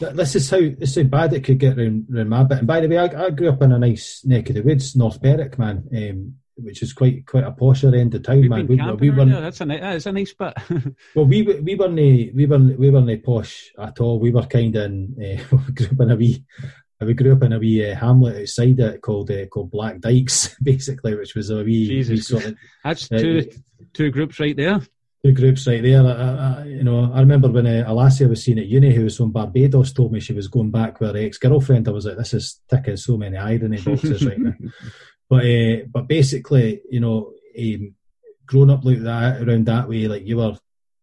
this 0.00 0.34
is 0.36 0.50
how 0.50 0.58
this 0.58 0.96
is 0.96 0.96
how 0.96 1.08
bad 1.08 1.32
it 1.34 1.44
could 1.44 1.58
get 1.58 1.76
round, 1.76 2.06
round 2.08 2.30
my 2.30 2.42
bit. 2.44 2.58
And 2.58 2.66
by 2.66 2.80
the 2.80 2.88
way, 2.88 2.98
I, 2.98 3.26
I 3.26 3.30
grew 3.30 3.50
up 3.50 3.62
in 3.62 3.72
a 3.72 3.78
nice 3.78 4.22
neck 4.24 4.48
of 4.48 4.54
the 4.56 4.62
woods, 4.62 4.96
North 4.96 5.20
Berwick, 5.20 5.58
man, 5.58 5.88
um, 5.94 6.34
which 6.56 6.82
is 6.82 6.92
quite 6.92 7.26
quite 7.26 7.44
a 7.44 7.52
posher 7.52 7.98
end 7.98 8.14
of 8.14 8.22
town, 8.22 8.40
We've 8.40 8.50
man. 8.50 8.66
We, 8.66 8.76
we 8.76 9.10
weren't. 9.10 9.30
That's 9.30 9.60
a 9.60 9.66
ni- 9.66 9.78
that's 9.78 10.06
a 10.06 10.12
nice 10.12 10.32
bit. 10.32 10.54
well, 11.14 11.26
we 11.26 11.42
we 11.42 11.60
we 11.60 11.74
weren't 11.74 11.94
we 12.34 12.46
weren't 12.46 12.78
we 12.78 12.90
weren't 12.90 13.24
posh 13.24 13.72
at 13.78 14.00
all. 14.00 14.18
We 14.18 14.30
were 14.30 14.42
kind 14.42 14.74
of 14.76 14.84
in, 14.84 15.14
uh, 15.52 15.56
we 15.66 15.72
grew 15.72 15.86
up 15.86 16.00
in 16.00 16.10
a 16.10 16.16
wee. 16.16 16.44
We 17.00 17.14
grew 17.14 17.32
up 17.32 17.42
in 17.44 17.54
a 17.54 17.58
wee 17.58 17.90
uh, 17.90 17.94
hamlet 17.94 18.42
outside 18.42 18.78
it 18.78 19.00
called 19.00 19.30
uh, 19.30 19.46
called 19.46 19.70
Black 19.70 20.00
Dykes, 20.00 20.56
basically, 20.62 21.14
which 21.14 21.34
was 21.34 21.50
a 21.50 21.64
wee, 21.64 21.86
Jesus. 21.86 22.10
wee 22.10 22.20
sort 22.20 22.44
of 22.46 22.56
that's 22.84 23.10
Uh, 23.10 23.18
two 23.18 23.50
two 23.94 24.10
groups 24.10 24.38
right 24.38 24.56
there. 24.56 24.80
Two 25.24 25.32
groups 25.32 25.66
right 25.66 25.82
there. 25.82 26.02
I, 26.02 26.60
I, 26.60 26.64
you 26.64 26.84
know, 26.84 27.12
I 27.12 27.20
remember 27.20 27.48
when 27.48 27.66
uh, 27.66 27.84
Alasia 27.86 28.28
was 28.28 28.44
seen 28.44 28.58
at 28.58 28.66
uni, 28.66 28.94
who 28.94 29.04
was 29.04 29.16
from 29.16 29.32
Barbados, 29.32 29.92
told 29.92 30.12
me 30.12 30.20
she 30.20 30.32
was 30.32 30.48
going 30.48 30.70
back 30.70 31.00
with 31.00 31.14
her 31.14 31.20
ex 31.20 31.38
girlfriend. 31.38 31.88
I 31.88 31.92
was 31.92 32.06
like, 32.06 32.16
this 32.16 32.34
is 32.34 32.60
ticking 32.68 32.96
so 32.96 33.16
many 33.16 33.36
irony 33.36 33.80
boxes 33.80 34.24
right 34.24 34.38
now. 34.38 34.54
But 35.28 35.46
uh, 35.46 35.76
but 35.88 36.08
basically, 36.08 36.82
you 36.90 36.98
know, 36.98 37.34
um, 37.56 37.94
growing 38.46 38.68
up 38.68 38.84
like 38.84 38.98
that, 39.02 39.40
around 39.40 39.66
that 39.66 39.88
way, 39.88 40.08
like 40.08 40.26
you 40.26 40.38
were, 40.38 40.58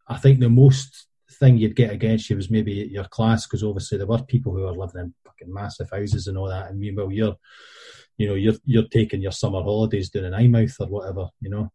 I 0.05 0.17
think 0.17 0.41
the 0.41 0.49
most 0.49 1.07
thing 1.39 1.57
you'd 1.57 1.77
get 1.77 1.93
against 1.93 2.29
you 2.29 2.35
was 2.35 2.51
maybe 2.51 2.73
your 2.91 3.05
class, 3.05 3.47
because 3.47 3.63
obviously 3.63 3.97
there 3.97 4.05
were 4.05 4.21
people 4.21 4.53
who 4.53 4.63
were 4.63 4.73
living 4.73 4.99
in 4.99 5.13
fucking 5.23 5.53
massive 5.53 5.89
houses 5.89 6.27
and 6.27 6.37
all 6.37 6.49
that, 6.49 6.69
and 6.69 6.77
meanwhile 6.77 7.09
you're, 7.09 7.37
you 8.17 8.27
know, 8.27 8.35
you're 8.35 8.55
you're 8.65 8.89
taking 8.89 9.21
your 9.21 9.31
summer 9.31 9.63
holidays 9.63 10.09
down 10.09 10.25
in 10.25 10.33
Eyemouth 10.33 10.75
or 10.81 10.87
whatever, 10.87 11.29
you 11.39 11.49
know. 11.49 11.71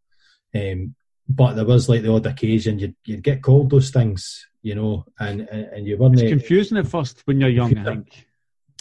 Um, 0.54 0.94
but 1.34 1.54
there 1.54 1.64
was 1.64 1.88
like 1.88 2.02
the 2.02 2.12
odd 2.12 2.26
occasion 2.26 2.78
you'd 2.78 2.94
you'd 3.04 3.22
get 3.22 3.42
called 3.42 3.70
those 3.70 3.90
things, 3.90 4.46
you 4.62 4.74
know, 4.74 5.04
and 5.18 5.40
and, 5.50 5.64
and 5.72 5.86
you 5.86 5.96
weren't 5.96 6.20
It's 6.20 6.28
confusing 6.28 6.78
at 6.78 6.86
first 6.86 7.22
when 7.26 7.40
you're 7.40 7.48
young. 7.48 7.76
I 7.78 7.84
think. 7.84 8.26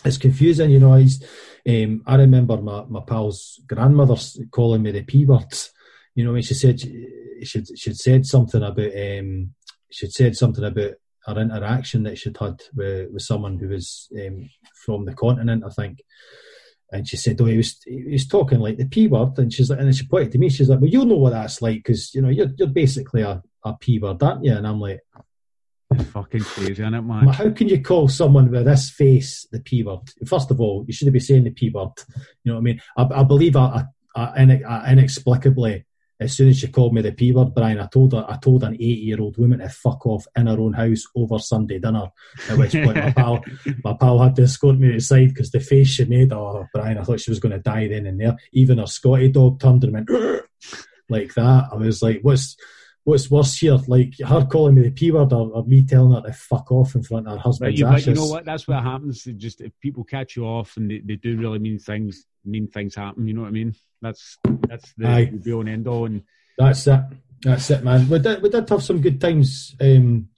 it's 0.04 0.18
confusing, 0.18 0.72
you 0.72 0.80
know. 0.80 0.96
He's, 0.96 1.24
um, 1.68 2.04
I 2.06 2.16
remember 2.16 2.58
my, 2.58 2.84
my 2.86 3.02
pal's 3.02 3.60
grandmother 3.68 4.16
calling 4.50 4.82
me 4.82 4.92
the 4.92 5.04
P 5.04 5.26
words. 5.26 5.72
You 6.16 6.26
know, 6.26 6.34
when 6.34 6.42
she 6.42 6.54
said 6.54 6.80
she 6.80 7.64
she'd 7.76 7.98
said 7.98 8.26
something 8.26 8.62
about 8.62 8.96
um, 8.96 9.54
she'd 9.90 10.12
said 10.12 10.36
something 10.36 10.64
about 10.64 10.94
her 11.26 11.40
interaction 11.40 12.04
that 12.04 12.18
she'd 12.18 12.38
had 12.38 12.60
with, 12.76 13.12
with 13.12 13.22
someone 13.22 13.58
who 13.60 13.70
was 13.70 14.10
um, 14.20 14.50
from 14.86 15.06
the 15.06 15.14
continent, 15.14 15.64
I 15.66 15.70
think. 15.70 16.02
And 16.92 17.08
she 17.08 17.18
said, 17.18 17.40
"Oh, 17.40 17.46
he 17.46 17.58
was 17.58 17.82
he 17.86 18.12
was 18.12 18.28
talking 18.28 18.60
like 18.60 18.78
the 18.78 18.86
P 18.86 19.08
word," 19.08 19.38
and 19.38 19.52
she's 19.52 19.70
like, 19.70 19.80
and 19.80 19.88
then 19.88 19.94
she 19.94 20.06
pointed 20.06 20.34
to 20.34 20.38
me. 20.38 20.50
She's 20.50 20.70
like, 20.70 20.80
"Well, 20.80 20.90
you'll 20.90 21.06
know 21.06 21.16
what 21.16 21.32
that's 21.32 21.62
like 21.62 21.78
because 21.78 22.14
you 22.14 22.22
know 22.22 22.30
you're 22.30 22.50
you're 22.58 22.68
basically 22.68 23.22
a, 23.22 23.42
a 23.64 23.74
P 23.78 24.00
word, 24.00 24.22
aren't 24.22 24.44
you?" 24.44 24.54
And 24.54 24.68
I'm 24.68 24.80
like, 24.80 25.00
It's 25.94 26.10
fucking 26.12 26.42
crazy, 26.42 26.74
isn't 26.74 26.94
it, 26.94 27.02
man? 27.02 27.28
how 27.28 27.50
can 27.50 27.68
you 27.68 27.82
call 27.82 28.08
someone 28.08 28.50
with 28.50 28.66
this 28.66 28.90
face 28.90 29.46
the 29.52 29.60
P 29.60 29.84
word? 29.84 30.00
First 30.26 30.52
of 30.52 30.62
all, 30.62 30.86
you 30.88 30.94
shouldn't 30.94 31.14
be 31.14 31.20
saying 31.20 31.44
the 31.44 31.52
P 31.52 31.70
word. 31.70 31.92
You 32.44 32.52
know 32.52 32.54
what 32.56 32.60
I 32.60 32.64
mean? 32.64 32.82
I, 32.98 33.04
I 33.04 33.24
believe 33.24 33.56
I, 33.56 33.86
I, 34.16 34.62
I, 34.68 34.92
inexplicably, 34.92 35.86
as 36.22 36.38
soon 36.38 36.50
as 36.50 36.60
she 36.60 36.68
called 36.68 36.94
me 36.94 37.02
the 37.02 37.12
P 37.12 37.32
word, 37.32 37.56
Brian, 37.56 37.80
I 37.80 37.88
told 37.88 38.14
her, 38.14 38.24
I 38.30 38.38
told 38.38 38.64
an 38.64 38.76
80 38.76 38.86
year 38.86 39.20
old 39.20 39.38
woman 39.38 39.58
to 39.60 39.70
fuck 39.70 40.06
off 40.06 40.28
in 40.36 40.46
her 40.46 40.60
own 40.60 40.74
house 40.74 41.04
over 41.16 41.40
Sunday 41.40 41.80
dinner. 41.80 42.10
At 42.48 42.60
which 42.60 42.74
point 42.74 42.96
my 42.96 43.12
pal, 43.12 43.44
my 43.84 43.94
pal 44.00 44.20
had 44.20 44.36
to 44.36 44.44
escort 44.44 44.78
me 44.78 44.94
outside 44.94 45.30
because 45.30 45.50
the 45.50 45.60
face 45.60 45.88
she 45.88 46.06
made, 46.06 46.32
oh, 46.32 46.68
Brian, 46.76 47.00
I 47.00 47.04
thought 47.04 47.22
she 47.22 47.32
was 47.32 47.40
going 47.40 47.54
to 47.54 47.60
die 47.60 47.88
then 47.88 48.06
and 48.06 48.20
there. 48.20 48.38
Even 48.54 48.78
her 48.78 48.86
Scotty 48.86 49.30
dog 49.30 49.60
turned 49.60 49.84
and 49.84 49.94
went 49.94 50.10
like 51.10 51.34
that. 51.34 51.70
I 51.72 51.76
was 51.76 52.04
like, 52.04 52.20
what's, 52.22 52.56
what's 53.04 53.30
worse 53.32 53.58
here? 53.58 53.78
Like 53.88 54.14
her 54.20 54.46
calling 54.46 54.76
me 54.76 54.84
the 54.84 54.92
P 54.92 55.12
word 55.12 55.34
or, 55.34 55.52
or 55.52 55.66
me 55.66 55.84
telling 55.86 56.14
her 56.14 56.22
to 56.22 56.34
fuck 56.34 56.72
off 56.72 56.96
in 56.96 57.04
front 57.04 57.28
of 57.28 57.34
her 57.34 57.38
But 57.38 57.44
husband's 57.44 57.80
you, 57.80 57.88
ashes. 57.88 58.08
you 58.08 58.14
know 58.16 58.28
what? 58.28 58.46
That's 58.46 58.68
what 58.68 58.84
happens. 58.84 59.26
It 59.28 59.38
just 59.38 59.62
if 59.62 59.72
people 59.80 60.04
catch 60.04 60.36
you 60.36 60.46
off 60.46 60.78
and 60.78 60.90
they, 60.90 61.00
they 61.00 61.16
do 61.16 61.38
really 61.38 61.60
mean 61.60 61.80
things, 61.80 62.26
mean 62.46 62.68
things 62.68 62.96
happen. 62.96 63.28
You 63.28 63.34
know 63.34 63.42
what 63.42 63.48
I 63.48 63.52
mean? 63.52 63.76
That's 64.02 64.38
that's 64.68 64.94
the, 64.98 65.08
Aye. 65.08 65.32
the 65.34 65.40
real 65.46 65.62
and 65.62 65.70
end 65.70 65.88
all. 65.88 66.06
And 66.06 66.24
That's 66.58 66.86
it. 66.88 67.02
That's 67.42 67.70
it, 67.72 67.84
man. 67.84 68.08
We 68.08 68.20
did, 68.20 68.42
we 68.42 68.50
did 68.50 68.70
have 68.70 68.84
some 68.84 69.02
good 69.02 69.20
times, 69.20 69.76
um, 69.82 70.30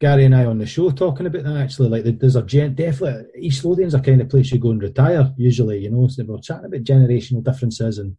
Gary 0.00 0.24
and 0.24 0.34
I, 0.34 0.44
on 0.44 0.58
the 0.58 0.66
show 0.66 0.90
talking 0.90 1.26
about 1.26 1.42
that. 1.44 1.56
Actually, 1.56 1.88
like 1.88 2.18
there's 2.18 2.36
a 2.36 2.42
gen- 2.42 2.74
definitely 2.74 3.24
East 3.40 3.64
Lothian's 3.64 3.94
a 3.94 4.00
kind 4.00 4.20
of 4.20 4.28
place 4.28 4.52
you 4.52 4.58
go 4.58 4.70
and 4.70 4.82
retire. 4.82 5.32
Usually, 5.36 5.78
you 5.78 5.90
know, 5.90 6.06
so 6.06 6.24
we're 6.24 6.38
chatting 6.38 6.66
about 6.66 6.82
generational 6.84 7.42
differences 7.42 7.98
and 7.98 8.16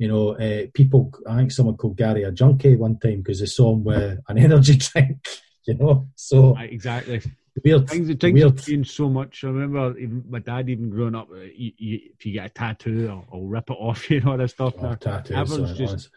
you 0.00 0.08
know, 0.08 0.30
uh, 0.30 0.66
people. 0.72 1.12
I 1.28 1.36
think 1.36 1.52
someone 1.52 1.76
called 1.76 1.96
Gary 1.98 2.22
a 2.24 2.32
junkie 2.32 2.74
one 2.76 2.98
time 2.98 3.18
because 3.18 3.40
they 3.40 3.46
saw 3.46 3.72
him 3.74 3.84
with 3.84 4.18
an 4.28 4.38
energy 4.46 4.76
drink. 4.76 5.18
You 5.66 5.74
know, 5.74 6.08
so 6.16 6.56
Aye, 6.56 6.70
exactly. 6.72 7.20
weird. 7.62 7.86
Things, 7.88 8.08
things 8.18 8.34
weird. 8.40 8.56
have 8.56 8.64
changed 8.66 8.92
so 8.92 9.10
much. 9.10 9.44
I 9.44 9.48
remember 9.48 9.96
even 9.98 10.24
my 10.28 10.38
dad, 10.38 10.70
even 10.70 10.88
growing 10.88 11.14
up, 11.14 11.28
uh, 11.30 11.36
you, 11.54 11.72
you, 11.76 11.98
if 12.18 12.24
you 12.24 12.32
get 12.32 12.46
a 12.46 12.48
tattoo, 12.48 13.08
I'll, 13.10 13.26
I'll 13.30 13.46
rip 13.46 13.68
it 13.70 13.76
off. 13.78 14.10
You 14.10 14.20
know 14.22 14.32
all 14.32 14.38
this 14.38 14.52
stuff. 14.52 14.74
Oh, 14.80 14.94
tattoos, 14.94 15.36
Everyone's 15.36 15.78
just- 15.78 16.10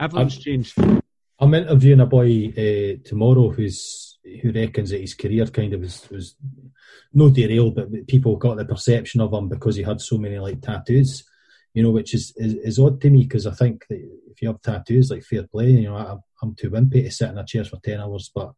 Everyone's 0.00 0.34
I'm- 0.34 0.42
changed. 0.42 0.74
I'm 1.38 1.54
interviewing 1.54 2.00
a 2.00 2.06
boy 2.06 2.48
uh, 2.58 3.08
tomorrow 3.08 3.50
who's 3.50 4.18
who 4.42 4.50
reckons 4.52 4.90
that 4.90 5.00
his 5.00 5.14
career 5.14 5.46
kind 5.46 5.72
of 5.74 5.80
was 5.80 6.10
was 6.10 6.36
no 7.14 7.30
derailed, 7.30 7.76
but 7.76 8.06
people 8.08 8.36
got 8.36 8.56
the 8.56 8.64
perception 8.64 9.20
of 9.20 9.32
him 9.32 9.48
because 9.48 9.76
he 9.76 9.84
had 9.84 10.00
so 10.00 10.18
many 10.18 10.38
like 10.40 10.60
tattoos, 10.60 11.22
you 11.74 11.82
know, 11.82 11.90
which 11.90 12.14
is 12.14 12.32
is, 12.36 12.54
is 12.54 12.78
odd 12.78 13.00
to 13.00 13.10
me 13.10 13.22
because 13.22 13.46
I 13.46 13.52
think 13.52 13.86
that 13.88 14.00
if 14.30 14.42
you 14.42 14.48
have 14.48 14.62
tattoos, 14.62 15.10
like 15.10 15.22
fair 15.22 15.44
play, 15.44 15.70
you 15.70 15.88
know, 15.88 15.96
I, 15.96 16.16
I'm 16.42 16.54
too 16.54 16.70
wimpy 16.70 17.04
to 17.04 17.10
sit 17.10 17.30
in 17.30 17.38
a 17.38 17.46
chair 17.46 17.64
for 17.64 17.78
ten 17.78 18.00
hours, 18.00 18.30
but 18.34 18.52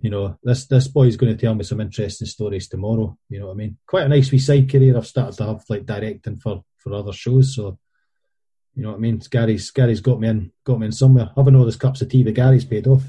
you 0.00 0.10
know, 0.10 0.36
this 0.42 0.66
this 0.66 0.88
boy's 0.88 1.16
going 1.16 1.36
to 1.36 1.40
tell 1.40 1.54
me 1.54 1.64
some 1.64 1.80
interesting 1.80 2.26
stories 2.26 2.68
tomorrow. 2.68 3.16
You 3.28 3.40
know 3.40 3.46
what 3.46 3.52
I 3.52 3.56
mean? 3.56 3.78
Quite 3.86 4.06
a 4.06 4.08
nice 4.08 4.30
wee 4.32 4.38
side 4.38 4.70
career. 4.70 4.96
I've 4.96 5.06
started 5.06 5.36
to 5.38 5.46
have 5.46 5.64
like 5.68 5.86
directing 5.86 6.38
for 6.38 6.64
for 6.78 6.92
other 6.92 7.12
shows, 7.12 7.54
so. 7.54 7.78
You 8.74 8.84
know 8.84 8.92
what 8.92 8.96
I 8.96 9.00
mean? 9.00 9.20
Gary's 9.30 9.70
Gary's 9.70 10.00
got 10.00 10.18
me 10.18 10.28
in, 10.28 10.50
got 10.64 10.80
me 10.80 10.86
in 10.86 10.92
somewhere. 10.92 11.30
Having 11.36 11.56
all 11.56 11.64
those 11.64 11.76
cups 11.76 12.00
of 12.00 12.08
tea, 12.08 12.24
but 12.24 12.32
Gary's 12.32 12.64
paid 12.64 12.86
off. 12.86 13.02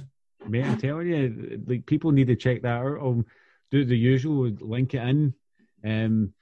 Mate, 0.46 0.66
I'm 0.66 0.78
telling 0.78 1.08
you, 1.08 1.64
like 1.66 1.86
people 1.86 2.12
need 2.12 2.28
to 2.28 2.36
check 2.36 2.64
that 2.64 2.82
out. 2.82 3.00
Um, 3.02 3.26
do 3.72 3.86
the 3.86 3.98
usual, 3.98 4.52
link 4.60 4.94
it 4.94 5.08
in. 5.08 5.34
Um, 5.86 6.34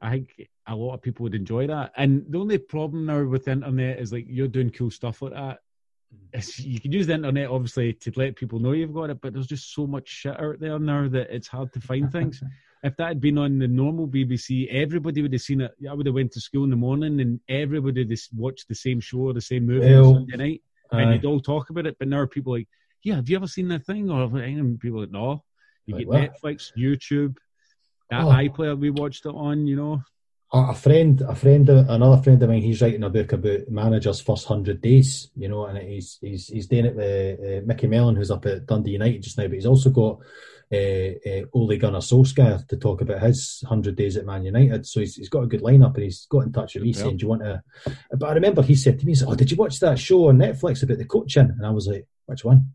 I 0.00 0.10
think 0.10 0.48
a 0.70 0.74
lot 0.76 0.94
of 0.94 1.02
people 1.02 1.24
would 1.24 1.34
enjoy 1.34 1.66
that. 1.66 1.92
And 1.96 2.24
the 2.28 2.38
only 2.38 2.58
problem 2.58 3.06
now 3.06 3.24
with 3.24 3.44
the 3.44 3.52
internet 3.52 3.98
is 3.98 4.12
like 4.12 4.26
you're 4.28 4.48
doing 4.48 4.70
cool 4.70 4.90
stuff 4.90 5.20
like 5.22 5.32
that. 5.32 5.58
Mm-hmm. 6.14 6.38
It's, 6.38 6.58
you 6.58 6.80
can 6.80 6.92
use 6.92 7.06
the 7.06 7.14
internet 7.14 7.50
obviously 7.50 7.92
to 7.94 8.12
let 8.16 8.36
people 8.36 8.58
know 8.58 8.72
you've 8.72 8.94
got 8.94 9.10
it, 9.10 9.20
but 9.20 9.32
there's 9.32 9.46
just 9.46 9.74
so 9.74 9.86
much 9.86 10.08
shit 10.08 10.40
out 10.40 10.60
there 10.60 10.78
now 10.78 11.08
that 11.08 11.34
it's 11.34 11.48
hard 11.48 11.72
to 11.74 11.80
find 11.80 12.10
things. 12.10 12.42
If 12.82 12.96
that 12.96 13.08
had 13.08 13.20
been 13.20 13.36
on 13.36 13.58
the 13.58 13.68
normal 13.68 14.08
BBC, 14.08 14.66
everybody 14.70 15.20
would 15.20 15.34
have 15.34 15.42
seen 15.42 15.60
it. 15.60 15.72
I 15.86 15.92
would 15.92 16.06
have 16.06 16.14
went 16.14 16.32
to 16.32 16.40
school 16.40 16.64
in 16.64 16.70
the 16.70 16.76
morning 16.76 17.20
and 17.20 17.38
everybody 17.46 18.06
would 18.06 18.18
watched 18.34 18.68
the 18.68 18.74
same 18.74 19.00
show 19.00 19.18
or 19.18 19.32
the 19.34 19.40
same 19.42 19.66
movie 19.66 19.92
Well, 19.92 20.06
on 20.06 20.14
Sunday 20.30 20.36
night 20.38 20.62
and 20.92 21.10
Aye. 21.10 21.12
you'd 21.16 21.26
all 21.26 21.40
talk 21.40 21.68
about 21.68 21.84
it. 21.84 21.96
But 21.98 22.08
now 22.08 22.24
people 22.24 22.54
are 22.54 22.60
like, 22.60 22.68
yeah, 23.02 23.16
have 23.16 23.28
you 23.28 23.36
ever 23.36 23.46
seen 23.46 23.68
that 23.68 23.84
thing? 23.84 24.10
Or 24.10 24.22
and 24.38 24.80
people 24.80 24.96
are 25.00 25.02
like, 25.02 25.10
no. 25.10 25.44
You 25.84 25.94
Like 25.94 26.06
get 26.06 26.08
what? 26.08 26.42
Netflix, 26.42 26.72
YouTube, 26.74 27.36
that 28.08 28.22
Oh. 28.24 28.28
iPlayer 28.28 28.78
we 28.78 28.88
watched 28.88 29.26
it 29.26 29.34
on. 29.34 29.66
You 29.66 29.76
know, 29.76 30.02
a 30.52 30.74
friend, 30.74 31.20
a 31.22 31.34
friend, 31.34 31.68
another 31.68 32.20
friend 32.22 32.42
of 32.42 32.48
mine, 32.48 32.62
he's 32.62 32.82
writing 32.82 33.04
a 33.04 33.10
book 33.10 33.32
about 33.32 33.68
managers' 33.68 34.20
first 34.20 34.46
hundred 34.46 34.80
days, 34.80 35.30
you 35.36 35.48
know, 35.48 35.66
and 35.66 35.78
he's 35.78 36.18
he's 36.20 36.48
he's 36.48 36.66
doing 36.66 36.86
it 36.86 36.96
with 36.96 37.38
uh, 37.40 37.66
Micky 37.66 37.86
Mellon, 37.86 38.16
who's 38.16 38.32
up 38.32 38.46
at 38.46 38.66
Dundee 38.66 38.92
United 38.92 39.22
just 39.22 39.38
now, 39.38 39.44
but 39.44 39.54
he's 39.54 39.66
also 39.66 39.90
got 39.90 40.18
uh, 40.72 40.76
uh, 40.76 41.42
Ole 41.52 41.76
Gunnar 41.76 42.00
Solskjaer 42.00 42.66
to 42.66 42.76
talk 42.76 43.00
about 43.00 43.22
his 43.22 43.62
hundred 43.68 43.94
days 43.94 44.16
at 44.16 44.26
Man 44.26 44.44
United. 44.44 44.86
So 44.86 45.00
he's, 45.00 45.14
he's 45.14 45.28
got 45.28 45.44
a 45.44 45.46
good 45.46 45.62
lineup, 45.62 45.94
and 45.94 46.04
he's 46.04 46.26
got 46.26 46.40
in 46.40 46.52
touch 46.52 46.74
with 46.74 46.82
me 46.82 46.92
Good 46.92 46.98
saying, 47.00 47.16
"Do 47.18 47.24
you 47.24 47.28
want 47.28 47.42
to?" 47.42 47.62
But 48.12 48.30
I 48.30 48.32
remember 48.32 48.62
he 48.62 48.74
said 48.74 48.98
to 48.98 49.06
me, 49.06 49.12
he 49.12 49.16
said, 49.16 49.28
"Oh, 49.28 49.36
did 49.36 49.52
you 49.52 49.56
watch 49.56 49.78
that 49.78 50.00
show 50.00 50.28
on 50.28 50.38
Netflix 50.38 50.82
about 50.82 50.98
the 50.98 51.04
coaching?" 51.04 51.50
And 51.56 51.64
I 51.64 51.70
was 51.70 51.86
like, 51.86 52.08
"Which 52.26 52.44
one?" 52.44 52.72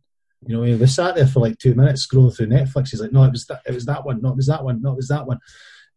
You 0.48 0.56
know, 0.56 0.78
we 0.78 0.88
sat 0.88 1.16
there 1.16 1.28
for 1.28 1.42
like 1.42 1.58
two 1.58 1.76
minutes 1.76 2.08
scrolling 2.08 2.36
through 2.36 2.48
Netflix. 2.48 2.92
He's 2.92 3.02
like, 3.02 3.12
"No, 3.12 3.24
it 3.24 3.32
was 3.32 3.46
that, 3.48 3.64
it 3.66 3.74
was 3.74 3.86
that 3.86 4.06
one. 4.06 4.22
No, 4.22 4.30
it 4.30 4.38
was 4.38 4.48
that 4.48 4.64
one. 4.64 4.82
No, 4.82 4.94
it 4.94 4.98
was 4.98 5.10
that 5.10 5.28
one." 5.28 5.40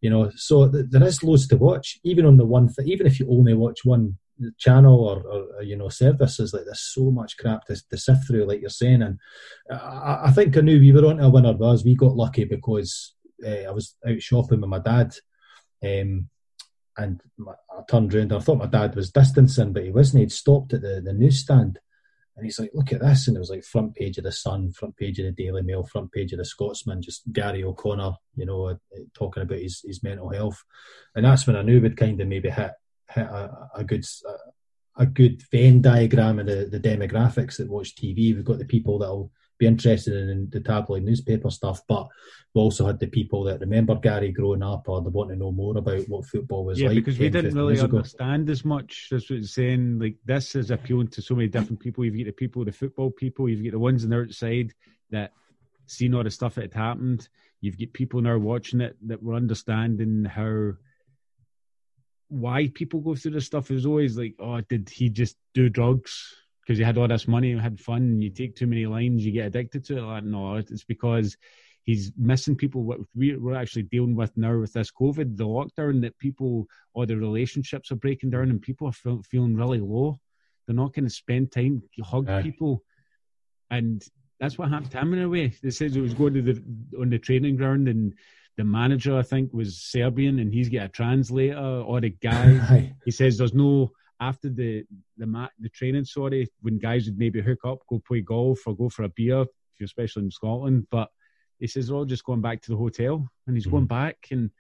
You 0.01 0.11
know 0.11 0.31
so 0.37 0.71
th- 0.71 0.87
there 0.91 1.03
is 1.03 1.23
loads 1.23 1.47
to 1.49 1.57
watch 1.57 1.99
even 2.05 2.25
on 2.25 2.37
the 2.37 2.45
one 2.45 2.69
th- 2.73 2.89
even 2.89 3.07
if 3.07 3.19
you 3.19 3.29
only 3.31 3.55
watch 3.55 3.85
one 3.85 4.17
channel 4.57 5.01
or, 5.05 5.23
or 5.27 5.63
you 5.63 5.77
know 5.77 5.89
services 5.89 6.53
like 6.53 6.65
there's 6.65 6.93
so 6.95 7.11
much 7.11 7.37
crap 7.39 7.65
to, 7.65 7.77
to 7.91 7.97
sift 7.97 8.27
through 8.27 8.45
like 8.45 8.61
you're 8.61 8.71
saying 8.71 9.03
and 9.03 9.19
I, 9.71 10.21
I 10.27 10.31
think 10.31 10.57
I 10.57 10.61
knew 10.61 10.79
we 10.79 10.93
were 10.93 11.07
on 11.07 11.21
a 11.21 11.29
winner 11.29 11.53
was 11.53 11.85
we 11.85 11.97
got 11.97 12.17
lucky 12.17 12.45
because 12.45 13.15
uh, 13.45 13.65
I 13.65 13.71
was 13.71 13.97
out 14.07 14.21
shopping 14.23 14.61
with 14.61 14.71
my 14.71 14.79
dad 14.79 15.15
um, 15.85 16.29
and 16.97 17.21
my, 17.37 17.53
I 17.71 17.83
turned 17.89 18.15
round 18.15 18.33
and 18.33 18.41
I 18.41 18.45
thought 18.45 18.59
my 18.59 18.67
dad 18.67 18.95
was 18.95 19.11
distancing 19.11 19.73
but 19.73 19.85
he 19.85 19.91
wasn't. 19.91 20.21
He'd 20.21 20.33
stopped 20.33 20.73
at 20.73 20.83
the, 20.83 21.01
the 21.05 21.13
newsstand 21.13 21.79
and 22.39 22.45
he's 22.45 22.61
like, 22.61 22.71
look 22.73 22.93
at 22.93 23.01
this. 23.01 23.27
And 23.27 23.37
it 23.37 23.41
was 23.41 23.51
like 23.51 23.65
front 23.65 23.97
page 23.97 24.17
of 24.17 24.25
the 24.25 24.31
Sun, 24.31 24.71
front 24.71 24.97
page 24.97 25.19
of 25.19 25.25
the 25.25 25.33
Daily 25.33 25.63
Mail, 25.63 25.83
front 25.83 26.13
page 26.13 26.33
of 26.33 26.39
the 26.39 26.45
Scotsman, 26.45 27.03
just 27.03 27.33
Garry 27.33 27.65
O'Connor, 27.65 28.13
you 28.37 28.47
know, 28.47 28.69
uh, 28.69 28.75
talking 29.13 29.43
about 29.43 29.59
his, 29.59 29.83
his 29.85 30.05
mental 30.05 30.31
health. 30.31 30.63
And 31.17 31.25
that's 31.25 31.49
when 31.49 31.57
I 31.57 31.63
knew 31.63 31.81
we'd 31.81 31.97
kind 31.97 32.21
of 32.21 32.29
maybe 32.29 32.49
hit, 32.49 32.71
hit 33.11 33.27
a, 33.27 33.69
a 33.75 33.85
good 33.85 34.05
a 34.99 35.07
good 35.07 35.43
Venn 35.51 35.81
diagram 35.81 36.39
of 36.39 36.47
the, 36.47 36.69
the 36.71 36.81
demographics 36.81 37.57
that 37.57 37.69
watch 37.69 37.95
TV. 37.97 38.35
We've 38.35 38.45
got 38.45 38.59
the 38.59 38.65
people 38.65 38.99
that'll 38.99 39.31
be 39.59 39.67
interested 39.67 40.29
in 40.29 40.49
the 40.51 40.61
tabloid 40.61 41.03
newspaper 41.03 41.51
stuff, 41.51 41.83
but 41.89 42.09
we 42.55 42.61
also 42.61 42.87
had 42.87 42.99
the 42.99 43.07
people 43.07 43.45
that 43.45 43.61
remember 43.61 43.95
Garry 43.97 44.33
growing 44.33 44.63
up 44.63 44.89
or 44.89 45.03
they 45.03 45.11
want 45.11 45.31
to 45.31 45.37
know 45.37 45.53
more 45.53 45.77
about 45.77 46.09
what 46.09 46.27
football 46.27 46.65
was 46.65 46.81
yeah, 46.81 46.89
like. 46.89 46.97
because 46.97 47.19
we 47.19 47.29
didn't 47.29 47.55
really 47.55 47.79
understand 47.79 48.49
as 48.49 48.65
much. 48.65 49.09
That's 49.11 49.29
what 49.29 49.41
it's 49.41 49.55
saying. 49.55 49.99
Like 49.99 50.17
this 50.25 50.55
is 50.55 50.71
appealing 50.71 51.09
to 51.09 51.23
so 51.23 51.35
many 51.35 51.49
different 51.49 51.81
people. 51.81 52.05
You've 52.05 52.17
got 52.17 52.27
the 52.27 52.33
people, 52.33 52.65
the 52.65 52.73
football 52.73 53.11
people. 53.11 53.49
You've 53.49 53.65
got 53.65 53.73
the 53.73 53.79
ones 53.79 54.05
on 54.05 54.11
the 54.11 54.21
outside 54.21 54.73
that 55.11 55.33
seen 55.87 56.15
all 56.15 56.25
the 56.25 56.31
stuff 56.31 56.55
that 56.55 56.73
had 56.73 56.75
happened. 56.75 57.29
You've 57.61 57.79
got 57.79 57.93
people 57.93 58.21
now 58.23 58.39
watching 58.39 58.81
it 58.81 58.97
that 59.09 59.23
were 59.23 59.35
understanding 59.35 60.25
how 60.25 60.75
why 62.29 62.71
people 62.75 63.01
go 63.01 63.15
through 63.15 63.33
this 63.33 63.47
stuff. 63.47 63.71
It 63.71 63.75
was 63.75 63.87
always 63.87 64.17
like, 64.17 64.35
oh, 64.39 64.61
did 64.61 64.89
he 64.89 65.09
just 65.09 65.37
do 65.55 65.69
drugs? 65.69 66.35
Because 66.69 66.77
he 66.77 66.85
had 66.85 66.99
all 66.99 67.09
this 67.09 67.27
money 67.27 67.53
and 67.53 67.63
had 67.63 67.81
fun, 67.81 68.03
and 68.03 68.23
you 68.23 68.29
take 68.29 68.55
too 68.55 68.67
many 68.67 68.85
lines, 68.85 69.25
you 69.25 69.33
get 69.33 69.47
addicted 69.47 69.87
to 69.87 69.97
it. 69.97 70.03
Like, 70.03 70.25
no, 70.25 70.57
it's 70.57 70.85
because 70.85 71.35
he's 71.85 72.13
missing 72.19 72.57
people. 72.57 72.83
What 72.83 72.99
we- 73.15 73.37
we're 73.37 73.55
actually 73.55 73.85
dealing 73.85 74.15
with 74.15 74.37
now 74.37 74.59
with 74.59 74.75
this 74.75 74.91
COVID, 74.91 75.39
the 75.39 75.47
lockdown, 75.47 76.03
that 76.03 76.19
people 76.19 76.69
or 76.93 77.07
the 77.07 77.17
relationships 77.17 77.91
are 77.91 77.97
breaking 77.97 78.29
down, 78.29 78.51
and 78.51 78.61
people 78.61 78.87
are 78.87 78.93
feel, 78.93 79.23
feeling 79.23 79.57
really 79.57 79.81
low. 79.81 80.21
They're 80.67 80.77
not 80.77 80.93
going 80.93 81.07
to 81.07 81.11
spend 81.11 81.53
time 81.53 81.85
hug 82.05 82.29
people, 82.43 82.85
and 83.71 84.05
that's 84.39 84.59
what 84.59 84.69
happened 84.69 84.91
to 84.91 85.01
him 85.01 85.15
in 85.15 85.23
a 85.23 85.29
way. 85.31 85.49
They 85.63 85.71
said 85.71 85.93
he 85.93 86.03
was 86.03 86.13
going 86.13 86.35
to 86.35 86.43
the 86.43 86.63
on 87.01 87.09
the 87.09 87.19
training 87.19 87.57
ground, 87.57 87.89
and 87.89 88.13
the 88.59 88.65
manager 88.65 89.17
I 89.17 89.23
think 89.23 89.55
was 89.55 89.79
Serbian, 89.81 90.39
and 90.39 90.53
he's 90.53 90.69
got 90.69 90.85
a 90.85 90.89
translator. 90.91 91.57
Or 91.57 92.03
the 92.03 92.11
guy, 92.11 92.95
he 93.07 93.11
says 93.11 93.39
there's 93.39 93.55
no 93.55 93.93
after 94.21 94.49
the 94.49 94.85
the 95.17 95.27
mat 95.27 95.51
the 95.59 95.69
training. 95.69 96.05
Sorry, 96.05 96.49
when 96.61 96.79
guys 96.79 97.07
would 97.07 97.19
maybe 97.19 97.41
hook 97.41 97.61
up, 97.65 97.79
go 97.89 98.03
play 98.07 98.21
golf 98.21 98.61
or 98.67 98.77
go 98.77 98.89
for 98.89 99.05
a 99.05 99.09
beer, 99.09 99.43
if 99.43 99.49
you're 99.79 99.87
especially 99.87 100.25
in 100.25 100.31
Scotland. 100.31 100.87
But 100.91 101.09
he 101.59 101.67
says 101.67 101.89
they're 101.89 101.97
all 101.97 102.05
just 102.05 102.25
going 102.25 102.41
back 102.41 102.63
to 102.63 102.71
the 102.71 102.77
hotel, 102.77 103.29
and 103.47 103.57
he's 103.57 103.67
going 103.67 103.87
mm-hmm. 103.87 104.07
back 104.07 104.17
and. 104.31 104.51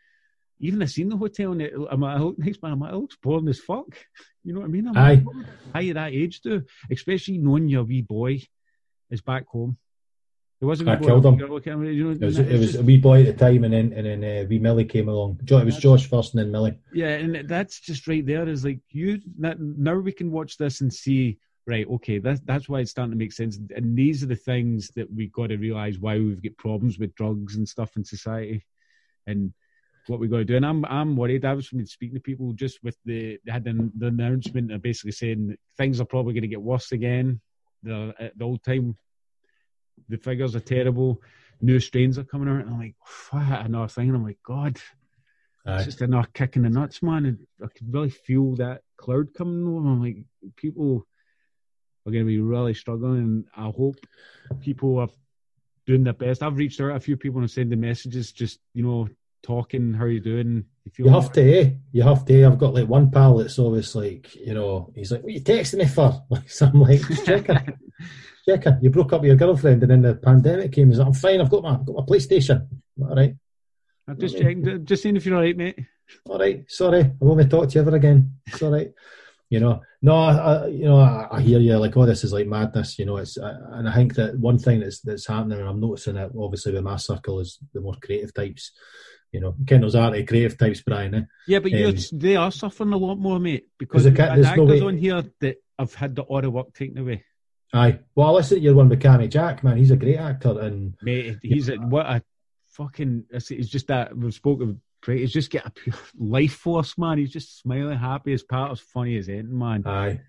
Even 0.60 0.82
I 0.82 0.86
seen 0.86 1.08
the 1.08 1.16
hotel 1.16 1.52
and 1.52 1.62
it, 1.62 1.72
I'm 1.88 2.00
like, 2.00 2.16
I 2.16 2.18
look 2.18 2.36
next 2.36 2.60
man, 2.64 2.72
I'm 2.72 2.80
like, 2.80 2.92
it 2.92 2.96
looks 2.96 3.16
boring 3.22 3.46
as 3.46 3.60
fuck. 3.60 3.86
You 4.42 4.54
know 4.54 4.60
what 4.60 4.66
I 4.66 4.70
mean? 4.70 4.88
I'm 4.88 4.96
Aye. 4.96 5.22
like, 5.24 5.46
how 5.72 5.78
you 5.78 5.94
that 5.94 6.12
age 6.12 6.40
do? 6.40 6.62
Especially 6.90 7.38
knowing 7.38 7.68
your 7.68 7.84
wee 7.84 8.02
boy 8.02 8.40
is 9.08 9.20
back 9.20 9.46
home. 9.46 9.78
There 10.60 10.68
was 10.68 10.80
a 10.80 10.84
wee 10.84 10.90
I 10.90 10.96
killed 10.96 11.24
him. 11.24 11.38
you 11.38 11.46
know, 11.46 11.82
you 11.82 12.04
know, 12.04 12.10
It 12.10 12.20
was, 12.20 12.38
it 12.38 12.58
was 12.58 12.72
just- 12.72 12.80
a 12.80 12.82
wee 12.82 12.98
boy 12.98 13.20
at 13.20 13.26
the 13.26 13.32
time, 13.44 13.62
and 13.64 13.72
then 13.72 13.92
and 13.92 14.06
then 14.06 14.24
uh, 14.24 14.48
wee 14.48 14.58
Millie 14.58 14.84
came 14.84 15.08
along. 15.08 15.40
It 15.48 15.64
was 15.64 15.78
Josh 15.78 16.06
first, 16.08 16.34
and 16.34 16.42
then 16.42 16.50
Millie. 16.50 16.78
Yeah, 16.92 17.10
and 17.10 17.48
that's 17.48 17.80
just 17.80 18.08
right 18.08 18.26
there. 18.26 18.48
Is 18.48 18.64
like 18.64 18.80
you 18.90 19.20
that, 19.38 19.60
now 19.60 19.94
we 19.94 20.12
can 20.12 20.32
watch 20.32 20.56
this 20.56 20.80
and 20.80 20.92
see 20.92 21.38
right. 21.66 21.86
Okay, 21.88 22.18
that's 22.18 22.40
that's 22.40 22.68
why 22.68 22.80
it's 22.80 22.90
starting 22.90 23.12
to 23.12 23.16
make 23.16 23.32
sense. 23.32 23.60
And 23.76 23.96
these 23.96 24.24
are 24.24 24.26
the 24.26 24.34
things 24.34 24.90
that 24.96 25.08
we've 25.12 25.30
got 25.32 25.50
to 25.50 25.56
realize 25.56 26.00
why 26.00 26.18
we've 26.18 26.42
got 26.42 26.56
problems 26.56 26.98
with 26.98 27.14
drugs 27.14 27.54
and 27.54 27.68
stuff 27.68 27.96
in 27.96 28.04
society, 28.04 28.64
and 29.28 29.52
what 30.08 30.18
we 30.18 30.26
got 30.26 30.38
to 30.38 30.44
do. 30.44 30.56
And 30.56 30.66
I'm 30.66 30.84
I'm 30.86 31.14
worried. 31.16 31.44
I 31.44 31.52
was 31.54 31.68
speaking 31.68 32.14
to 32.16 32.20
people 32.20 32.52
just 32.52 32.82
with 32.82 32.96
the 33.04 33.38
they 33.44 33.52
had 33.52 33.62
the, 33.62 33.92
the 33.96 34.06
announcement 34.08 34.72
of 34.72 34.82
basically 34.82 35.12
saying 35.12 35.56
things 35.76 36.00
are 36.00 36.04
probably 36.04 36.32
going 36.32 36.42
to 36.42 36.48
get 36.48 36.60
worse 36.62 36.90
again. 36.90 37.40
The 37.84 38.32
the 38.34 38.44
old 38.44 38.64
time, 38.64 38.96
the 40.08 40.16
figures 40.16 40.54
are 40.56 40.60
terrible. 40.60 41.22
New 41.60 41.80
strains 41.80 42.18
are 42.18 42.24
coming 42.24 42.48
out, 42.48 42.60
and 42.60 42.70
I'm 42.70 42.78
like, 42.78 42.94
what 43.30 43.66
another 43.66 43.88
thing. 43.88 44.08
And 44.08 44.16
I'm 44.16 44.24
like, 44.24 44.38
God. 44.44 44.78
Aye. 45.66 45.76
It's 45.76 45.84
just 45.84 46.00
another 46.00 46.28
kick 46.32 46.56
in 46.56 46.62
the 46.62 46.70
nuts, 46.70 47.02
man. 47.02 47.26
And 47.26 47.38
I 47.62 47.66
could 47.66 47.92
really 47.92 48.10
feel 48.10 48.54
that 48.56 48.82
cloud 48.96 49.34
coming 49.34 49.66
over. 49.66 49.86
I'm 49.86 50.02
like, 50.02 50.24
people 50.56 51.06
are 52.06 52.12
going 52.12 52.24
to 52.24 52.28
be 52.28 52.40
really 52.40 52.74
struggling. 52.74 53.18
And 53.18 53.44
I 53.54 53.70
hope 53.70 53.96
people 54.60 54.98
are 54.98 55.08
doing 55.86 56.04
their 56.04 56.14
best. 56.14 56.42
I've 56.42 56.56
reached 56.56 56.80
out 56.80 56.96
a 56.96 57.00
few 57.00 57.16
people 57.16 57.40
and 57.40 57.50
sending 57.50 57.80
messages, 57.80 58.32
just, 58.32 58.60
you 58.72 58.82
know, 58.82 59.08
talking, 59.42 59.92
how 59.92 60.06
you 60.06 60.20
doing? 60.20 60.64
You, 60.84 61.04
You 61.04 61.10
have 61.10 61.32
to, 61.32 61.58
eh? 61.58 61.70
You 61.92 62.02
have 62.02 62.24
to. 62.26 62.44
I've 62.44 62.58
got 62.58 62.74
like 62.74 62.88
one 62.88 63.10
pal 63.10 63.36
that's 63.36 63.58
always 63.58 63.94
like, 63.94 64.34
you 64.34 64.54
know, 64.54 64.92
he's 64.94 65.12
like, 65.12 65.22
"What 65.22 65.30
are 65.30 65.32
you 65.32 65.40
texting 65.40 65.78
me 65.78 65.86
for?" 65.86 66.24
Like, 66.30 66.50
so 66.50 66.66
I'm 66.66 66.80
like, 66.80 67.00
"Just 67.00 67.26
checking, 67.26 67.56
checking." 68.48 68.78
You 68.82 68.90
broke 68.90 69.12
up 69.12 69.20
with 69.20 69.28
your 69.28 69.36
girlfriend, 69.36 69.82
and 69.82 69.90
then 69.92 70.02
the 70.02 70.14
pandemic 70.14 70.72
came. 70.72 70.88
He's 70.88 70.98
like, 70.98 71.08
"I'm 71.08 71.14
fine. 71.14 71.40
I've 71.40 71.50
got 71.50 71.62
my, 71.62 71.74
I've 71.74 71.86
got 71.86 71.96
my 71.96 72.02
PlayStation." 72.10 72.66
All 73.00 73.14
right, 73.14 73.34
I'm 74.08 74.18
just 74.18 74.38
checking, 74.38 74.84
just 74.84 75.02
seeing 75.02 75.16
if 75.16 75.24
you're 75.26 75.36
all 75.36 75.42
right, 75.42 75.56
mate. 75.56 75.78
all 76.28 76.38
right. 76.38 76.64
Sorry, 76.68 77.00
I 77.02 77.12
won't 77.20 77.50
talk 77.50 77.68
to 77.68 77.74
you 77.74 77.80
ever 77.82 77.94
again. 77.96 78.32
It's 78.46 78.62
all 78.62 78.72
right. 78.72 78.90
You 79.50 79.60
know, 79.60 79.80
no, 80.02 80.14
I, 80.14 80.32
I 80.36 80.66
you 80.66 80.84
know, 80.84 80.98
I, 81.00 81.26
I 81.36 81.40
hear 81.40 81.58
you. 81.58 81.76
Like, 81.78 81.96
oh, 81.96 82.04
this 82.06 82.22
is 82.24 82.32
like 82.34 82.46
madness. 82.46 82.98
You 82.98 83.06
know, 83.06 83.16
it's, 83.16 83.38
uh, 83.38 83.58
and 83.72 83.88
I 83.88 83.94
think 83.94 84.14
that 84.16 84.38
one 84.38 84.58
thing 84.58 84.80
that's 84.80 85.00
that's 85.00 85.26
happening, 85.26 85.58
and 85.60 85.68
I'm 85.68 85.80
noticing 85.80 86.16
it 86.16 86.32
obviously 86.38 86.72
with 86.72 86.82
my 86.84 86.96
circle 86.96 87.40
is 87.40 87.58
the 87.72 87.80
more 87.80 87.94
creative 88.02 88.34
types. 88.34 88.72
You 89.32 89.40
know, 89.40 89.54
Kendall's 89.66 89.94
are 89.94 90.10
the 90.10 90.24
creative 90.24 90.56
types, 90.58 90.80
Brian. 90.82 91.14
Eh? 91.14 91.22
Yeah, 91.46 91.58
but 91.60 91.70
you're, 91.70 91.88
Um, 91.90 91.96
they 92.12 92.36
are 92.36 92.50
suffering 92.50 92.92
a 92.94 92.96
lot 92.96 93.16
more, 93.16 93.38
mate, 93.38 93.68
because 93.78 94.04
they 94.04 94.10
we've 94.10 94.16
can't- 94.16 94.34
there's 94.42 94.56
no 94.56 94.64
actors 94.64 94.80
way- 94.80 94.86
on 94.86 94.96
here 94.96 95.22
that 95.40 95.56
have 95.78 95.94
had 95.94 96.16
the 96.16 96.22
order 96.22 96.48
work 96.50 96.72
taken 96.74 96.98
away. 96.98 97.24
Aye. 97.72 97.98
Well, 98.14 98.28
I 98.28 98.30
listen 98.30 98.58
to 98.58 98.62
your 98.64 98.74
one 98.74 98.88
with 98.88 99.00
Cammy 99.02 99.28
Jack, 99.28 99.62
man. 99.62 99.76
He's 99.76 99.90
a 99.90 99.96
great 99.96 100.16
actor, 100.16 100.58
and 100.60 100.94
Mate, 101.02 101.38
he's 101.42 101.68
a, 101.68 101.76
what 101.76 102.06
a 102.06 102.22
fucking. 102.72 103.24
It's 103.30 103.50
it's 103.50 103.68
just 103.68 103.88
that 103.88 104.16
we've 104.16 104.32
spoken. 104.32 104.80
Great. 105.02 105.20
He's 105.20 105.32
just 105.32 105.50
got 105.50 105.66
a 105.66 105.70
pure 105.70 105.94
life 106.18 106.54
force, 106.54 106.96
man. 106.98 107.18
He's 107.18 107.30
just 107.32 107.60
smiling, 107.60 107.98
happy 107.98 108.32
as 108.32 108.42
part, 108.42 108.72
as 108.72 108.80
funny 108.80 109.16
as 109.18 109.28
anything, 109.28 109.58
man. 109.58 109.86
aye. 109.86 110.20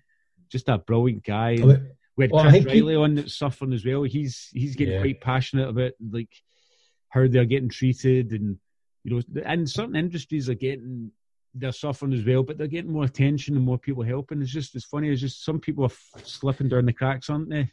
Just 0.50 0.68
a 0.68 0.78
brilliant 0.78 1.24
guy. 1.24 1.52
I 1.52 1.56
mean, 1.56 1.90
we 2.16 2.24
had 2.24 2.32
well, 2.32 2.42
Chris 2.42 2.52
think 2.54 2.68
he- 2.68 2.80
Riley 2.82 2.96
on 2.96 3.14
that's 3.14 3.36
suffering 3.36 3.72
as 3.72 3.84
well. 3.84 4.02
He's 4.02 4.48
he's 4.52 4.76
getting 4.76 4.94
Yeah. 4.94 5.00
quite 5.00 5.20
passionate 5.20 5.68
about 5.68 5.92
like 6.10 6.32
how 7.08 7.26
they're 7.26 7.44
getting 7.46 7.68
treated, 7.70 8.32
and 8.32 8.58
you 9.04 9.16
know, 9.16 9.42
and 9.44 9.68
certain 9.68 9.96
industries 9.96 10.48
are 10.50 10.54
getting 10.54 11.10
they're 11.54 11.72
suffering 11.72 12.12
as 12.12 12.24
well, 12.24 12.42
but 12.42 12.58
they're 12.58 12.66
getting 12.66 12.92
more 12.92 13.04
attention 13.04 13.56
and 13.56 13.64
more 13.64 13.78
people 13.78 14.02
helping. 14.02 14.40
It's 14.40 14.50
just 14.50 14.74
as 14.76 14.84
funny 14.84 15.10
as 15.10 15.20
just 15.20 15.44
some 15.44 15.60
people 15.60 15.84
are 15.84 16.22
slipping 16.22 16.68
down 16.68 16.86
the 16.86 16.92
cracks, 16.92 17.30
aren't 17.30 17.50
they? 17.50 17.70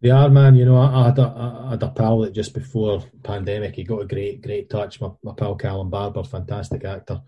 They 0.00 0.10
are, 0.10 0.28
man. 0.28 0.54
You 0.54 0.64
know, 0.64 0.76
I, 0.76 1.00
I, 1.00 1.04
had 1.06 1.18
a, 1.18 1.62
I 1.66 1.70
had 1.70 1.82
a 1.82 1.88
pal 1.88 2.20
that 2.20 2.32
just 2.32 2.54
before 2.54 3.02
pandemic, 3.24 3.74
he 3.74 3.82
got 3.82 4.02
a 4.02 4.06
great, 4.06 4.40
great 4.40 4.70
touch. 4.70 5.00
My, 5.00 5.08
my 5.24 5.32
pal 5.36 5.56
Callum 5.56 5.90
Barber, 5.90 6.22
fantastic 6.22 6.84
actor, 6.84 7.20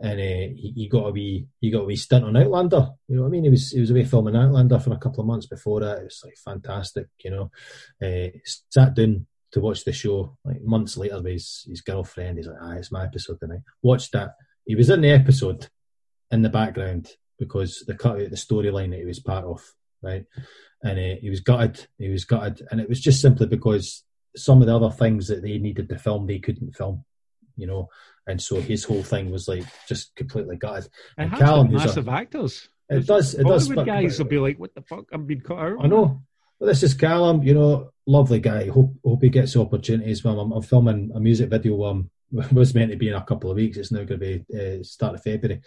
and 0.00 0.18
uh, 0.18 0.54
he, 0.56 0.72
he 0.74 0.88
got 0.88 1.08
a 1.08 1.12
wee, 1.12 1.46
he 1.60 1.70
got 1.70 1.82
a 1.82 1.84
wee 1.84 1.96
stint 1.96 2.24
on 2.24 2.36
Outlander. 2.36 2.88
You 3.08 3.16
know 3.16 3.22
what 3.22 3.28
I 3.28 3.30
mean? 3.30 3.44
He 3.44 3.50
was, 3.50 3.72
he 3.72 3.80
was 3.80 3.90
away 3.90 4.04
filming 4.04 4.36
Outlander 4.36 4.78
for 4.78 4.94
a 4.94 4.98
couple 4.98 5.20
of 5.20 5.26
months 5.26 5.46
before 5.46 5.80
that. 5.80 5.98
It 5.98 6.04
was 6.04 6.22
like 6.24 6.36
fantastic. 6.42 7.08
You 7.22 7.30
know, 7.30 7.50
uh, 8.02 8.30
sat 8.70 8.94
down 8.94 9.26
to 9.52 9.60
watch 9.60 9.84
the 9.84 9.92
show 9.92 10.38
like 10.46 10.62
months 10.62 10.96
later 10.96 11.16
with 11.16 11.32
his, 11.32 11.64
his 11.68 11.82
girlfriend. 11.82 12.38
He's 12.38 12.46
like, 12.46 12.56
ah, 12.60 12.72
it's 12.72 12.90
my 12.90 13.04
episode 13.04 13.38
tonight. 13.38 13.60
Watched 13.82 14.12
that. 14.12 14.36
He 14.66 14.74
was 14.74 14.90
in 14.90 15.00
the 15.02 15.10
episode 15.10 15.68
in 16.30 16.42
the 16.42 16.48
background 16.48 17.10
because 17.38 17.84
they 17.86 17.94
cut 17.94 18.20
out 18.20 18.30
the 18.30 18.36
storyline 18.36 18.90
that 18.90 19.00
he 19.00 19.04
was 19.04 19.20
part 19.20 19.44
of, 19.44 19.62
right? 20.02 20.24
and 20.82 20.98
uh, 20.98 21.16
he 21.20 21.30
was 21.30 21.40
gutted. 21.40 21.86
He 21.98 22.10
was 22.10 22.24
gutted, 22.24 22.66
and 22.70 22.80
it 22.80 22.88
was 22.88 23.00
just 23.00 23.20
simply 23.20 23.46
because 23.46 24.04
some 24.36 24.60
of 24.60 24.66
the 24.66 24.76
other 24.76 24.90
things 24.90 25.28
that 25.28 25.42
they 25.42 25.58
needed 25.58 25.88
to 25.88 25.98
film, 25.98 26.26
they 26.26 26.38
couldn't 26.38 26.76
film, 26.76 27.04
you 27.56 27.66
know. 27.66 27.88
And 28.26 28.40
so 28.40 28.60
his 28.60 28.84
whole 28.84 29.02
thing 29.02 29.30
was 29.30 29.48
like 29.48 29.64
just 29.88 30.14
completely 30.14 30.56
gutted. 30.56 30.84
It 30.84 30.90
And 31.18 31.32
Callum, 31.32 31.68
who's 31.68 31.82
a- 31.82 31.86
massive 31.86 32.08
actors. 32.08 32.68
It 32.90 33.06
does. 33.06 33.34
It 33.34 33.46
does. 33.46 33.66
Hollywood 33.66 33.86
but- 33.86 33.92
guys 33.92 34.18
but- 34.18 34.24
will 34.24 34.30
be 34.30 34.38
like, 34.38 34.58
"What 34.58 34.74
the 34.74 34.82
fuck? 34.82 35.06
I'm 35.12 35.26
being 35.26 35.40
cut 35.40 35.58
out." 35.58 35.78
I 35.82 35.86
know. 35.86 36.22
But 36.60 36.66
this 36.66 36.82
is 36.82 36.94
Callum, 36.94 37.42
you 37.42 37.54
know, 37.54 37.90
lovely 38.06 38.40
guy. 38.40 38.68
Hope 38.68 38.94
hope 39.04 39.22
he 39.22 39.28
gets 39.30 39.56
opportunities. 39.56 40.22
Well, 40.22 40.38
I'm, 40.38 40.52
I'm 40.52 40.62
filming 40.62 41.10
a 41.14 41.20
music 41.20 41.48
video. 41.50 41.82
Um, 41.84 42.10
was 42.52 42.74
meant 42.74 42.90
to 42.90 42.96
be 42.96 43.08
in 43.08 43.14
a 43.14 43.24
couple 43.24 43.50
of 43.50 43.56
weeks. 43.56 43.76
It's 43.76 43.92
now 43.92 44.04
going 44.04 44.20
to 44.20 44.42
be 44.44 44.44
uh, 44.54 44.82
start 44.82 45.14
of 45.14 45.22
February. 45.22 45.62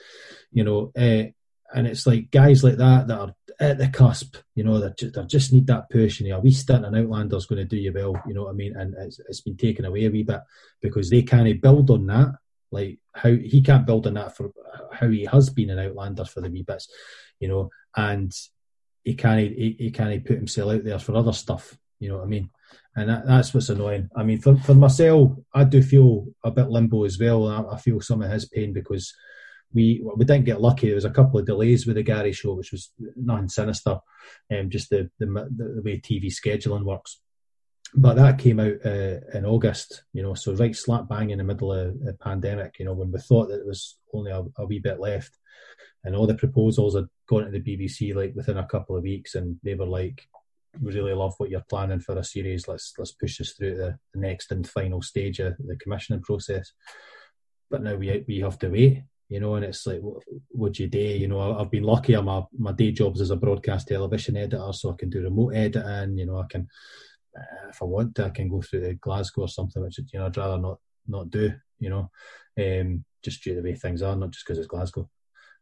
You 0.52 0.64
know, 0.64 0.92
uh, 0.98 1.32
and 1.74 1.88
it's 1.88 2.08
like 2.08 2.32
guys 2.32 2.64
like 2.64 2.78
that 2.78 3.08
that 3.08 3.20
are 3.20 3.36
at 3.60 3.78
the 3.78 3.88
cusp. 3.88 4.38
You 4.56 4.64
know, 4.64 4.80
that 4.80 4.98
just, 4.98 5.30
just 5.30 5.54
need 5.54 5.68
that 5.68 5.90
push. 5.90 6.20
And 6.20 6.32
a 6.32 6.40
wee 6.40 6.52
stint 6.52 6.86
in 6.86 6.96
Outlander's 6.96 7.46
going 7.46 7.60
to 7.60 7.66
do 7.66 7.78
you 7.78 7.94
well. 7.94 8.22
You 8.28 8.34
know 8.34 8.44
what 8.44 8.52
I 8.52 8.54
mean? 8.54 8.76
And 8.76 8.96
it's, 8.98 9.20
it's 9.20 9.42
been 9.42 9.58
taken 9.58 9.86
away 9.86 10.06
a 10.06 10.10
wee 10.10 10.24
bit 10.24 10.42
because 10.82 11.10
they 11.10 11.24
can't 11.24 11.62
build 11.62 11.90
on 11.90 12.06
that. 12.08 12.36
Like 12.70 13.00
how 13.14 13.30
he 13.30 13.62
can't 13.62 13.86
build 13.86 14.08
on 14.08 14.16
that 14.16 14.36
for 14.36 14.52
how 14.92 15.08
he 15.08 15.26
has 15.26 15.50
been 15.50 15.70
an 15.70 15.80
Outlander 15.80 16.26
for 16.26 16.42
the 16.42 16.50
wee 16.50 16.64
bits. 16.64 16.90
You 17.40 17.48
know, 17.48 17.70
and 17.96 18.32
he 19.04 19.16
can't 19.16 19.40
he, 19.40 19.76
he 19.80 19.92
can't 19.92 20.26
put 20.26 20.38
himself 20.38 20.74
out 20.74 20.84
there 20.84 21.00
for 21.00 21.16
other 21.16 21.34
stuff. 21.34 21.78
You 22.00 22.10
know 22.10 22.18
what 22.18 22.26
I 22.26 22.28
mean? 22.28 22.50
And 22.98 23.10
that, 23.10 23.26
that's 23.26 23.54
what's 23.54 23.70
annoying. 23.70 24.10
I 24.16 24.24
mean, 24.24 24.42
for 24.42 24.58
for 24.58 24.74
myself, 24.74 25.32
I 25.54 25.64
do 25.64 25.82
feel 25.82 26.26
a 26.44 26.52
bit 26.52 26.70
limbo 26.70 27.06
as 27.06 27.20
well. 27.20 27.48
I, 27.48 27.76
I 27.76 27.78
feel 27.78 28.02
some 28.02 28.22
of 28.22 28.32
his 28.32 28.46
pain 28.50 28.74
because 28.74 29.14
we 29.72 30.04
we 30.18 30.26
didn't 30.26 30.46
get 30.46 30.62
lucky. 30.62 30.88
There 30.88 30.96
was 30.96 31.06
a 31.06 31.12
couple 31.12 31.40
of 31.40 31.46
delays 31.46 31.86
with 31.86 31.96
the 31.96 32.04
Garry 32.04 32.34
show, 32.34 32.56
which 32.56 32.72
was 32.72 32.92
nothing 33.16 33.50
sinister, 33.50 34.00
um, 34.52 34.70
just 34.70 34.90
the 34.90 35.10
the, 35.20 35.28
the 35.28 35.82
way 35.86 36.00
TV 36.00 36.26
scheduling 36.26 36.84
works. 36.84 37.22
But 37.94 38.16
that 38.16 38.40
came 38.40 38.60
out 38.60 38.86
uh, 38.86 39.20
in 39.34 39.46
August, 39.46 40.04
you 40.12 40.22
know, 40.22 40.34
so 40.34 40.54
right 40.56 40.76
slap 40.76 41.08
bang 41.08 41.30
in 41.30 41.38
the 41.38 41.44
middle 41.46 41.72
of 41.72 41.98
the 42.04 42.14
pandemic, 42.14 42.80
you 42.80 42.86
know, 42.86 42.94
when 42.94 43.14
we 43.14 43.20
thought 43.20 43.48
that 43.48 43.62
it 43.62 43.66
was 43.66 43.98
only 44.14 44.32
a, 44.32 44.44
a 44.58 44.66
wee 44.66 44.80
bit 44.80 45.00
left 45.00 45.38
and 46.04 46.16
all 46.16 46.26
the 46.26 46.36
proposals 46.36 46.96
had 46.96 47.06
gone 47.28 47.46
to 47.46 47.52
the 47.52 47.60
BBC 47.60 48.16
like 48.16 48.34
within 48.36 48.58
a 48.58 48.66
couple 48.66 48.96
of 48.96 49.04
weeks, 49.04 49.36
and 49.36 49.58
they 49.62 49.76
were 49.76 49.86
like, 49.86 50.28
"We 50.82 50.94
really 50.94 51.14
love 51.14 51.34
what 51.38 51.50
you're 51.50 51.64
planning 51.70 52.00
for 52.00 52.18
a 52.18 52.24
series. 52.24 52.68
Let's 52.68 52.94
let's 52.98 53.12
push 53.12 53.38
this 53.38 53.54
through 53.54 53.76
the, 53.76 53.98
the 54.14 54.20
next 54.20 54.52
and 54.52 54.68
final 54.68 55.02
stage 55.02 55.40
of 55.40 55.56
the 55.58 55.78
commissioning 55.78 56.22
process." 56.22 56.72
But 57.70 57.84
now 57.84 57.96
we 57.96 58.24
we 58.28 58.40
have 58.40 58.60
to 58.60 58.70
wait, 58.70 59.04
you 59.30 59.40
know, 59.40 59.56
and 59.56 59.66
it's 59.66 59.86
like, 59.86 60.00
what, 60.50 60.74
do 60.74 60.84
you 60.84 60.90
do? 60.90 61.00
You 61.00 61.28
know, 61.28 61.60
I've 61.60 61.72
been 61.72 61.84
lucky. 61.84 62.14
I'm 62.14 62.30
a, 62.30 62.48
my 62.58 62.72
day 62.72 62.92
jobs 62.92 63.20
as 63.20 63.30
a 63.30 63.36
broadcast 63.36 63.90
television 63.90 64.38
editor, 64.38 64.72
so 64.72 64.92
I 64.92 64.96
can 64.98 65.10
do 65.10 65.22
remote 65.22 65.54
editing. 65.54 66.18
You 66.18 66.28
know, 66.28 66.38
I 66.40 66.46
can, 66.50 66.68
uh, 67.38 67.70
if 67.70 67.82
I 67.82 67.86
want 67.86 68.16
to, 68.16 68.26
I 68.26 68.30
can 68.30 68.48
go 68.48 68.62
through 68.62 68.82
to 68.82 68.94
Glasgow 68.94 69.42
or 69.42 69.48
something, 69.50 69.84
which 69.84 69.98
you 69.98 70.20
know 70.20 70.28
I'd 70.28 70.38
rather 70.38 70.58
not 70.58 70.80
not 71.08 71.30
do. 71.30 71.54
You 71.80 71.90
know, 71.90 72.12
um, 72.60 73.04
just 73.22 73.44
due 73.44 73.56
to 73.56 73.62
the 73.62 73.70
way 73.70 73.76
things 73.76 74.02
are, 74.02 74.16
not 74.16 74.32
just 74.32 74.46
because 74.46 74.58
it's 74.58 74.68
Glasgow. 74.68 75.10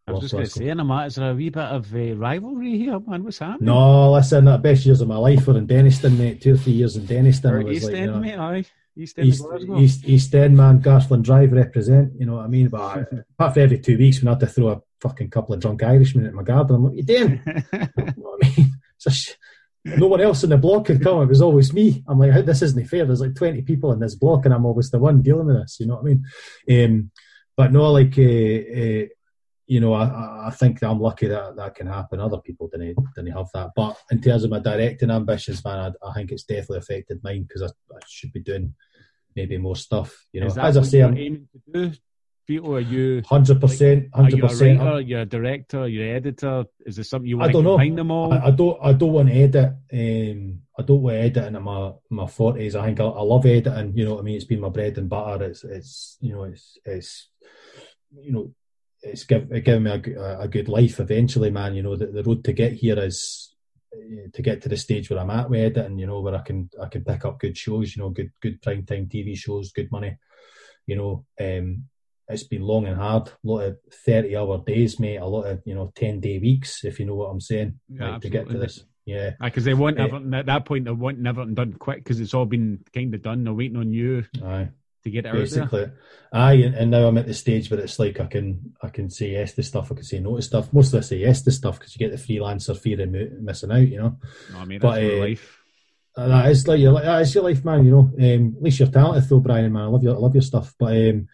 I 0.07 0.11
was 0.11 0.21
just 0.21 0.33
going 0.33 0.45
to 0.45 0.51
say, 0.51 0.73
Matt, 0.73 1.07
is 1.07 1.15
there 1.15 1.31
a 1.31 1.33
wee 1.33 1.49
bit 1.49 1.63
of 1.63 1.93
uh, 1.93 2.15
rivalry 2.15 2.77
here, 2.77 2.99
man? 2.99 3.23
What's 3.23 3.39
happening? 3.39 3.65
No, 3.65 4.11
listen, 4.11 4.45
the 4.45 4.57
best 4.59 4.85
years 4.85 5.01
of 5.01 5.07
my 5.07 5.17
life 5.17 5.47
were 5.47 5.57
in 5.57 5.65
Dennistoun, 5.65 6.15
mate. 6.15 6.41
Two 6.41 6.53
or 6.53 6.57
three 6.57 6.73
years 6.73 6.95
in 6.95 7.07
Dennistoun. 7.07 7.63
Or 7.63 7.71
East 7.71 7.85
like, 7.85 7.95
End, 7.95 8.05
you 8.05 8.11
know, 8.11 8.19
mate, 8.19 8.37
aye. 8.37 8.65
East 8.97 9.19
End 9.19 9.27
East, 9.27 9.45
East, 9.77 10.05
East 10.05 10.35
End, 10.35 10.55
man, 10.55 10.79
Garthland 10.79 11.25
Drive 11.25 11.51
represent, 11.51 12.13
you 12.19 12.25
know 12.25 12.35
what 12.35 12.45
I 12.45 12.47
mean? 12.47 12.69
But 12.69 12.81
I, 12.81 12.99
apart 13.31 13.55
from 13.55 13.63
every 13.63 13.79
two 13.79 13.97
weeks 13.97 14.19
when 14.21 14.27
I 14.27 14.31
had 14.31 14.39
to 14.41 14.47
throw 14.47 14.67
a 14.69 14.81
fucking 15.01 15.31
couple 15.31 15.55
of 15.55 15.59
drunk 15.59 15.81
Irishmen 15.83 16.25
at 16.25 16.33
my 16.33 16.43
garden, 16.43 16.75
I'm 16.75 16.83
like, 16.83 16.91
what 16.91 16.97
you 16.97 17.03
doing? 17.03 17.41
You 17.73 18.05
know 18.05 18.13
what 18.15 18.45
I 18.45 18.53
mean? 18.57 18.73
Sh- 19.09 19.31
no 19.85 20.07
one 20.07 20.21
else 20.21 20.43
in 20.43 20.49
the 20.49 20.57
block 20.57 20.85
could 20.85 21.03
come. 21.03 21.21
It 21.21 21.29
was 21.29 21.41
always 21.41 21.73
me. 21.73 22.03
I'm 22.07 22.17
like, 22.17 22.45
this 22.45 22.61
isn't 22.61 22.87
fair. 22.87 23.05
There's 23.05 23.21
like 23.21 23.35
20 23.35 23.61
people 23.63 23.91
in 23.91 23.99
this 23.99 24.15
block, 24.15 24.45
and 24.45 24.53
I'm 24.53 24.65
always 24.65 24.89
the 24.89 24.97
one 24.97 25.21
dealing 25.21 25.47
with 25.47 25.57
this. 25.57 25.79
You 25.79 25.87
know 25.87 25.95
what 25.95 26.01
I 26.01 26.15
mean? 26.67 26.85
Um, 26.85 27.11
but 27.55 27.71
no, 27.71 27.91
like, 27.91 28.17
uh, 28.17 28.21
uh, 28.21 29.05
you 29.67 29.79
know, 29.79 29.93
I- 29.93 30.05
I, 30.07 30.47
I 30.47 30.49
think 30.51 30.81
I'm 30.83 30.99
lucky 30.99 31.27
that 31.27 31.55
that 31.55 31.75
can 31.75 31.87
happen. 31.87 32.19
Other 32.19 32.37
people 32.39 32.67
didn't 32.71 32.95
didn't 33.15 33.33
have 33.33 33.47
that. 33.53 33.71
But 33.75 33.97
in 34.11 34.21
terms 34.21 34.43
of 34.43 34.51
my 34.51 34.59
directing 34.59 35.11
ambitions, 35.11 35.63
man, 35.65 35.93
I, 36.03 36.07
I 36.07 36.13
think 36.13 36.31
it's 36.31 36.43
definitely 36.43 36.79
affected 36.79 37.21
mine 37.23 37.45
because 37.47 37.63
I, 37.63 37.67
I 37.95 37.99
should 38.07 38.31
be 38.31 38.41
doing 38.41 38.73
maybe 39.35 39.57
more 39.57 39.75
stuff. 39.75 40.27
You 40.31 40.41
know, 40.41 40.47
as 40.47 40.77
I 40.77 40.81
say, 40.83 40.99
you're 40.99 41.07
I'm 41.07 41.17
aiming 41.17 41.47
to 41.53 41.89
do, 41.89 41.97
Vito? 42.47 42.75
Are 42.75 42.79
you, 42.79 43.23
hundred 43.25 43.59
percent, 43.59 44.09
hundred 44.13 44.37
you 44.37 44.45
a 44.45 44.47
percent. 44.47 44.79
writer, 44.79 45.01
you're 45.01 45.21
a 45.21 45.25
director, 45.25 45.87
you're 45.87 46.09
an 46.09 46.15
editor? 46.15 46.65
Is 46.85 46.95
there 46.95 47.03
something 47.03 47.27
you 47.27 47.39
want 47.39 47.49
to 47.49 47.53
don't 47.53 47.63
know. 47.63 47.71
combine 47.77 47.95
them 47.95 48.11
all? 48.11 48.33
I, 48.33 48.37
I 48.45 48.51
don't. 48.51 48.77
I 48.81 48.93
don't 48.93 49.13
want 49.13 49.29
to 49.29 49.35
edit. 49.35 49.73
Um, 49.91 50.61
I 50.77 50.83
don't 50.83 51.01
want 51.01 51.15
to 51.15 51.21
edit 51.21 51.45
into 51.47 51.59
my 51.59 51.91
my 52.11 52.27
forties. 52.27 52.75
I 52.75 52.85
think 52.85 52.99
I, 52.99 53.05
I 53.05 53.21
love 53.21 53.45
editing. 53.47 53.97
You 53.97 54.05
know 54.05 54.13
what 54.13 54.19
I 54.19 54.23
mean? 54.23 54.35
It's 54.35 54.45
been 54.45 54.61
my 54.61 54.69
bread 54.69 54.97
and 54.99 55.09
butter. 55.09 55.45
It's 55.45 55.63
it's 55.63 56.17
you 56.21 56.33
know 56.33 56.43
it's 56.43 56.77
it's 56.85 57.29
you 58.21 58.31
know 58.31 58.51
it's 59.05 59.23
give, 59.23 59.51
it 59.51 59.61
given 59.61 59.83
me 59.83 59.91
a, 59.91 60.39
a 60.41 60.47
good 60.47 60.67
life 60.67 60.99
eventually, 60.99 61.51
man. 61.51 61.75
You 61.75 61.83
know 61.83 61.95
the, 61.95 62.07
the 62.07 62.23
road 62.23 62.43
to 62.45 62.53
get 62.53 62.73
here 62.73 62.99
is 62.99 63.53
uh, 63.93 64.27
to 64.33 64.41
get 64.41 64.61
to 64.63 64.69
the 64.69 64.77
stage 64.77 65.09
where 65.09 65.19
I'm 65.19 65.29
at 65.29 65.49
with 65.49 65.59
editing. 65.59 65.99
You 65.99 66.07
know 66.07 66.21
where 66.21 66.35
I 66.35 66.41
can 66.41 66.69
I 66.81 66.87
can 66.87 67.03
pick 67.03 67.25
up 67.25 67.39
good 67.39 67.57
shows. 67.57 67.95
You 67.95 68.03
know 68.03 68.09
good 68.09 68.31
good 68.41 68.61
prime 68.61 68.85
time 68.85 69.07
TV 69.07 69.37
shows, 69.37 69.71
good 69.71 69.91
money. 69.91 70.17
You 70.85 70.95
know. 70.95 71.25
Um, 71.39 71.85
it's 72.27 72.43
been 72.43 72.63
long 72.63 72.87
and 72.87 72.97
hard. 72.97 73.27
A 73.27 73.31
lot 73.43 73.59
of 73.59 73.77
thirty 74.03 74.35
hour 74.35 74.57
days, 74.65 74.99
mate. 74.99 75.17
A 75.17 75.25
lot 75.27 75.43
of 75.43 75.61
you 75.63 75.75
know 75.75 75.91
ten 75.95 76.19
day 76.19 76.39
weeks, 76.39 76.83
if 76.83 76.99
you 76.99 77.05
know 77.05 77.13
what 77.13 77.27
I'm 77.27 77.39
saying. 77.39 77.79
Yeah, 77.87 78.13
like, 78.13 78.21
to 78.21 78.29
get 78.29 78.49
to 78.49 78.57
this, 78.57 78.83
yeah. 79.05 79.31
Because 79.39 79.63
they 79.63 79.73
want 79.73 79.99
Eh. 79.99 80.03
Everton, 80.03 80.33
at 80.33 80.47
that 80.47 80.65
point, 80.65 80.85
they 80.85 80.91
want 80.91 81.25
Everton 81.25 81.53
done 81.53 81.73
quick 81.73 82.03
because 82.03 82.19
it's 82.19 82.33
all 82.33 82.45
been 82.45 82.83
kind 82.93 83.13
of 83.13 83.21
done. 83.21 83.43
They're 83.43 83.53
waiting 83.53 83.77
on 83.77 83.91
you 83.91 84.25
Aye, 84.43 84.69
to 85.05 85.11
get 85.11 85.25
it 85.25 85.29
out 85.29 85.33
there. 85.33 85.41
basically. 85.41 85.91
Aye, 86.33 86.73
and, 86.75 86.91
now 86.91 87.07
I'm 87.07 87.17
at 87.17 87.27
the 87.27 87.33
stage 87.33 87.71
where 87.71 87.79
it's 87.79 87.97
like 87.97 88.19
I 88.19 88.25
can 88.25 88.73
I 88.81 88.89
can 88.89 89.09
say 89.09 89.31
yes 89.31 89.53
to 89.53 89.63
stuff, 89.63 89.91
I 89.91 89.95
can 89.95 90.03
say 90.03 90.19
no 90.19 90.35
to 90.35 90.41
stuff. 90.41 90.73
Mostly 90.73 90.99
I 90.99 91.01
say 91.03 91.17
yes 91.17 91.43
to 91.43 91.51
stuff 91.51 91.79
because 91.79 91.95
you 91.95 91.99
get 91.99 92.11
the 92.11 92.17
freelancer 92.17 92.77
fear 92.77 93.01
of 93.01 93.09
missing 93.09 93.71
out, 93.71 93.87
you 93.87 93.97
know. 93.97 94.17
No, 94.51 94.59
I 94.59 94.65
mean, 94.65 94.79
But, 94.79 94.95
that's 94.95 95.03
your 95.03 95.17
eh, 95.17 95.21
life. 95.21 95.61
That 96.17 96.51
is 96.51 96.67
like 96.67 96.79
your 96.79 97.01
that 97.01 97.21
is 97.21 97.35
your 97.35 97.43
life, 97.43 97.63
man. 97.63 97.85
You 97.85 97.91
know. 97.91 97.99
Um, 97.99 98.55
at 98.57 98.63
least 98.63 98.79
you're 98.79 98.89
talented, 98.89 99.29
though, 99.29 99.39
Brian. 99.39 99.71
Man, 99.71 99.83
I 99.83 99.87
love 99.87 100.03
your 100.03 100.15
I 100.15 100.19
love 100.19 100.35
your 100.35 100.41
stuff, 100.41 100.73
but 100.79 100.95
um, 100.95 101.27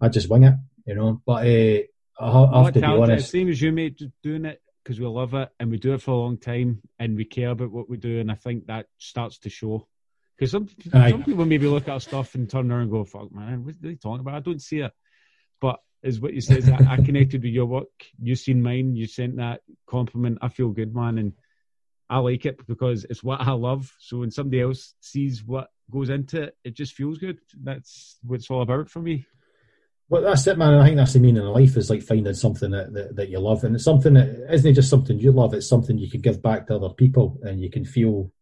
I 0.00 0.08
just 0.08 0.28
wing 0.30 0.44
it, 0.44 0.54
you 0.86 0.94
know. 0.94 1.20
But 1.26 1.46
uh, 1.46 1.80
I 2.20 2.26
I 2.26 2.64
have 2.64 2.74
to 2.74 2.80
be 2.80 2.86
honest. 2.86 3.30
Same 3.30 3.48
as 3.48 3.60
you, 3.60 3.72
mate, 3.72 4.00
doing 4.22 4.44
it 4.44 4.62
because 4.82 5.00
we 5.00 5.06
love 5.06 5.34
it 5.34 5.50
and 5.60 5.70
we 5.70 5.76
do 5.76 5.92
it 5.92 6.00
for 6.00 6.12
a 6.12 6.16
long 6.16 6.38
time 6.38 6.80
and 6.98 7.14
we 7.14 7.24
care 7.26 7.50
about 7.50 7.70
what 7.70 7.90
we 7.90 7.98
do. 7.98 8.20
And 8.20 8.30
I 8.30 8.36
think 8.36 8.66
that 8.66 8.86
starts 8.96 9.38
to 9.40 9.50
show. 9.50 9.86
Because 10.38 10.52
some, 10.52 10.68
Aye. 10.92 11.10
some 11.10 11.24
people 11.24 11.44
maybe 11.44 11.66
look 11.66 11.88
at 11.88 12.02
stuff 12.02 12.34
and 12.36 12.48
turn 12.48 12.70
around 12.70 12.82
and 12.82 12.90
go, 12.90 13.04
fuck, 13.04 13.32
man, 13.32 13.64
what 13.64 13.74
are 13.74 13.78
they 13.80 13.96
talking 13.96 14.20
about? 14.20 14.34
I 14.34 14.40
don't 14.40 14.62
see 14.62 14.78
it. 14.78 14.92
But 15.60 15.80
is 16.02 16.20
what 16.20 16.32
you 16.32 16.40
said, 16.40 16.58
is 16.58 16.68
I, 16.68 16.92
I 16.92 16.96
connected 16.96 17.42
with 17.42 17.52
your 17.52 17.66
work. 17.66 17.88
You 18.22 18.36
seen 18.36 18.62
mine. 18.62 18.94
You 18.94 19.06
sent 19.06 19.36
that 19.36 19.62
compliment. 19.88 20.38
I 20.40 20.48
feel 20.48 20.68
good, 20.68 20.94
man. 20.94 21.18
And 21.18 21.32
I 22.08 22.18
like 22.18 22.46
it 22.46 22.64
because 22.68 23.04
it's 23.04 23.22
what 23.22 23.40
I 23.40 23.50
love. 23.52 23.92
So 23.98 24.18
when 24.18 24.30
somebody 24.30 24.62
else 24.62 24.94
sees 25.00 25.44
what 25.44 25.68
goes 25.90 26.08
into 26.08 26.42
it, 26.44 26.56
it 26.62 26.74
just 26.74 26.94
feels 26.94 27.18
good. 27.18 27.38
That's 27.60 28.16
what 28.22 28.36
it's 28.36 28.50
all 28.50 28.62
about 28.62 28.88
for 28.88 29.00
me. 29.00 29.26
Well, 30.08 30.22
that's 30.22 30.46
it, 30.46 30.56
man. 30.56 30.74
I 30.74 30.86
think 30.86 30.96
that's 30.96 31.12
the 31.12 31.20
meaning 31.20 31.42
of 31.42 31.54
life 31.54 31.76
is 31.76 31.90
like 31.90 32.02
finding 32.02 32.32
something 32.32 32.70
that, 32.70 32.94
that, 32.94 33.16
that 33.16 33.28
you 33.28 33.40
love. 33.40 33.64
And 33.64 33.74
it's 33.74 33.84
something 33.84 34.14
that 34.14 34.46
isn't 34.50 34.74
just 34.74 34.88
something 34.88 35.18
you 35.18 35.32
love, 35.32 35.52
it's 35.52 35.68
something 35.68 35.98
you 35.98 36.08
can 36.08 36.20
give 36.20 36.40
back 36.40 36.68
to 36.68 36.76
other 36.76 36.90
people 36.90 37.38
and 37.42 37.60
you 37.60 37.70
can 37.70 37.84
feel 37.84 38.32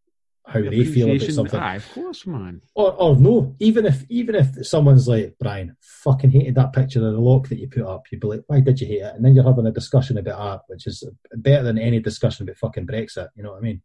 how 0.47 0.61
they 0.61 0.85
feel 0.85 1.11
about 1.11 1.29
something. 1.29 1.59
Of 1.59 1.93
course, 1.93 2.25
man. 2.25 2.61
Or, 2.73 2.93
or 2.93 3.15
no, 3.17 3.55
even 3.59 3.85
if 3.85 4.05
even 4.09 4.35
if 4.35 4.65
someone's 4.65 5.07
like, 5.07 5.35
Brian, 5.39 5.75
fucking 5.81 6.31
hated 6.31 6.55
that 6.55 6.73
picture 6.73 7.05
of 7.05 7.13
the 7.13 7.19
lock 7.19 7.49
that 7.49 7.59
you 7.59 7.67
put 7.67 7.83
up, 7.83 8.03
you'd 8.11 8.21
be 8.21 8.27
like, 8.27 8.43
why 8.47 8.61
did 8.61 8.79
you 8.79 8.87
hate 8.87 9.01
it? 9.01 9.15
And 9.15 9.25
then 9.25 9.35
you're 9.35 9.43
having 9.43 9.67
a 9.67 9.71
discussion 9.71 10.17
about 10.17 10.39
art, 10.39 10.61
which 10.67 10.87
is 10.87 11.03
better 11.33 11.63
than 11.63 11.77
any 11.77 11.99
discussion 11.99 12.43
about 12.43 12.57
fucking 12.57 12.87
Brexit. 12.87 13.27
You 13.35 13.43
know 13.43 13.51
what 13.51 13.59
I 13.59 13.61
mean? 13.61 13.81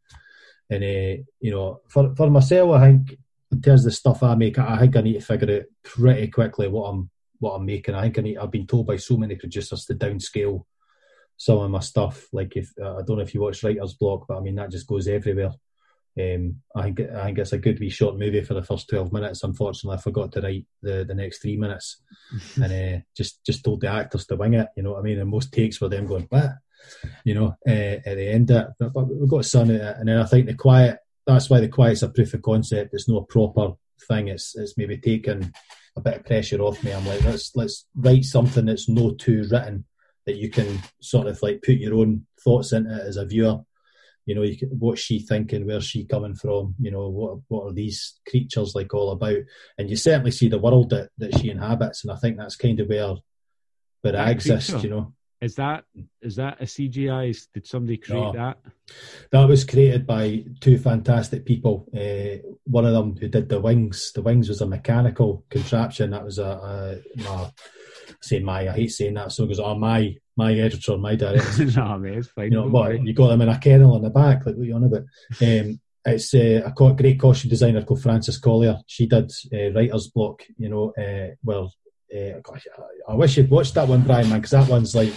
And 0.71 0.85
uh, 0.85 1.23
you 1.41 1.51
know, 1.51 1.81
for 1.89 2.15
for 2.15 2.31
myself, 2.31 2.71
I 2.73 2.91
think 2.91 3.19
in 3.51 3.61
terms 3.61 3.81
of 3.81 3.87
the 3.87 3.97
stuff 3.97 4.23
I 4.23 4.35
make, 4.37 4.59
I 4.59 4.79
think 4.79 4.97
I 4.97 5.01
need 5.01 5.15
to 5.15 5.21
figure 5.21 5.57
out 5.57 5.63
pretty 5.83 6.29
quickly 6.29 6.69
what 6.69 6.85
I'm 6.85 7.11
what 7.41 7.55
I'm 7.55 7.67
making. 7.67 7.97
I 7.97 8.03
think 8.03 8.19
I 8.19 8.23
need. 8.23 8.39
I've 8.39 8.53
been 8.53 8.69
told 8.69 8.87
by 8.87 8.97
so 8.97 9.17
many 9.17 9.35
producers 9.35 9.85
to 9.87 9.95
downscale 9.95 10.65
some 11.37 11.59
of 11.59 11.71
my 11.73 11.81
stuff. 11.81 12.29
Like 12.33 12.57
if 12.57 12.71
uh, 12.81 12.99
I 12.99 13.03
don't 13.03 13.17
know 13.17 13.25
if 13.25 13.35
you 13.35 13.41
watch 13.41 13.65
Writer's 13.65 13.95
Block, 13.95 14.27
but 14.29 14.39
I 14.39 14.41
mean 14.41 14.55
that 14.55 14.71
just 14.71 14.87
goes 14.87 15.09
everywhere. 15.09 15.51
Um, 16.21 16.57
I 16.77 16.83
think 16.83 17.01
I 17.01 17.25
think 17.25 17.39
it's 17.39 17.53
a 17.53 17.59
good 17.59 17.81
wee 17.81 17.89
short 17.89 18.19
movie 18.19 18.43
for 18.43 18.55
the 18.55 18.63
first 18.63 18.89
twelve 18.89 19.13
minutes. 19.13 19.43
Unfortunately, 19.43 19.97
I 19.97 20.01
forgot 20.01 20.33
to 20.33 20.43
write 20.43 20.67
the, 20.83 21.05
the 21.05 21.15
next 21.15 21.41
three 21.41 21.57
minutes, 21.57 22.03
and 22.57 22.73
uh, 22.73 23.01
just 23.17 23.45
just 23.45 23.65
told 23.65 23.81
the 23.81 23.89
actors 23.89 24.27
to 24.27 24.37
wing 24.37 24.55
it. 24.55 24.69
You 24.77 24.83
know 24.83 24.93
what 24.93 25.01
I 25.01 25.03
mean? 25.03 25.19
And 25.19 25.31
most 25.31 25.53
takes 25.53 25.81
were 25.81 25.89
them 25.89 26.07
going, 26.07 26.27
"What?" 26.29 26.51
You 27.25 27.35
know, 27.35 27.57
uh, 27.67 27.99
at 28.05 28.17
the 28.17 28.29
end 28.29 28.51
of 28.51 28.57
it. 28.57 28.67
But, 28.79 28.93
but 28.93 29.09
we 29.09 29.27
got 29.27 29.45
sun 29.45 29.71
out 29.71 29.77
of 29.77 29.83
it, 29.83 29.97
and 29.99 30.09
then 30.09 30.19
I 30.19 30.25
think 30.25 30.47
the 30.47 30.55
quiet. 30.55 30.99
That's 31.25 31.49
why 31.49 31.61
the 31.61 31.69
quiet's 31.69 32.03
a 32.03 32.09
proof 32.09 32.35
of 32.35 32.43
concept. 32.43 32.95
It's 32.95 33.09
not 33.09 33.23
a 33.23 33.27
proper 33.27 33.75
thing. 34.09 34.29
It's 34.29 34.55
it's 34.57 34.77
maybe 34.77 34.99
taken 34.99 35.53
a 35.97 36.01
bit 36.01 36.17
of 36.17 36.27
pressure 36.27 36.61
off 36.61 36.83
me. 36.83 36.93
I'm 36.93 37.07
like, 37.07 37.23
let's 37.25 37.53
let's 37.55 37.87
write 37.95 38.25
something 38.25 38.67
that's 38.67 38.89
no 38.89 39.13
too 39.13 39.45
written 39.51 39.87
that 40.27 40.37
you 40.37 40.51
can 40.51 40.83
sort 41.01 41.27
of 41.27 41.41
like 41.43 41.63
put 41.63 41.77
your 41.77 41.95
own 41.95 42.27
thoughts 42.45 42.73
into 42.73 42.95
it 42.95 43.07
as 43.07 43.17
a 43.17 43.25
viewer 43.25 43.61
You 44.25 44.35
know, 44.35 44.43
you 44.43 44.57
can, 44.57 44.69
what's 44.71 45.01
she 45.01 45.19
thinking? 45.19 45.67
Where's 45.67 45.85
she 45.85 46.05
coming 46.05 46.35
from? 46.35 46.75
You 46.81 46.91
know, 46.91 47.09
what 47.09 47.39
what 47.49 47.67
are 47.67 47.73
these 47.73 48.21
creatures 48.29 48.75
like 48.75 48.95
all 48.95 49.11
about? 49.11 49.39
And 49.79 49.91
you 49.91 49.97
certainly 49.97 50.31
see 50.31 50.49
the 50.49 50.59
world 50.59 50.91
that, 50.91 51.11
that 51.19 51.39
she 51.39 51.51
inhabits, 51.51 52.05
and 52.05 52.13
I 52.13 52.17
think 52.17 52.37
that's 52.37 52.57
kind 52.57 52.79
of 52.81 52.89
where 52.89 53.15
where 54.03 54.15
it 54.15 54.29
exists. 54.31 54.83
You 54.83 54.91
know, 54.91 55.15
is 55.43 55.57
that 55.57 55.85
is 56.23 56.37
that 56.37 56.61
a 56.61 56.65
CGI? 56.65 57.37
Did 57.53 57.67
somebody 57.67 57.97
create 57.97 58.21
no. 58.21 58.33
that? 58.33 58.59
That 59.33 59.49
was 59.49 59.65
created 59.65 60.07
by 60.07 60.45
two 60.61 60.79
fantastic 60.79 61.45
people. 61.45 61.89
Uh, 61.93 62.39
one 62.65 62.87
of 62.87 62.93
them 62.93 63.17
who 63.17 63.27
did 63.27 63.49
the 63.49 63.61
wings. 63.61 64.13
The 64.15 64.23
wings 64.23 64.49
was 64.49 64.61
a 64.61 64.67
mechanical 64.67 65.45
contraption. 65.51 66.11
That 66.11 66.25
was 66.25 66.39
a, 66.39 67.03
a 67.17 67.23
my, 67.25 67.51
say 68.21 68.39
my. 68.39 68.69
I 68.69 68.73
hate 68.73 68.93
saying 68.93 69.15
that. 69.15 69.33
So 69.33 69.47
goes, 69.47 69.59
oh 69.59 69.77
my 69.77 70.15
my 70.37 70.55
editor, 70.55 70.97
my 70.97 71.17
director. 71.17 71.65
no, 71.77 71.99
mate, 71.99 72.19
it's 72.19 72.29
fine. 72.29 72.53
You 72.53 72.71
know? 72.71 72.91
You 72.91 73.13
got 73.13 73.29
them 73.29 73.43
in 73.43 73.49
a 73.49 73.59
kennel 73.59 73.97
in 73.97 74.03
the 74.03 74.11
back. 74.11 74.47
Like 74.47 74.55
what 74.55 74.65
you 74.65 74.77
on 74.77 74.85
about? 74.85 75.03
Um, 75.41 75.81
it's 76.05 76.35
uh, 76.35 76.63
a 76.65 76.95
great 76.95 77.19
costume 77.19 77.51
designer 77.51 77.83
called 77.83 78.03
Frances 78.03 78.39
Collier. 78.39 78.79
She 78.87 79.07
did 79.07 79.33
uh, 79.53 79.73
writer's 79.73 80.07
block. 80.07 80.45
You 80.57 80.69
know, 80.69 80.93
uh, 80.97 81.35
well, 81.43 81.73
uh, 82.15 82.41
gosh, 82.43 82.67
I 83.09 83.15
wish 83.15 83.37
you'd 83.37 83.51
watched 83.51 83.75
that 83.75 83.89
one, 83.89 84.03
Brian, 84.03 84.29
man, 84.29 84.39
because 84.39 84.51
that 84.51 84.69
one's 84.69 84.95
like 84.95 85.15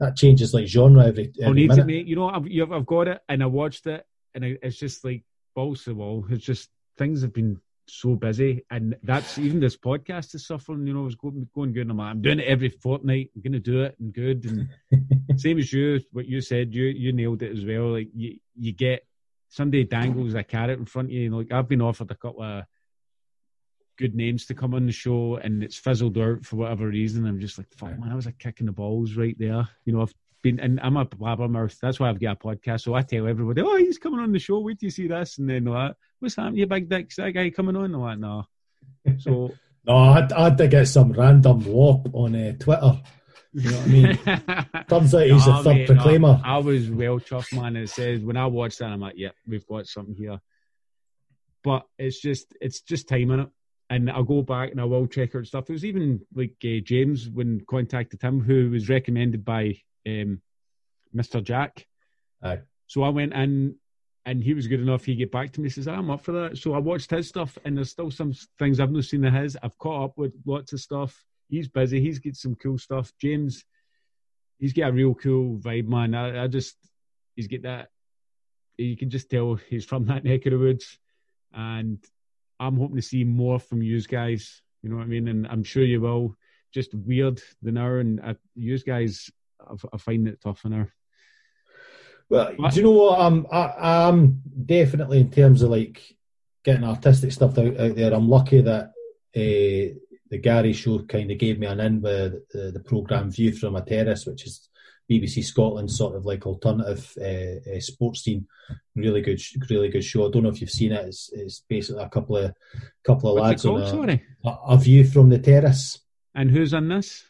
that 0.00 0.16
changes 0.16 0.54
like 0.54 0.66
genre 0.66 1.06
every. 1.06 1.32
every 1.40 1.44
oh, 1.44 1.50
I 1.50 1.52
need 1.52 1.68
minute. 1.68 1.82
to 1.82 1.86
make 1.86 2.06
you 2.06 2.16
know 2.16 2.28
I've 2.28 2.46
I've 2.72 2.86
got 2.86 3.08
it 3.08 3.20
and 3.28 3.42
I 3.42 3.46
watched 3.46 3.86
it 3.86 4.04
and 4.34 4.44
it's 4.44 4.76
just 4.76 5.04
like 5.04 5.24
balls 5.54 5.84
to 5.84 5.90
the 5.90 5.96
wall. 5.96 6.26
It's 6.30 6.44
just 6.44 6.68
things 6.98 7.22
have 7.22 7.32
been 7.32 7.60
so 7.86 8.14
busy 8.14 8.64
and 8.70 8.96
that's 9.02 9.38
even 9.38 9.60
this 9.60 9.76
podcast 9.76 10.34
is 10.34 10.46
suffering. 10.46 10.86
You 10.86 10.94
know, 10.94 11.06
it's 11.06 11.14
going 11.14 11.48
going 11.54 11.72
good. 11.72 11.82
And 11.82 11.92
I'm 11.92 11.98
like, 11.98 12.10
I'm 12.10 12.22
doing 12.22 12.40
it 12.40 12.46
every 12.46 12.68
fortnight. 12.68 13.30
I'm 13.34 13.42
going 13.42 13.52
to 13.52 13.58
do 13.60 13.82
it 13.82 13.96
and 14.00 14.12
good. 14.12 14.44
And 14.44 15.40
same 15.40 15.58
as 15.58 15.72
you, 15.72 16.00
what 16.12 16.26
you 16.26 16.40
said, 16.40 16.74
you 16.74 16.84
you 16.84 17.12
nailed 17.12 17.42
it 17.42 17.56
as 17.56 17.64
well. 17.64 17.92
Like 17.92 18.08
you 18.14 18.38
you 18.58 18.72
get 18.72 19.06
somebody 19.48 19.84
dangles 19.84 20.34
a 20.34 20.42
carrot 20.42 20.78
in 20.78 20.86
front 20.86 21.08
of 21.08 21.12
you. 21.12 21.36
Like 21.36 21.52
I've 21.52 21.68
been 21.68 21.82
offered 21.82 22.10
a 22.10 22.16
couple 22.16 22.42
of 22.42 22.64
good 23.96 24.14
names 24.14 24.46
to 24.46 24.54
come 24.54 24.74
on 24.74 24.86
the 24.86 24.92
show 24.92 25.36
and 25.36 25.62
it's 25.62 25.76
fizzled 25.76 26.18
out 26.18 26.44
for 26.44 26.56
whatever 26.56 26.88
reason. 26.88 27.26
I'm 27.26 27.40
just 27.40 27.58
like, 27.58 27.72
fuck 27.72 27.98
man, 27.98 28.10
I 28.10 28.14
was 28.14 28.26
like 28.26 28.38
kicking 28.38 28.66
the 28.66 28.72
balls 28.72 29.14
right 29.14 29.36
there. 29.38 29.68
You 29.84 29.92
know, 29.92 30.02
I've 30.02 30.14
been 30.42 30.60
and 30.60 30.80
I'm 30.80 30.96
a 30.96 31.06
blabbermouth. 31.06 31.78
That's 31.80 32.00
why 32.00 32.08
I've 32.08 32.20
got 32.20 32.36
a 32.42 32.46
podcast. 32.46 32.82
So 32.82 32.94
I 32.94 33.02
tell 33.02 33.26
everybody, 33.26 33.62
oh, 33.62 33.76
he's 33.76 33.98
coming 33.98 34.20
on 34.20 34.32
the 34.32 34.38
show. 34.38 34.60
Wait 34.60 34.78
till 34.78 34.88
you 34.88 34.90
see 34.90 35.08
this. 35.08 35.38
And 35.38 35.48
then 35.48 35.64
like, 35.64 35.94
what's 36.20 36.36
happening? 36.36 36.58
You 36.58 36.66
big 36.66 36.88
dick? 36.88 37.06
Is 37.10 37.16
that 37.16 37.30
guy 37.30 37.50
coming 37.50 37.76
on? 37.76 37.94
I'm 37.94 38.00
like, 38.00 38.18
no. 38.18 38.44
So 39.18 39.52
no, 39.86 39.96
I 39.96 40.12
had, 40.20 40.32
I 40.32 40.44
had 40.44 40.58
to 40.58 40.68
get 40.68 40.88
some 40.88 41.12
random 41.12 41.64
wop 41.64 42.06
on 42.12 42.34
uh, 42.34 42.52
Twitter. 42.58 43.00
You 43.52 43.70
know 43.70 43.76
what 43.76 43.86
I 43.86 43.88
mean? 43.88 44.84
Turns 44.88 45.14
out 45.14 45.26
he's 45.26 45.46
no, 45.46 45.60
a 45.60 45.62
third 45.62 45.74
mate, 45.74 45.86
proclaimer. 45.86 46.28
No, 46.28 46.40
I 46.44 46.58
was 46.58 46.90
well 46.90 47.20
chuffed, 47.20 47.54
man. 47.54 47.76
It 47.76 47.88
says 47.88 48.20
when 48.20 48.36
I 48.36 48.46
watched 48.46 48.80
that, 48.80 48.90
I'm 48.90 49.00
like, 49.00 49.14
yeah, 49.16 49.30
we've 49.46 49.66
got 49.66 49.86
something 49.86 50.14
here. 50.14 50.40
But 51.62 51.86
it's 51.98 52.20
just, 52.20 52.54
it's 52.60 52.80
just 52.80 53.08
timing 53.08 53.40
it 53.40 53.48
and 53.90 54.10
I'll 54.10 54.22
go 54.24 54.42
back 54.42 54.70
and 54.70 54.80
I 54.80 54.84
will 54.84 55.06
check 55.06 55.34
out 55.34 55.46
stuff. 55.46 55.68
It 55.68 55.74
was 55.74 55.84
even 55.84 56.20
like 56.34 56.54
uh, 56.64 56.80
James 56.82 57.28
when 57.28 57.60
contacted 57.68 58.22
him, 58.22 58.40
who 58.40 58.70
was 58.70 58.88
recommended 58.88 59.44
by 59.44 59.76
um, 60.06 60.40
Mr. 61.14 61.42
Jack. 61.42 61.86
Aye. 62.42 62.60
So 62.86 63.02
I 63.02 63.08
went 63.10 63.34
in, 63.34 63.76
and 64.26 64.42
he 64.42 64.54
was 64.54 64.66
good 64.66 64.80
enough. 64.80 65.04
He 65.04 65.14
get 65.14 65.32
back 65.32 65.52
to 65.52 65.60
me, 65.60 65.68
says, 65.68 65.88
"I'm 65.88 66.10
up 66.10 66.22
for 66.22 66.32
that." 66.32 66.58
So 66.58 66.72
I 66.72 66.78
watched 66.78 67.10
his 67.10 67.28
stuff, 67.28 67.58
and 67.64 67.76
there's 67.76 67.90
still 67.90 68.10
some 68.10 68.32
things 68.58 68.80
I've 68.80 68.90
not 68.90 69.04
seen 69.04 69.24
of 69.24 69.34
his. 69.34 69.56
I've 69.62 69.76
caught 69.78 70.04
up 70.04 70.18
with 70.18 70.34
lots 70.46 70.72
of 70.72 70.80
stuff. 70.80 71.24
He's 71.48 71.68
busy. 71.68 72.00
He's 72.00 72.18
got 72.18 72.36
some 72.36 72.54
cool 72.54 72.78
stuff. 72.78 73.12
James, 73.20 73.64
he's 74.58 74.72
got 74.72 74.90
a 74.90 74.92
real 74.92 75.14
cool 75.14 75.58
vibe, 75.58 75.88
man. 75.88 76.14
I, 76.14 76.44
I 76.44 76.46
just, 76.46 76.76
he's 77.36 77.48
got 77.48 77.62
that. 77.62 77.88
You 78.78 78.96
can 78.96 79.10
just 79.10 79.30
tell 79.30 79.54
he's 79.54 79.84
from 79.84 80.06
that 80.06 80.24
neck 80.24 80.46
of 80.46 80.52
the 80.52 80.58
woods, 80.58 80.98
and 81.52 81.98
I'm 82.60 82.78
hoping 82.78 82.96
to 82.96 83.02
see 83.02 83.24
more 83.24 83.58
from 83.58 83.82
you 83.82 84.00
guys. 84.02 84.62
You 84.82 84.90
know 84.90 84.96
what 84.96 85.04
I 85.04 85.08
mean? 85.08 85.28
And 85.28 85.46
I'm 85.46 85.64
sure 85.64 85.84
you 85.84 86.00
will. 86.00 86.36
Just 86.72 86.94
weird 86.94 87.40
the 87.62 87.70
now, 87.70 87.94
and 87.94 88.20
uh, 88.20 88.34
you 88.56 88.76
guys, 88.80 89.30
I, 89.60 89.74
I 89.92 89.96
find 89.96 90.26
it 90.26 90.40
tough 90.40 90.64
now. 90.64 90.88
Well, 92.28 92.54
but, 92.58 92.72
do 92.72 92.76
you 92.76 92.82
know 92.82 92.90
what? 92.90 93.20
I'm 93.20 93.46
I, 93.52 94.08
am 94.08 94.42
definitely 94.66 95.20
in 95.20 95.30
terms 95.30 95.62
of 95.62 95.70
like 95.70 96.02
getting 96.64 96.84
artistic 96.84 97.32
stuff 97.32 97.56
out, 97.58 97.78
out 97.78 97.94
there. 97.94 98.12
I'm 98.12 98.28
lucky 98.28 98.60
that 98.62 98.86
uh, 99.36 99.94
the 100.30 100.38
Garry 100.42 100.72
show 100.72 101.00
kind 101.04 101.30
of 101.30 101.38
gave 101.38 101.58
me 101.58 101.66
an 101.66 101.80
in 101.80 102.00
with 102.00 102.48
the, 102.50 102.72
the 102.72 102.80
program 102.80 103.30
View 103.30 103.52
from 103.52 103.76
a 103.76 103.82
Terrace, 103.82 104.26
which 104.26 104.46
is 104.46 104.68
BBC 105.10 105.44
Scotland 105.44 105.90
sort 105.90 106.16
of 106.16 106.24
like 106.24 106.46
alternative 106.46 107.12
uh, 107.20 107.70
uh, 107.76 107.80
sports 107.80 108.22
team. 108.22 108.46
Really 108.96 109.20
good, 109.20 109.40
really 109.68 109.88
good 109.88 110.04
show. 110.04 110.26
I 110.26 110.30
don't 110.30 110.42
know 110.42 110.48
if 110.48 110.60
you've 110.60 110.70
seen 110.70 110.92
it. 110.92 111.06
It's, 111.06 111.30
it's 111.32 111.62
basically 111.68 112.02
a 112.02 112.08
couple 112.08 112.36
of 112.36 112.54
couple 113.04 113.30
of 113.30 113.34
What's 113.34 113.64
lads 113.64 113.90
called, 113.90 114.00
on 114.00 114.10
a, 114.10 114.22
a, 114.44 114.58
a, 114.68 114.78
view 114.78 115.04
from 115.04 115.28
the 115.28 115.38
terrace. 115.38 116.00
And 116.34 116.50
who's 116.50 116.72
in 116.72 116.88
this? 116.88 117.24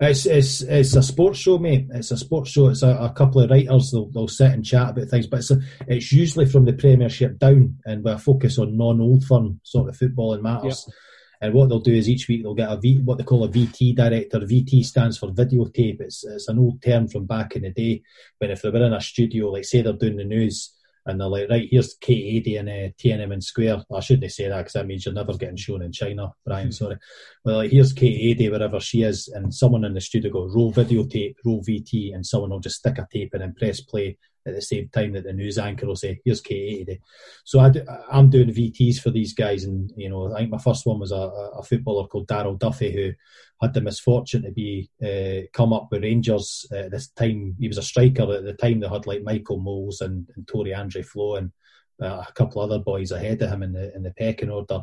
It's 0.00 0.26
it's 0.26 0.62
it's 0.62 0.94
a 0.94 1.02
sports 1.02 1.40
show, 1.40 1.58
mate. 1.58 1.88
It's 1.92 2.12
a 2.12 2.16
sports 2.16 2.50
show. 2.50 2.68
It's 2.68 2.82
a, 2.82 2.90
a 2.90 3.12
couple 3.12 3.40
of 3.40 3.50
writers. 3.50 3.90
They'll, 3.90 4.10
they'll 4.10 4.28
sit 4.28 4.52
and 4.52 4.64
chat 4.64 4.90
about 4.90 5.08
things, 5.08 5.26
but 5.26 5.40
it's 5.40 5.52
it's 5.88 6.12
usually 6.12 6.46
from 6.46 6.66
the 6.66 6.72
Premiership 6.72 7.38
down, 7.38 7.78
and 7.84 8.06
a 8.06 8.18
focus 8.18 8.58
on 8.58 8.76
non-old 8.76 9.24
firm 9.24 9.60
sort 9.64 9.88
of 9.88 9.96
football 9.96 10.34
and 10.34 10.42
matters. 10.42 10.84
Yep. 10.86 10.94
And 11.40 11.54
what 11.54 11.68
they'll 11.68 11.80
do 11.80 11.94
is 11.94 12.08
each 12.08 12.28
week 12.28 12.42
they'll 12.42 12.54
get 12.54 12.70
a 12.70 12.76
v, 12.76 12.98
what 12.98 13.18
they 13.18 13.24
call 13.24 13.44
a 13.44 13.48
VT 13.48 13.94
director. 13.94 14.40
VT 14.40 14.84
stands 14.84 15.18
for 15.18 15.30
videotape. 15.30 16.00
It's 16.00 16.24
it's 16.24 16.48
an 16.48 16.58
old 16.58 16.82
term 16.82 17.08
from 17.08 17.26
back 17.26 17.54
in 17.56 17.62
the 17.62 17.70
day 17.70 18.02
when 18.38 18.50
if 18.50 18.62
they 18.62 18.70
were 18.70 18.84
in 18.84 18.92
a 18.92 19.00
studio, 19.00 19.50
like 19.50 19.64
say 19.64 19.82
they're 19.82 19.92
doing 19.92 20.16
the 20.16 20.24
news 20.24 20.74
and 21.08 21.18
they're 21.18 21.28
like, 21.28 21.48
right, 21.48 21.68
here's 21.70 21.94
Kate 21.94 22.40
Adie 22.42 22.56
in 22.56 22.68
uh, 22.68 22.88
Tiananmen 22.98 23.42
Square. 23.42 23.84
I 23.94 24.00
shouldn't 24.00 24.30
say 24.30 24.48
that 24.48 24.58
because 24.58 24.74
that 24.74 24.86
means 24.86 25.06
you're 25.06 25.14
never 25.14 25.34
getting 25.36 25.56
shown 25.56 25.80
in 25.80 25.90
China, 25.90 26.34
Brian. 26.44 26.70
Sorry. 26.70 26.98
Well, 27.44 27.56
like, 27.56 27.70
here's 27.70 27.94
Kate 27.94 28.30
Adie 28.30 28.50
wherever 28.50 28.78
she 28.78 29.02
is, 29.02 29.28
and 29.28 29.52
someone 29.52 29.86
in 29.86 29.94
the 29.94 30.02
studio 30.02 30.30
go 30.30 30.48
roll 30.54 30.70
videotape, 30.70 31.36
roll 31.46 31.62
VT, 31.62 32.14
and 32.14 32.26
someone 32.26 32.50
will 32.50 32.60
just 32.60 32.76
stick 32.76 32.98
a 32.98 33.06
tape 33.10 33.34
in 33.34 33.40
and 33.40 33.56
press 33.56 33.80
play, 33.80 34.18
at 34.48 34.54
the 34.54 34.62
same 34.62 34.88
time 34.88 35.12
that 35.12 35.24
the 35.24 35.32
news 35.32 35.58
anchor 35.58 35.86
will 35.86 35.96
say, 35.96 36.20
"Here's 36.24 36.40
Kate 36.40 36.82
Adie." 36.82 37.00
So 37.44 37.60
I 37.60 37.72
am 38.10 38.30
doing 38.30 38.48
VTs 38.48 39.00
for 39.00 39.10
these 39.10 39.34
guys, 39.34 39.64
and 39.64 39.92
you 39.96 40.08
know, 40.08 40.32
I 40.34 40.38
think 40.38 40.50
my 40.50 40.58
first 40.58 40.86
one 40.86 40.98
was 40.98 41.12
a, 41.12 41.16
a 41.58 41.62
footballer 41.62 42.08
called 42.08 42.28
Darryl 42.28 42.58
Duffy 42.58 42.92
who 42.92 43.12
had 43.60 43.74
the 43.74 43.80
misfortune 43.80 44.42
to 44.42 44.52
be 44.52 44.88
uh, 45.02 45.46
come 45.52 45.72
up 45.72 45.88
with 45.90 46.02
Rangers 46.02 46.66
at 46.72 46.90
this 46.90 47.08
time. 47.08 47.56
He 47.58 47.68
was 47.68 47.78
a 47.78 47.82
striker 47.82 48.32
at 48.32 48.44
the 48.44 48.54
time. 48.54 48.80
They 48.80 48.88
had 48.88 49.06
like 49.06 49.22
Michael 49.22 49.58
Mols 49.58 50.00
and, 50.00 50.28
and 50.36 50.46
Tore 50.46 50.74
Andre 50.74 51.02
Flo 51.02 51.36
and 51.36 51.52
uh, 52.00 52.24
a 52.28 52.32
couple 52.34 52.62
other 52.62 52.78
boys 52.78 53.10
ahead 53.10 53.42
of 53.42 53.50
him 53.50 53.62
in 53.62 53.72
the 53.72 53.94
in 53.94 54.02
the 54.02 54.12
pecking 54.12 54.50
order. 54.50 54.82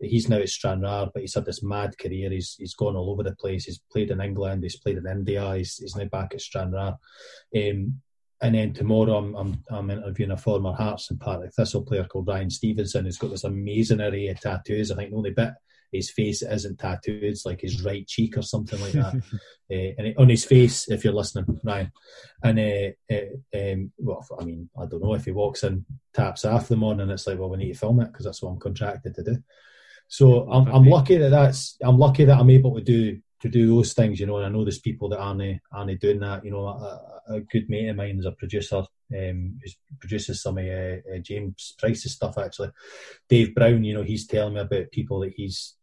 He's 0.00 0.28
now 0.28 0.38
at 0.38 0.48
Stranraer, 0.48 1.08
but 1.12 1.22
he's 1.22 1.34
had 1.34 1.46
this 1.46 1.62
mad 1.62 1.96
career. 1.98 2.30
He's 2.30 2.56
he's 2.58 2.74
gone 2.74 2.96
all 2.96 3.10
over 3.10 3.22
the 3.22 3.34
place. 3.36 3.64
He's 3.64 3.80
played 3.90 4.10
in 4.10 4.20
England. 4.20 4.62
He's 4.62 4.76
played 4.76 4.98
in 4.98 5.06
India. 5.06 5.54
He's, 5.56 5.76
he's 5.76 5.96
now 5.96 6.04
back 6.04 6.34
at 6.34 6.40
Stranraer. 6.40 6.96
Um, 7.56 8.00
and 8.42 8.54
then 8.54 8.72
tomorrow 8.72 9.16
I'm, 9.16 9.34
I'm, 9.34 9.64
I'm 9.70 9.90
interviewing 9.90 10.32
a 10.32 10.36
former 10.36 10.72
Hearts 10.72 11.10
and 11.10 11.18
Partick 11.18 11.54
Thistle 11.54 11.82
player 11.82 12.04
called 12.04 12.28
Ryan 12.28 12.50
Stevenson 12.50 13.04
who's 13.04 13.18
got 13.18 13.30
this 13.30 13.44
amazing 13.44 14.00
array 14.00 14.28
of 14.28 14.40
tattoos. 14.40 14.90
I 14.90 14.96
think 14.96 15.10
the 15.10 15.16
only 15.16 15.30
bit 15.30 15.54
his 15.92 16.10
face 16.10 16.42
isn't 16.42 16.78
tattooed, 16.78 17.22
it's 17.22 17.46
like 17.46 17.60
his 17.60 17.82
right 17.82 18.06
cheek 18.06 18.36
or 18.36 18.42
something 18.42 18.80
like 18.80 18.92
that. 18.92 19.14
uh, 19.14 19.74
and 20.02 20.14
on 20.18 20.28
his 20.28 20.44
face, 20.44 20.88
if 20.88 21.04
you're 21.04 21.12
listening, 21.12 21.60
Ryan. 21.64 21.92
And 22.42 22.58
uh, 22.58 23.14
uh, 23.14 23.72
um, 23.72 23.92
well, 23.98 24.26
I 24.38 24.44
mean, 24.44 24.68
I 24.78 24.86
don't 24.86 25.02
know 25.02 25.14
if 25.14 25.24
he 25.24 25.30
walks 25.30 25.64
in, 25.64 25.84
taps 26.12 26.42
half 26.42 26.68
the 26.68 26.76
morning, 26.76 27.08
it's 27.10 27.26
like, 27.26 27.38
well, 27.38 27.50
we 27.50 27.58
need 27.58 27.72
to 27.72 27.78
film 27.78 28.00
it 28.00 28.12
because 28.12 28.26
that's 28.26 28.42
what 28.42 28.50
I'm 28.50 28.58
contracted 28.60 29.14
to 29.14 29.22
do. 29.22 29.36
So 30.08 30.50
I'm, 30.50 30.68
I'm 30.68 30.84
lucky 30.84 31.16
that 31.16 31.30
that's 31.30 31.76
I'm 31.82 31.98
lucky 31.98 32.24
that 32.24 32.38
I'm 32.38 32.50
able 32.50 32.76
to 32.76 32.80
do 32.80 33.20
to 33.40 33.48
do 33.48 33.66
those 33.66 33.92
things, 33.92 34.20
you 34.20 34.26
know. 34.26 34.36
And 34.36 34.46
I 34.46 34.48
know 34.48 34.64
there's 34.64 34.78
people 34.78 35.08
that 35.10 35.20
aren't 35.20 35.60
aren't 35.72 36.00
doing 36.00 36.20
that. 36.20 36.44
You 36.44 36.52
know, 36.52 36.66
a, 36.66 37.34
a 37.34 37.40
good 37.40 37.68
mate 37.68 37.88
of 37.88 37.96
mine 37.96 38.18
is 38.18 38.26
a 38.26 38.32
producer 38.32 38.78
um, 38.78 39.58
who 39.62 39.70
produces 40.00 40.42
some 40.42 40.58
of 40.58 40.64
uh, 40.64 40.96
uh, 41.14 41.18
James 41.22 41.74
Price's 41.78 42.12
stuff. 42.12 42.38
Actually, 42.38 42.70
Dave 43.28 43.54
Brown, 43.54 43.84
you 43.84 43.94
know, 43.94 44.02
he's 44.02 44.26
telling 44.26 44.54
me 44.54 44.60
about 44.60 44.90
people 44.90 45.20
that 45.20 45.32
he's 45.36 45.74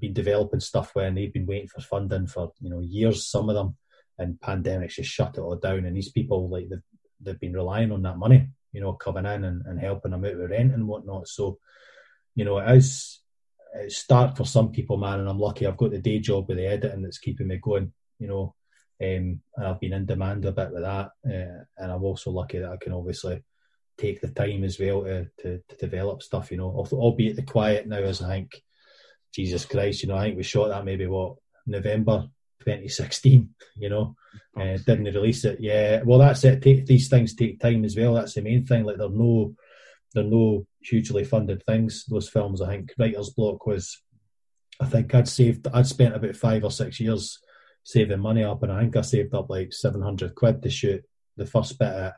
been 0.00 0.12
developing 0.12 0.60
stuff 0.60 0.94
and 0.96 1.16
they've 1.16 1.32
been 1.32 1.46
waiting 1.46 1.68
for 1.68 1.80
funding 1.80 2.26
for 2.26 2.52
you 2.60 2.70
know 2.70 2.80
years. 2.80 3.26
Some 3.26 3.48
of 3.48 3.54
them, 3.54 3.76
and 4.18 4.40
pandemics 4.40 4.94
just 4.94 5.10
shut 5.10 5.36
it 5.36 5.40
all 5.40 5.56
down. 5.56 5.84
And 5.86 5.96
these 5.96 6.10
people, 6.10 6.48
like 6.48 6.68
they've 6.68 6.82
they've 7.20 7.40
been 7.40 7.54
relying 7.54 7.92
on 7.92 8.02
that 8.02 8.18
money, 8.18 8.48
you 8.72 8.80
know, 8.80 8.92
coming 8.92 9.26
in 9.26 9.44
and, 9.44 9.62
and 9.66 9.80
helping 9.80 10.10
them 10.10 10.24
out 10.24 10.36
with 10.36 10.50
rent 10.50 10.74
and 10.74 10.86
whatnot. 10.86 11.28
So, 11.28 11.58
you 12.34 12.44
know, 12.44 12.58
it 12.58 12.76
is 12.76 13.20
it's 13.80 13.96
start 13.96 14.36
for 14.36 14.44
some 14.44 14.70
people, 14.70 14.96
man, 14.96 15.20
and 15.20 15.28
I'm 15.28 15.38
lucky. 15.38 15.66
I've 15.66 15.76
got 15.76 15.90
the 15.90 15.98
day 15.98 16.18
job 16.18 16.48
with 16.48 16.58
the 16.58 16.66
editing 16.66 17.02
that's 17.02 17.18
keeping 17.18 17.48
me 17.48 17.58
going. 17.58 17.92
You 18.18 18.28
know, 18.28 18.54
um, 19.02 19.40
and 19.56 19.66
I've 19.66 19.80
been 19.80 19.92
in 19.92 20.06
demand 20.06 20.44
a 20.44 20.52
bit 20.52 20.72
with 20.72 20.82
that, 20.82 21.10
uh, 21.26 21.64
and 21.78 21.92
I'm 21.92 22.04
also 22.04 22.30
lucky 22.30 22.58
that 22.58 22.70
I 22.70 22.76
can 22.76 22.92
obviously 22.92 23.42
take 23.98 24.20
the 24.20 24.28
time 24.28 24.64
as 24.64 24.78
well 24.78 25.04
to, 25.04 25.26
to, 25.42 25.62
to 25.68 25.76
develop 25.76 26.22
stuff. 26.22 26.50
You 26.50 26.58
know, 26.58 26.86
albeit 26.92 27.36
the 27.36 27.42
quiet 27.42 27.86
now 27.86 27.98
is 27.98 28.22
I 28.22 28.28
think, 28.28 28.62
Jesus 29.34 29.66
Christ, 29.66 30.02
you 30.02 30.08
know, 30.08 30.16
I 30.16 30.24
think 30.24 30.36
we 30.36 30.42
shot 30.42 30.68
that 30.68 30.84
maybe 30.84 31.06
what 31.06 31.36
November 31.66 32.28
2016. 32.60 33.50
You 33.78 33.90
know, 33.90 34.16
uh, 34.58 34.78
didn't 34.86 35.04
release 35.04 35.44
it. 35.44 35.60
Yeah, 35.60 36.00
well, 36.02 36.18
that's 36.18 36.42
it. 36.44 36.62
Take, 36.62 36.86
these 36.86 37.10
things 37.10 37.34
take 37.34 37.60
time 37.60 37.84
as 37.84 37.94
well. 37.94 38.14
That's 38.14 38.32
the 38.32 38.40
main 38.40 38.64
thing. 38.64 38.84
Like 38.84 38.96
they're 38.96 39.10
no, 39.10 39.54
they're 40.16 40.24
no 40.24 40.66
hugely 40.80 41.24
funded 41.24 41.62
things. 41.64 42.04
Those 42.06 42.28
films, 42.28 42.60
I 42.60 42.68
think, 42.68 42.92
Writer's 42.98 43.30
Block 43.30 43.66
was. 43.66 44.02
I 44.80 44.86
think 44.86 45.14
I'd 45.14 45.28
saved. 45.28 45.68
I'd 45.72 45.86
spent 45.86 46.16
about 46.16 46.36
five 46.36 46.64
or 46.64 46.70
six 46.70 46.98
years 46.98 47.38
saving 47.84 48.20
money 48.20 48.42
up, 48.42 48.62
and 48.62 48.72
I 48.72 48.80
think 48.80 48.96
I 48.96 49.02
saved 49.02 49.34
up 49.34 49.48
like 49.48 49.72
seven 49.72 50.02
hundred 50.02 50.34
quid 50.34 50.62
to 50.62 50.70
shoot 50.70 51.04
the 51.36 51.46
first 51.46 51.78
bit 51.78 51.88
of 51.88 52.12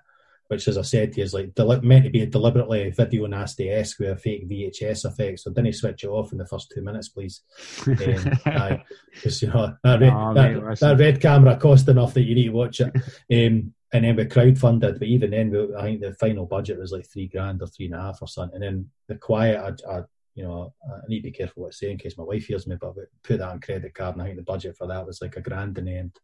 which, 0.48 0.66
as 0.66 0.78
I 0.78 0.82
said 0.82 1.16
is 1.18 1.34
like 1.34 1.54
deli- 1.54 1.80
meant 1.82 2.04
to 2.04 2.10
be 2.10 2.24
deliberately 2.24 2.90
video 2.90 3.26
nasty 3.26 3.70
esque 3.70 4.00
with 4.00 4.10
a 4.10 4.16
fake 4.16 4.48
VHS 4.48 5.04
effect. 5.04 5.40
So 5.40 5.50
didn't 5.50 5.74
switch 5.74 6.04
it 6.04 6.08
off 6.08 6.32
in 6.32 6.38
the 6.38 6.46
first 6.46 6.72
two 6.74 6.82
minutes, 6.82 7.10
please. 7.10 7.42
Because 7.84 8.26
um, 8.46 8.80
you 9.24 9.48
know 9.48 9.76
that 9.84 10.00
red, 10.00 10.12
oh, 10.14 10.34
that, 10.34 10.54
mate, 10.54 10.78
that, 10.80 10.98
red 10.98 11.20
camera 11.20 11.56
cost 11.58 11.88
enough 11.88 12.14
that 12.14 12.22
you 12.22 12.34
need 12.34 12.46
to 12.46 12.50
watch 12.50 12.80
it. 12.80 12.92
Um, 13.30 13.74
and 13.93 14.05
then 14.05 14.16
we 14.16 14.24
crowdfunded, 14.24 14.98
but 14.98 15.09
even 15.09 15.31
then, 15.31 15.51
we, 15.51 15.74
I 15.74 15.82
think 15.82 16.01
the 16.01 16.15
final 16.15 16.47
budget 16.47 16.78
was 16.78 16.93
like 16.93 17.06
three 17.06 17.27
grand 17.27 17.62
or 17.62 17.66
three 17.66 17.86
and 17.86 17.94
a 17.94 18.01
half 18.01 18.19
or 18.20 18.28
something. 18.28 18.56
And 18.56 18.62
then 18.62 18.90
the 19.06 19.16
quiet, 19.16 19.59
I, 19.59 19.90
I 19.90 20.02
you 20.35 20.44
know, 20.44 20.73
I 20.85 20.98
need 21.09 21.20
to 21.20 21.31
be 21.31 21.32
careful 21.32 21.62
what 21.62 21.69
I 21.69 21.73
say 21.73 21.90
in 21.90 21.98
case 21.98 22.16
my 22.16 22.24
wife 22.24 22.47
hears 22.47 22.66
me, 22.66 22.77
but 22.81 22.90
I 22.90 22.93
put 23.24 23.39
that 23.39 23.48
on 23.48 23.60
credit 23.60 23.94
card, 23.94 24.15
and 24.15 24.23
I 24.23 24.27
think 24.27 24.36
the 24.36 24.43
budget 24.43 24.77
for 24.77 24.86
that 24.86 25.06
was 25.06 25.20
like 25.20 25.36
a 25.36 25.40
grand 25.40 25.78
in 25.78 25.86
the 25.86 25.97
end. 25.97 26.16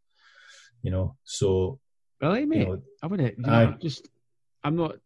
You 0.83 0.91
know, 0.91 1.17
so 1.25 1.81
Really, 2.21 2.47
mate? 2.47 2.61
You 2.61 2.67
know, 2.67 2.83
I 3.03 3.07
wouldn't. 3.07 3.49
I, 3.49 3.67
just 3.73 4.09
I'm 4.63 4.77
not. 4.77 4.97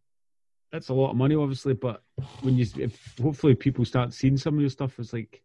That's 0.72 0.90
a 0.90 0.94
lot 0.94 1.10
of 1.10 1.16
money, 1.16 1.34
obviously, 1.34 1.72
but 1.72 2.02
when 2.42 2.58
you, 2.58 2.66
if 2.76 3.14
hopefully 3.20 3.54
people 3.54 3.84
start 3.84 4.12
seeing 4.12 4.36
some 4.36 4.54
of 4.54 4.60
your 4.60 4.70
stuff, 4.70 4.98
it's 4.98 5.12
like 5.12 5.42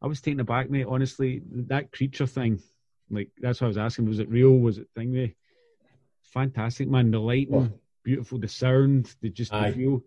I 0.00 0.06
was 0.06 0.20
taken 0.20 0.40
aback, 0.40 0.70
mate. 0.70 0.86
Honestly, 0.88 1.42
that 1.50 1.92
creature 1.92 2.26
thing, 2.26 2.60
like 3.10 3.30
that's 3.38 3.60
what 3.60 3.66
I 3.66 3.68
was 3.68 3.78
asking. 3.78 4.06
Was 4.06 4.20
it 4.20 4.30
real? 4.30 4.52
Was 4.52 4.78
it 4.78 4.88
thingy? 4.96 5.34
Fantastic, 6.32 6.88
man. 6.88 7.10
The 7.10 7.18
lighting, 7.18 7.72
beautiful. 8.02 8.38
The 8.38 8.48
sound, 8.48 9.14
the 9.20 9.30
just 9.30 9.52
the 9.52 9.72
feel, 9.72 10.04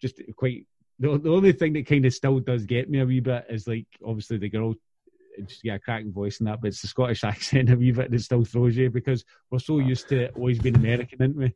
just 0.00 0.20
quite. 0.36 0.66
The, 0.98 1.18
the 1.18 1.30
only 1.30 1.52
thing 1.52 1.72
that 1.72 1.86
kind 1.86 2.04
of 2.04 2.14
still 2.14 2.38
does 2.38 2.64
get 2.64 2.88
me 2.88 3.00
a 3.00 3.06
wee 3.06 3.20
bit 3.20 3.46
is 3.48 3.66
like 3.66 3.86
obviously 4.04 4.38
the 4.38 4.48
girl 4.48 4.74
just 5.46 5.64
a 5.64 5.78
cracking 5.78 6.12
voice 6.12 6.38
and 6.38 6.48
that, 6.48 6.60
but 6.60 6.68
it's 6.68 6.82
the 6.82 6.88
Scottish 6.88 7.24
accent 7.24 7.70
a 7.70 7.76
wee 7.76 7.92
bit 7.92 8.10
that 8.10 8.20
still 8.20 8.44
throws 8.44 8.76
you 8.76 8.90
because 8.90 9.24
we're 9.50 9.58
so 9.58 9.78
used 9.78 10.08
to 10.10 10.28
always 10.30 10.58
being 10.58 10.76
American, 10.76 11.20
aren't 11.20 11.36
we? 11.36 11.54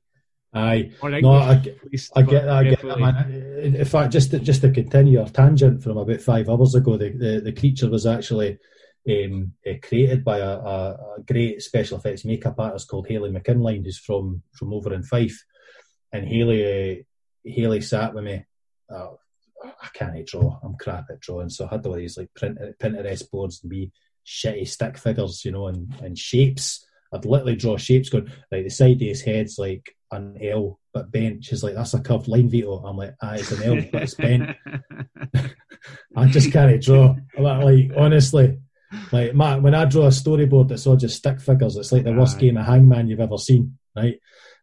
Aye, 0.55 0.91
no, 1.03 1.33
I, 1.33 1.51
I 1.53 2.23
get 2.23 2.47
that. 2.47 2.49
I 2.49 2.65
get 2.65 2.81
that, 2.83 2.99
man. 2.99 3.75
In 3.75 3.85
fact, 3.85 4.13
just 4.13 4.31
to, 4.31 4.39
just 4.39 4.63
to 4.63 4.71
continue 4.71 5.21
our 5.21 5.29
tangent 5.29 5.83
from 5.83 5.99
about 5.99 6.21
five 6.21 6.49
hours 6.49 6.75
ago, 6.75 6.97
the 6.97 7.11
the, 7.11 7.41
the 7.41 7.53
creature 7.53 7.91
was 7.91 8.07
actually 8.07 8.59
um, 9.09 9.53
uh, 9.69 9.75
created 9.83 10.25
by 10.25 10.39
a, 10.39 10.49
a, 10.49 10.91
a, 11.19 11.23
great 11.27 11.63
special 11.63 11.99
effects 11.99 12.25
makeup 12.25 12.59
artist 12.59 12.89
called 12.89 13.07
Haley 13.07 13.31
McKinline, 13.31 13.85
who's 13.85 13.99
from 13.99 14.43
from 14.53 14.73
over 14.73 14.93
in 14.93 15.03
Fife. 15.03 15.45
And 16.13 16.27
Haley 16.27 17.01
uh, 17.01 17.03
Haley 17.45 17.81
sat 17.81 18.15
with 18.15 18.25
me. 18.25 18.45
Uh, 18.93 19.11
I 19.65 19.89
can't 19.95 20.27
draw. 20.27 20.59
I'm 20.63 20.77
crap 20.77 21.07
at 21.11 21.21
drawing, 21.21 21.51
so 21.51 21.67
I 21.67 21.75
had 21.75 21.87
all 21.87 21.95
these 21.95 22.19
like 22.19 22.31
Pinterest 22.37 23.31
boards 23.31 23.61
and 23.63 23.71
be 23.71 23.93
shitty 24.27 24.67
stick 24.69 24.99
figures, 24.99 25.45
you 25.45 25.53
know, 25.53 25.69
and, 25.69 25.95
and 26.03 26.19
shapes. 26.19 26.85
I'd 27.13 27.25
literally 27.25 27.57
draw 27.57 27.77
shapes 27.77 28.09
going 28.09 28.31
like 28.51 28.65
the 28.65 28.71
side 28.71 28.97
of 28.97 29.01
his 29.01 29.23
head's 29.23 29.59
like 29.59 29.95
an 30.11 30.37
L 30.43 30.81
but 30.93 31.13
bent. 31.13 31.45
She's 31.45 31.63
like, 31.63 31.75
that's 31.75 31.95
a 31.95 32.01
curved 32.01 32.29
line 32.29 32.51
Vito. 32.51 32.85
I'm 32.85 32.97
like, 32.97 33.15
ah, 33.23 33.35
it's 33.35 33.53
an 33.53 33.63
L 33.63 33.85
but 33.93 34.03
it's 34.03 34.15
bent. 34.15 34.57
I 36.17 36.27
just 36.27 36.53
can't 36.53 36.83
draw. 36.83 37.15
I'm 37.37 37.45
Like 37.45 37.91
honestly, 37.97 38.59
like 39.13 39.35
my, 39.35 39.57
when 39.57 39.75
I 39.75 39.85
draw 39.85 40.05
a 40.05 40.09
storyboard 40.09 40.69
that's 40.69 40.87
all 40.87 40.97
just 40.97 41.17
stick 41.17 41.41
figures, 41.41 41.77
it's 41.77 41.93
like 41.93 42.05
the 42.05 42.13
worst 42.13 42.39
game 42.39 42.57
of 42.57 42.67
hangman 42.67 43.09
you've 43.09 43.21
ever 43.21 43.39
seen, 43.39 43.79
right? 43.97 44.21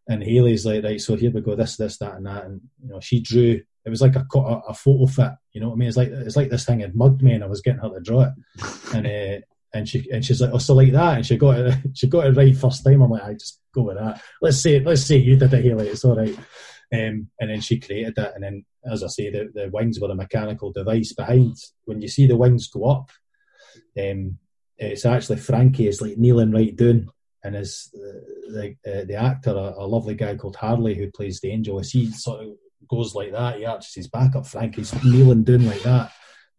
And 0.08 0.24
Haley's 0.24 0.66
like, 0.66 0.84
right, 0.84 1.00
so 1.00 1.16
here 1.16 1.32
we 1.32 1.42
go, 1.42 1.56
this, 1.56 1.78
this, 1.78 1.98
that, 1.98 2.16
and 2.16 2.26
that, 2.26 2.46
and 2.46 2.62
you 2.84 2.90
know, 2.90 3.00
she 3.00 3.22
drew. 3.22 3.62
It 3.86 3.90
was 3.90 4.02
like 4.02 4.16
a, 4.16 4.26
a, 4.36 4.60
a 4.70 4.74
photo 4.74 5.06
fit, 5.08 5.32
you 5.52 5.62
know 5.62 5.68
what 5.68 5.76
I 5.76 5.78
mean? 5.78 5.88
It's 5.90 5.98
like 5.98 6.10
it's 6.10 6.38
like 6.38 6.50
this 6.50 6.66
thing 6.66 6.80
had 6.80 6.96
mugged 6.96 7.22
me, 7.22 7.34
and 7.34 7.44
I 7.44 7.48
was 7.48 7.62
getting 7.62 7.82
her 7.82 7.90
to 7.90 8.00
draw 8.00 8.22
it, 8.22 8.34
and 8.94 9.08
uh, 9.08 9.46
and 9.74 9.90
she 9.90 10.10
and 10.12 10.24
she's 10.24 10.42
like, 10.42 10.52
oh, 10.54 10.58
so 10.58 10.74
like 10.74 10.92
that, 10.94 11.16
and 11.16 11.26
she 11.26 11.38
got 11.38 11.60
it, 11.60 11.78
she 11.94 12.08
got 12.08 12.28
it 12.28 12.36
right 12.38 12.56
first 12.56 12.84
time. 12.84 13.02
I'm 13.02 13.12
like, 13.12 13.24
I 13.24 13.34
just 13.34 13.60
go 13.74 13.84
with 13.84 13.98
that. 13.98 14.22
Let's 14.42 14.62
say, 14.62 14.80
let's 14.80 15.06
say 15.06 15.18
you 15.18 15.36
did 15.36 15.54
it, 15.54 15.64
Haley. 15.64 15.88
It's 15.90 16.06
all 16.06 16.16
right. 16.16 16.38
Um, 16.94 17.28
and 17.40 17.50
then 17.50 17.60
she 17.60 17.80
created 17.80 18.18
it, 18.18 18.32
and 18.36 18.44
then, 18.44 18.66
as 18.90 19.04
I 19.04 19.08
say, 19.08 19.32
the, 19.32 19.50
the 19.54 19.70
wings 19.74 20.00
were 20.00 20.12
a 20.12 20.16
mechanical 20.16 20.72
device 20.72 21.14
behind. 21.14 21.58
When 21.86 22.02
you 22.02 22.08
see 22.08 22.28
the 22.28 22.38
wings 22.38 22.68
go 22.68 22.86
up, 22.86 23.10
um, 24.00 24.38
it's 24.78 25.06
actually 25.06 25.38
Frankie 25.38 25.88
is 25.88 26.02
like 26.02 26.18
kneeling 26.18 26.52
right 26.52 26.76
down, 26.76 27.10
and 27.44 27.56
as 27.56 27.90
the 27.94 28.76
the, 28.84 29.02
uh, 29.02 29.06
the 29.06 29.16
actor, 29.16 29.52
a, 29.52 29.74
a, 29.78 29.88
lovely 29.88 30.16
guy 30.16 30.36
called 30.36 30.56
Harley 30.56 30.96
who 30.96 31.12
plays 31.12 31.40
the 31.40 31.52
angel, 31.52 31.80
as 31.80 31.92
he 31.92 32.12
sort 32.12 32.42
of 32.42 32.50
goes 32.90 33.16
like 33.16 33.32
that, 33.32 33.58
he 33.58 33.66
arches 33.66 33.94
his 33.94 34.08
back 34.08 34.36
up. 34.36 34.46
Frankie's 34.46 34.94
kneeling 35.04 35.44
down 35.44 35.66
like 35.66 35.84
that 35.84 36.12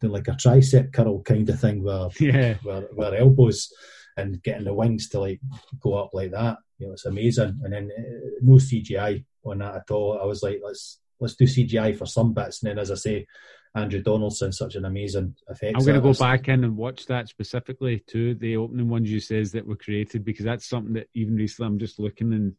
doing 0.04 0.12
like 0.12 0.28
a 0.28 0.32
tricep 0.32 0.92
curl 0.92 1.22
kind 1.22 1.48
of 1.48 1.60
thing 1.60 1.82
where, 1.82 2.08
yeah. 2.20 2.54
where, 2.62 2.82
where 2.94 3.14
elbows 3.14 3.72
and 4.16 4.42
getting 4.42 4.64
the 4.64 4.74
wings 4.74 5.08
to 5.08 5.20
like 5.20 5.40
go 5.80 5.94
up 5.94 6.10
like 6.12 6.30
that. 6.32 6.58
You 6.78 6.86
know, 6.86 6.92
it's 6.92 7.06
amazing. 7.06 7.60
And 7.62 7.72
then 7.72 7.90
uh, 7.96 8.30
no 8.42 8.54
CGI 8.54 9.24
on 9.44 9.58
that 9.58 9.76
at 9.76 9.90
all. 9.90 10.18
I 10.20 10.24
was 10.24 10.42
like, 10.42 10.60
let's 10.64 11.00
let's 11.20 11.36
do 11.36 11.44
CGI 11.44 11.96
for 11.96 12.06
some 12.06 12.34
bits. 12.34 12.62
And 12.62 12.70
then, 12.70 12.78
as 12.78 12.90
I 12.90 12.96
say, 12.96 13.26
Andrew 13.74 14.00
Donaldson, 14.00 14.52
such 14.52 14.76
an 14.76 14.84
amazing 14.84 15.34
effect. 15.48 15.76
I'm 15.76 15.84
going 15.84 16.00
to 16.00 16.00
go 16.00 16.14
back 16.14 16.48
in 16.48 16.62
and 16.62 16.76
watch 16.76 17.06
that 17.06 17.28
specifically 17.28 18.04
too. 18.06 18.34
The 18.34 18.56
opening 18.56 18.88
ones 18.88 19.10
you 19.10 19.18
says 19.18 19.52
that 19.52 19.66
were 19.66 19.76
created 19.76 20.24
because 20.24 20.44
that's 20.44 20.68
something 20.68 20.94
that 20.94 21.08
even 21.14 21.34
recently 21.34 21.66
I'm 21.66 21.78
just 21.78 21.98
looking 21.98 22.32
and 22.32 22.54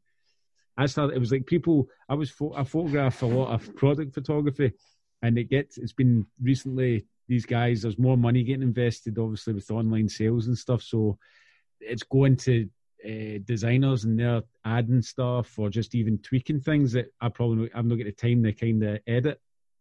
I 0.77 0.87
started. 0.87 1.15
It 1.15 1.19
was 1.19 1.31
like 1.31 1.45
people. 1.45 1.87
I 2.09 2.15
was 2.15 2.33
I 2.55 2.65
photograph 2.65 3.21
a 3.21 3.27
lot 3.27 3.53
of 3.53 3.75
product 3.77 4.13
photography, 4.13 4.73
and 5.21 5.37
it 5.37 5.49
gets. 5.49 5.77
It's 5.77 5.93
been 5.93 6.25
recently 6.41 7.05
these 7.27 7.45
guys, 7.45 7.81
there's 7.81 7.97
more 7.97 8.17
money 8.17 8.43
getting 8.43 8.61
invested, 8.61 9.17
obviously, 9.17 9.53
with 9.53 9.71
online 9.71 10.09
sales 10.09 10.47
and 10.47 10.57
stuff. 10.57 10.83
So 10.83 11.17
it's 11.79 12.03
going 12.03 12.37
to 12.37 12.69
uh, 13.05 13.39
designers 13.43 14.03
and 14.03 14.19
they're 14.19 14.43
adding 14.63 15.01
stuff 15.01 15.57
or 15.57 15.69
just 15.69 15.95
even 15.95 16.17
tweaking 16.19 16.59
things 16.59 16.93
that 16.93 17.13
I 17.21 17.29
probably 17.29 17.69
I'm 17.73 17.87
not 17.87 17.95
getting 17.95 18.13
the 18.17 18.33
time 18.33 18.43
to 18.43 18.53
kind 18.53 18.83
of 18.83 18.99
edit 19.07 19.39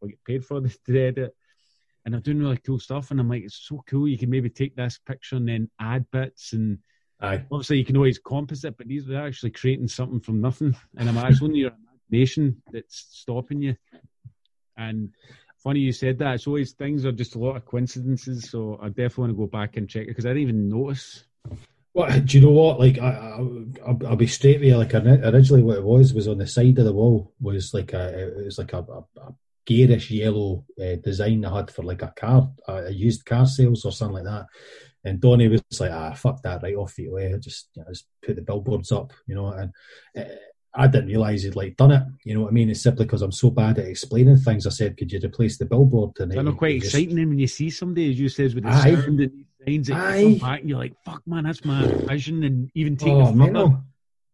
get 0.09 0.25
paid 0.25 0.45
for 0.45 0.61
this 0.63 0.79
to 0.87 0.99
edit. 0.99 1.35
And 2.05 2.13
they're 2.13 2.21
doing 2.21 2.41
really 2.41 2.59
cool 2.59 2.79
stuff, 2.79 3.11
and 3.11 3.19
I'm 3.19 3.31
like, 3.31 3.45
it's 3.45 3.67
so 3.67 3.83
cool. 3.87 4.07
You 4.07 4.19
can 4.19 4.29
maybe 4.29 4.51
take 4.51 4.77
this 4.77 4.99
picture 4.99 5.37
and 5.37 5.49
then 5.49 5.71
add 5.81 6.05
bits, 6.11 6.53
and 6.53 6.79
Aye. 7.21 7.45
obviously 7.51 7.79
you 7.79 7.85
can 7.85 7.97
always 7.97 8.19
composite, 8.19 8.77
but 8.77 8.89
these 8.89 9.09
are 9.09 9.27
actually 9.27 9.53
creating 9.53 9.89
something 9.89 10.21
from 10.21 10.43
nothing. 10.43 10.77
And 10.99 11.09
I'm 11.09 11.17
actually 11.17 11.61
your 11.61 11.73
imagination 12.11 12.63
that's 12.71 13.07
stopping 13.11 13.63
you. 13.63 13.77
And 14.77 15.11
funny 15.65 15.81
you 15.81 15.93
said 15.93 16.19
that. 16.19 16.35
It's 16.35 16.47
always 16.47 16.73
things 16.73 17.07
are 17.07 17.13
just 17.13 17.37
a 17.37 17.39
lot 17.39 17.57
of 17.57 17.65
coincidences. 17.65 18.51
So 18.51 18.79
I 18.83 18.89
definitely 18.89 19.23
want 19.23 19.33
to 19.33 19.39
go 19.39 19.47
back 19.47 19.77
and 19.77 19.89
check 19.89 20.03
it 20.03 20.09
because 20.09 20.27
I 20.27 20.31
didn't 20.31 20.43
even 20.43 20.69
notice. 20.69 21.25
Well, 21.95 22.21
do 22.21 22.39
you 22.39 22.45
know 22.45 22.53
what? 22.53 22.81
Like, 22.81 22.99
I, 22.99 23.39
I, 23.87 23.91
will 23.93 24.17
be 24.17 24.27
straight 24.27 24.59
with 24.59 24.69
you. 24.69 24.77
Like, 24.77 24.95
originally, 24.95 25.63
what 25.63 25.79
it 25.79 25.85
was 25.85 26.13
was 26.13 26.27
on 26.27 26.39
the 26.39 26.47
side 26.47 26.77
of 26.79 26.85
the 26.85 26.93
wall 26.93 27.33
was 27.41 27.73
like 27.73 27.93
a, 27.93 28.41
it 28.41 28.45
was 28.45 28.59
like 28.59 28.73
a, 28.73 28.79
a, 28.79 29.21
a 29.21 29.35
garish 29.67 30.11
yellow 30.11 30.65
uh, 30.81 30.97
design 31.03 31.45
I 31.45 31.57
had 31.57 31.71
for 31.71 31.83
like 31.83 32.03
a 32.03 32.13
car, 32.17 32.51
a 32.69 32.91
used 32.91 33.25
car 33.25 33.47
sales 33.47 33.85
or 33.85 33.93
something 33.93 34.17
like 34.17 34.25
that. 34.25 34.47
And 35.05 35.21
Donny 35.21 35.49
was 35.49 35.63
like, 35.79 35.91
ah, 35.91 36.13
fuck 36.15 36.43
that, 36.43 36.63
right 36.63 36.77
off 36.77 36.95
the 36.95 37.09
way. 37.09 37.35
Just, 37.39 37.69
you 37.75 37.83
know, 37.83 37.89
just 37.91 38.07
put 38.25 38.37
the 38.37 38.43
billboards 38.43 38.91
up, 38.91 39.13
you 39.27 39.35
know. 39.35 39.49
And 39.49 39.71
uh, 40.19 40.35
I 40.75 40.87
didn't 40.87 41.09
realise 41.09 41.43
he'd 41.43 41.57
like 41.57 41.77
done 41.77 41.93
it. 41.93 42.03
You 42.25 42.35
know 42.35 42.43
what 42.43 42.49
I 42.49 42.53
mean? 42.53 42.71
It's 42.71 42.83
simply 42.83 43.05
because 43.05 43.23
I'm 43.23 43.33
so 43.33 43.51
bad 43.51 43.79
at 43.79 43.87
explaining 43.87 44.39
things. 44.39 44.67
I 44.67 44.71
said, 44.71 44.97
"Could 44.97 45.13
you 45.13 45.21
replace 45.23 45.59
the 45.59 45.67
billboard?" 45.67 46.13
And 46.19 46.33
it's 46.33 46.43
not 46.43 46.57
quite 46.57 46.81
just... 46.81 46.95
exciting 46.95 47.17
when 47.17 47.39
you 47.39 47.47
see 47.47 47.71
somebody, 47.71 48.11
as 48.11 48.19
you 48.19 48.29
says, 48.29 48.55
with 48.55 48.65
the 48.65 48.71
Aye. 48.71 48.95
sound 48.95 49.21
and 49.21 49.45
signs 49.65 49.89
it 49.89 49.93
come 49.93 50.35
back, 50.39 50.61
and 50.61 50.69
you're 50.69 50.79
like, 50.79 50.95
"Fuck, 51.05 51.23
man, 51.27 51.45
that's 51.45 51.65
my 51.65 51.87
vision." 51.87 52.43
And 52.45 52.71
even 52.75 52.97
take 52.97 53.13
oh, 53.13 53.33
mental, 53.33 53.83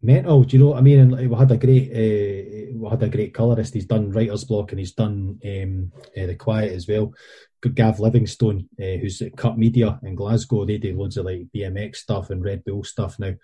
mental. 0.03 0.45
Do 0.45 0.57
you 0.57 0.63
know 0.63 0.71
what 0.71 0.79
I 0.79 0.83
mean? 0.83 1.01
And 1.01 1.31
we 1.31 1.37
had 1.37 1.51
a 1.51 1.57
great, 1.57 1.91
uh, 1.91 2.73
we 2.75 2.89
had 2.89 3.03
a 3.03 3.09
great 3.09 3.35
colorist. 3.35 3.75
He's 3.75 3.87
done 3.87 4.11
writer's 4.11 4.45
block 4.45 4.73
and 4.73 4.79
he's 4.79 4.93
done 4.93 5.39
um, 5.45 5.93
uh, 6.17 6.27
the 6.27 6.35
quiet 6.35 6.73
as 6.73 6.89
well. 6.89 7.13
Good 7.63 7.75
Gav 7.75 8.01
Livingstone, 8.01 8.69
uh, 8.81 8.97
who's 9.01 9.21
at 9.21 9.37
Cut 9.37 9.59
Media 9.59 10.01
in 10.03 10.15
Glasgow, 10.15 10.65
they 10.65 10.79
do 10.79 10.97
loads 10.97 11.19
of 11.19 11.27
like 11.27 11.49
BMX 11.55 11.97
stuff 11.97 12.31
and 12.31 12.43
Red 12.43 12.65
Bull 12.65 12.85
stuff 12.85 13.19
now. 13.19 13.35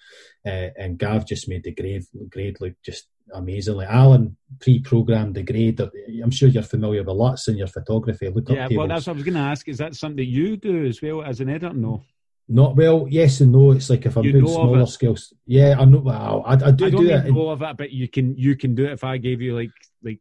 Uh, 0.46 0.68
and 0.78 0.98
Gav 0.98 1.26
just 1.26 1.48
made 1.48 1.64
the 1.64 1.74
grade, 1.74 2.04
grade 2.30 2.56
look 2.60 2.74
just 2.82 3.08
amazingly. 3.34 3.84
Like 3.84 3.94
Alan 3.94 4.36
pre-programmed 4.60 5.34
the 5.34 5.42
grade. 5.42 5.80
I'm 6.22 6.30
sure 6.30 6.48
you're 6.48 6.62
familiar 6.62 7.02
with 7.02 7.14
LUTs 7.14 7.48
in 7.48 7.58
your 7.58 7.66
photography. 7.66 8.30
Look 8.30 8.48
yeah, 8.48 8.68
well, 8.70 8.88
that's 8.88 9.06
what 9.06 9.14
I 9.14 9.16
was 9.16 9.24
going 9.24 9.34
to 9.34 9.40
ask. 9.40 9.68
Is 9.68 9.78
that 9.78 9.94
something 9.94 10.16
that 10.16 10.24
you 10.24 10.56
do 10.56 10.86
as 10.86 11.02
well 11.02 11.22
as 11.22 11.40
an 11.40 11.50
editor? 11.50 11.74
No. 11.74 12.02
Not 12.48 12.76
well, 12.76 13.06
yes 13.08 13.40
and 13.40 13.50
no. 13.50 13.72
It's 13.72 13.90
like 13.90 14.06
if 14.06 14.16
I'm 14.16 14.24
you 14.24 14.32
doing 14.32 14.46
smaller 14.46 14.86
skills, 14.86 15.32
yeah, 15.46 15.74
I 15.78 15.84
know. 15.84 15.98
Well, 15.98 16.44
I, 16.46 16.52
I 16.52 16.70
do 16.70 16.86
I 16.86 16.90
do 16.90 17.10
it. 17.10 17.32
Know 17.32 17.48
of 17.48 17.62
it, 17.62 17.76
but 17.76 17.90
you 17.90 18.06
can 18.06 18.36
you 18.36 18.54
can 18.54 18.76
do 18.76 18.84
it 18.84 18.92
if 18.92 19.02
I 19.02 19.16
gave 19.16 19.40
you 19.40 19.56
like 19.56 19.72
like 20.02 20.20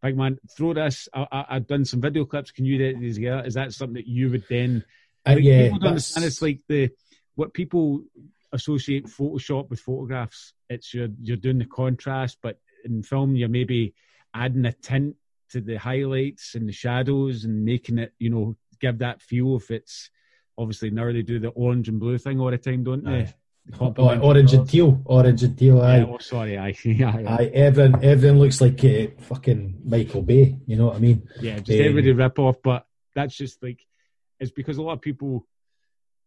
big 0.00 0.16
man, 0.16 0.38
throw 0.56 0.74
this. 0.74 1.08
I, 1.12 1.44
have 1.48 1.66
done 1.66 1.84
some 1.84 2.00
video 2.00 2.24
clips. 2.24 2.52
Can 2.52 2.66
you 2.66 2.78
do 2.78 3.00
these 3.00 3.16
together? 3.16 3.42
Is 3.44 3.54
that 3.54 3.72
something 3.72 3.94
that 3.94 4.06
you 4.06 4.30
would 4.30 4.44
then? 4.48 4.84
Uh, 5.26 5.36
yeah, 5.40 5.70
understand. 5.82 6.24
It's 6.24 6.40
like 6.40 6.60
the 6.68 6.90
what 7.34 7.52
people 7.52 8.04
associate 8.52 9.06
Photoshop 9.06 9.70
with 9.70 9.80
photographs. 9.80 10.54
It's 10.68 10.94
you're 10.94 11.08
you're 11.20 11.36
doing 11.36 11.58
the 11.58 11.66
contrast, 11.66 12.38
but 12.42 12.60
in 12.84 13.02
film 13.02 13.34
you're 13.34 13.48
maybe 13.48 13.94
adding 14.32 14.66
a 14.66 14.72
tint 14.72 15.16
to 15.50 15.60
the 15.60 15.76
highlights 15.76 16.54
and 16.54 16.68
the 16.68 16.72
shadows 16.72 17.44
and 17.44 17.64
making 17.64 17.98
it, 17.98 18.12
you 18.20 18.30
know, 18.30 18.56
give 18.80 18.98
that 18.98 19.20
feel. 19.20 19.56
If 19.56 19.72
it's 19.72 20.10
obviously 20.60 20.90
now 20.90 21.10
they 21.10 21.22
do 21.22 21.38
the 21.38 21.48
orange 21.48 21.88
and 21.88 21.98
blue 21.98 22.18
thing 22.18 22.38
all 22.38 22.50
the 22.50 22.58
time, 22.58 22.84
don't 22.84 23.04
they? 23.04 23.22
Aye. 23.22 23.34
Orange 23.78 24.54
and 24.54 24.68
teal, 24.68 25.00
orange 25.04 25.42
and 25.42 25.56
teal. 25.56 25.80
Aye. 25.80 25.98
Yeah, 25.98 26.04
oh, 26.04 26.18
sorry, 26.18 26.58
aye. 26.58 26.76
yeah, 26.84 27.18
yeah. 27.18 27.36
aye. 27.36 27.50
Everyone, 27.54 28.04
everyone 28.04 28.38
looks 28.40 28.60
like 28.60 28.84
uh, 28.84 29.06
fucking 29.20 29.82
Michael 29.84 30.22
Bay. 30.22 30.58
You 30.66 30.76
know 30.76 30.86
what 30.86 30.96
I 30.96 30.98
mean? 30.98 31.28
Yeah, 31.40 31.58
just 31.60 31.78
um, 31.78 31.86
everybody 31.86 32.12
rip 32.12 32.38
off. 32.38 32.56
But 32.62 32.86
that's 33.14 33.36
just 33.36 33.62
like 33.62 33.84
it's 34.38 34.50
because 34.50 34.78
a 34.78 34.82
lot 34.82 34.94
of 34.94 35.00
people 35.00 35.46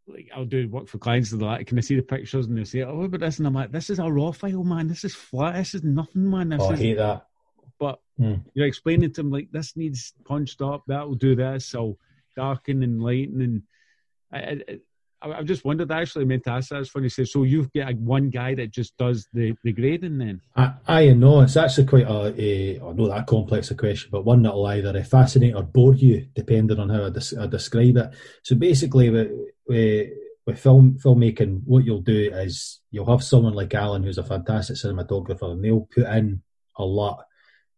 like 0.08 0.30
I'll 0.36 0.46
do 0.46 0.68
work 0.70 0.88
for 0.88 1.00
clients 1.00 1.32
and 1.32 1.42
like, 1.42 1.68
can 1.68 1.78
I 1.78 1.82
see 1.82 1.96
the 1.96 2.02
pictures 2.02 2.48
and 2.48 2.58
they 2.58 2.64
say, 2.64 2.82
oh, 2.82 3.08
but 3.08 3.20
this 3.20 3.40
and 3.40 3.48
I'm 3.48 3.54
like, 3.54 3.72
this 3.72 3.90
is 3.90 4.00
a 4.00 4.12
raw 4.12 4.32
file, 4.32 4.64
man. 4.64 4.88
This 4.88 5.04
is 5.04 5.16
flat. 5.16 5.56
This 5.56 5.74
is 5.74 5.84
nothing, 5.84 6.30
man. 6.30 6.50
This 6.50 6.62
oh, 6.62 6.72
is... 6.72 6.80
I 6.80 6.84
hate 6.84 6.98
that. 6.98 7.28
But 7.80 8.00
hmm. 8.18 8.36
you're 8.54 8.68
explaining 8.68 9.12
to 9.14 9.22
them 9.22 9.32
like 9.32 9.50
this 9.52 9.76
needs 9.76 10.14
punched 10.26 10.62
up. 10.62 10.84
That 10.88 11.08
will 11.08 11.16
do 11.16 11.36
this. 11.36 11.66
So 11.66 11.98
darken 12.36 12.84
and 12.84 13.02
lighten 13.02 13.42
and 13.42 13.64
I, 14.34 14.58
I, 15.22 15.32
I, 15.40 15.44
just 15.44 15.64
wondered. 15.64 15.92
actually, 15.92 16.24
I 16.24 16.28
meant 16.28 16.44
to 16.46 16.52
ask 16.52 16.70
that. 16.70 16.82
It's 16.82 16.90
funny. 16.90 17.10
Say, 17.10 17.26
so 17.26 17.44
you've 17.44 17.72
got 17.72 17.96
one 17.96 18.30
guy 18.30 18.56
that 18.56 18.72
just 18.72 18.98
does 18.98 19.28
the, 19.34 19.56
the 19.64 19.72
grading 19.72 20.18
then? 20.18 20.42
I, 20.56 20.74
I 20.88 21.08
know 21.14 21.42
it's 21.42 21.56
actually 21.56 21.88
quite 21.88 22.08
a, 22.08 22.34
a 22.38 22.80
oh, 22.80 23.08
that 23.08 23.28
complex 23.28 23.72
a 23.72 23.76
question, 23.76 24.10
but 24.12 24.26
one 24.26 24.42
that 24.44 24.54
will 24.54 24.68
either 24.68 25.04
fascinate 25.04 25.56
or 25.56 25.64
bore 25.64 25.96
you, 25.96 26.28
depending 26.34 26.80
on 26.80 26.90
how 26.90 27.04
I, 27.04 27.44
I 27.44 27.48
describe 27.48 27.98
it. 27.98 28.14
So 28.44 28.56
basically, 28.56 29.10
with, 29.10 29.32
with, 29.68 30.10
with 30.46 30.60
film 30.60 30.98
filmmaking, 31.02 31.62
what 31.66 31.86
you'll 31.86 32.02
do 32.02 32.32
is 32.34 32.82
you'll 32.92 33.10
have 33.10 33.24
someone 33.24 33.54
like 33.54 33.74
Alan, 33.74 34.04
who's 34.04 34.18
a 34.18 34.24
fantastic 34.24 34.76
cinematographer, 34.76 35.52
and 35.52 35.64
they'll 35.64 35.88
put 35.94 36.06
in 36.06 36.42
a 36.78 36.84
lot 36.84 37.26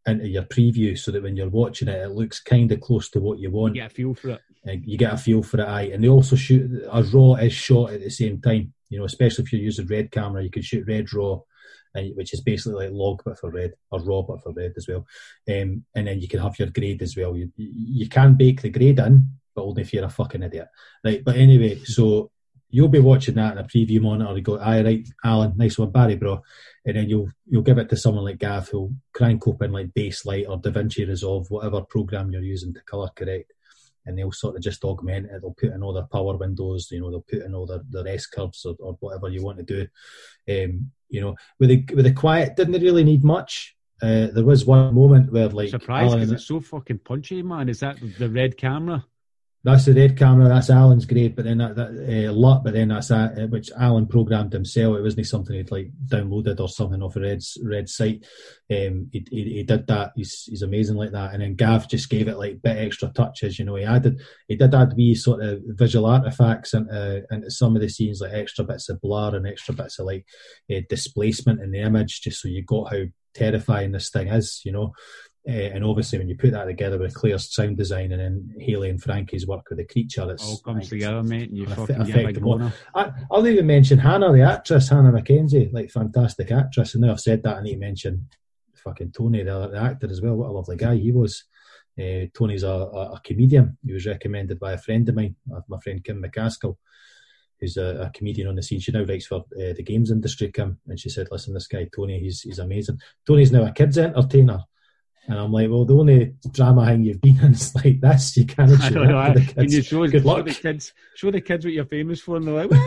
into 0.07 0.27
your 0.27 0.43
preview 0.43 0.97
so 0.97 1.11
that 1.11 1.23
when 1.23 1.35
you're 1.35 1.49
watching 1.49 1.87
it, 1.87 2.01
it 2.01 2.11
looks 2.11 2.39
kind 2.39 2.71
of 2.71 2.79
close 2.79 3.09
to 3.09 3.19
what 3.19 3.39
you 3.39 3.51
want. 3.51 3.77
A 3.77 3.89
feel 3.89 4.13
for 4.13 4.29
it. 4.31 4.41
You 4.65 4.97
get 4.97 5.13
a 5.13 5.17
feel 5.17 5.43
for 5.43 5.61
it. 5.61 5.93
And 5.93 6.03
they 6.03 6.07
also 6.07 6.35
shoot 6.35 6.83
a 6.91 7.03
raw 7.03 7.35
is 7.35 7.53
shot 7.53 7.91
at 7.91 8.01
the 8.01 8.09
same 8.09 8.41
time. 8.41 8.73
You 8.89 8.99
know, 8.99 9.05
especially 9.05 9.43
if 9.43 9.53
you're 9.53 9.61
using 9.61 9.87
red 9.87 10.11
camera, 10.11 10.43
you 10.43 10.49
can 10.49 10.61
shoot 10.61 10.87
red 10.87 11.11
raw, 11.13 11.39
which 12.15 12.33
is 12.33 12.41
basically 12.41 12.85
like 12.85 12.93
log 12.93 13.21
but 13.25 13.39
for 13.39 13.51
red 13.51 13.73
or 13.91 13.99
raw 14.01 14.21
but 14.21 14.41
for 14.41 14.53
red 14.53 14.73
as 14.77 14.87
well. 14.87 15.05
Um, 15.49 15.85
and 15.95 16.07
then 16.07 16.19
you 16.19 16.27
can 16.27 16.39
have 16.39 16.57
your 16.59 16.69
grade 16.69 17.01
as 17.01 17.15
well. 17.15 17.35
You 17.35 17.51
you 17.57 18.09
can 18.09 18.35
bake 18.35 18.61
the 18.61 18.69
grade 18.69 18.99
in, 18.99 19.29
but 19.55 19.63
only 19.63 19.81
if 19.81 19.93
you're 19.93 20.05
a 20.05 20.09
fucking 20.09 20.43
idiot, 20.43 20.67
right? 21.03 21.23
But 21.23 21.37
anyway, 21.37 21.79
so 21.83 22.31
you'll 22.69 22.89
be 22.89 22.99
watching 22.99 23.35
that 23.35 23.53
in 23.53 23.57
a 23.57 23.63
preview 23.63 24.01
monitor. 24.01 24.35
You 24.35 24.41
go, 24.41 24.59
aye, 24.59 24.83
right, 24.83 25.07
Alan, 25.23 25.53
nice 25.55 25.77
one, 25.77 25.91
Barry, 25.91 26.15
bro. 26.15 26.41
And 26.85 26.97
then 26.97 27.09
you'll 27.09 27.29
you'll 27.47 27.61
give 27.61 27.77
it 27.77 27.89
to 27.89 27.97
someone 27.97 28.25
like 28.25 28.39
Gav 28.39 28.67
who'll 28.69 28.93
crank 29.13 29.47
open 29.47 29.71
like 29.71 29.93
Baselight 29.93 30.49
or 30.49 30.59
DaVinci 30.59 31.07
Resolve, 31.07 31.49
whatever 31.49 31.81
program 31.81 32.31
you're 32.31 32.41
using 32.41 32.73
to 32.73 32.81
color 32.81 33.09
correct. 33.15 33.53
And 34.05 34.17
they'll 34.17 34.31
sort 34.31 34.55
of 34.55 34.61
just 34.61 34.83
augment 34.83 35.25
it. 35.25 35.41
They'll 35.41 35.55
put 35.57 35.71
in 35.71 35.83
all 35.83 35.93
their 35.93 36.07
power 36.11 36.37
windows, 36.37 36.89
you 36.91 37.01
know, 37.01 37.09
they'll 37.09 37.21
put 37.21 37.43
in 37.43 37.55
all 37.55 37.65
their, 37.65 37.81
their 37.89 38.07
S 38.07 38.27
curves 38.27 38.65
or, 38.65 38.75
or 38.79 38.97
whatever 38.99 39.29
you 39.29 39.43
want 39.43 39.57
to 39.57 39.63
do. 39.63 39.87
Um, 40.47 40.91
you 41.09 41.21
know, 41.21 41.35
with 41.59 41.69
the 41.69 41.95
with 41.95 42.05
the 42.05 42.13
quiet, 42.13 42.55
didn't 42.55 42.73
they 42.73 42.79
really 42.79 43.03
need 43.03 43.23
much. 43.23 43.75
Uh, 44.01 44.27
there 44.27 44.43
was 44.43 44.65
one 44.65 44.93
moment 44.93 45.31
where 45.31 45.47
like 45.47 45.69
surprised 45.69 46.13
because 46.13 46.31
it's 46.31 46.47
so 46.47 46.59
fucking 46.59 46.99
punchy, 46.99 47.41
man. 47.41 47.69
Is 47.69 47.79
that 47.79 47.97
the 48.19 48.29
red 48.29 48.57
camera? 48.57 49.05
That's 49.65 49.85
the 49.85 49.95
red 49.95 50.15
camera. 50.15 50.47
That's 50.47 50.69
Alan's 50.69 51.07
grade, 51.07 51.35
but 51.35 51.43
then 51.43 51.57
that, 51.57 51.75
that 51.75 52.27
uh, 52.27 52.31
LUT, 52.31 52.63
but 52.63 52.73
then 52.73 52.89
that's 52.89 53.07
that 53.07 53.35
uh, 53.35 53.47
which 53.47 53.71
Alan 53.75 54.05
programmed 54.05 54.53
himself. 54.53 54.95
It 54.95 55.01
wasn't 55.01 55.25
something 55.25 55.55
he'd 55.55 55.71
like 55.71 55.89
downloaded 56.05 56.59
or 56.59 56.69
something 56.69 57.01
off 57.01 57.15
a 57.15 57.19
red 57.19 57.41
red 57.63 57.89
site. 57.89 58.27
Um, 58.69 59.09
he, 59.11 59.25
he, 59.31 59.43
he 59.55 59.63
did 59.63 59.87
that. 59.87 60.11
He's 60.15 60.43
he's 60.43 60.61
amazing 60.61 60.97
like 60.97 61.13
that. 61.13 61.33
And 61.33 61.41
then 61.41 61.55
Gav 61.55 61.89
just 61.89 62.11
gave 62.11 62.27
it 62.27 62.37
like 62.37 62.51
a 62.51 62.57
bit 62.57 62.77
extra 62.77 63.09
touches. 63.09 63.57
You 63.57 63.65
know, 63.65 63.73
he 63.73 63.85
added 63.85 64.21
he 64.47 64.55
did 64.55 64.75
add 64.75 64.93
wee 64.95 65.15
sort 65.15 65.41
of 65.41 65.63
visual 65.65 66.05
artifacts 66.05 66.75
into 66.75 67.25
into 67.31 67.49
some 67.49 67.75
of 67.75 67.81
the 67.81 67.89
scenes, 67.89 68.21
like 68.21 68.33
extra 68.33 68.65
bits 68.65 68.89
of 68.89 69.01
blur 69.01 69.35
and 69.35 69.47
extra 69.47 69.73
bits 69.73 69.97
of 69.97 70.05
like 70.05 70.27
uh, 70.71 70.81
displacement 70.89 71.59
in 71.59 71.71
the 71.71 71.79
image, 71.79 72.21
just 72.21 72.39
so 72.39 72.49
you 72.49 72.63
got 72.63 72.93
how 72.93 73.05
terrifying 73.33 73.93
this 73.93 74.11
thing 74.11 74.27
is. 74.27 74.61
You 74.63 74.73
know. 74.73 74.93
Uh, 75.47 75.51
and 75.51 75.83
obviously, 75.83 76.17
when 76.17 76.27
you 76.27 76.35
put 76.35 76.51
that 76.51 76.65
together 76.65 76.97
with 76.97 77.13
clear 77.13 77.37
sound 77.37 77.77
design 77.77 78.11
and 78.11 78.19
then 78.19 78.55
Haley 78.59 78.89
and 78.89 79.01
Frankie's 79.01 79.45
work 79.45 79.69
with 79.69 79.77
the 79.77 79.85
creature, 79.85 80.29
it's 80.31 80.43
all 80.43 80.57
comes 80.57 80.89
together, 80.89 81.21
mate. 81.21 81.49
And 81.49 81.57
you 81.57 81.67
fucking 81.67 82.03
get 82.05 82.25
I, 82.95 83.11
will 83.29 83.47
even 83.47 83.67
mention 83.67 83.99
Hannah, 83.99 84.33
the 84.33 84.41
actress, 84.41 84.89
Hannah 84.89 85.11
Mackenzie, 85.11 85.69
like 85.71 85.91
fantastic 85.91 86.51
actress. 86.51 86.95
And 86.95 87.03
now 87.03 87.11
I've 87.11 87.19
said 87.19 87.43
that, 87.43 87.57
I 87.57 87.61
need 87.61 87.73
to 87.73 87.79
mention 87.79 88.27
fucking 88.85 89.11
Tony, 89.11 89.43
the, 89.43 89.67
the 89.67 89.79
actor 89.79 90.09
as 90.09 90.21
well. 90.21 90.35
What 90.35 90.49
a 90.49 90.53
lovely 90.53 90.77
guy 90.77 90.95
he 90.95 91.11
was. 91.11 91.43
Uh, 91.99 92.25
Tony's 92.33 92.63
a, 92.63 92.69
a, 92.69 93.13
a, 93.13 93.21
comedian. 93.23 93.77
He 93.85 93.93
was 93.93 94.05
recommended 94.05 94.59
by 94.59 94.73
a 94.73 94.77
friend 94.77 95.07
of 95.07 95.15
mine, 95.15 95.35
uh, 95.55 95.61
my 95.67 95.79
friend 95.79 96.03
Kim 96.03 96.21
McCaskill, 96.21 96.77
who's 97.59 97.77
a, 97.77 98.07
a 98.07 98.11
comedian 98.13 98.47
on 98.47 98.55
the 98.55 98.63
scene. 98.63 98.79
She 98.79 98.91
now 98.91 99.03
writes 99.03 99.27
for 99.27 99.41
uh, 99.41 99.73
the 99.77 99.83
games 99.83 100.11
industry, 100.11 100.51
Kim, 100.51 100.79
and 100.87 100.99
she 100.99 101.09
said, 101.09 101.27
"Listen, 101.31 101.53
this 101.53 101.67
guy 101.67 101.87
Tony, 101.95 102.19
he's 102.19 102.41
he's 102.41 102.59
amazing. 102.59 102.99
Tony's 103.25 103.51
now 103.51 103.65
a 103.65 103.71
kids 103.71 103.97
entertainer." 103.97 104.63
And 105.27 105.39
I'm 105.39 105.51
like, 105.51 105.69
well, 105.69 105.85
the 105.85 105.95
only 105.95 106.35
drama 106.51 106.85
thing 106.85 107.03
you've 107.03 107.21
been 107.21 107.39
in 107.39 107.53
is 107.53 107.73
like 107.75 107.99
this. 107.99 108.37
You 108.37 108.45
can't 108.45 108.69
show 108.81 109.03
it 109.03 109.07
know, 109.07 109.33
the 109.33 109.41
kids. 109.41 109.53
Can 109.53 109.71
you 109.71 109.81
show, 109.81 110.07
Good 110.07 110.21
show 110.21 110.27
luck. 110.27 110.45
the 110.45 110.53
kids? 110.53 110.93
Show 111.15 111.31
the 111.31 111.41
kids 111.41 111.65
what 111.65 111.73
you're 111.73 111.85
famous 111.85 112.21
for, 112.21 112.37
and 112.37 112.47
they're 112.47 112.65
like, 112.65 112.81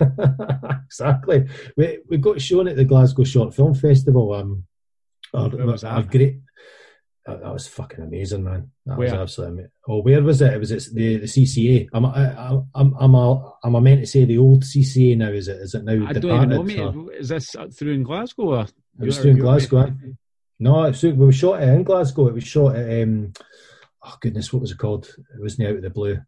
exactly. 0.86 1.46
We 1.76 1.98
we 2.08 2.16
got 2.16 2.40
shown 2.40 2.68
at 2.68 2.76
the 2.76 2.84
Glasgow 2.84 3.24
Short 3.24 3.54
Film 3.54 3.74
Festival. 3.74 4.32
Um, 4.32 4.64
or, 5.34 5.48
was 5.48 5.82
that? 5.82 6.10
great. 6.10 6.40
That, 7.26 7.40
that, 7.40 7.52
was 7.52 7.68
fucking 7.68 8.02
amazing, 8.02 8.42
man. 8.42 8.70
That 8.84 8.98
where? 8.98 9.12
was 9.12 9.20
absolutely 9.20 9.54
amazing. 9.54 9.70
Oh, 9.86 10.02
where 10.02 10.22
was 10.22 10.42
it? 10.42 10.54
It 10.54 10.58
was 10.58 10.70
the 10.92 11.18
the 11.18 11.26
CCA. 11.26 11.88
I'm 11.92 12.06
I, 12.06 12.58
I'm 12.74 12.94
I'm 12.98 13.14
a, 13.14 13.52
I'm 13.62 13.74
a 13.74 13.80
meant 13.80 14.00
to 14.00 14.06
say 14.06 14.24
the 14.24 14.38
old 14.38 14.64
CCA 14.64 15.16
now. 15.18 15.28
Is 15.28 15.46
it 15.46 15.58
is 15.58 15.74
it 15.74 15.84
now? 15.84 16.06
I 16.06 16.14
don't 16.14 16.36
even 16.36 16.48
know, 16.48 16.62
mate. 16.62 16.80
Or? 16.80 17.12
Is 17.12 17.28
this 17.28 17.54
through 17.78 17.92
in 17.92 18.02
Glasgow? 18.02 18.42
Or 18.42 18.60
it 18.62 19.04
was 19.04 19.18
through 19.18 19.32
in 19.32 19.38
Glasgow. 19.38 19.94
No, 20.62 20.84
it 20.84 20.90
was, 20.90 21.02
we 21.02 21.12
were 21.12 21.32
shot 21.32 21.60
in 21.60 21.82
Glasgow. 21.82 22.28
It 22.28 22.34
was 22.34 22.44
shot 22.44 22.76
at, 22.76 23.02
um, 23.02 23.32
oh 24.04 24.16
goodness, 24.20 24.52
what 24.52 24.62
was 24.62 24.70
it 24.70 24.78
called? 24.78 25.06
It 25.06 25.40
wasn't 25.40 25.68
out 25.68 25.74
of 25.74 25.82
the 25.82 25.90
blue. 25.90 26.20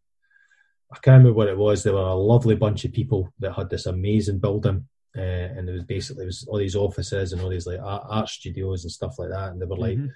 I 0.90 0.98
can't 0.98 1.18
remember 1.18 1.34
what 1.34 1.46
it 1.46 1.56
was. 1.56 1.84
There 1.84 1.92
were 1.92 2.00
a 2.00 2.14
lovely 2.14 2.56
bunch 2.56 2.84
of 2.84 2.92
people 2.92 3.32
that 3.38 3.52
had 3.52 3.70
this 3.70 3.86
amazing 3.86 4.40
building, 4.40 4.88
uh, 5.16 5.20
and 5.20 5.68
it 5.68 5.72
was 5.72 5.84
basically 5.84 6.24
it 6.24 6.26
was 6.26 6.44
all 6.48 6.58
these 6.58 6.74
offices 6.74 7.32
and 7.32 7.42
all 7.42 7.48
these 7.48 7.66
like 7.68 7.78
art, 7.80 8.02
art 8.08 8.28
studios 8.28 8.82
and 8.82 8.90
stuff 8.90 9.20
like 9.20 9.30
that. 9.30 9.52
And 9.52 9.62
they 9.62 9.66
were 9.66 9.76
like, 9.76 9.98
mm-hmm. 9.98 10.08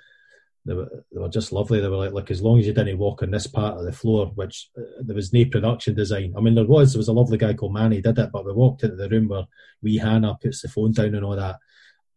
they 0.65 0.75
were 0.75 1.05
they 1.13 1.21
were 1.21 1.29
just 1.29 1.53
lovely. 1.53 1.81
They 1.81 1.89
were 1.89 1.97
like, 1.97 2.13
like 2.13 2.31
as 2.33 2.43
long 2.43 2.59
as 2.59 2.67
you 2.67 2.73
didn't 2.73 2.99
walk 2.99 3.23
on 3.23 3.31
this 3.31 3.47
part 3.47 3.79
of 3.79 3.85
the 3.85 3.93
floor, 3.93 4.33
which 4.35 4.69
uh, 4.77 4.83
there 5.01 5.17
was 5.17 5.33
no 5.33 5.45
production 5.45 5.95
design. 5.95 6.35
I 6.37 6.41
mean, 6.41 6.57
there 6.57 6.65
was 6.65 6.93
there 6.93 6.99
was 6.99 7.09
a 7.09 7.13
lovely 7.13 7.39
guy 7.39 7.55
called 7.55 7.75
Manny 7.75 8.01
did 8.01 8.19
it, 8.19 8.31
but 8.33 8.45
we 8.45 8.53
walked 8.53 8.83
into 8.83 8.97
the 8.97 9.09
room 9.09 9.29
where 9.29 9.47
wee 9.81 9.99
Hannah 9.99 10.39
puts 10.43 10.63
the 10.63 10.69
phone 10.69 10.91
down 10.91 11.15
and 11.15 11.25
all 11.25 11.37
that 11.37 11.59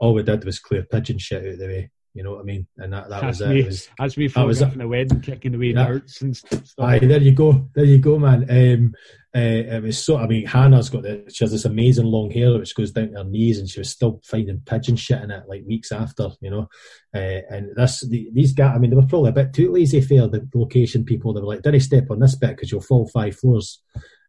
all 0.02 0.16
we 0.16 0.24
did 0.24 0.44
was 0.44 0.60
clear 0.60 0.84
pigeon 0.84 1.20
shit 1.20 1.44
out 1.44 1.54
of 1.54 1.60
the 1.60 1.68
way. 1.68 1.92
You 2.14 2.24
know 2.24 2.32
what 2.32 2.42
I 2.42 2.44
mean? 2.44 2.68
And 2.78 2.92
that, 2.92 3.08
that 3.10 3.24
was 3.24 3.40
it. 3.40 3.48
Me, 3.48 3.60
it 3.62 3.68
was, 3.68 3.88
that's 3.98 4.18
me 4.18 4.28
photographing 4.28 4.80
the 4.80 4.88
wedding, 4.88 5.22
kicking 5.22 5.56
away 5.56 5.68
yeah. 5.68 5.86
darts 5.86 6.22
and 6.22 6.36
stuff. 6.36 6.74
Aye, 6.78 7.00
there 7.00 7.22
you 7.22 7.32
go. 7.32 7.70
There 7.74 7.86
you 7.86 8.00
go, 8.00 8.20
man. 8.20 8.46
Um, 8.50 8.94
uh, 9.34 9.40
it 9.40 9.82
was 9.82 10.04
so. 10.04 10.18
I 10.18 10.28
mean, 10.28 10.46
Hannah's 10.46 10.90
got 10.90 11.04
the, 11.04 11.24
she 11.34 11.46
has 11.46 11.52
this 11.52 11.64
amazing 11.64 12.06
long 12.06 12.30
hair 12.30 12.52
which 12.58 12.76
goes 12.76 12.92
down 12.92 13.12
to 13.12 13.20
her 13.20 13.24
knees, 13.24 13.60
and 13.60 13.70
she 13.70 13.80
was 13.80 13.92
still 13.92 14.20
finding 14.26 14.62
pigeon 14.66 14.98
shit 14.98 15.22
in 15.22 15.32
it 15.32 15.44
like 15.48 15.64
weeks 15.66 15.94
after, 15.94 16.32
you 16.42 16.50
know. 16.50 16.68
Uh, 17.16 17.40
and 17.50 17.70
this, 17.78 18.02
the, 18.02 18.30
these 18.34 18.52
guys, 18.52 18.74
I 18.76 18.80
mean, 18.80 18.90
they 18.90 18.98
were 18.98 19.04
probably 19.04 19.30
a 19.30 19.34
bit 19.34 19.54
too 19.54 19.72
lazy 19.72 20.02
for 20.02 20.28
the 20.28 20.50
location 20.54 21.06
people. 21.06 21.34
They 21.34 21.40
were 21.40 21.48
like, 21.48 21.62
"Did 21.62 21.76
he 21.76 21.80
step 21.80 22.12
on 22.12 22.20
this 22.20 22.36
bit 22.36 22.58
because 22.58 22.74
you'll 22.74 22.82
fall 22.82 23.08
five 23.08 23.38
floors?" 23.38 23.82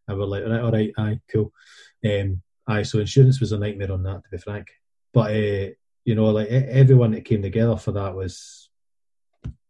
And 0.07 0.17
we're 0.17 0.25
like, 0.25 0.43
"All 0.43 0.51
right, 0.51 0.61
all 0.61 0.71
right, 0.71 0.91
aye, 0.97 1.19
cool." 1.29 1.51
Um, 2.05 2.43
aye, 2.65 2.83
so 2.83 2.99
insurance 2.99 3.41
was 3.41 3.51
a 3.51 3.57
nightmare 3.57 3.91
on 3.91 4.03
that, 4.03 4.23
to 4.23 4.29
be 4.31 4.37
frank. 4.37 4.67
But 5.13 5.31
uh, 5.31 5.69
you 6.05 6.15
know, 6.15 6.25
like 6.25 6.49
everyone 6.49 7.11
that 7.11 7.25
came 7.25 7.41
together 7.41 7.77
for 7.77 7.91
that 7.93 8.15
was 8.15 8.69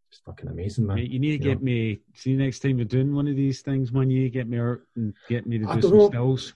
just 0.09 0.23
fucking 0.25 0.49
amazing, 0.49 0.87
man. 0.87 0.97
You 0.97 1.19
need 1.19 1.27
to 1.27 1.33
you 1.33 1.39
get 1.39 1.59
know? 1.59 1.65
me. 1.65 1.99
See, 2.15 2.35
next 2.35 2.59
time 2.59 2.77
you're 2.77 2.85
doing 2.85 3.13
one 3.13 3.27
of 3.27 3.35
these 3.35 3.61
things, 3.61 3.91
man, 3.91 4.09
you 4.09 4.29
get 4.29 4.47
me 4.47 4.59
out 4.59 4.79
and 4.95 5.13
get 5.27 5.45
me 5.45 5.59
to 5.59 5.65
do 5.65 5.81
some 5.81 5.97
know. 5.97 6.09
stills. 6.09 6.53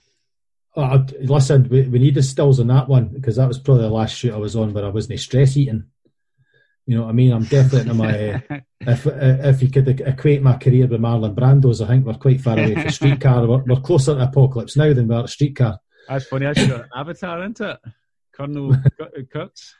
Oh, 0.76 1.04
listen, 1.20 1.68
we, 1.68 1.82
we 1.88 1.98
needed 1.98 2.22
stills 2.22 2.60
on 2.60 2.68
that 2.68 2.88
one 2.88 3.08
because 3.08 3.36
that 3.36 3.48
was 3.48 3.58
probably 3.58 3.82
the 3.82 3.90
last 3.90 4.14
shoot 4.14 4.32
I 4.32 4.36
was 4.36 4.54
on 4.54 4.72
where 4.72 4.84
I 4.84 4.90
wasn't 4.90 5.18
stress 5.18 5.56
eating. 5.56 5.86
You 6.86 6.96
know 6.96 7.04
what 7.04 7.10
I 7.10 7.12
mean? 7.12 7.32
I'm 7.32 7.44
definitely 7.44 7.90
in 7.90 7.96
my. 7.96 8.30
Uh, 8.30 8.60
if 8.80 9.06
if 9.06 9.62
you 9.62 9.70
could 9.70 9.88
equate 10.00 10.40
my 10.40 10.56
career 10.56 10.86
with 10.86 11.00
Marlon 11.00 11.34
Brando's, 11.34 11.82
I 11.82 11.88
think 11.88 12.06
we're 12.06 12.14
quite 12.14 12.40
far 12.40 12.54
away 12.58 12.74
from 12.74 12.90
Streetcar. 12.90 13.46
We're, 13.46 13.64
we're 13.64 13.80
closer 13.80 14.14
to 14.14 14.22
Apocalypse 14.22 14.76
now 14.76 14.92
than 14.94 15.08
we 15.08 15.14
are 15.14 15.22
to 15.22 15.28
Streetcar. 15.28 15.80
That's 16.08 16.26
funny. 16.26 16.46
That's 16.46 16.66
your 16.66 16.88
avatar, 16.96 17.40
isn't 17.40 17.60
it? 17.60 17.78
Colonel 18.38 18.76
Kurtz. 19.32 19.74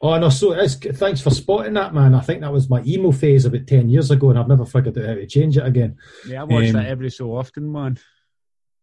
Oh 0.00 0.18
no! 0.18 0.28
So 0.28 0.54
thanks 0.66 1.20
for 1.20 1.30
spotting 1.30 1.74
that, 1.74 1.94
man. 1.94 2.14
I 2.14 2.20
think 2.20 2.42
that 2.42 2.52
was 2.52 2.68
my 2.68 2.82
emo 2.82 3.10
phase 3.10 3.46
about 3.46 3.66
ten 3.66 3.88
years 3.88 4.10
ago, 4.10 4.30
and 4.30 4.38
I've 4.38 4.48
never 4.48 4.66
figured 4.66 4.98
out 4.98 5.06
how 5.06 5.14
to 5.14 5.26
change 5.26 5.56
it 5.56 5.66
again. 5.66 5.96
Yeah, 6.26 6.42
I 6.42 6.44
watch 6.44 6.66
um, 6.66 6.72
that 6.74 6.86
every 6.86 7.10
so 7.10 7.36
often, 7.36 7.70
man. 7.70 7.98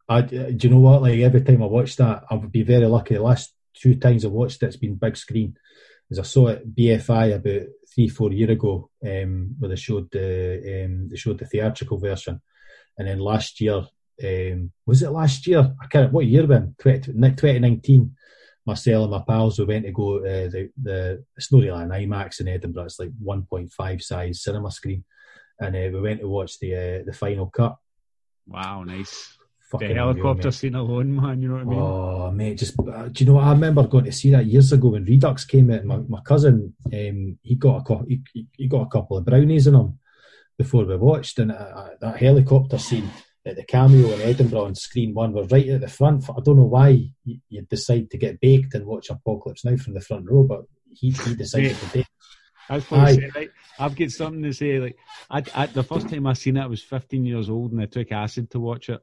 I, 0.10 0.22
do 0.22 0.58
you 0.60 0.70
know 0.70 0.80
what? 0.80 1.04
Like 1.04 1.20
every 1.20 1.42
time 1.42 1.64
I 1.64 1.68
watch 1.68 1.96
that, 1.98 2.24
I 2.30 2.36
would 2.36 2.52
be 2.52 2.64
very 2.64 2.86
lucky. 2.86 3.14
The 3.14 3.22
last 3.22 3.54
two 3.74 3.96
times 3.96 4.26
I 4.26 4.30
watched 4.30 4.64
it, 4.64 4.68
it's 4.68 4.78
been 4.78 4.96
big 4.96 5.16
screen. 5.16 5.56
As 6.10 6.20
I 6.20 6.24
saw 6.24 6.48
it 6.48 6.76
BFI 6.76 7.36
about 7.36 7.68
three, 7.94 8.10
four 8.10 8.32
year 8.32 8.52
ago, 8.52 8.90
um, 9.06 9.56
where 9.60 9.70
they 9.70 9.76
showed 9.76 10.12
the 10.12 10.86
um, 10.86 11.08
they 11.10 11.18
showed 11.18 11.38
the 11.38 11.46
theatrical 11.46 12.00
version, 12.00 12.42
and 12.98 13.08
then 13.08 13.20
last 13.20 13.62
year, 13.62 13.86
um, 14.24 14.72
was 14.86 15.04
it 15.04 15.12
last 15.12 15.46
year? 15.48 15.74
I 15.82 15.88
can't. 15.88 16.12
What 16.12 16.26
year 16.26 16.48
then? 16.48 16.76
2019. 16.80 18.16
Marcel 18.66 19.04
and 19.04 19.12
my 19.12 19.24
pals 19.28 19.58
we 19.58 19.66
went 19.66 19.86
to 19.86 19.92
go 19.92 20.18
uh, 20.18 20.50
the 20.50 20.70
the 20.82 21.24
it's 21.36 21.52
not 21.52 21.62
really 21.62 21.84
an 21.84 21.90
IMAX 21.90 22.40
in 22.40 22.48
Edinburgh. 22.48 22.86
It's 22.86 23.00
like 23.00 23.12
1.5 23.24 24.02
size 24.02 24.44
cinema 24.44 24.72
screen, 24.72 25.04
and 25.60 25.76
uh, 25.76 25.90
we 25.92 26.02
went 26.02 26.22
to 26.22 26.28
watch 26.28 26.60
the 26.60 26.76
uh, 26.76 27.04
the 27.06 27.14
final 27.14 27.48
cut. 27.48 27.78
Wow, 28.48 28.84
nice 28.84 29.38
the 29.80 29.94
helicopter 29.94 30.40
unreal, 30.40 30.52
scene 30.52 30.76
alone, 30.76 31.16
man. 31.16 31.42
You 31.42 31.48
know 31.50 31.54
what 31.56 31.62
I 31.62 31.66
mean? 31.66 31.80
Oh, 31.80 32.32
mate, 32.32 32.58
just 32.58 32.80
uh, 32.80 33.08
do 33.08 33.24
you 33.24 33.32
know? 33.32 33.40
I 33.40 33.52
remember 33.52 33.88
going 33.88 34.06
to 34.06 34.12
see 34.12 34.32
that 34.32 34.46
years 34.46 34.72
ago 34.72 34.90
when 34.90 35.06
Redux 35.06 35.46
came 35.46 35.72
out. 35.72 35.86
My, 35.86 35.98
my 35.98 36.22
cousin, 36.22 36.74
um, 36.86 37.38
he 37.42 37.56
got 37.56 37.90
a 37.90 37.98
he, 38.08 38.48
he 38.58 38.68
got 38.68 38.88
a 38.88 38.90
couple 38.90 39.18
of 39.18 39.26
brownies 39.26 39.68
in 39.68 39.76
him 39.76 40.00
before 40.58 40.86
we 40.86 40.96
watched, 40.98 41.40
and 41.40 41.52
uh, 41.52 41.56
uh, 41.56 41.90
that 42.02 42.18
helicopter 42.18 42.78
scene 42.78 43.10
at 43.46 43.56
the 43.56 43.64
cameo 43.64 44.12
in 44.12 44.22
Edinburgh 44.22 44.66
on 44.66 44.76
screen 44.76 45.14
one 45.14 45.34
were 45.34 45.46
right 45.46 45.68
at 45.70 45.82
the 45.82 45.88
front. 45.88 46.30
I 46.30 46.40
don't 46.44 46.58
know 46.58 46.66
why 46.66 47.10
you, 47.26 47.62
decide 47.70 48.12
to 48.12 48.18
get 48.18 48.40
baked 48.40 48.76
and 48.76 48.86
watch 48.86 49.10
Apocalypse 49.10 49.66
Now 49.66 49.78
from 49.78 49.94
the 49.94 50.02
front 50.02 50.30
row, 50.30 50.44
but 50.44 50.62
he, 50.90 51.12
he 51.12 51.36
decided 51.36 51.76
to 51.76 51.86
bake. 51.88 52.08
I 52.70 52.76
was 52.76 52.86
going 52.86 53.06
to 53.06 53.14
say, 53.16 53.32
like, 53.36 53.52
I've 53.80 53.96
got 53.96 54.12
something 54.12 54.44
to 54.44 54.54
say. 54.54 54.80
Like, 54.80 54.98
I, 55.30 55.44
I, 55.54 55.66
the 55.66 55.84
first 55.84 56.08
time 56.08 56.26
I 56.26 56.34
seen 56.34 56.56
it, 56.56 56.62
I 56.62 56.68
was 56.68 56.82
15 56.82 57.26
years 57.26 57.50
old, 57.50 57.74
and 57.74 57.82
I 57.82 57.86
took 57.86 58.12
acid 58.12 58.52
to 58.52 58.60
watch 58.60 58.88
it. 58.88 59.02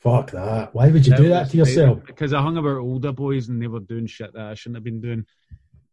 Fuck 0.00 0.32
that. 0.32 0.74
Why 0.74 0.88
would 0.88 1.06
you 1.06 1.10
that 1.10 1.20
do 1.20 1.28
that 1.28 1.50
to 1.50 1.56
yourself? 1.56 2.04
Because 2.04 2.32
I 2.32 2.40
hung 2.40 2.56
about 2.56 2.78
older 2.78 3.12
boys 3.12 3.48
and 3.48 3.60
they 3.62 3.66
were 3.66 3.80
doing 3.80 4.06
shit 4.06 4.32
that 4.32 4.46
I 4.46 4.54
shouldn't 4.54 4.76
have 4.76 4.84
been 4.84 5.00
doing. 5.00 5.26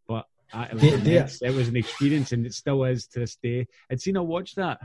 But 0.07 0.25
I, 0.53 0.65
it, 0.65 0.73
was 0.73 0.83
yeah, 0.83 1.27
it, 1.41 1.53
was 1.53 1.67
an 1.67 1.75
experience 1.75 2.31
and 2.31 2.45
it 2.45 2.53
still 2.53 2.83
is 2.83 3.07
to 3.07 3.19
this 3.19 3.35
day. 3.35 3.67
I'd 3.91 4.01
seen 4.01 4.17
I 4.17 4.21
watched 4.21 4.55
that. 4.57 4.79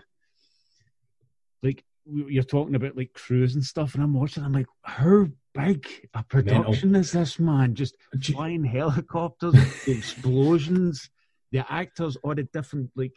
Like, 1.62 1.85
you're 2.10 2.43
talking 2.43 2.74
about 2.74 2.97
like 2.97 3.12
crews 3.12 3.55
and 3.55 3.64
stuff, 3.64 3.94
and 3.94 4.02
I'm 4.02 4.14
watching, 4.14 4.44
I'm 4.44 4.52
like, 4.52 4.66
how 4.82 5.26
big 5.55 5.86
a 6.14 6.22
production 6.22 6.93
Mental. 6.93 7.01
is 7.01 7.12
this, 7.12 7.39
man? 7.39 7.74
Just 7.74 7.97
flying 8.22 8.64
helicopters, 8.64 9.55
explosions, 9.86 11.10
the 11.52 11.70
actors, 11.70 12.16
all 12.22 12.35
the 12.35 12.44
different, 12.44 12.90
like, 12.97 13.16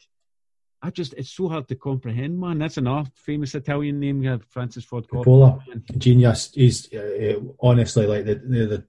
I 0.84 0.90
just 0.90 1.14
it's 1.14 1.30
so 1.30 1.48
hard 1.48 1.68
to 1.68 1.76
comprehend, 1.76 2.40
man. 2.40 2.58
That's 2.58 2.78
enough. 2.78 3.12
Famous 3.14 3.54
Italian 3.54 4.00
name, 4.00 4.40
Francis 4.50 4.84
Ford 4.84 5.08
Coppola. 5.08 5.62
Genius. 5.96 6.52
He's 6.56 6.92
uh, 6.92 7.36
honestly 7.60 8.08
like 8.08 8.26
the, 8.26 8.36
the, 8.36 8.66
the 8.66 8.86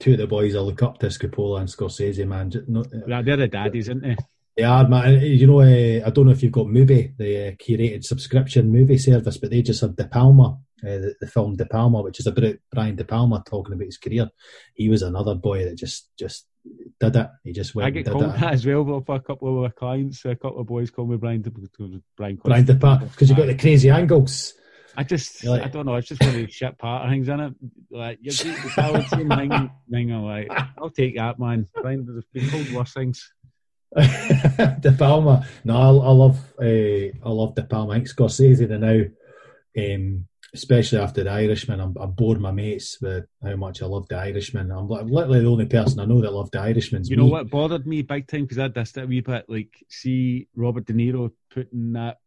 two 0.00 0.12
of 0.12 0.18
the 0.18 0.26
boys 0.26 0.56
I 0.56 0.58
look 0.58 0.82
up 0.82 0.98
to, 0.98 1.06
Coppola 1.06 1.60
and 1.60 1.68
Scorsese, 1.68 2.26
man. 2.26 2.52
No, 2.66 2.84
yeah, 3.06 3.22
they're 3.22 3.36
the 3.36 3.48
daddies, 3.48 3.88
aren't 3.88 4.02
they? 4.02 4.16
They 4.56 4.64
are, 4.64 4.86
man. 4.86 5.20
You 5.20 5.46
know, 5.46 5.60
uh, 5.60 6.06
I 6.06 6.10
don't 6.10 6.26
know 6.26 6.32
if 6.32 6.42
you've 6.42 6.52
got 6.52 6.66
Mubi, 6.66 7.16
the 7.16 7.48
uh, 7.48 7.50
curated 7.52 8.04
subscription 8.04 8.70
movie 8.70 8.98
service, 8.98 9.38
but 9.38 9.50
they 9.50 9.62
just 9.62 9.80
had 9.80 9.96
De 9.96 10.06
Palma, 10.06 10.58
uh, 10.84 10.98
the, 10.98 11.14
the, 11.20 11.26
film 11.26 11.56
De 11.56 11.64
Palma, 11.64 12.02
which 12.02 12.20
is 12.20 12.26
about 12.26 12.54
Brian 12.70 12.96
De 12.96 13.04
Palma 13.04 13.42
talking 13.46 13.74
about 13.74 13.86
his 13.86 13.96
career. 13.96 14.28
He 14.74 14.90
was 14.90 15.00
another 15.02 15.34
boy 15.34 15.64
that 15.64 15.76
just 15.76 16.10
just 16.18 16.46
did 17.00 17.16
it. 17.16 17.28
He 17.44 17.52
just 17.52 17.74
went. 17.74 17.86
I 17.86 17.90
get 17.90 18.06
called 18.06 18.24
that 18.24 18.52
as 18.52 18.66
well 18.66 18.84
for 18.84 19.16
a 19.16 19.20
couple 19.20 19.48
of 19.48 19.64
our 19.64 19.72
clients. 19.72 20.24
A 20.26 20.36
couple 20.36 20.60
of 20.60 20.66
boys 20.66 20.90
call 20.90 21.06
me 21.06 21.16
Brian. 21.16 21.40
De, 21.40 21.50
Brian, 22.16 22.38
Brian 22.44 22.64
De 22.64 22.74
Palma 22.74 23.06
because 23.06 23.30
you've 23.30 23.38
got 23.38 23.46
the 23.46 23.56
crazy 23.56 23.88
angles. 23.88 24.54
I 24.94 25.04
just, 25.04 25.42
like, 25.44 25.62
I 25.62 25.68
don't 25.68 25.86
know. 25.86 25.94
It's 25.94 26.08
just 26.08 26.20
one 26.20 26.30
of 26.30 26.36
these 26.36 26.52
shit 26.52 26.78
patterns 26.78 27.26
in 27.26 27.40
it. 27.40 27.54
Like 27.90 28.18
you're 28.20 28.34
the 28.34 28.72
power 28.74 29.02
team 29.02 29.30
thing, 29.30 29.70
thing. 29.90 30.12
I'm 30.12 30.24
like, 30.24 30.52
I'll 30.76 30.90
take 30.90 31.16
that, 31.16 31.38
man. 31.38 31.66
Brian, 31.80 32.06
there's 32.06 32.26
been 32.32 32.50
called 32.50 32.70
worse 32.72 32.92
things. 32.92 33.32
De 34.80 34.92
Palma. 34.98 35.46
No, 35.64 35.76
I, 35.76 36.06
I 36.06 36.10
love, 36.12 36.38
uh, 36.60 36.64
I 36.64 37.30
love 37.30 37.54
De 37.54 37.62
Palma. 37.62 37.92
I 37.92 37.96
think 37.96 38.08
Scorsese 38.08 38.70
and 38.70 38.80
now. 38.80 39.04
Um, 39.74 40.26
especially 40.54 40.98
after 40.98 41.24
the 41.24 41.30
Irishman, 41.30 41.80
I'm, 41.80 41.96
I'm 41.98 42.12
bored 42.12 42.40
my 42.40 42.50
mates 42.50 42.98
with 43.00 43.24
how 43.42 43.56
much 43.56 43.80
I 43.82 43.86
love 43.86 44.06
the 44.08 44.16
Irishman. 44.16 44.70
I'm 44.70 44.86
literally 44.86 45.40
the 45.40 45.48
only 45.48 45.66
person 45.66 46.00
I 46.00 46.04
know 46.04 46.20
that 46.20 46.30
loved 46.30 46.52
the 46.52 46.60
Irishman. 46.60 47.04
You 47.04 47.16
know 47.16 47.26
what 47.26 47.50
bothered 47.50 47.86
me 47.86 48.02
big 48.02 48.28
time 48.28 48.42
because 48.42 48.58
I 48.58 48.68
dissed 48.68 48.98
it 48.98 49.04
a 49.04 49.06
wee 49.06 49.20
bit. 49.20 49.46
Like, 49.48 49.72
see 49.88 50.48
Robert 50.54 50.84
De 50.86 50.92
Niro 50.92 51.30
putting 51.50 51.94
that 51.94 52.18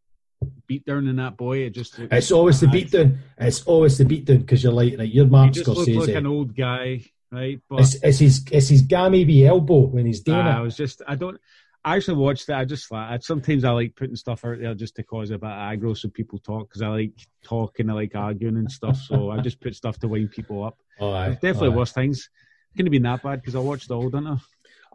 beat 0.68 0.86
down 0.86 1.08
in 1.08 1.18
that 1.18 1.38
boy. 1.38 1.60
It 1.60 1.72
just 1.72 2.00
it's 2.00 2.32
always 2.32 2.60
the 2.60 2.68
beat 2.68 2.92
down. 2.92 3.20
It's 3.38 3.64
always 3.64 3.98
the 3.98 4.06
beat 4.06 4.26
down 4.26 4.40
because 4.40 4.64
you're 4.64 4.74
like, 4.74 4.98
like 4.98 5.14
you're 5.14 5.28
Mark 5.28 5.48
he 5.54 5.62
just 5.62 5.70
Scorsese. 5.70 6.08
like 6.08 6.16
an 6.16 6.28
old 6.28 6.56
guy, 6.56 7.04
right? 7.36 7.60
But 7.70 7.82
it's, 7.82 7.95
it's 7.95 8.20
his 8.20 8.45
it's 8.52 8.70
his 8.70 8.82
gammy 8.82 9.26
be 9.26 9.45
elbow 9.45 9.82
when 9.88 10.06
he's 10.06 10.22
doing 10.22 10.40
it. 10.40 10.49
I 10.49 10.62
was 10.62 10.78
just 10.78 11.02
I 11.07 11.16
don't. 11.16 11.40
I 11.84 11.98
actually 11.98 12.18
watched 12.18 12.49
it. 12.49 12.53
I 12.53 12.66
just 12.66 12.91
like 12.91 13.22
sometimes 13.24 13.64
I 13.64 13.72
like 13.72 13.95
putting 13.95 14.16
stuff 14.16 14.44
out 14.44 14.60
there 14.60 14.74
just 14.74 14.95
to 14.95 15.03
cause 15.03 15.30
a 15.30 15.38
bit 15.38 15.49
of 15.49 15.56
aggro 15.56 15.95
so 15.95 16.10
people 16.10 16.40
talk 16.40 16.70
because 16.70 16.82
I 16.82 16.88
like 16.88 17.14
talking, 17.44 17.90
I 17.90 17.94
like 17.94 18.16
arguing 18.16 18.57
and 18.57 18.72
stuff. 18.72 18.98
So 18.98 19.30
I 19.30 19.40
just 19.41 19.62
put 19.62 19.76
stuff 19.76 19.99
to 19.99 20.07
wind 20.07 20.32
people 20.32 20.64
up. 20.64 20.80
Oh, 20.99 21.14
definitely 21.30 21.68
oh, 21.70 21.78
worse 21.78 21.91
things. 21.91 22.30
It 22.72 22.78
couldn't 22.78 22.88
have 22.88 22.91
been 22.91 23.03
that 23.03 23.22
bad 23.22 23.41
because 23.41 23.56
I 23.56 23.60
watched 23.60 23.91
all, 23.91 24.10
didn't 24.10 24.28
I? 24.28 24.38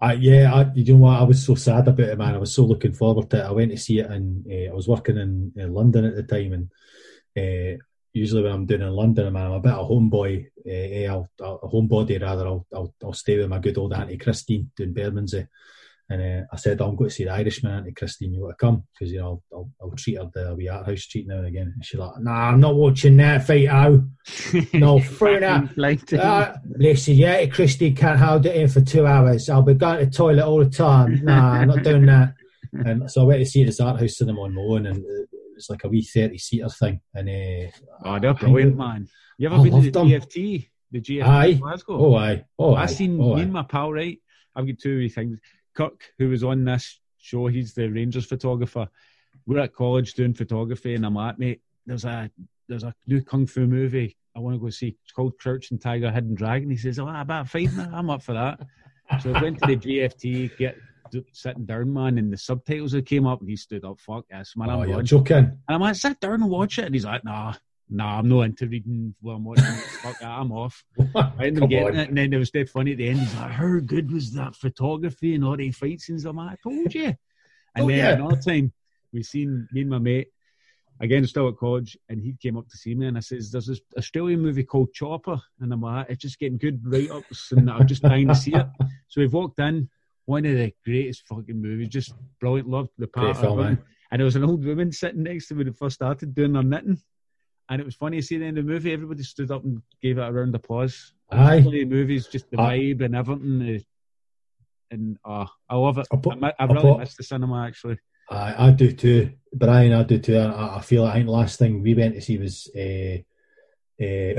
I, 0.03 0.13
yeah, 0.15 0.53
I, 0.55 0.73
you 0.75 0.95
know 0.95 1.01
what? 1.01 1.21
I 1.21 1.25
was 1.25 1.45
so 1.45 1.55
sad 1.55 1.87
about 1.87 2.09
it, 2.09 2.19
man. 2.19 2.35
I 2.35 2.39
was 2.39 2.55
so 2.55 2.65
looking 2.65 2.95
forward 2.95 3.29
to 3.31 3.39
it. 3.39 3.45
I 3.47 3.53
went 3.53 3.71
to 3.71 3.77
see 3.77 3.99
it, 3.99 4.11
and 4.11 4.47
uh, 4.51 4.71
I 4.71 4.75
was 4.75 4.89
working 4.89 5.19
in, 5.19 5.53
in, 5.57 5.75
London 5.75 6.07
at 6.07 6.17
the 6.17 6.23
time. 6.23 6.53
And 6.55 7.77
uh, 7.77 7.83
usually, 8.13 8.43
when 8.43 8.53
I'm 8.53 8.67
doing 8.67 8.83
in 8.83 8.91
London, 8.91 9.33
man, 9.33 9.47
I'm 9.47 9.53
a 9.53 9.61
bit 9.61 9.73
of 9.73 9.87
a 9.87 9.93
homeboy. 9.93 10.47
Uh, 10.67 11.13
I'll, 11.13 11.31
I'll, 11.43 11.61
a 11.63 11.69
homebody 11.69 12.21
rather. 12.21 12.47
I'll, 12.47 12.67
I'll, 12.75 12.95
I'll 13.03 13.13
stay 13.13 13.39
with 13.39 13.49
my 13.49 13.59
good 13.59 13.79
old 13.79 13.93
auntie 13.93 14.19
Christine 14.19 14.71
doing 14.77 14.93
Bermondsey. 14.93 15.47
And 16.11 16.21
uh, 16.21 16.47
I 16.53 16.57
said, 16.57 16.81
I'm 16.81 16.97
going 16.97 17.09
to 17.09 17.15
see 17.15 17.25
the 17.25 17.31
Irishman, 17.31 17.73
Auntie 17.73 17.93
Christine, 17.93 18.35
you 18.35 18.43
want 18.43 18.59
to 18.59 18.67
come? 18.67 18.83
Because, 18.93 19.13
you 19.13 19.21
know, 19.21 19.41
I'll, 19.53 19.59
I'll, 19.59 19.71
I'll, 19.81 19.91
treat 19.93 20.17
her 20.17 20.29
the 20.35 20.57
wee 20.57 20.69
art 20.69 20.85
house 20.85 21.07
treat 21.07 21.29
now 21.29 21.37
and 21.37 21.47
again. 21.47 21.73
And 21.73 21.85
she's 21.85 22.01
like, 22.01 22.19
nah, 22.19 22.49
I'm 22.49 22.59
not 22.59 22.75
watching 22.75 23.17
that 23.19 23.47
fight 23.47 23.69
out. 23.69 24.01
no, 24.75 24.99
through 24.99 25.39
that. 25.41 25.71
Uh, 26.13 26.57
listen, 26.69 27.15
yeah, 27.15 27.47
Christine 27.47 27.95
can't 27.95 28.19
hold 28.19 28.45
it 28.45 28.57
in 28.57 28.67
for 28.67 28.81
two 28.81 29.07
hours. 29.07 29.49
I'll 29.49 29.63
be 29.63 29.75
going 29.75 30.01
to 30.01 30.07
the 30.07 30.11
toilet 30.11 30.45
all 30.45 30.65
the 30.65 30.69
time. 30.69 31.25
Nah, 31.25 31.53
I'm 31.53 31.69
not 31.69 31.85
doing 31.85 32.07
that. 32.07 32.35
And 32.73 33.11
so 33.11 33.23
I 33.23 33.25
went 33.25 33.41
to 33.41 33.47
see 33.47 33.65
this 33.65 33.81
art 33.81 33.99
house 33.99 34.17
cinema 34.17 34.43
on 34.43 34.55
my 34.55 34.63
own, 34.63 34.87
and 34.87 34.99
it 34.99 35.29
was 35.61 35.71
like 35.71 35.85
a 35.85 35.89
wee 35.89 36.03
30 36.03 36.39
seater 36.39 36.69
thing. 36.69 37.01
And 37.15 37.29
uh, 37.29 37.71
Oh, 38.05 38.19
they're 38.19 38.35
brilliant, 38.35 38.77
man. 38.77 39.09
You 39.39 39.49
ever 39.49 39.63
been 39.63 39.73
to 39.73 39.81
the 39.81 39.91
them. 39.91 40.09
GFT? 40.09 40.69
The 40.91 41.01
GFT 41.01 41.25
aye. 41.27 41.53
Glasgow? 41.55 41.99
Oh, 41.99 42.15
aye. 42.17 42.45
Oh, 42.59 42.75
I 42.75 42.87
seen 42.87 43.21
oh, 43.21 43.35
me 43.35 43.41
aye. 43.41 43.45
and 43.45 43.53
my 43.53 43.63
pal, 43.63 43.93
right? 43.93 44.19
I've 44.57 44.67
got 44.67 44.79
two 44.79 45.09
things. 45.09 45.39
Kirk, 45.75 46.03
who 46.19 46.29
was 46.31 46.43
on 46.43 46.65
this 46.65 47.01
show, 47.19 47.47
he's 47.47 47.75
the 47.75 47.89
Rangers 47.89 48.27
photographer. 48.27 48.89
We're 49.47 49.61
at 49.61 49.75
college 49.75 50.15
doing 50.15 50.35
photography, 50.35 50.95
and 50.95 51.07
I'm 51.07 51.15
like, 51.15 51.39
mate, 51.39 51.61
there's 51.87 52.05
a 52.05 52.31
there's 52.69 52.85
a 52.85 52.95
new 53.07 53.23
kung 53.23 53.47
fu 53.47 53.67
movie 53.67 54.17
I 54.37 54.41
want 54.41 54.55
to 54.55 54.61
go 54.61 54.71
see. 54.71 54.97
It's 55.03 55.13
called 55.13 55.39
Crouching 55.39 55.79
Tiger, 55.79 56.11
Hidden 56.11 56.35
Dragon. 56.35 56.71
He 56.71 56.77
says, 56.77 56.99
"Oh, 56.99 57.07
I 57.07 57.25
better 57.25 57.49
find 57.49 57.69
that. 57.71 57.91
I'm 57.93 58.11
up 58.11 58.23
for 58.23 58.33
that." 58.35 58.61
so 59.23 59.33
I 59.35 59.43
went 59.43 59.59
to 59.61 59.67
the 59.67 59.77
GFT, 59.77 60.57
get 60.57 60.77
sitting 61.33 61.67
down, 61.67 61.93
man, 61.93 62.19
and 62.19 62.33
the 62.33 62.37
subtitles 62.37 62.93
that 62.93 63.07
came 63.07 63.27
up, 63.27 63.41
and 63.41 63.49
he 63.49 63.57
stood 63.57 63.85
up. 63.85 64.01
Fuck 64.01 64.27
yes, 64.31 64.55
man. 64.57 64.71
Oh, 64.71 64.73
I'm 64.73 64.81
oh, 64.81 64.83
you're 64.85 65.03
joking. 65.03 65.37
And 65.37 65.59
I'm 65.69 65.81
like, 65.81 65.95
sit 65.97 66.21
down 66.21 66.35
and 66.35 66.51
watch 66.51 66.79
it, 66.79 66.87
and 66.87 66.95
he's 66.95 67.05
like, 67.05 67.25
Nah, 67.25 67.55
nah, 67.89 68.19
I'm 68.19 68.29
not 68.29 68.43
into 68.43 68.67
reading 68.67 69.15
what 69.21 69.35
I'm 69.35 69.45
watching. 69.45 69.65
Fuck 70.03 70.19
that, 70.21 70.29
I'm 70.29 70.53
off. 70.53 70.85
I 71.15 71.47
ended 71.47 71.63
up 71.63 71.71
getting 71.71 71.99
it, 71.99 72.09
and 72.09 72.19
then 72.19 72.33
it 72.33 72.39
was 72.39 72.51
dead 72.51 72.71
funny 72.71 72.93
at 72.93 72.99
the 72.99 73.09
end. 73.09 73.21
He's 73.21 73.35
like, 73.35 73.51
How 73.51 73.79
good 73.81 74.11
was 74.13 74.33
that 74.33 74.55
photography 74.55 75.35
and 75.35 75.45
all 75.45 75.57
the 75.57 75.71
fight 75.73 76.01
scenes? 76.01 76.25
I'm 76.25 76.37
like, 76.37 76.53
I 76.53 76.57
told 76.63 76.95
you. 76.95 77.15
And 77.75 77.85
oh, 77.85 77.89
then 77.89 77.99
yeah. 77.99 78.13
another 78.13 78.41
time, 78.41 78.73
we 79.13 79.23
seen 79.23 79.69
me 79.73 79.83
and 79.83 79.91
my 79.91 79.99
mate, 79.99 80.29
again, 81.01 81.27
still 81.27 81.49
at 81.49 81.57
college, 81.57 81.97
and 82.09 82.23
he 82.23 82.35
came 82.41 82.57
up 82.57 82.69
to 82.69 82.77
see 82.77 82.95
me, 82.95 83.07
and 83.07 83.17
I 83.17 83.21
says, 83.21 83.51
There's 83.51 83.67
this 83.67 83.81
Australian 83.97 84.41
movie 84.41 84.65
called 84.65 84.93
Chopper. 84.93 85.41
And 85.61 85.73
I'm 85.73 85.81
like, 85.81 86.09
It's 86.11 86.23
just 86.23 86.39
getting 86.39 86.59
good 86.59 86.81
write 86.85 87.11
ups, 87.11 87.53
and 87.53 87.71
I'm 87.71 87.87
just 87.87 88.03
dying 88.03 88.29
to 88.29 88.35
see 88.35 88.55
it. 88.55 88.67
So 89.09 89.21
we've 89.21 89.33
walked 89.33 89.59
in, 89.59 89.89
one 90.31 90.47
of 90.47 90.57
the 90.57 90.73
greatest 90.85 91.27
fucking 91.27 91.61
movies, 91.61 91.89
just 91.89 92.15
brilliant. 92.41 92.69
Loved 92.69 92.91
the 92.97 93.09
part. 93.09 93.37
Film, 93.37 93.61
and 94.11 94.19
there 94.19 94.25
was 94.25 94.37
an 94.37 94.45
old 94.45 94.65
woman 94.65 94.93
sitting 94.93 95.25
next 95.25 95.49
to 95.49 95.55
me 95.55 95.59
when 95.59 95.69
it 95.69 95.77
first 95.77 95.97
started 95.97 96.35
doing 96.35 96.55
her 96.55 96.63
knitting. 96.63 96.99
And 97.69 97.81
it 97.81 97.85
was 97.85 97.95
funny 97.95 98.17
to 98.17 98.23
see 98.23 98.39
the 98.39 98.47
end 98.47 98.59
of 98.59 98.67
the 98.67 98.73
movie. 98.73 98.93
Everybody 98.93 99.23
stood 99.23 99.51
up 99.51 99.63
and 99.65 99.83
gave 100.03 100.19
it 100.19 100.23
a 100.23 100.33
round 100.33 100.55
of 100.55 100.61
applause. 100.61 101.13
Aye. 101.31 101.61
The 101.61 101.85
movie's 101.85 102.27
just 102.27 102.51
the 102.51 102.57
vibe 102.57 103.05
and 103.05 103.15
everything. 103.15 103.77
Uh, 103.77 103.79
and 104.93 105.19
uh, 105.25 105.47
I 105.69 105.77
love 105.77 105.99
it. 105.99 106.09
Put, 106.23 106.43
I, 106.43 106.53
I 106.59 106.65
really 106.65 106.99
miss 106.99 107.15
the 107.15 107.23
cinema 107.23 107.67
actually. 107.67 107.99
I, 108.29 108.67
I 108.67 108.71
do 108.71 108.93
too, 108.93 109.33
Brian. 109.53 109.93
I 109.93 110.03
do 110.03 110.19
too. 110.19 110.37
I, 110.37 110.79
I 110.79 110.81
feel. 110.81 111.05
I 111.05 111.15
think 111.15 111.29
last 111.29 111.59
thing 111.59 111.83
we 111.83 111.95
went 111.95 112.15
to 112.15 112.21
see 112.21 112.39
was 112.39 112.69
uh, 112.77 113.23
uh, 114.01 114.35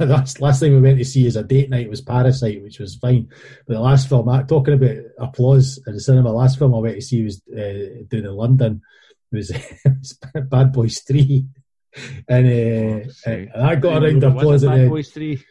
last 0.04 0.40
last 0.40 0.60
thing 0.60 0.74
we 0.74 0.80
went 0.80 0.98
to 0.98 1.04
see 1.04 1.26
as 1.26 1.36
a 1.36 1.42
date 1.44 1.70
night 1.70 1.88
was 1.88 2.00
Parasite, 2.00 2.62
which 2.62 2.80
was 2.80 2.96
fine. 2.96 3.28
But 3.66 3.74
the 3.74 3.80
last 3.80 4.08
film, 4.08 4.28
I, 4.28 4.42
talking 4.42 4.74
about 4.74 4.96
applause 5.18 5.78
in 5.86 5.94
the 5.94 6.00
cinema, 6.00 6.32
last 6.32 6.58
film 6.58 6.74
I 6.74 6.78
went 6.78 6.96
to 6.96 7.02
see 7.02 7.22
was 7.22 7.42
uh, 7.48 8.04
doing 8.08 8.24
in 8.24 8.36
London. 8.36 8.82
It 9.32 9.38
was, 9.38 10.18
Bad 10.48 10.72
Boys 10.72 11.00
Three. 11.00 11.48
and, 12.28 12.46
uh, 12.46 13.10
and 13.26 13.50
I 13.56 13.74
got 13.74 14.04
around 14.04 14.22
the 14.22 14.28
applause 14.28 14.62
in 14.62 14.70
the 14.70 14.76
Bad 14.76 14.90
Boys 14.90 15.10
3. 15.10 15.44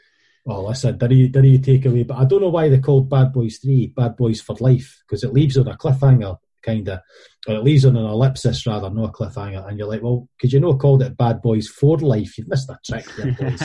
Oh, 0.46 0.68
listen, 0.68 0.98
did 0.98 1.12
he, 1.12 1.28
did 1.28 1.64
take 1.64 1.86
away? 1.86 2.04
But 2.04 2.18
I 2.18 2.26
don't 2.26 2.42
know 2.42 2.50
why 2.50 2.70
they 2.70 2.80
called 2.80 3.10
Bad 3.10 3.34
Boys 3.34 3.58
3 3.58 3.88
Bad 3.88 4.16
Boys 4.18 4.42
for 4.42 4.56
Life, 4.60 5.04
because 5.06 5.24
it 5.24 5.34
leaves 5.34 5.58
on 5.58 5.68
a 5.68 5.78
cliffhanger, 5.78 6.38
kind 6.62 6.88
of, 6.90 7.00
or 7.48 7.56
it 7.56 7.64
leaves 7.64 7.84
on 7.84 7.98
an 7.98 8.06
ellipsis 8.06 8.66
rather, 8.66 8.90
not 8.90 9.10
a 9.10 9.12
cliffhanger. 9.12 9.68
And 9.68 9.78
you're 9.78 9.88
like, 9.88 10.02
well, 10.02 10.30
could 10.40 10.54
you 10.54 10.60
not 10.60 10.80
called 10.80 11.02
it 11.02 11.18
Bad 11.18 11.42
Boys 11.42 11.68
for 11.68 11.98
Life? 11.98 12.38
You've 12.38 12.48
missed 12.48 12.70
a 12.70 12.80
trick 12.86 13.10
here, 13.12 13.36
boys. 13.40 13.62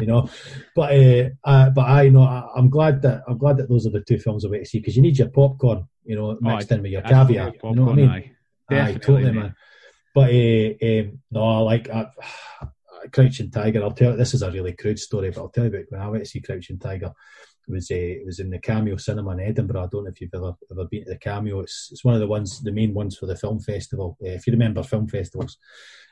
you 0.00 0.06
know. 0.06 0.30
But 0.74 0.92
uh, 0.92 1.28
uh, 1.42 1.70
but 1.70 1.86
I 1.86 2.08
know 2.08 2.22
I, 2.22 2.56
am 2.56 2.70
glad 2.70 3.02
that 3.02 3.22
I'm 3.26 3.38
glad 3.38 3.56
that 3.56 3.68
those 3.68 3.86
are 3.86 3.90
the 3.90 4.02
two 4.02 4.18
films 4.18 4.44
I 4.44 4.48
wait 4.48 4.60
to 4.60 4.66
see 4.66 4.78
because 4.78 4.94
you 4.94 5.02
need 5.02 5.18
your 5.18 5.28
popcorn, 5.28 5.88
you 6.04 6.14
know, 6.14 6.38
mixed 6.40 6.70
oh, 6.70 6.76
in 6.76 6.82
with 6.82 6.92
your 6.92 7.02
caviar. 7.02 7.50
Popcorn, 7.52 7.74
you 7.74 7.80
know 7.80 7.86
what 7.86 7.92
I 7.92 7.96
mean? 7.96 8.10
Aye, 8.70 8.80
aye 8.80 8.94
totally, 8.94 9.32
man. 9.32 9.54
But 10.14 10.32
uh, 10.32 11.00
um, 11.00 11.18
no, 11.30 11.64
like. 11.64 11.90
I, 11.90 12.06
Crouching 13.12 13.50
Tiger. 13.50 13.82
I'll 13.82 13.92
tell 13.92 14.10
you, 14.10 14.16
this 14.18 14.34
is 14.34 14.42
a 14.42 14.50
really 14.50 14.72
crude 14.72 14.98
story, 14.98 15.30
but 15.30 15.40
I'll 15.40 15.48
tell 15.48 15.64
you 15.64 15.70
about 15.70 15.84
when 15.88 16.00
I 16.00 16.08
went 16.08 16.24
to 16.24 16.28
see 16.28 16.40
Crouching 16.40 16.80
Tiger. 16.80 17.12
It 17.68 17.72
was 17.72 17.90
uh, 17.90 17.94
it 17.94 18.26
was 18.26 18.40
in 18.40 18.50
the 18.50 18.58
Cameo 18.58 18.96
Cinema 18.96 19.32
in 19.32 19.40
Edinburgh. 19.40 19.84
I 19.84 19.86
don't 19.90 20.04
know 20.04 20.10
if 20.10 20.20
you've 20.20 20.34
ever 20.34 20.54
ever 20.70 20.86
been 20.86 21.04
to 21.04 21.10
the 21.10 21.18
Cameo. 21.18 21.60
It's 21.60 21.88
it's 21.92 22.04
one 22.04 22.14
of 22.14 22.20
the 22.20 22.26
ones, 22.26 22.60
the 22.62 22.72
main 22.72 22.94
ones 22.94 23.16
for 23.16 23.26
the 23.26 23.36
film 23.36 23.60
festival. 23.60 24.16
Uh, 24.22 24.30
if 24.30 24.46
you 24.46 24.52
remember 24.52 24.82
film 24.82 25.08
festivals, 25.08 25.58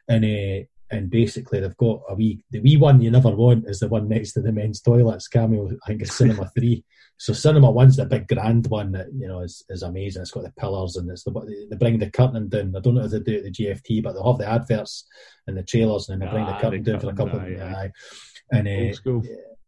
and 0.08 0.24
uh, 0.24 0.64
and 0.90 1.10
basically 1.10 1.60
they've 1.60 1.76
got 1.76 2.00
a 2.08 2.14
wee 2.14 2.44
the 2.50 2.60
wee 2.60 2.76
one 2.76 3.00
you 3.00 3.10
never 3.10 3.30
want 3.30 3.68
is 3.68 3.80
the 3.80 3.88
one 3.88 4.08
next 4.08 4.32
to 4.32 4.40
the 4.40 4.52
men's 4.52 4.80
toilets. 4.80 5.28
Cameo, 5.28 5.68
I 5.68 5.86
think 5.86 6.02
it's 6.02 6.14
Cinema 6.14 6.50
Three. 6.56 6.84
So 7.18 7.32
Cinema 7.32 7.70
One's 7.70 7.96
the 7.96 8.04
big 8.04 8.28
grand 8.28 8.66
one 8.66 8.92
that 8.92 9.06
you 9.14 9.26
know 9.26 9.40
is, 9.40 9.64
is 9.70 9.82
amazing. 9.82 10.22
It's 10.22 10.30
got 10.30 10.44
the 10.44 10.52
pillars 10.58 10.96
and 10.96 11.10
it's 11.10 11.24
the 11.24 11.66
they 11.70 11.76
bring 11.76 11.98
the 11.98 12.10
curtain 12.10 12.48
down. 12.48 12.76
I 12.76 12.80
don't 12.80 12.94
know 12.94 13.04
if 13.04 13.10
they 13.10 13.20
do 13.20 13.32
it 13.32 13.38
at 13.38 13.44
the 13.44 13.50
GFT, 13.52 14.02
but 14.02 14.12
they'll 14.12 14.30
have 14.32 14.38
the 14.38 14.48
adverts 14.48 15.06
and 15.46 15.56
the 15.56 15.62
trailers 15.62 16.08
and 16.08 16.20
then 16.20 16.28
they 16.28 16.32
bring 16.32 16.44
ah, 16.44 16.52
the 16.52 16.60
curtain 16.60 16.82
down 16.82 17.00
for 17.00 17.10
a 17.10 17.14
couple. 17.14 17.40
Aye, 17.40 17.46
of, 17.46 17.62
aye. 17.62 17.92
And 18.52 18.68
uh, 18.68 19.20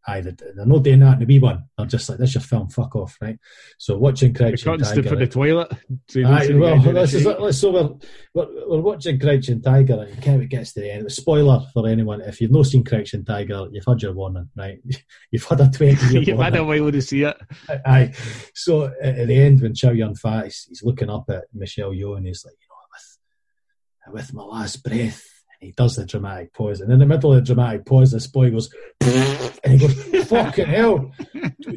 aye, 0.07 0.21
they're 0.21 0.65
not 0.65 0.83
doing 0.83 0.99
that 0.99 1.13
in 1.13 1.19
the 1.19 1.25
wee 1.25 1.39
one. 1.39 1.65
They're 1.77 1.85
just 1.85 2.09
like, 2.09 2.17
this 2.17 2.35
your 2.35 2.41
film, 2.41 2.69
fuck 2.69 2.95
off, 2.95 3.17
right? 3.21 3.37
So 3.77 3.97
watching 3.97 4.33
Crouching 4.33 4.79
Tiger. 4.79 5.03
for 5.03 5.15
the 5.15 5.27
toilet. 5.27 5.71
So 6.07 6.21
aye, 6.21 6.49
well, 6.53 6.81
this 6.81 7.13
is, 7.13 7.59
so 7.59 7.71
we're, 7.71 7.89
we're, 8.33 8.67
we're, 8.67 8.81
watching 8.81 9.19
Crouching 9.19 9.61
Tiger 9.61 10.07
and 10.09 10.23
kind 10.23 10.41
of 10.41 10.49
gets 10.49 10.73
to 10.73 10.81
the 10.81 10.91
end. 10.91 11.11
Spoiler 11.11 11.65
for 11.73 11.87
anyone, 11.87 12.21
if 12.21 12.41
you've 12.41 12.51
not 12.51 12.65
seen 12.65 12.83
Crouching 12.83 13.25
Tiger, 13.25 13.67
you've 13.71 13.85
had 13.85 14.01
your 14.01 14.13
warning, 14.13 14.49
right? 14.55 14.79
you've 15.31 15.45
had 15.45 15.61
a 15.61 15.69
20 15.69 16.13
year 16.13 16.21
You've 16.23 16.39
had 16.39 16.55
a 16.55 16.63
while 16.63 16.91
to 16.91 17.01
see 17.01 17.23
it. 17.23 17.37
Aye. 17.85 18.13
So 18.53 18.91
at 19.01 19.27
the 19.27 19.35
end, 19.35 19.61
when 19.61 19.75
Chow 19.75 19.91
Yun 19.91 20.15
Fat, 20.15 20.45
he's, 20.45 20.65
he's 20.69 20.83
looking 20.83 21.09
up 21.09 21.29
at 21.29 21.45
Michelle 21.53 21.91
Yeoh 21.91 22.17
and 22.17 22.25
he's 22.25 22.45
like, 22.45 22.55
you 22.59 22.67
know, 22.69 24.13
with, 24.13 24.27
with 24.27 24.33
my 24.33 24.43
last 24.43 24.83
breath, 24.83 25.23
he 25.59 25.71
does 25.71 25.95
the 25.95 26.05
dramatic 26.05 26.53
pause, 26.53 26.79
and 26.81 26.91
in 26.91 26.99
the 26.99 27.05
middle 27.05 27.33
of 27.33 27.39
the 27.39 27.53
dramatic 27.53 27.85
pause, 27.85 28.11
this 28.11 28.27
boy 28.27 28.49
goes, 28.49 28.73
and 29.01 29.73
he 29.73 29.77
goes, 29.77 30.27
"Fucking 30.27 30.67
hell, 30.67 31.11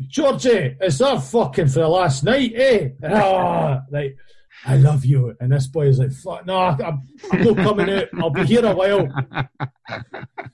Georgie, 0.08 0.76
it's 0.80 0.98
that 0.98 1.22
fucking 1.22 1.68
for 1.68 1.80
the 1.80 1.88
last 1.88 2.22
night, 2.22 2.52
eh?" 2.54 2.90
Ah, 3.04 3.82
like, 3.90 4.16
I 4.64 4.76
love 4.76 5.04
you, 5.04 5.34
and 5.40 5.50
this 5.50 5.66
boy 5.66 5.88
is 5.88 5.98
like, 5.98 6.12
"Fuck, 6.12 6.46
no, 6.46 6.56
I'm, 6.56 7.02
I'm 7.32 7.42
not 7.42 7.56
coming 7.56 7.90
out. 7.90 8.08
I'll 8.18 8.30
be 8.30 8.44
here 8.44 8.64
a 8.64 8.74
while." 8.74 9.08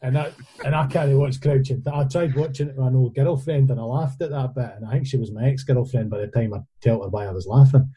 and 0.01 0.19
I 0.19 0.33
and 0.65 0.75
I 0.75 0.87
can't 0.87 1.13
watch 1.19 1.41
Crouching. 1.41 1.83
I 1.87 2.05
tried 2.05 2.35
watching 2.35 2.69
it 2.69 2.77
with 2.77 2.87
an 2.87 2.97
old 2.97 3.15
girlfriend, 3.15 3.71
and 3.71 3.79
I 3.79 3.83
laughed 3.83 4.23
at 4.23 4.31
that 4.31 4.55
bit, 4.55 4.73
and 4.77 4.87
I 4.87 4.93
think 4.93 5.07
she 5.07 5.19
was 5.19 5.33
my 5.33 5.49
ex 5.49 5.65
girlfriend 5.65 6.09
by 6.09 6.21
the 6.21 6.29
time 6.29 6.55
I 6.55 6.61
told 6.81 7.03
her 7.03 7.09
why 7.11 7.27
I 7.27 7.33
was 7.33 7.47
laughing 7.47 7.93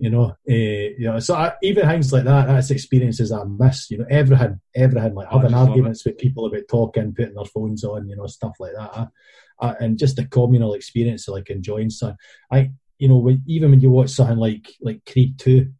you 0.00 0.08
know, 0.08 0.30
uh, 0.30 0.34
you 0.46 1.04
know, 1.04 1.18
so 1.18 1.34
I, 1.34 1.52
even 1.62 1.86
things 1.86 2.10
like 2.10 2.24
that, 2.24 2.46
that's 2.46 2.70
experiences 2.70 3.30
I 3.30 3.44
miss, 3.44 3.90
you 3.90 3.98
know, 3.98 4.06
everything, 4.08 4.58
everything, 4.74 5.14
like 5.14 5.28
having 5.30 5.52
arguments 5.52 6.06
with 6.06 6.16
people 6.16 6.46
about 6.46 6.62
talking, 6.70 7.14
putting 7.14 7.34
their 7.34 7.44
phones 7.44 7.84
on, 7.84 8.08
you 8.08 8.16
know, 8.16 8.26
stuff 8.26 8.54
like 8.58 8.72
that. 8.74 8.90
I, 8.96 9.06
I, 9.60 9.74
and 9.74 9.98
just 9.98 10.16
the 10.16 10.24
communal 10.24 10.72
experience 10.72 11.28
of 11.28 11.34
like 11.34 11.50
enjoying 11.50 11.90
something. 11.90 12.16
I, 12.50 12.70
you 12.98 13.08
know, 13.08 13.18
when, 13.18 13.42
even 13.46 13.72
when 13.72 13.82
you 13.82 13.90
watch 13.90 14.08
something 14.08 14.38
like, 14.38 14.72
like 14.80 15.02
Creed 15.04 15.38
2, 15.38 15.70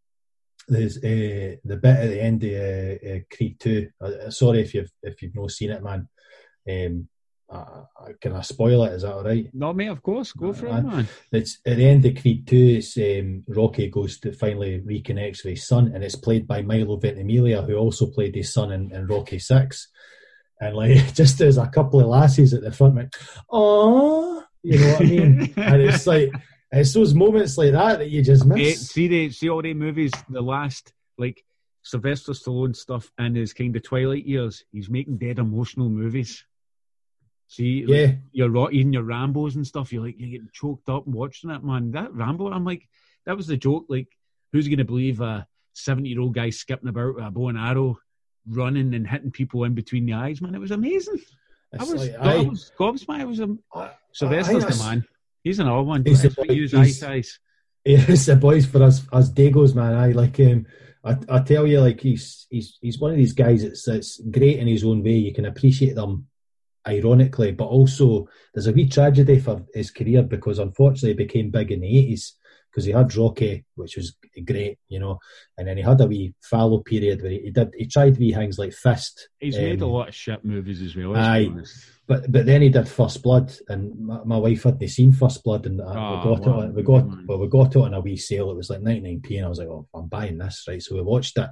there's 0.68 0.98
uh, 0.98 1.56
the 1.64 1.78
bit 1.82 1.96
at 1.96 2.10
the 2.10 2.22
end 2.22 2.44
of 2.44 2.52
uh, 2.52 3.24
Creed 3.34 3.58
2. 3.58 3.88
sorry 4.28 4.60
if 4.60 4.74
you've, 4.74 4.92
if 5.02 5.22
you've 5.22 5.34
not 5.34 5.50
seen 5.50 5.70
it, 5.70 5.82
man. 5.82 6.06
Um, 6.70 7.08
uh, 7.50 7.82
can 8.20 8.32
I 8.32 8.42
spoil 8.42 8.84
it? 8.84 8.92
Is 8.92 9.02
that 9.02 9.12
all 9.12 9.24
right? 9.24 9.48
No, 9.52 9.72
mate. 9.72 9.88
Of 9.88 10.02
course, 10.02 10.32
go 10.32 10.52
for 10.52 10.68
uh, 10.68 10.78
it, 10.78 10.82
man. 10.82 11.08
It's 11.32 11.58
at 11.66 11.76
the 11.76 11.86
end 11.86 12.06
of 12.06 12.20
Creed 12.20 12.46
Two. 12.46 12.78
It's 12.78 12.96
um, 12.96 13.44
Rocky 13.48 13.88
goes 13.88 14.20
to 14.20 14.32
finally 14.32 14.80
reconnects 14.80 15.44
with 15.44 15.54
his 15.54 15.66
son, 15.66 15.90
and 15.94 16.04
it's 16.04 16.16
played 16.16 16.46
by 16.46 16.62
Milo 16.62 16.96
Ventimiglia, 16.96 17.62
who 17.62 17.74
also 17.74 18.06
played 18.06 18.34
his 18.34 18.52
son 18.52 18.72
in, 18.72 18.92
in 18.94 19.06
Rocky 19.06 19.38
Six. 19.38 19.88
And 20.60 20.76
like, 20.76 21.14
just 21.14 21.38
there's 21.38 21.58
a 21.58 21.66
couple 21.66 22.00
of 22.00 22.06
lasses 22.06 22.54
at 22.54 22.62
the 22.62 22.70
front, 22.70 22.96
like, 22.96 23.14
oh, 23.50 24.44
you 24.62 24.78
know 24.78 24.92
what 24.92 25.02
I 25.02 25.04
mean? 25.04 25.54
and 25.56 25.82
it's 25.82 26.06
like 26.06 26.30
it's 26.70 26.94
those 26.94 27.14
moments 27.14 27.58
like 27.58 27.72
that 27.72 27.98
that 27.98 28.10
you 28.10 28.22
just 28.22 28.46
miss. 28.46 28.90
see 28.90 29.08
the 29.08 29.30
see 29.30 29.48
all 29.48 29.62
the 29.62 29.74
movies, 29.74 30.12
the 30.28 30.40
last 30.40 30.92
like 31.18 31.44
Sylvester 31.82 32.32
Stallone 32.32 32.76
stuff 32.76 33.10
in 33.18 33.34
his 33.34 33.52
kind 33.52 33.74
of 33.74 33.82
twilight 33.82 34.24
years. 34.24 34.64
He's 34.70 34.88
making 34.88 35.18
dead 35.18 35.38
emotional 35.38 35.88
movies. 35.88 36.44
See, 37.50 37.84
yeah, 37.84 38.06
like, 38.06 38.18
you're 38.30 38.70
eating 38.70 38.92
your 38.92 39.02
Rambos 39.02 39.56
and 39.56 39.66
stuff. 39.66 39.92
You're 39.92 40.04
like 40.04 40.14
you're 40.20 40.30
getting 40.30 40.50
choked 40.52 40.88
up 40.88 41.08
watching 41.08 41.50
that 41.50 41.64
man. 41.64 41.90
That 41.90 42.14
Rambo, 42.14 42.48
I'm 42.48 42.64
like, 42.64 42.88
that 43.26 43.36
was 43.36 43.48
the 43.48 43.56
joke. 43.56 43.86
Like, 43.88 44.06
who's 44.52 44.68
going 44.68 44.78
to 44.78 44.84
believe 44.84 45.20
a 45.20 45.48
70 45.72 46.08
year 46.08 46.20
old 46.20 46.32
guy 46.32 46.50
skipping 46.50 46.88
about 46.88 47.16
with 47.16 47.24
a 47.24 47.30
bow 47.32 47.48
and 47.48 47.58
arrow, 47.58 47.98
running 48.48 48.94
and 48.94 49.04
hitting 49.04 49.32
people 49.32 49.64
in 49.64 49.74
between 49.74 50.06
the 50.06 50.12
eyes? 50.12 50.40
Man, 50.40 50.54
it 50.54 50.60
was 50.60 50.70
amazing. 50.70 51.18
I 51.76 51.82
was, 51.82 51.94
like, 51.94 52.14
I, 52.20 52.36
I 52.36 52.42
was 52.42 52.70
gobsmacked. 52.78 53.20
I 53.20 53.24
was 53.24 53.40
a 53.40 53.48
Sylvester's 54.12 54.78
the 54.78 54.84
man. 54.84 55.04
He's 55.42 55.58
an 55.58 55.66
old 55.66 55.88
one. 55.88 56.04
He's 56.04 56.22
the 56.22 56.54
use 56.54 56.70
he's, 56.70 57.02
eyes. 57.02 57.40
He's 57.84 58.26
the 58.26 58.36
boys 58.36 58.66
for 58.66 58.84
us 58.84 59.02
as 59.12 59.32
Dagos, 59.32 59.74
man. 59.74 59.94
I 59.94 60.12
like 60.12 60.36
him. 60.36 60.66
I, 61.02 61.16
I 61.28 61.40
tell 61.40 61.66
you, 61.66 61.80
like 61.80 62.00
he's 62.00 62.46
he's 62.50 62.78
he's 62.80 63.00
one 63.00 63.10
of 63.10 63.16
these 63.16 63.32
guys 63.32 63.62
that's 63.62 63.84
that's 63.84 64.20
great 64.20 64.58
in 64.58 64.68
his 64.68 64.84
own 64.84 65.02
way. 65.02 65.14
You 65.14 65.32
can 65.32 65.46
appreciate 65.46 65.94
them 65.94 66.28
ironically, 66.90 67.52
but 67.52 67.66
also 67.66 68.28
there's 68.52 68.66
a 68.66 68.72
wee 68.72 68.88
tragedy 68.88 69.38
for 69.38 69.64
his 69.74 69.90
career 69.90 70.22
because 70.22 70.58
unfortunately 70.58 71.10
he 71.10 71.14
became 71.14 71.50
big 71.50 71.70
in 71.70 71.80
the 71.80 71.88
80s 71.88 72.32
because 72.70 72.84
he 72.84 72.92
had 72.92 73.14
Rocky, 73.16 73.64
which 73.74 73.96
was 73.96 74.16
great, 74.46 74.78
you 74.88 75.00
know, 75.00 75.18
and 75.58 75.66
then 75.66 75.76
he 75.76 75.82
had 75.82 76.00
a 76.00 76.06
wee 76.06 76.34
fallow 76.40 76.78
period 76.78 77.22
where 77.22 77.32
he, 77.32 77.50
did 77.50 77.74
he 77.76 77.86
tried 77.86 78.18
wee 78.18 78.32
things 78.32 78.58
like 78.58 78.72
Fist. 78.72 79.28
He's 79.38 79.56
um, 79.56 79.62
made 79.62 79.80
a 79.80 79.86
lot 79.86 80.08
of 80.08 80.14
shit 80.14 80.44
movies 80.44 80.80
as 80.80 80.94
well. 80.94 81.16
Aye, 81.16 81.50
but 82.06 82.30
but 82.30 82.46
then 82.46 82.62
he 82.62 82.68
did 82.68 82.88
First 82.88 83.22
Blood, 83.22 83.52
and 83.68 83.98
my, 83.98 84.22
my 84.24 84.36
wife 84.36 84.62
hadn't 84.62 84.86
seen 84.88 85.12
First 85.12 85.42
Blood, 85.42 85.66
and 85.66 85.80
uh, 85.80 85.84
oh, 85.84 86.16
we 86.16 86.36
got 86.36 86.46
wow. 86.46 86.60
it. 86.60 86.74
We 86.74 86.82
got 86.82 87.26
well, 87.26 87.38
we 87.38 87.48
got 87.48 87.74
it 87.74 87.82
on 87.82 87.94
a 87.94 88.00
wee 88.00 88.16
sale. 88.16 88.50
It 88.50 88.56
was 88.56 88.70
like 88.70 88.80
99p, 88.80 89.36
and 89.36 89.46
I 89.46 89.48
was 89.48 89.58
like, 89.58 89.68
oh, 89.68 89.88
I'm 89.92 90.06
buying 90.06 90.38
this, 90.38 90.64
right? 90.68 90.82
So 90.82 90.94
we 90.94 91.02
watched 91.02 91.38
it, 91.38 91.50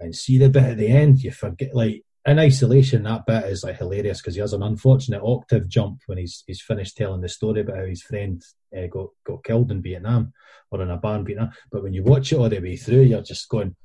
and 0.00 0.14
see 0.14 0.38
the 0.38 0.50
bit 0.50 0.64
at 0.64 0.76
the 0.76 0.88
end, 0.88 1.20
you 1.20 1.30
forget 1.30 1.74
like 1.74 2.04
in 2.26 2.38
isolation, 2.38 3.04
that 3.04 3.26
bit 3.26 3.44
is 3.44 3.64
like 3.64 3.78
hilarious 3.78 4.20
because 4.20 4.34
he 4.34 4.40
has 4.40 4.52
an 4.52 4.62
unfortunate 4.62 5.22
octave 5.22 5.68
jump 5.68 6.00
when 6.06 6.18
he's 6.18 6.44
he's 6.46 6.60
finished 6.60 6.96
telling 6.96 7.20
the 7.20 7.28
story 7.28 7.60
about 7.60 7.76
how 7.76 7.84
his 7.84 8.02
friend 8.02 8.42
uh, 8.76 8.86
got 8.86 9.08
got 9.24 9.44
killed 9.44 9.70
in 9.70 9.82
Vietnam 9.82 10.32
or 10.70 10.82
in 10.82 10.90
a 10.90 10.96
bar 10.96 11.16
in 11.16 11.24
Vietnam. 11.24 11.50
But 11.70 11.82
when 11.82 11.94
you 11.94 12.02
watch 12.02 12.32
it 12.32 12.38
all 12.38 12.48
the 12.48 12.58
way 12.58 12.76
through, 12.76 13.02
you're 13.02 13.22
just 13.22 13.48
going, 13.48 13.76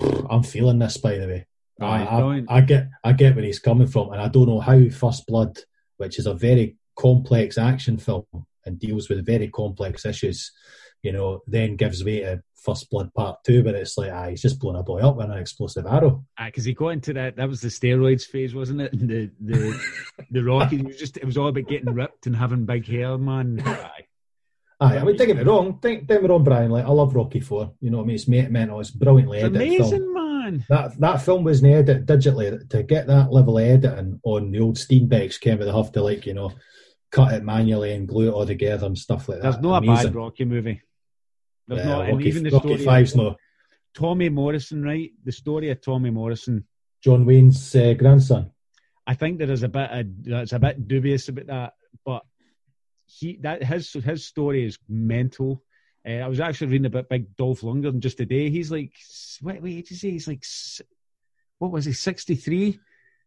"I'm 0.00 0.42
feeling 0.42 0.78
this." 0.78 0.96
By 0.96 1.18
the 1.18 1.26
way, 1.26 1.46
oh, 1.80 1.86
I, 1.86 2.02
I, 2.02 2.44
I, 2.48 2.60
get 2.60 2.88
I 3.04 3.12
get 3.12 3.34
where 3.34 3.44
he's 3.44 3.60
coming 3.60 3.86
from, 3.86 4.12
and 4.12 4.20
I 4.20 4.28
don't 4.28 4.48
know 4.48 4.60
how 4.60 4.88
First 4.90 5.26
Blood, 5.26 5.58
which 5.96 6.18
is 6.18 6.26
a 6.26 6.34
very 6.34 6.76
complex 6.96 7.56
action 7.58 7.96
film 7.96 8.26
and 8.66 8.78
deals 8.78 9.08
with 9.08 9.24
very 9.24 9.48
complex 9.48 10.04
issues, 10.04 10.52
you 11.02 11.12
know, 11.12 11.42
then 11.46 11.76
gives 11.76 12.04
way 12.04 12.20
to 12.20 12.42
First 12.56 12.90
Blood 12.90 13.12
Part 13.14 13.44
Two, 13.44 13.62
but 13.62 13.74
it's 13.74 13.96
like, 13.96 14.12
ah, 14.12 14.28
he's 14.28 14.42
just 14.42 14.58
blown 14.58 14.76
a 14.76 14.82
boy 14.82 15.00
up 15.00 15.16
with 15.16 15.30
an 15.30 15.38
explosive 15.38 15.86
arrow. 15.86 16.24
Because 16.44 16.64
he 16.64 16.74
got 16.74 16.88
into 16.88 17.12
that. 17.14 17.36
That 17.36 17.48
was 17.48 17.60
the 17.60 17.68
steroids 17.68 18.24
phase, 18.24 18.54
wasn't 18.54 18.82
it? 18.82 18.92
The 18.92 19.30
the 19.40 19.80
the 20.30 20.44
Rocky. 20.44 20.76
It 20.76 20.86
was 20.86 20.98
just. 20.98 21.16
It 21.16 21.24
was 21.24 21.38
all 21.38 21.48
about 21.48 21.68
getting 21.68 21.94
ripped 21.94 22.26
and 22.26 22.36
having 22.36 22.64
big 22.64 22.86
hair, 22.86 23.16
man. 23.16 23.62
Aye. 23.64 24.04
Aye, 24.80 24.98
I 24.98 25.04
mean, 25.04 25.16
don't 25.16 25.26
get 25.26 25.36
me 25.36 25.42
wrong. 25.42 25.78
Don't, 25.80 26.06
get 26.06 26.22
me 26.22 26.28
wrong, 26.28 26.44
Brian. 26.44 26.70
Like, 26.70 26.84
I 26.84 26.90
love 26.90 27.14
Rocky 27.14 27.40
Four. 27.40 27.72
You 27.80 27.90
know 27.90 27.98
what 27.98 28.04
I 28.04 28.06
mean? 28.06 28.14
It's 28.14 28.28
mental. 28.28 28.78
It's 28.78 28.92
brilliantly 28.92 29.38
it's 29.38 29.46
edited. 29.46 29.66
Amazing, 29.66 29.98
film. 29.98 30.14
man. 30.14 30.64
That 30.68 31.00
that 31.00 31.22
film 31.22 31.44
was 31.44 31.64
edited 31.64 32.06
digitally 32.06 32.68
to 32.70 32.82
get 32.84 33.06
that 33.08 33.32
level 33.32 33.58
of 33.58 33.64
editing 33.64 34.20
on 34.22 34.52
the 34.52 34.60
old 34.60 34.76
Steenbecks. 34.76 35.40
Came 35.40 35.58
with 35.58 35.66
the 35.66 35.74
have 35.74 35.92
to 35.92 36.02
like 36.02 36.26
you 36.26 36.34
know 36.34 36.52
cut 37.10 37.32
it 37.32 37.42
manually 37.42 37.92
and 37.92 38.06
glue 38.06 38.28
it 38.28 38.32
all 38.32 38.46
together 38.46 38.86
and 38.86 38.96
stuff 38.96 39.28
like 39.28 39.38
that. 39.38 39.42
There's 39.42 39.62
no 39.62 39.74
a 39.74 39.80
bad 39.80 40.14
Rocky 40.14 40.44
movie. 40.44 40.82
There's 41.68 41.80
yeah, 41.80 41.86
not, 41.86 42.08
Rocky, 42.08 42.28
even 42.28 42.42
the 42.42 42.50
Rocky 42.50 42.68
story 42.68 42.84
Five's 42.84 43.14
no. 43.14 43.36
Tommy 43.94 44.28
Morrison, 44.30 44.82
right? 44.82 45.10
The 45.24 45.32
story 45.32 45.70
of 45.70 45.80
Tommy 45.80 46.10
Morrison, 46.10 46.64
John 47.04 47.26
Wayne's 47.26 47.74
uh, 47.76 47.92
grandson. 47.92 48.50
I 49.06 49.14
think 49.14 49.38
there 49.38 49.50
is 49.50 49.62
a 49.62 49.68
bit 49.68 49.90
of, 49.90 50.06
it's 50.26 50.52
a 50.52 50.58
bit 50.58 50.88
dubious 50.88 51.28
about 51.28 51.46
that, 51.46 51.74
but 52.04 52.22
he 53.06 53.38
that 53.42 53.62
his 53.62 53.92
his 53.92 54.26
story 54.26 54.64
is 54.64 54.78
mental. 54.88 55.62
Uh, 56.06 56.12
I 56.12 56.28
was 56.28 56.40
actually 56.40 56.68
reading 56.68 56.86
about 56.86 57.08
Big 57.08 57.36
Dolph 57.36 57.60
Lundgren 57.60 58.00
just 58.00 58.16
today. 58.16 58.48
He's 58.50 58.70
like, 58.70 58.92
what, 59.40 59.60
wait, 59.60 59.76
did 59.76 59.90
you 59.90 59.96
say? 59.96 60.10
He's 60.10 60.28
like, 60.28 60.44
what 61.58 61.70
was 61.70 61.84
he, 61.84 61.92
63? 61.92 62.78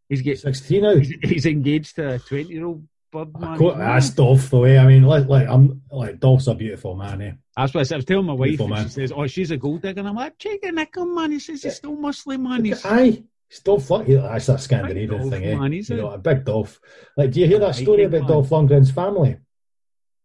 He's 0.09 0.21
get, 0.21 0.39
16 0.39 0.81
now. 0.81 0.95
he's, 0.95 1.13
he's 1.21 1.45
engaged 1.45 1.95
to 1.95 2.15
a 2.15 2.19
twenty-year-old 2.19 2.81
bud 2.81 2.87
man. 3.13 3.57
Co- 3.57 3.75
That's 3.77 4.09
Dolph 4.11 4.49
the 4.49 4.57
way. 4.57 4.77
I 4.79 4.85
mean, 4.87 5.03
like, 5.03 5.27
like 5.27 5.47
I'm 5.47 5.81
like 5.91 6.19
Dolph's 6.19 6.47
a 6.47 6.55
beautiful 6.55 6.95
man. 6.95 7.21
Eh? 7.21 7.31
That's 7.57 7.73
what 7.73 7.81
I, 7.81 7.83
said. 7.83 7.95
I 7.95 7.97
was 7.97 8.05
telling 8.05 8.25
my 8.25 8.33
wife, 8.33 8.49
Beautiful 8.49 8.67
and 8.67 8.75
man. 8.75 8.83
she 8.85 8.89
says, 8.93 9.11
"Oh, 9.15 9.27
she's 9.27 9.51
a 9.51 9.57
gold 9.57 9.81
digger." 9.81 9.99
And 9.99 10.07
I'm 10.09 10.15
like, 10.15 10.37
"Check 10.37 10.59
it, 10.63 10.73
Nick, 10.73 10.95
man." 10.97 11.31
He 11.31 11.39
says 11.39 11.63
he's 11.63 11.75
still 11.75 11.95
Muslim, 11.95 12.43
man. 12.43 12.63
He's 12.65 12.85
Aye, 12.85 13.23
he's 13.49 13.59
Dolph. 13.59 13.89
Lund- 13.89 14.07
That's 14.07 14.45
that 14.45 14.61
Scandinavian 14.61 15.09
Dolph, 15.19 15.29
thing, 15.31 15.43
eh? 15.45 15.55
man, 15.55 15.71
he's 15.73 15.89
you 15.89 15.97
a- 15.97 16.01
know, 16.01 16.11
a 16.11 16.17
big 16.17 16.45
Dolph. 16.45 16.79
Like, 17.17 17.31
do 17.31 17.41
you 17.41 17.47
hear 17.47 17.59
that 17.59 17.75
story 17.75 18.03
about 18.03 18.21
man. 18.21 18.29
Dolph 18.29 18.49
Lundgren's 18.49 18.91
family? 18.91 19.37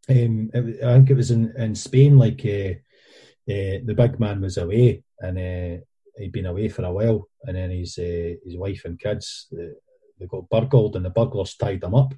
Um, 0.08 0.50
it, 0.54 0.84
I 0.84 0.94
think 0.94 1.10
it 1.10 1.16
was 1.16 1.32
in, 1.32 1.52
in 1.56 1.74
Spain. 1.74 2.16
Like, 2.16 2.40
uh, 2.44 2.74
uh, 3.52 3.82
the 3.84 3.94
big 3.96 4.20
man 4.20 4.40
was 4.40 4.56
away, 4.56 5.02
and 5.18 5.36
uh, 5.38 5.80
he'd 6.16 6.32
been 6.32 6.46
away 6.46 6.68
for 6.68 6.84
a 6.84 6.92
while, 6.92 7.28
and 7.42 7.56
then 7.56 7.70
his 7.70 7.98
uh, 7.98 8.34
his 8.44 8.56
wife 8.56 8.82
and 8.84 8.98
kids 9.00 9.48
uh, 9.52 9.74
they 10.20 10.26
got 10.26 10.48
burgled, 10.48 10.94
and 10.96 11.04
the 11.04 11.10
burglars 11.10 11.56
tied 11.56 11.80
them 11.80 11.94
up. 11.94 12.14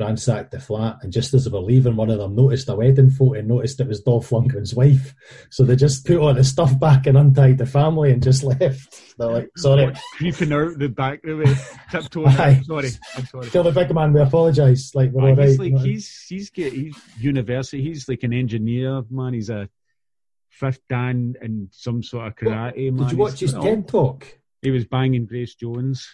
Ransacked 0.00 0.50
the 0.50 0.58
flat, 0.60 0.98
and 1.02 1.12
just 1.12 1.34
as 1.34 1.44
they 1.44 1.50
were 1.50 1.60
leaving, 1.60 1.94
one 1.96 2.10
of 2.10 2.18
them 2.18 2.34
noticed 2.34 2.68
a 2.68 2.74
wedding 2.74 3.10
photo 3.10 3.34
and 3.38 3.48
noticed 3.48 3.80
it 3.80 3.86
was 3.86 4.00
Dolph 4.00 4.30
Lundgren's 4.30 4.74
wife. 4.74 5.14
So 5.50 5.62
they 5.64 5.76
just 5.76 6.06
put 6.06 6.16
all 6.16 6.34
the 6.34 6.42
stuff 6.42 6.78
back 6.80 7.06
and 7.06 7.16
untied 7.18 7.58
the 7.58 7.66
family 7.66 8.10
and 8.10 8.22
just 8.22 8.42
left. 8.44 9.14
They're 9.18 9.28
like, 9.30 9.50
sorry. 9.56 9.92
creeping 10.16 10.52
out 10.52 10.78
the 10.78 10.88
back 10.88 11.22
of 11.24 11.38
the 11.38 11.74
tiptoeing. 11.90 12.28
Out. 12.28 12.64
Sorry, 12.64 12.90
I'm 13.16 13.26
sorry. 13.26 13.50
Tell 13.50 13.62
the 13.62 13.72
big 13.72 13.94
man 13.94 14.12
we 14.12 14.20
apologise. 14.20 14.94
Like 14.94 15.10
we're 15.12 15.28
Aye, 15.28 15.30
all 15.30 15.36
right. 15.36 15.48
he's 15.48 15.58
like 15.58 15.68
you 15.68 15.74
know. 15.74 15.82
he's 15.84 16.24
he's 16.28 16.50
get 16.50 16.72
he's 16.72 16.96
university. 17.18 17.82
He's 17.82 18.08
like 18.08 18.22
an 18.22 18.32
engineer, 18.32 19.02
man. 19.10 19.34
He's 19.34 19.50
a 19.50 19.68
fifth 20.48 20.80
dan 20.88 21.36
in 21.42 21.68
some 21.72 22.02
sort 22.02 22.26
of 22.26 22.36
karate. 22.36 22.92
man. 22.92 23.04
Did 23.04 23.12
you 23.12 23.18
watch 23.18 23.40
He's 23.40 23.52
his 23.52 23.62
TED 23.62 23.86
talk? 23.88 24.26
He 24.62 24.70
was 24.70 24.84
banging 24.84 25.26
Grace 25.26 25.54
Jones. 25.54 26.08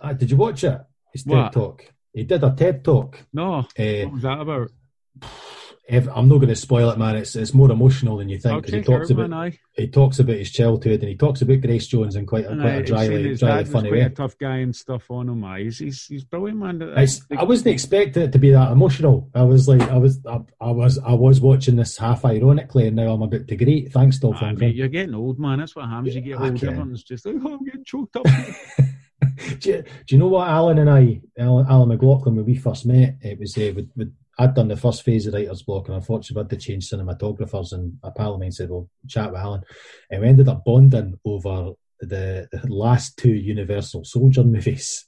Ah, 0.00 0.12
did 0.12 0.30
you 0.30 0.36
watch 0.36 0.62
it? 0.64 0.80
His 1.12 1.24
TED 1.24 1.52
talk. 1.52 1.84
He 2.18 2.24
did 2.24 2.42
a 2.44 2.52
TED 2.54 2.84
talk. 2.84 3.24
No, 3.32 3.54
Uh, 3.58 3.62
what 4.04 4.12
was 4.12 4.22
that 4.22 4.40
about? 4.40 4.70
I'm 5.90 6.28
not 6.28 6.36
going 6.36 6.48
to 6.48 6.54
spoil 6.56 6.90
it, 6.90 6.98
man. 6.98 7.16
It's 7.16 7.34
it's 7.34 7.54
more 7.54 7.70
emotional 7.70 8.18
than 8.18 8.28
you 8.28 8.36
think. 8.38 8.52
I'll 8.54 8.60
'cause 8.60 8.72
he 8.74 8.82
talks 8.82 9.08
about 9.08 9.30
man. 9.30 9.54
He 9.72 9.88
talks 9.88 10.18
about 10.18 10.36
his 10.36 10.50
childhood 10.50 11.00
and 11.00 11.08
he 11.08 11.16
talks 11.16 11.40
about 11.40 11.62
Grace 11.62 11.86
Jones 11.86 12.14
in 12.14 12.26
quite 12.26 12.44
a, 12.44 12.50
And 12.50 12.60
quite 12.60 12.72
aye, 12.72 12.76
a 12.76 12.82
dryly, 12.82 13.34
dryly 13.36 13.64
funny 13.64 13.90
way. 13.92 14.00
a 14.02 14.10
tough 14.10 14.36
guy 14.36 14.56
and 14.58 14.76
stuff 14.76 15.10
on 15.10 15.30
him. 15.30 15.42
Aye. 15.44 15.60
He's, 15.62 15.78
he's 15.78 16.04
he's 16.06 16.24
brilliant, 16.24 16.58
man. 16.58 16.82
It's, 16.82 17.22
I 17.34 17.44
wasn't 17.44 17.68
expecting 17.68 18.22
it 18.24 18.32
to 18.32 18.38
be 18.38 18.50
that 18.50 18.70
emotional. 18.70 19.30
I 19.34 19.44
was 19.44 19.66
like, 19.66 19.80
I 19.80 19.96
was, 19.96 20.20
I, 20.26 20.40
I 20.60 20.72
was, 20.72 20.98
I 20.98 21.14
was 21.14 21.40
watching 21.40 21.76
this 21.76 21.96
half 21.96 22.22
ironically, 22.26 22.86
and 22.88 22.96
now 22.96 23.10
I'm 23.14 23.22
a 23.22 23.26
bit 23.26 23.48
to 23.48 23.56
great. 23.56 23.90
Thanks, 23.90 24.18
Dolph 24.18 24.36
Lundgren. 24.36 24.58
mate, 24.58 24.74
you're 24.74 24.88
getting 24.88 25.14
old, 25.14 25.38
man. 25.38 25.58
That's 25.60 25.74
what 25.74 25.88
happens. 25.88 26.14
You 26.14 26.20
get 26.20 26.30
Yeah, 26.32 26.36
I 26.44 26.48
old. 26.50 26.62
Everyone's 26.64 27.02
just 27.02 27.24
like, 27.24 27.36
oh, 27.42 27.54
I'm 27.54 27.64
getting 27.64 27.84
choked 27.84 28.14
up. 28.16 28.26
do, 29.58 29.70
you, 29.70 29.82
do 29.82 30.14
you 30.14 30.18
know 30.18 30.28
what 30.28 30.48
Alan 30.48 30.78
and 30.78 30.90
I, 30.90 31.20
Alan, 31.38 31.66
Alan 31.68 31.88
McLaughlin, 31.88 32.36
when 32.36 32.44
we 32.44 32.56
first 32.56 32.86
met, 32.86 33.16
it 33.20 33.38
was 33.38 33.56
uh, 33.56 33.72
with, 33.74 33.90
with, 33.96 34.14
I'd 34.38 34.54
done 34.54 34.68
the 34.68 34.76
first 34.76 35.02
phase 35.02 35.26
of 35.26 35.34
writer's 35.34 35.62
block, 35.62 35.88
and 35.88 35.96
unfortunately, 35.96 36.40
I 36.40 36.44
had 36.44 36.50
to 36.50 36.56
change 36.56 36.88
cinematographers. 36.88 37.72
And 37.72 37.98
a 38.02 38.10
pal 38.10 38.34
of 38.34 38.40
mine 38.40 38.52
said, 38.52 38.70
"Well, 38.70 38.88
chat 39.08 39.32
with 39.32 39.40
Alan," 39.40 39.62
and 40.10 40.22
we 40.22 40.28
ended 40.28 40.48
up 40.48 40.64
bonding 40.64 41.18
over 41.24 41.72
the, 42.00 42.48
the 42.52 42.62
last 42.68 43.16
two 43.16 43.34
Universal 43.34 44.04
Soldier 44.04 44.44
movies. 44.44 45.06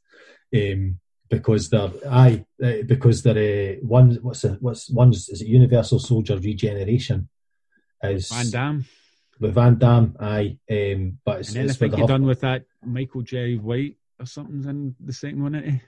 Um, 0.55 0.99
because 1.29 1.71
they're 1.71 1.93
aye, 2.11 2.45
uh, 2.63 2.83
because 2.87 3.23
they're 3.23 3.75
uh, 3.75 3.87
one. 3.87 4.19
What's 4.21 4.43
the, 4.43 4.59
what's 4.61 4.91
one's 4.91 5.29
is 5.29 5.41
it 5.41 5.47
Universal 5.47 6.01
Soldier 6.01 6.37
Regeneration? 6.37 7.29
Is 8.03 8.31
Van 8.31 8.51
Damme. 8.51 8.85
with 9.39 9.55
Van 9.55 9.79
Damme, 9.79 10.17
aye. 10.19 10.59
Um, 10.71 11.19
but 11.25 11.41
it's, 11.41 11.49
And 11.51 11.57
then 11.57 11.65
I 11.67 11.71
it's 11.71 11.77
think 11.77 11.93
with 11.93 11.99
you're 11.99 12.09
done 12.09 12.27
with 12.27 12.41
that 12.41 12.65
Michael 12.85 13.23
Jai 13.23 13.55
White 13.55 13.97
or 14.21 14.27
something's 14.27 14.67
in 14.67 14.95
the 15.01 15.13
second 15.13 15.43
one, 15.43 15.55
isn't 15.55 15.71
he? 15.71 15.81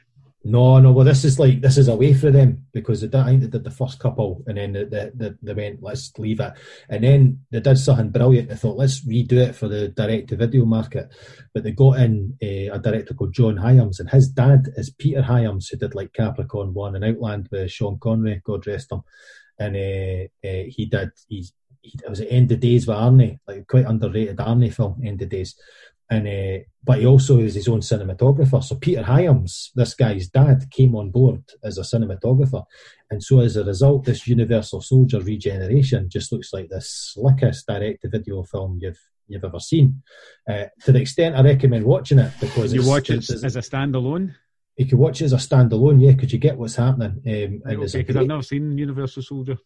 No, 0.45 0.81
no. 0.81 0.91
Well, 0.91 1.05
this 1.05 1.25
is 1.25 1.39
like 1.39 1.61
this 1.61 1.79
is 1.79 1.87
away 1.87 2.15
for 2.15 2.33
them 2.33 2.67
because 2.73 3.01
they 3.01 3.19
I 3.19 3.27
think 3.27 3.43
they 3.43 3.47
did 3.47 3.63
the 3.63 3.71
first 3.71 4.01
couple, 4.01 4.43
and 4.49 4.59
then 4.59 4.73
they, 4.73 5.11
they, 5.15 5.31
they, 5.41 5.55
went, 5.55 5.83
let's 5.83 6.13
leave 6.19 6.41
it, 6.41 6.53
and 6.89 7.05
then 7.05 7.41
they 7.53 7.61
did 7.61 7.79
something 7.79 8.11
brilliant. 8.11 8.49
They 8.49 8.57
thought, 8.57 8.77
let's 8.77 9.07
redo 9.07 9.35
it 9.35 9.55
for 9.55 9.69
the 9.69 9.89
direct 9.89 10.31
to 10.31 10.37
video 10.37 10.65
market, 10.65 11.11
but 11.55 11.63
they 11.63 11.71
got 11.71 12.01
in 12.01 12.37
uh, 12.43 12.75
a 12.75 12.79
director 12.81 13.15
called 13.15 13.35
John 13.35 13.57
Hyams, 13.57 14.01
and 14.01 14.11
his 14.11 14.29
dad 14.29 14.67
is 14.77 14.91
Peter 14.91 15.23
Hyams, 15.23 15.69
who 15.69 15.77
did 15.77 15.95
like 15.95 16.13
Capricorn 16.13 16.75
One 16.75 16.97
and 16.97 17.05
Outland 17.05 17.49
with 17.53 17.71
Sean 17.71 18.01
Connery, 18.01 18.43
God 18.45 18.67
rest 18.67 18.91
him, 18.91 19.03
and 19.61 19.77
uh, 19.77 20.49
uh, 20.49 20.65
he 20.67 20.89
did. 20.91 21.11
He's 21.29 21.53
he, 21.83 21.99
it 22.05 22.11
was 22.11 22.21
at 22.21 22.31
End 22.31 22.51
of 22.51 22.61
Days 22.61 22.87
with 22.87 22.97
Arnie, 22.97 23.39
like 23.47 23.67
quite 23.69 23.87
underrated 23.87 24.39
Arnie 24.39 24.75
film, 24.75 25.01
End 25.05 25.23
of 25.23 25.29
Days 25.29 25.57
and 26.11 26.27
uh, 26.29 26.65
but 26.85 26.99
he 26.99 27.07
also 27.07 27.39
is 27.39 27.55
his 27.55 27.69
own 27.69 27.81
cinematographer. 27.81 28.63
So 28.63 28.77
Peter 28.77 29.03
Hyams, 29.03 29.71
this 29.75 29.95
guy's 29.95 30.29
dad, 30.29 30.71
came 30.71 30.95
on 30.97 31.11
board 31.11 31.43
as 31.63 31.79
a 31.79 31.83
cinematographer, 31.83 32.65
and 33.11 33.23
so 33.23 33.41
as 33.41 33.57
a 33.57 33.65
result, 33.65 34.05
this 34.05 34.27
Universal 34.27 34.81
Soldier 34.83 35.21
Regeneration 35.21 36.09
just 36.11 36.33
looks 36.33 36.53
like 36.53 36.69
the 36.69 36.81
slickest 36.81 37.67
direct-to-video 37.67 38.43
film 38.45 38.79
you've 38.81 38.99
you've 39.29 39.45
ever 39.45 39.61
seen. 39.61 40.03
Uh, 40.51 40.65
to 40.85 40.93
the 40.93 41.01
extent 41.01 41.37
I 41.37 41.43
recommend 41.43 41.85
watching 41.85 42.19
it 42.19 42.33
because 42.41 42.75
You 42.75 42.87
watch 42.87 43.09
it 43.09 43.19
as 43.31 43.57
a 43.57 43.61
standalone. 43.61 44.35
you 44.77 44.87
could 44.87 44.99
watch 44.99 45.23
it 45.23 45.27
as 45.27 45.33
a 45.33 45.37
standalone, 45.37 46.03
yeah, 46.03 46.13
because 46.13 46.33
you 46.33 46.39
get 46.39 46.59
what's 46.59 46.77
happening. 46.77 47.23
Um, 47.27 47.63
a 47.65 47.77
Because 47.77 48.17
I've 48.17 48.27
never 48.27 48.43
seen 48.43 48.77
Universal 48.77 49.23
Soldier. 49.23 49.57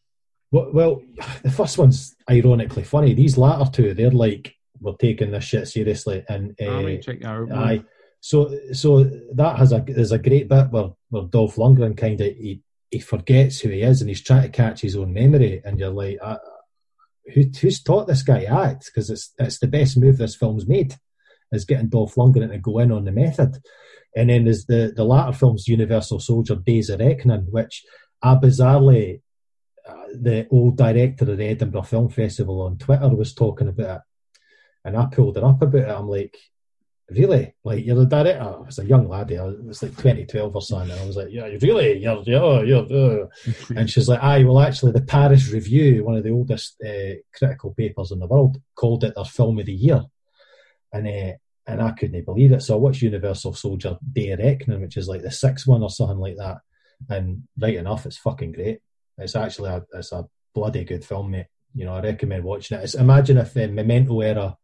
well, 0.53 0.71
well, 0.73 1.03
the 1.43 1.51
first 1.51 1.79
one's 1.79 2.15
ironically 2.31 2.85
funny. 2.85 3.15
These 3.15 3.39
latter 3.39 3.69
two, 3.71 3.95
they're 3.95 4.11
like 4.11 4.55
we're 4.81 4.97
taking 4.97 5.31
this 5.31 5.45
shit 5.45 5.69
seriously, 5.69 6.25
and 6.29 6.55
uh, 6.61 6.83
might 6.83 7.03
check 7.03 7.25
out. 7.25 7.53
Aye. 7.53 7.85
So 8.21 8.59
so 8.73 9.05
that 9.35 9.57
has 9.57 9.73
a 9.73 9.85
there's 9.87 10.13
a 10.13 10.19
great 10.19 10.49
bit 10.49 10.71
where, 10.71 10.91
where 11.11 11.25
Dolph 11.25 11.57
Lundgren 11.57 11.97
kind 11.97 12.21
of 12.21 12.27
he, 12.27 12.61
he 12.91 12.99
forgets 12.99 13.61
who 13.61 13.69
he 13.69 13.83
is 13.83 14.01
and 14.01 14.09
he's 14.09 14.23
trying 14.23 14.43
to 14.43 14.49
catch 14.49 14.81
his 14.81 14.97
own 14.97 15.13
memory 15.13 15.63
and 15.65 15.79
you're 15.79 15.91
like 15.91 16.19
uh, 16.21 16.39
who 17.35 17.45
who's 17.61 17.83
taught 17.83 18.07
this 18.07 18.23
guy 18.23 18.41
to 18.41 18.47
act 18.47 18.87
because 18.87 19.11
it's 19.11 19.33
it's 19.39 19.59
the 19.59 19.69
best 19.69 19.97
move 19.97 20.19
this 20.19 20.35
film's 20.35 20.67
made 20.67 20.97
is 21.53 21.65
getting 21.65 21.89
Dolph 21.89 22.17
Lundgren 22.17 22.51
to 22.51 22.59
go 22.59 22.79
in 22.81 22.91
on 22.91 23.05
the 23.05 23.13
method 23.13 23.59
and 24.17 24.31
then 24.31 24.45
there's 24.45 24.67
the 24.67 24.93
the 24.97 25.05
latter 25.05 25.33
film's 25.33 25.69
Universal 25.69 26.21
Soldier 26.21 26.57
Days 26.57 26.91
of 26.91 27.01
Reckoning 27.01 27.47
which 27.51 27.85
I 28.23 28.35
bizarrely 28.35 29.21
uh, 29.89 30.05
the 30.15 30.49
old 30.51 30.77
director 30.77 31.31
of 31.31 31.39
the 31.39 31.45
Edinburgh 31.45 31.83
Film 31.83 32.09
Festival 32.09 32.63
on 32.63 32.79
Twitter 32.79 33.09
was 33.15 33.35
talking 33.35 33.69
about 33.69 33.99
it 33.99 34.03
and 34.87 34.97
I 34.97 35.07
pulled 35.07 35.37
her 35.37 35.45
up 35.45 35.61
about 35.61 35.89
it 35.89 35.89
I'm 35.89 36.09
like 36.09 36.37
really? 37.11 37.55
Like 37.65 37.85
you're 37.85 37.97
the 37.97 38.07
director? 38.07 38.43
I 38.43 38.67
was 38.67 38.79
a 38.79 38.85
young 38.85 39.09
laddie. 39.09 39.39
I 39.39 39.45
was, 39.45 39.55
it 39.59 39.65
was 39.65 39.83
like 39.83 39.93
2012 39.93 40.55
or 40.55 40.63
something. 40.63 40.91
And 40.91 41.01
I 41.01 41.07
was 41.07 41.17
like, 41.17 41.29
yeah, 41.31 41.45
really? 41.63 41.99
You're, 41.99 42.23
you're, 42.23 42.65
you're, 42.65 43.23
uh. 43.23 43.27
and 43.77 43.89
she's 43.89 44.09
like, 44.09 44.23
aye, 44.23 44.45
well, 44.45 44.61
actually, 44.61 44.93
the 44.93 45.03
Paris 45.03 45.51
Review, 45.53 46.05
one 46.05 46.17
of 46.17 46.25
the 46.25 46.31
oldest 46.31 46.77
uh, 46.85 47.15
critical 47.35 47.75
papers 47.75 48.11
in 48.11 48.19
the 48.19 48.27
world, 48.27 48.61
called 48.75 49.05
it 49.05 49.15
their 49.15 49.25
film 49.25 49.59
of 49.59 49.67
the 49.67 49.73
year. 49.73 50.03
And 50.93 51.07
uh, 51.07 51.37
and 51.69 51.83
I 51.83 51.91
couldn't 51.93 52.25
believe 52.25 52.53
it. 52.53 52.63
So 52.63 52.75
I 52.75 52.79
watched 52.79 53.03
Universal 53.03 53.55
Soldier 53.55 53.99
Day 54.13 54.31
of 54.31 54.39
Reckoning, 54.39 54.81
which 54.81 54.97
is 54.97 55.09
like 55.09 55.23
the 55.23 55.33
sixth 55.33 55.67
one 55.67 55.83
or 55.83 55.91
something 55.91 56.19
like 56.19 56.37
that. 56.37 56.59
And 57.09 57.43
right 57.59 57.75
enough, 57.75 58.07
it's 58.07 58.19
fucking 58.19 58.53
great. 58.53 58.79
It's 59.19 59.35
actually 59.35 59.71
a, 59.71 59.85
it's 59.95 60.13
a 60.13 60.29
bloody 60.55 60.85
good 60.85 61.05
film, 61.05 61.33
mate. 61.33 61.47
You 61.75 61.85
know, 61.85 61.95
I 61.95 62.03
recommend 62.03 62.45
watching 62.45 62.79
it. 62.79 62.85
It's, 62.85 62.95
imagine 62.95 63.39
if 63.39 63.57
uh, 63.57 63.67
Memento 63.67 64.21
era 64.21 64.57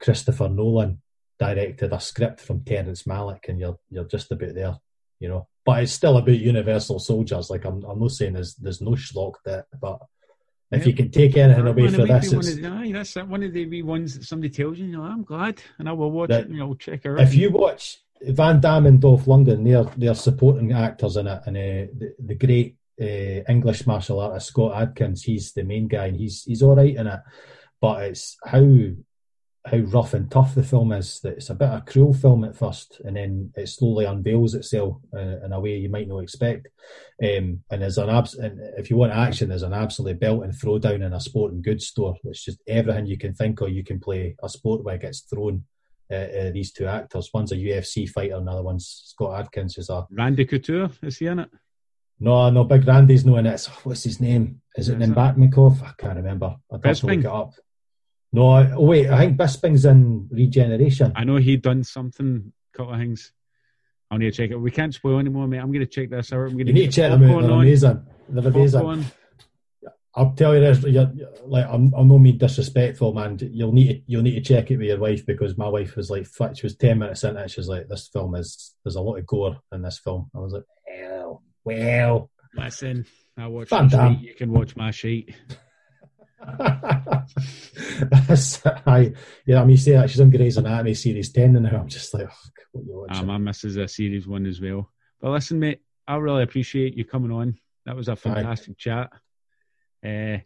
Christopher 0.00 0.48
Nolan 0.48 1.00
directed 1.38 1.92
a 1.92 2.00
script 2.00 2.40
from 2.40 2.62
Terrence 2.62 3.04
Malick, 3.04 3.48
and 3.48 3.60
you're 3.60 3.78
you're 3.90 4.04
just 4.04 4.30
about 4.32 4.54
there, 4.54 4.76
you 5.20 5.28
know. 5.28 5.48
But 5.64 5.82
it's 5.82 5.92
still 5.92 6.16
about 6.16 6.38
Universal 6.38 6.98
Soldiers. 7.00 7.50
Like 7.50 7.64
I'm, 7.64 7.84
I'm 7.84 8.00
not 8.00 8.12
saying 8.12 8.34
there's 8.34 8.54
there's 8.56 8.80
no 8.80 8.92
schlock 8.92 9.34
that, 9.44 9.66
but 9.80 10.00
if 10.70 10.86
you 10.86 10.92
can 10.92 11.10
take 11.10 11.36
anything 11.36 11.66
away 11.66 11.88
from 11.88 12.06
this, 12.06 12.32
it's, 12.32 12.56
the, 12.56 12.66
aye, 12.66 12.92
that's 12.92 13.16
one 13.16 13.42
of 13.42 13.52
the 13.52 13.66
wee 13.66 13.82
ones 13.82 14.18
that 14.18 14.24
somebody 14.24 14.50
tells 14.50 14.78
you, 14.78 14.86
you 14.86 14.96
know, 14.98 15.02
I'm 15.02 15.24
glad, 15.24 15.62
and 15.78 15.88
I 15.88 15.92
will 15.92 16.10
watch 16.10 16.30
it 16.30 16.48
and 16.48 16.60
I'll 16.60 16.74
check 16.74 17.00
it 17.04 17.08
out. 17.08 17.20
if 17.20 17.34
you 17.34 17.50
watch 17.50 17.98
Van 18.20 18.60
Damme 18.60 18.86
and 18.86 19.00
Dolph 19.00 19.24
Lundgren, 19.24 19.64
they're 19.64 19.90
they're 19.96 20.14
supporting 20.14 20.72
actors 20.72 21.16
in 21.16 21.26
it, 21.26 21.42
and 21.46 21.56
uh, 21.56 21.92
the 21.98 22.14
the 22.18 22.34
great 22.34 22.76
uh, 23.00 23.44
English 23.48 23.86
martial 23.86 24.20
artist 24.20 24.48
Scott 24.48 24.80
Adkins, 24.80 25.22
he's 25.22 25.52
the 25.52 25.64
main 25.64 25.88
guy, 25.88 26.06
and 26.06 26.16
he's 26.16 26.44
he's 26.44 26.62
all 26.62 26.76
right 26.76 26.96
in 26.96 27.06
it. 27.06 27.20
But 27.80 28.04
it's 28.04 28.36
how 28.44 28.66
how 29.70 29.78
rough 29.78 30.14
and 30.14 30.30
tough 30.30 30.54
the 30.54 30.62
film 30.62 30.92
is. 30.92 31.20
That 31.20 31.34
it's 31.34 31.50
a 31.50 31.54
bit 31.54 31.68
of 31.68 31.78
a 31.78 31.84
cruel 31.84 32.12
film 32.12 32.44
at 32.44 32.56
first, 32.56 33.00
and 33.04 33.16
then 33.16 33.52
it 33.56 33.68
slowly 33.68 34.04
unveils 34.04 34.54
itself 34.54 34.96
uh, 35.14 35.44
in 35.44 35.52
a 35.52 35.60
way 35.60 35.76
you 35.76 35.88
might 35.88 36.08
not 36.08 36.18
expect. 36.18 36.68
Um, 37.22 37.62
and 37.70 37.82
there's 37.82 37.98
an 37.98 38.10
abs- 38.10 38.34
and 38.34 38.60
if 38.76 38.90
you 38.90 38.96
want 38.96 39.12
action, 39.12 39.48
there's 39.48 39.62
an 39.62 39.72
absolute 39.72 40.20
belt 40.20 40.44
and 40.44 40.52
throwdown 40.52 41.04
in 41.04 41.12
a 41.12 41.20
sporting 41.20 41.62
goods 41.62 41.86
store, 41.86 42.16
It's 42.24 42.44
just 42.44 42.60
everything 42.66 43.06
you 43.06 43.18
can 43.18 43.34
think 43.34 43.60
of, 43.60 43.70
you 43.70 43.84
can 43.84 44.00
play 44.00 44.36
a 44.42 44.48
sport 44.48 44.84
where 44.84 44.96
it 44.96 45.02
gets 45.02 45.20
thrown. 45.20 45.64
Uh, 46.10 46.14
uh, 46.14 46.50
these 46.52 46.72
two 46.72 46.86
actors, 46.86 47.30
one's 47.34 47.52
a 47.52 47.56
UFC 47.56 48.08
fighter, 48.08 48.36
another 48.36 48.62
one's 48.62 49.02
Scott 49.04 49.40
Adkins, 49.40 49.74
who's 49.74 49.90
a 49.90 50.06
Randy 50.10 50.46
Couture, 50.46 50.88
is 51.02 51.18
he 51.18 51.26
in 51.26 51.40
it? 51.40 51.50
no, 52.20 52.50
no, 52.50 52.64
Big 52.64 52.86
Randy's 52.86 53.24
not 53.24 53.38
in 53.38 53.46
it. 53.46 53.68
What's 53.84 54.04
his 54.04 54.20
name? 54.20 54.60
Is 54.76 54.88
it 54.88 55.00
Is 55.00 55.08
it? 55.08 55.14
Nimbatnikov? 55.14 55.82
I 55.82 55.92
can't 55.98 56.16
remember. 56.16 56.56
I'd 56.72 56.84
have 56.84 56.98
to 57.00 57.06
look 57.06 57.18
it 57.18 57.26
up. 57.26 57.52
No, 58.32 58.50
I- 58.50 58.70
oh 58.72 58.82
wait, 58.84 59.08
I 59.08 59.18
think 59.20 59.38
Bisping's 59.38 59.84
in 59.84 60.28
Regeneration. 60.30 61.12
I 61.16 61.24
know 61.24 61.36
he 61.36 61.56
done 61.56 61.82
something, 61.84 62.52
couple 62.74 62.92
of 62.94 62.98
things. 63.00 63.32
I'll 64.10 64.18
need 64.18 64.32
to 64.32 64.36
check 64.36 64.50
it. 64.50 64.56
We 64.56 64.70
can't 64.70 64.94
spoil 64.94 65.18
anymore, 65.18 65.46
mate. 65.48 65.58
I'm 65.58 65.70
going 65.72 65.84
to 65.84 65.86
check 65.86 66.08
this 66.10 66.32
out. 66.32 66.38
I'm 66.40 66.52
going 66.56 66.66
You 66.68 66.72
need 66.72 66.92
to 66.92 66.92
check 66.92 67.10
them 67.10 67.24
out. 67.30 67.42
They're 67.42 67.50
amazing. 67.50 68.06
They're 68.28 68.46
amazing. 68.48 68.80
Popcorn. 68.80 69.04
I'll 70.14 70.32
tell 70.32 70.54
you 70.54 70.60
this, 70.60 70.82
you're, 70.82 71.10
you're- 71.14 71.26
like 71.46 71.66
I'm, 71.66 71.92
I'm 71.94 72.08
no 72.08 72.18
mean 72.18 72.38
disrespectful, 72.38 73.12
man. 73.14 73.38
You'll 73.40 73.72
need 73.72 73.88
to, 73.88 74.02
you'll 74.06 74.22
need 74.22 74.42
to 74.42 74.54
check 74.54 74.70
it 74.70 74.78
with 74.78 74.86
your 74.88 74.98
wife 74.98 75.24
because 75.26 75.56
my 75.56 75.68
wife 75.68 75.94
was 75.96 76.10
like, 76.10 76.26
she 76.54 76.66
was 76.66 76.76
ten 76.76 76.98
minutes 76.98 77.22
in 77.24 77.36
it. 77.36 77.50
She 77.50 77.60
was 77.60 77.68
like, 77.68 77.86
"This 77.88 78.08
film 78.08 78.34
is 78.34 78.74
there's 78.84 78.96
a 78.96 79.00
lot 79.00 79.16
of 79.16 79.26
gore 79.26 79.58
in 79.72 79.82
this 79.82 79.98
film." 79.98 80.30
I 80.34 80.38
was 80.38 80.52
like, 80.54 80.64
"Well, 80.88 81.42
well." 81.64 82.30
Listen, 82.56 83.06
I 83.36 83.46
watch 83.46 83.68
Van 83.68 83.84
my 83.84 83.88
Damme. 83.90 84.18
sheet. 84.18 84.28
You 84.28 84.34
can 84.34 84.52
watch 84.52 84.74
my 84.74 84.90
sheet. 84.90 85.34
I, 88.86 89.12
yeah, 89.44 89.60
I 89.60 89.62
mean, 89.62 89.70
you 89.70 89.76
say 89.76 89.92
that 89.92 90.08
she's 90.08 90.20
on 90.20 90.30
Grey's 90.30 90.56
Anatomy 90.56 90.94
series 90.94 91.32
ten, 91.32 91.56
and 91.56 91.66
I'm 91.66 91.88
just 91.88 92.14
like, 92.14 92.28
oh, 92.30 92.50
what 92.72 92.84
you 92.84 92.94
watching? 92.96 93.20
Um, 93.22 93.26
my 93.26 93.38
missus 93.38 93.72
is 93.72 93.76
a 93.76 93.88
series 93.88 94.26
one 94.26 94.46
as 94.46 94.60
well. 94.60 94.90
But 95.20 95.30
listen, 95.30 95.58
mate, 95.58 95.80
I 96.06 96.16
really 96.16 96.44
appreciate 96.44 96.96
you 96.96 97.04
coming 97.04 97.32
on. 97.32 97.58
That 97.86 97.96
was 97.96 98.08
a 98.08 98.16
fantastic 98.16 98.78
chat. 98.78 99.10
Uh, 100.04 100.38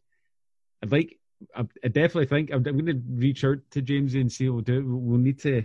I'd 0.82 0.90
like, 0.90 1.18
I, 1.54 1.66
I 1.84 1.88
definitely 1.88 2.26
think 2.26 2.50
I'm, 2.50 2.66
I'm 2.66 2.78
going 2.78 2.86
to 2.86 3.02
reach 3.08 3.44
out 3.44 3.58
to 3.72 3.82
James 3.82 4.14
and 4.14 4.32
see 4.32 4.48
what 4.48 4.54
we'll 4.66 4.80
do. 4.80 4.96
We'll 4.96 5.18
need 5.18 5.40
to. 5.40 5.64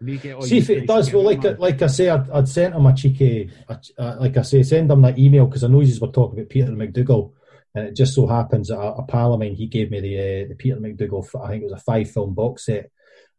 Need 0.00 0.22
to 0.22 0.42
See 0.42 0.58
if 0.58 0.70
it 0.70 0.86
does. 0.86 1.12
Well, 1.12 1.24
like 1.24 1.42
like 1.58 1.82
I 1.82 1.88
say, 1.88 2.08
I'd, 2.08 2.30
I'd 2.30 2.48
sent 2.48 2.74
him 2.74 2.86
a 2.86 2.94
cheeky, 2.94 3.50
a, 3.68 3.80
uh, 3.98 4.16
like 4.20 4.36
I 4.36 4.42
say, 4.42 4.62
send 4.62 4.90
him 4.90 5.02
that 5.02 5.18
email 5.18 5.46
because 5.46 5.64
I 5.64 5.68
know 5.68 5.80
you 5.80 5.98
were 6.00 6.08
talking 6.08 6.38
about 6.38 6.50
Peter 6.50 6.70
McDougall, 6.70 7.32
and 7.74 7.88
it 7.88 7.96
just 7.96 8.14
so 8.14 8.26
happens 8.26 8.68
that 8.68 8.78
a, 8.78 8.94
a 8.94 9.02
pal 9.04 9.34
of 9.34 9.40
mine 9.40 9.54
he 9.54 9.66
gave 9.66 9.90
me 9.90 10.00
the 10.00 10.18
uh, 10.18 10.48
the 10.48 10.54
Peter 10.56 10.76
McDougall. 10.76 11.44
I 11.44 11.48
think 11.48 11.62
it 11.62 11.70
was 11.70 11.80
a 11.80 11.84
five 11.84 12.10
film 12.10 12.34
box 12.34 12.66
set. 12.66 12.90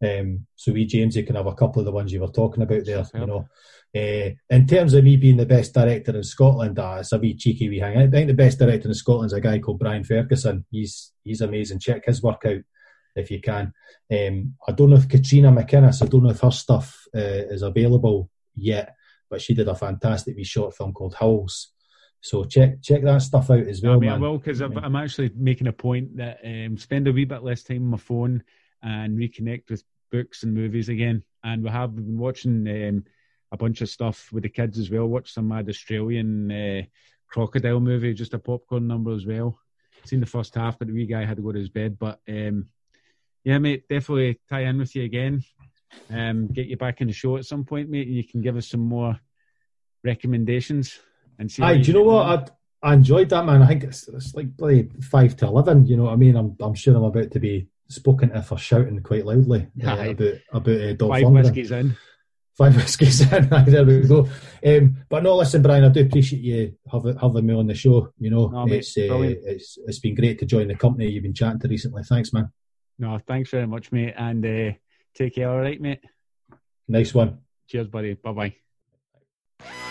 Um, 0.01 0.45
so 0.56 0.72
we 0.72 0.88
Jamesy 0.88 1.26
can 1.27 1.35
have 1.35 1.47
a 1.47 1.56
couple 1.56 1.81
of 1.81 1.85
the 1.85 1.91
ones 1.91 2.14
you 2.14 2.22
were 2.22 2.27
talking 2.27 2.64
about 2.64 2.85
there. 2.85 3.06
You 3.14 3.26
know, 3.26 3.47
uh, 3.95 4.30
in 4.49 4.68
terms 4.68 4.93
of 4.93 5.03
me 5.03 5.18
being 5.18 5.38
the 5.38 5.45
best 5.45 5.73
director 5.73 6.15
in 6.15 6.23
Scotland, 6.23 6.80
uh, 6.80 6.97
it's 6.99 7.11
a 7.11 7.18
wee 7.18 7.35
cheeky 7.35 7.69
wee 7.69 7.80
hang. 7.80 7.97
I 7.97 8.07
think 8.07 8.27
the 8.27 8.34
best 8.34 8.60
director 8.60 8.88
in 8.88 8.93
Scotland 8.93 9.27
is 9.27 9.34
a 9.34 9.41
guy 9.41 9.60
called 9.60 9.80
Brian 9.80 10.03
Ferguson. 10.03 10.65
He's 10.72 11.11
he's 11.23 11.41
amazing. 11.41 11.80
Check 11.80 12.06
his 12.06 12.23
work 12.23 12.43
out 12.45 12.61
if 13.15 13.31
you 13.31 13.41
can. 13.41 13.73
Um, 14.11 14.56
I 14.68 14.72
don't 14.72 14.89
know 14.89 14.95
if 14.95 15.10
Katrina 15.10 15.51
McInnes, 15.51 16.01
I 16.01 16.07
don't 16.07 16.23
know 16.23 16.30
if 16.30 16.39
her 16.41 16.51
stuff 16.51 17.03
uh, 17.15 17.19
is 17.19 17.61
available 17.61 18.30
yet, 18.56 18.95
but 19.30 19.41
she 19.41 19.53
did 19.53 19.68
a 19.68 19.76
fantastic 19.76 20.35
wee 20.35 20.43
short 20.43 20.76
film 20.76 20.93
called 20.93 21.15
Howls. 21.15 21.72
So 22.22 22.44
check 22.44 22.82
check 22.82 23.04
that 23.04 23.22
stuff 23.22 23.50
out 23.50 23.68
as 23.68 23.84
I 23.84 23.90
well, 23.90 24.00
mean, 24.00 24.10
I 24.10 24.18
will 24.18 24.38
because. 24.38 24.62
I'm 24.62 24.96
actually 24.96 25.32
making 25.36 25.68
a 25.68 25.74
point 25.74 26.18
that 26.18 26.40
um, 26.44 26.78
spend 26.78 27.08
a 27.08 27.14
wee 27.14 27.26
bit 27.26 27.44
less 27.44 27.64
time 27.64 27.84
on 27.84 27.91
my 27.91 27.98
phone 27.98 28.44
and 28.82 29.18
reconnect 29.18 29.70
with 29.70 29.84
books 30.12 30.44
and 30.44 30.54
movies 30.54 30.90
again. 30.90 31.24
And 31.44 31.64
we 31.64 31.70
have 31.70 31.96
been 31.96 32.18
watching 32.18 32.68
um, 32.68 33.06
a 33.52 33.58
bunch 33.58 33.82
of 33.82 33.90
stuff 33.90 34.30
with 34.34 34.44
the 34.44 34.50
kids 34.50 34.78
as 34.78 34.90
well. 34.90 35.08
Watched 35.08 35.34
some 35.34 35.48
mad 35.48 35.70
Australian 35.70 36.52
uh, 36.52 36.82
crocodile 37.28 37.80
movie, 37.80 38.14
just 38.14 38.34
a 38.34 38.40
popcorn 38.40 38.88
number 38.88 39.14
as 39.14 39.26
well. 39.26 39.58
Seen 40.06 40.20
the 40.20 40.26
first 40.26 40.56
half, 40.56 40.78
but 40.78 40.88
the 40.88 40.94
wee 40.94 41.06
guy 41.06 41.24
had 41.24 41.38
to 41.38 41.44
go 41.44 41.52
to 41.52 41.60
his 41.60 41.70
bed. 41.70 41.98
But 41.98 42.20
um, 42.28 42.68
yeah, 43.44 43.58
mate, 43.60 43.88
definitely 43.88 44.40
tie 44.50 44.64
in 44.64 44.78
with 44.78 44.96
you 44.96 45.04
again. 45.04 45.44
Um, 46.10 46.48
get 46.48 46.68
you 46.68 46.78
back 46.78 47.02
in 47.02 47.08
the 47.08 47.14
show 47.14 47.38
at 47.38 47.46
some 47.46 47.64
point, 47.64 47.90
mate, 47.90 48.08
and 48.08 48.16
you 48.16 48.24
can 48.24 48.41
give 48.41 48.58
us 48.58 48.68
some 48.68 48.82
more 48.82 49.20
recommendations. 50.04 51.00
And 51.40 51.52
see. 51.52 51.64
Aye, 51.64 51.78
do 51.78 51.91
you 51.91 51.94
know 51.98 52.03
what? 52.03 52.53
I, 52.84 52.90
I 52.91 52.94
enjoyed 52.94 53.30
that, 53.30 53.45
man. 53.45 53.61
I 53.64 53.68
think 53.68 53.86
it's, 53.86 54.07
it's 54.07 54.36
like 54.36 54.56
bloody 54.56 54.90
five 55.02 55.36
to 55.38 55.48
eleven. 55.48 55.88
You 55.88 55.98
know 55.98 56.03
what 56.03 56.14
I 56.14 56.18
mean? 56.18 56.36
I'm 56.36 56.56
I'm 56.60 56.76
sure 56.76 56.95
I'm 56.95 57.03
about 57.03 57.32
to 57.32 57.40
be 57.40 57.68
spoken 57.88 58.30
to 58.30 58.41
for 58.41 58.57
shouting 58.57 59.02
quite 59.02 59.26
loudly 59.26 59.68
uh, 59.84 59.91
about 59.91 60.34
about 60.52 60.82
uh, 60.82 60.94
Dolph 60.94 61.11
Five 61.11 61.24
Lundgren. 61.24 61.44
whiskies 61.44 61.72
in. 61.72 61.98
Five 62.57 62.76
whiskies 62.78 63.22
in. 63.32 63.49
There 63.49 63.86
we 63.86 64.02
go. 64.07 64.28
Um, 64.66 64.98
but 65.10 65.24
no, 65.24 65.38
listen, 65.38 65.61
Brian, 65.61 65.86
I 65.86 65.90
do 65.90 66.02
appreciate 66.02 66.41
you 66.41 66.76
having, 66.91 67.18
having 67.18 67.45
me 67.45 67.53
on 67.53 67.68
the 67.68 67.74
show. 67.74 68.11
You 68.20 68.30
know, 68.32 68.48
No, 68.48 68.66
mate, 68.66 68.80
it's, 68.80 68.98
uh, 68.98 69.20
it's 69.22 69.78
it's 69.88 69.99
been 69.99 70.16
great 70.16 70.40
to 70.40 70.45
join 70.45 70.68
the 70.68 70.76
company 70.76 71.10
you've 71.10 71.24
been 71.24 71.34
chatting 71.34 71.60
to 71.61 71.68
recently. 71.68 72.03
Thanks, 72.03 72.34
man. 72.34 72.52
No, 72.98 73.18
thanks 73.26 73.49
very 73.49 73.66
much, 73.68 73.94
mate, 73.94 74.14
and 74.18 74.45
uh, 74.45 74.74
take 75.16 75.36
care. 75.36 75.49
All 75.49 75.60
right, 75.61 75.80
mate. 75.80 76.02
Nice 76.88 77.14
one. 77.14 77.40
Cheers, 77.68 77.88
buddy. 77.88 78.16
Bye 78.16 78.56
bye. 79.61 79.86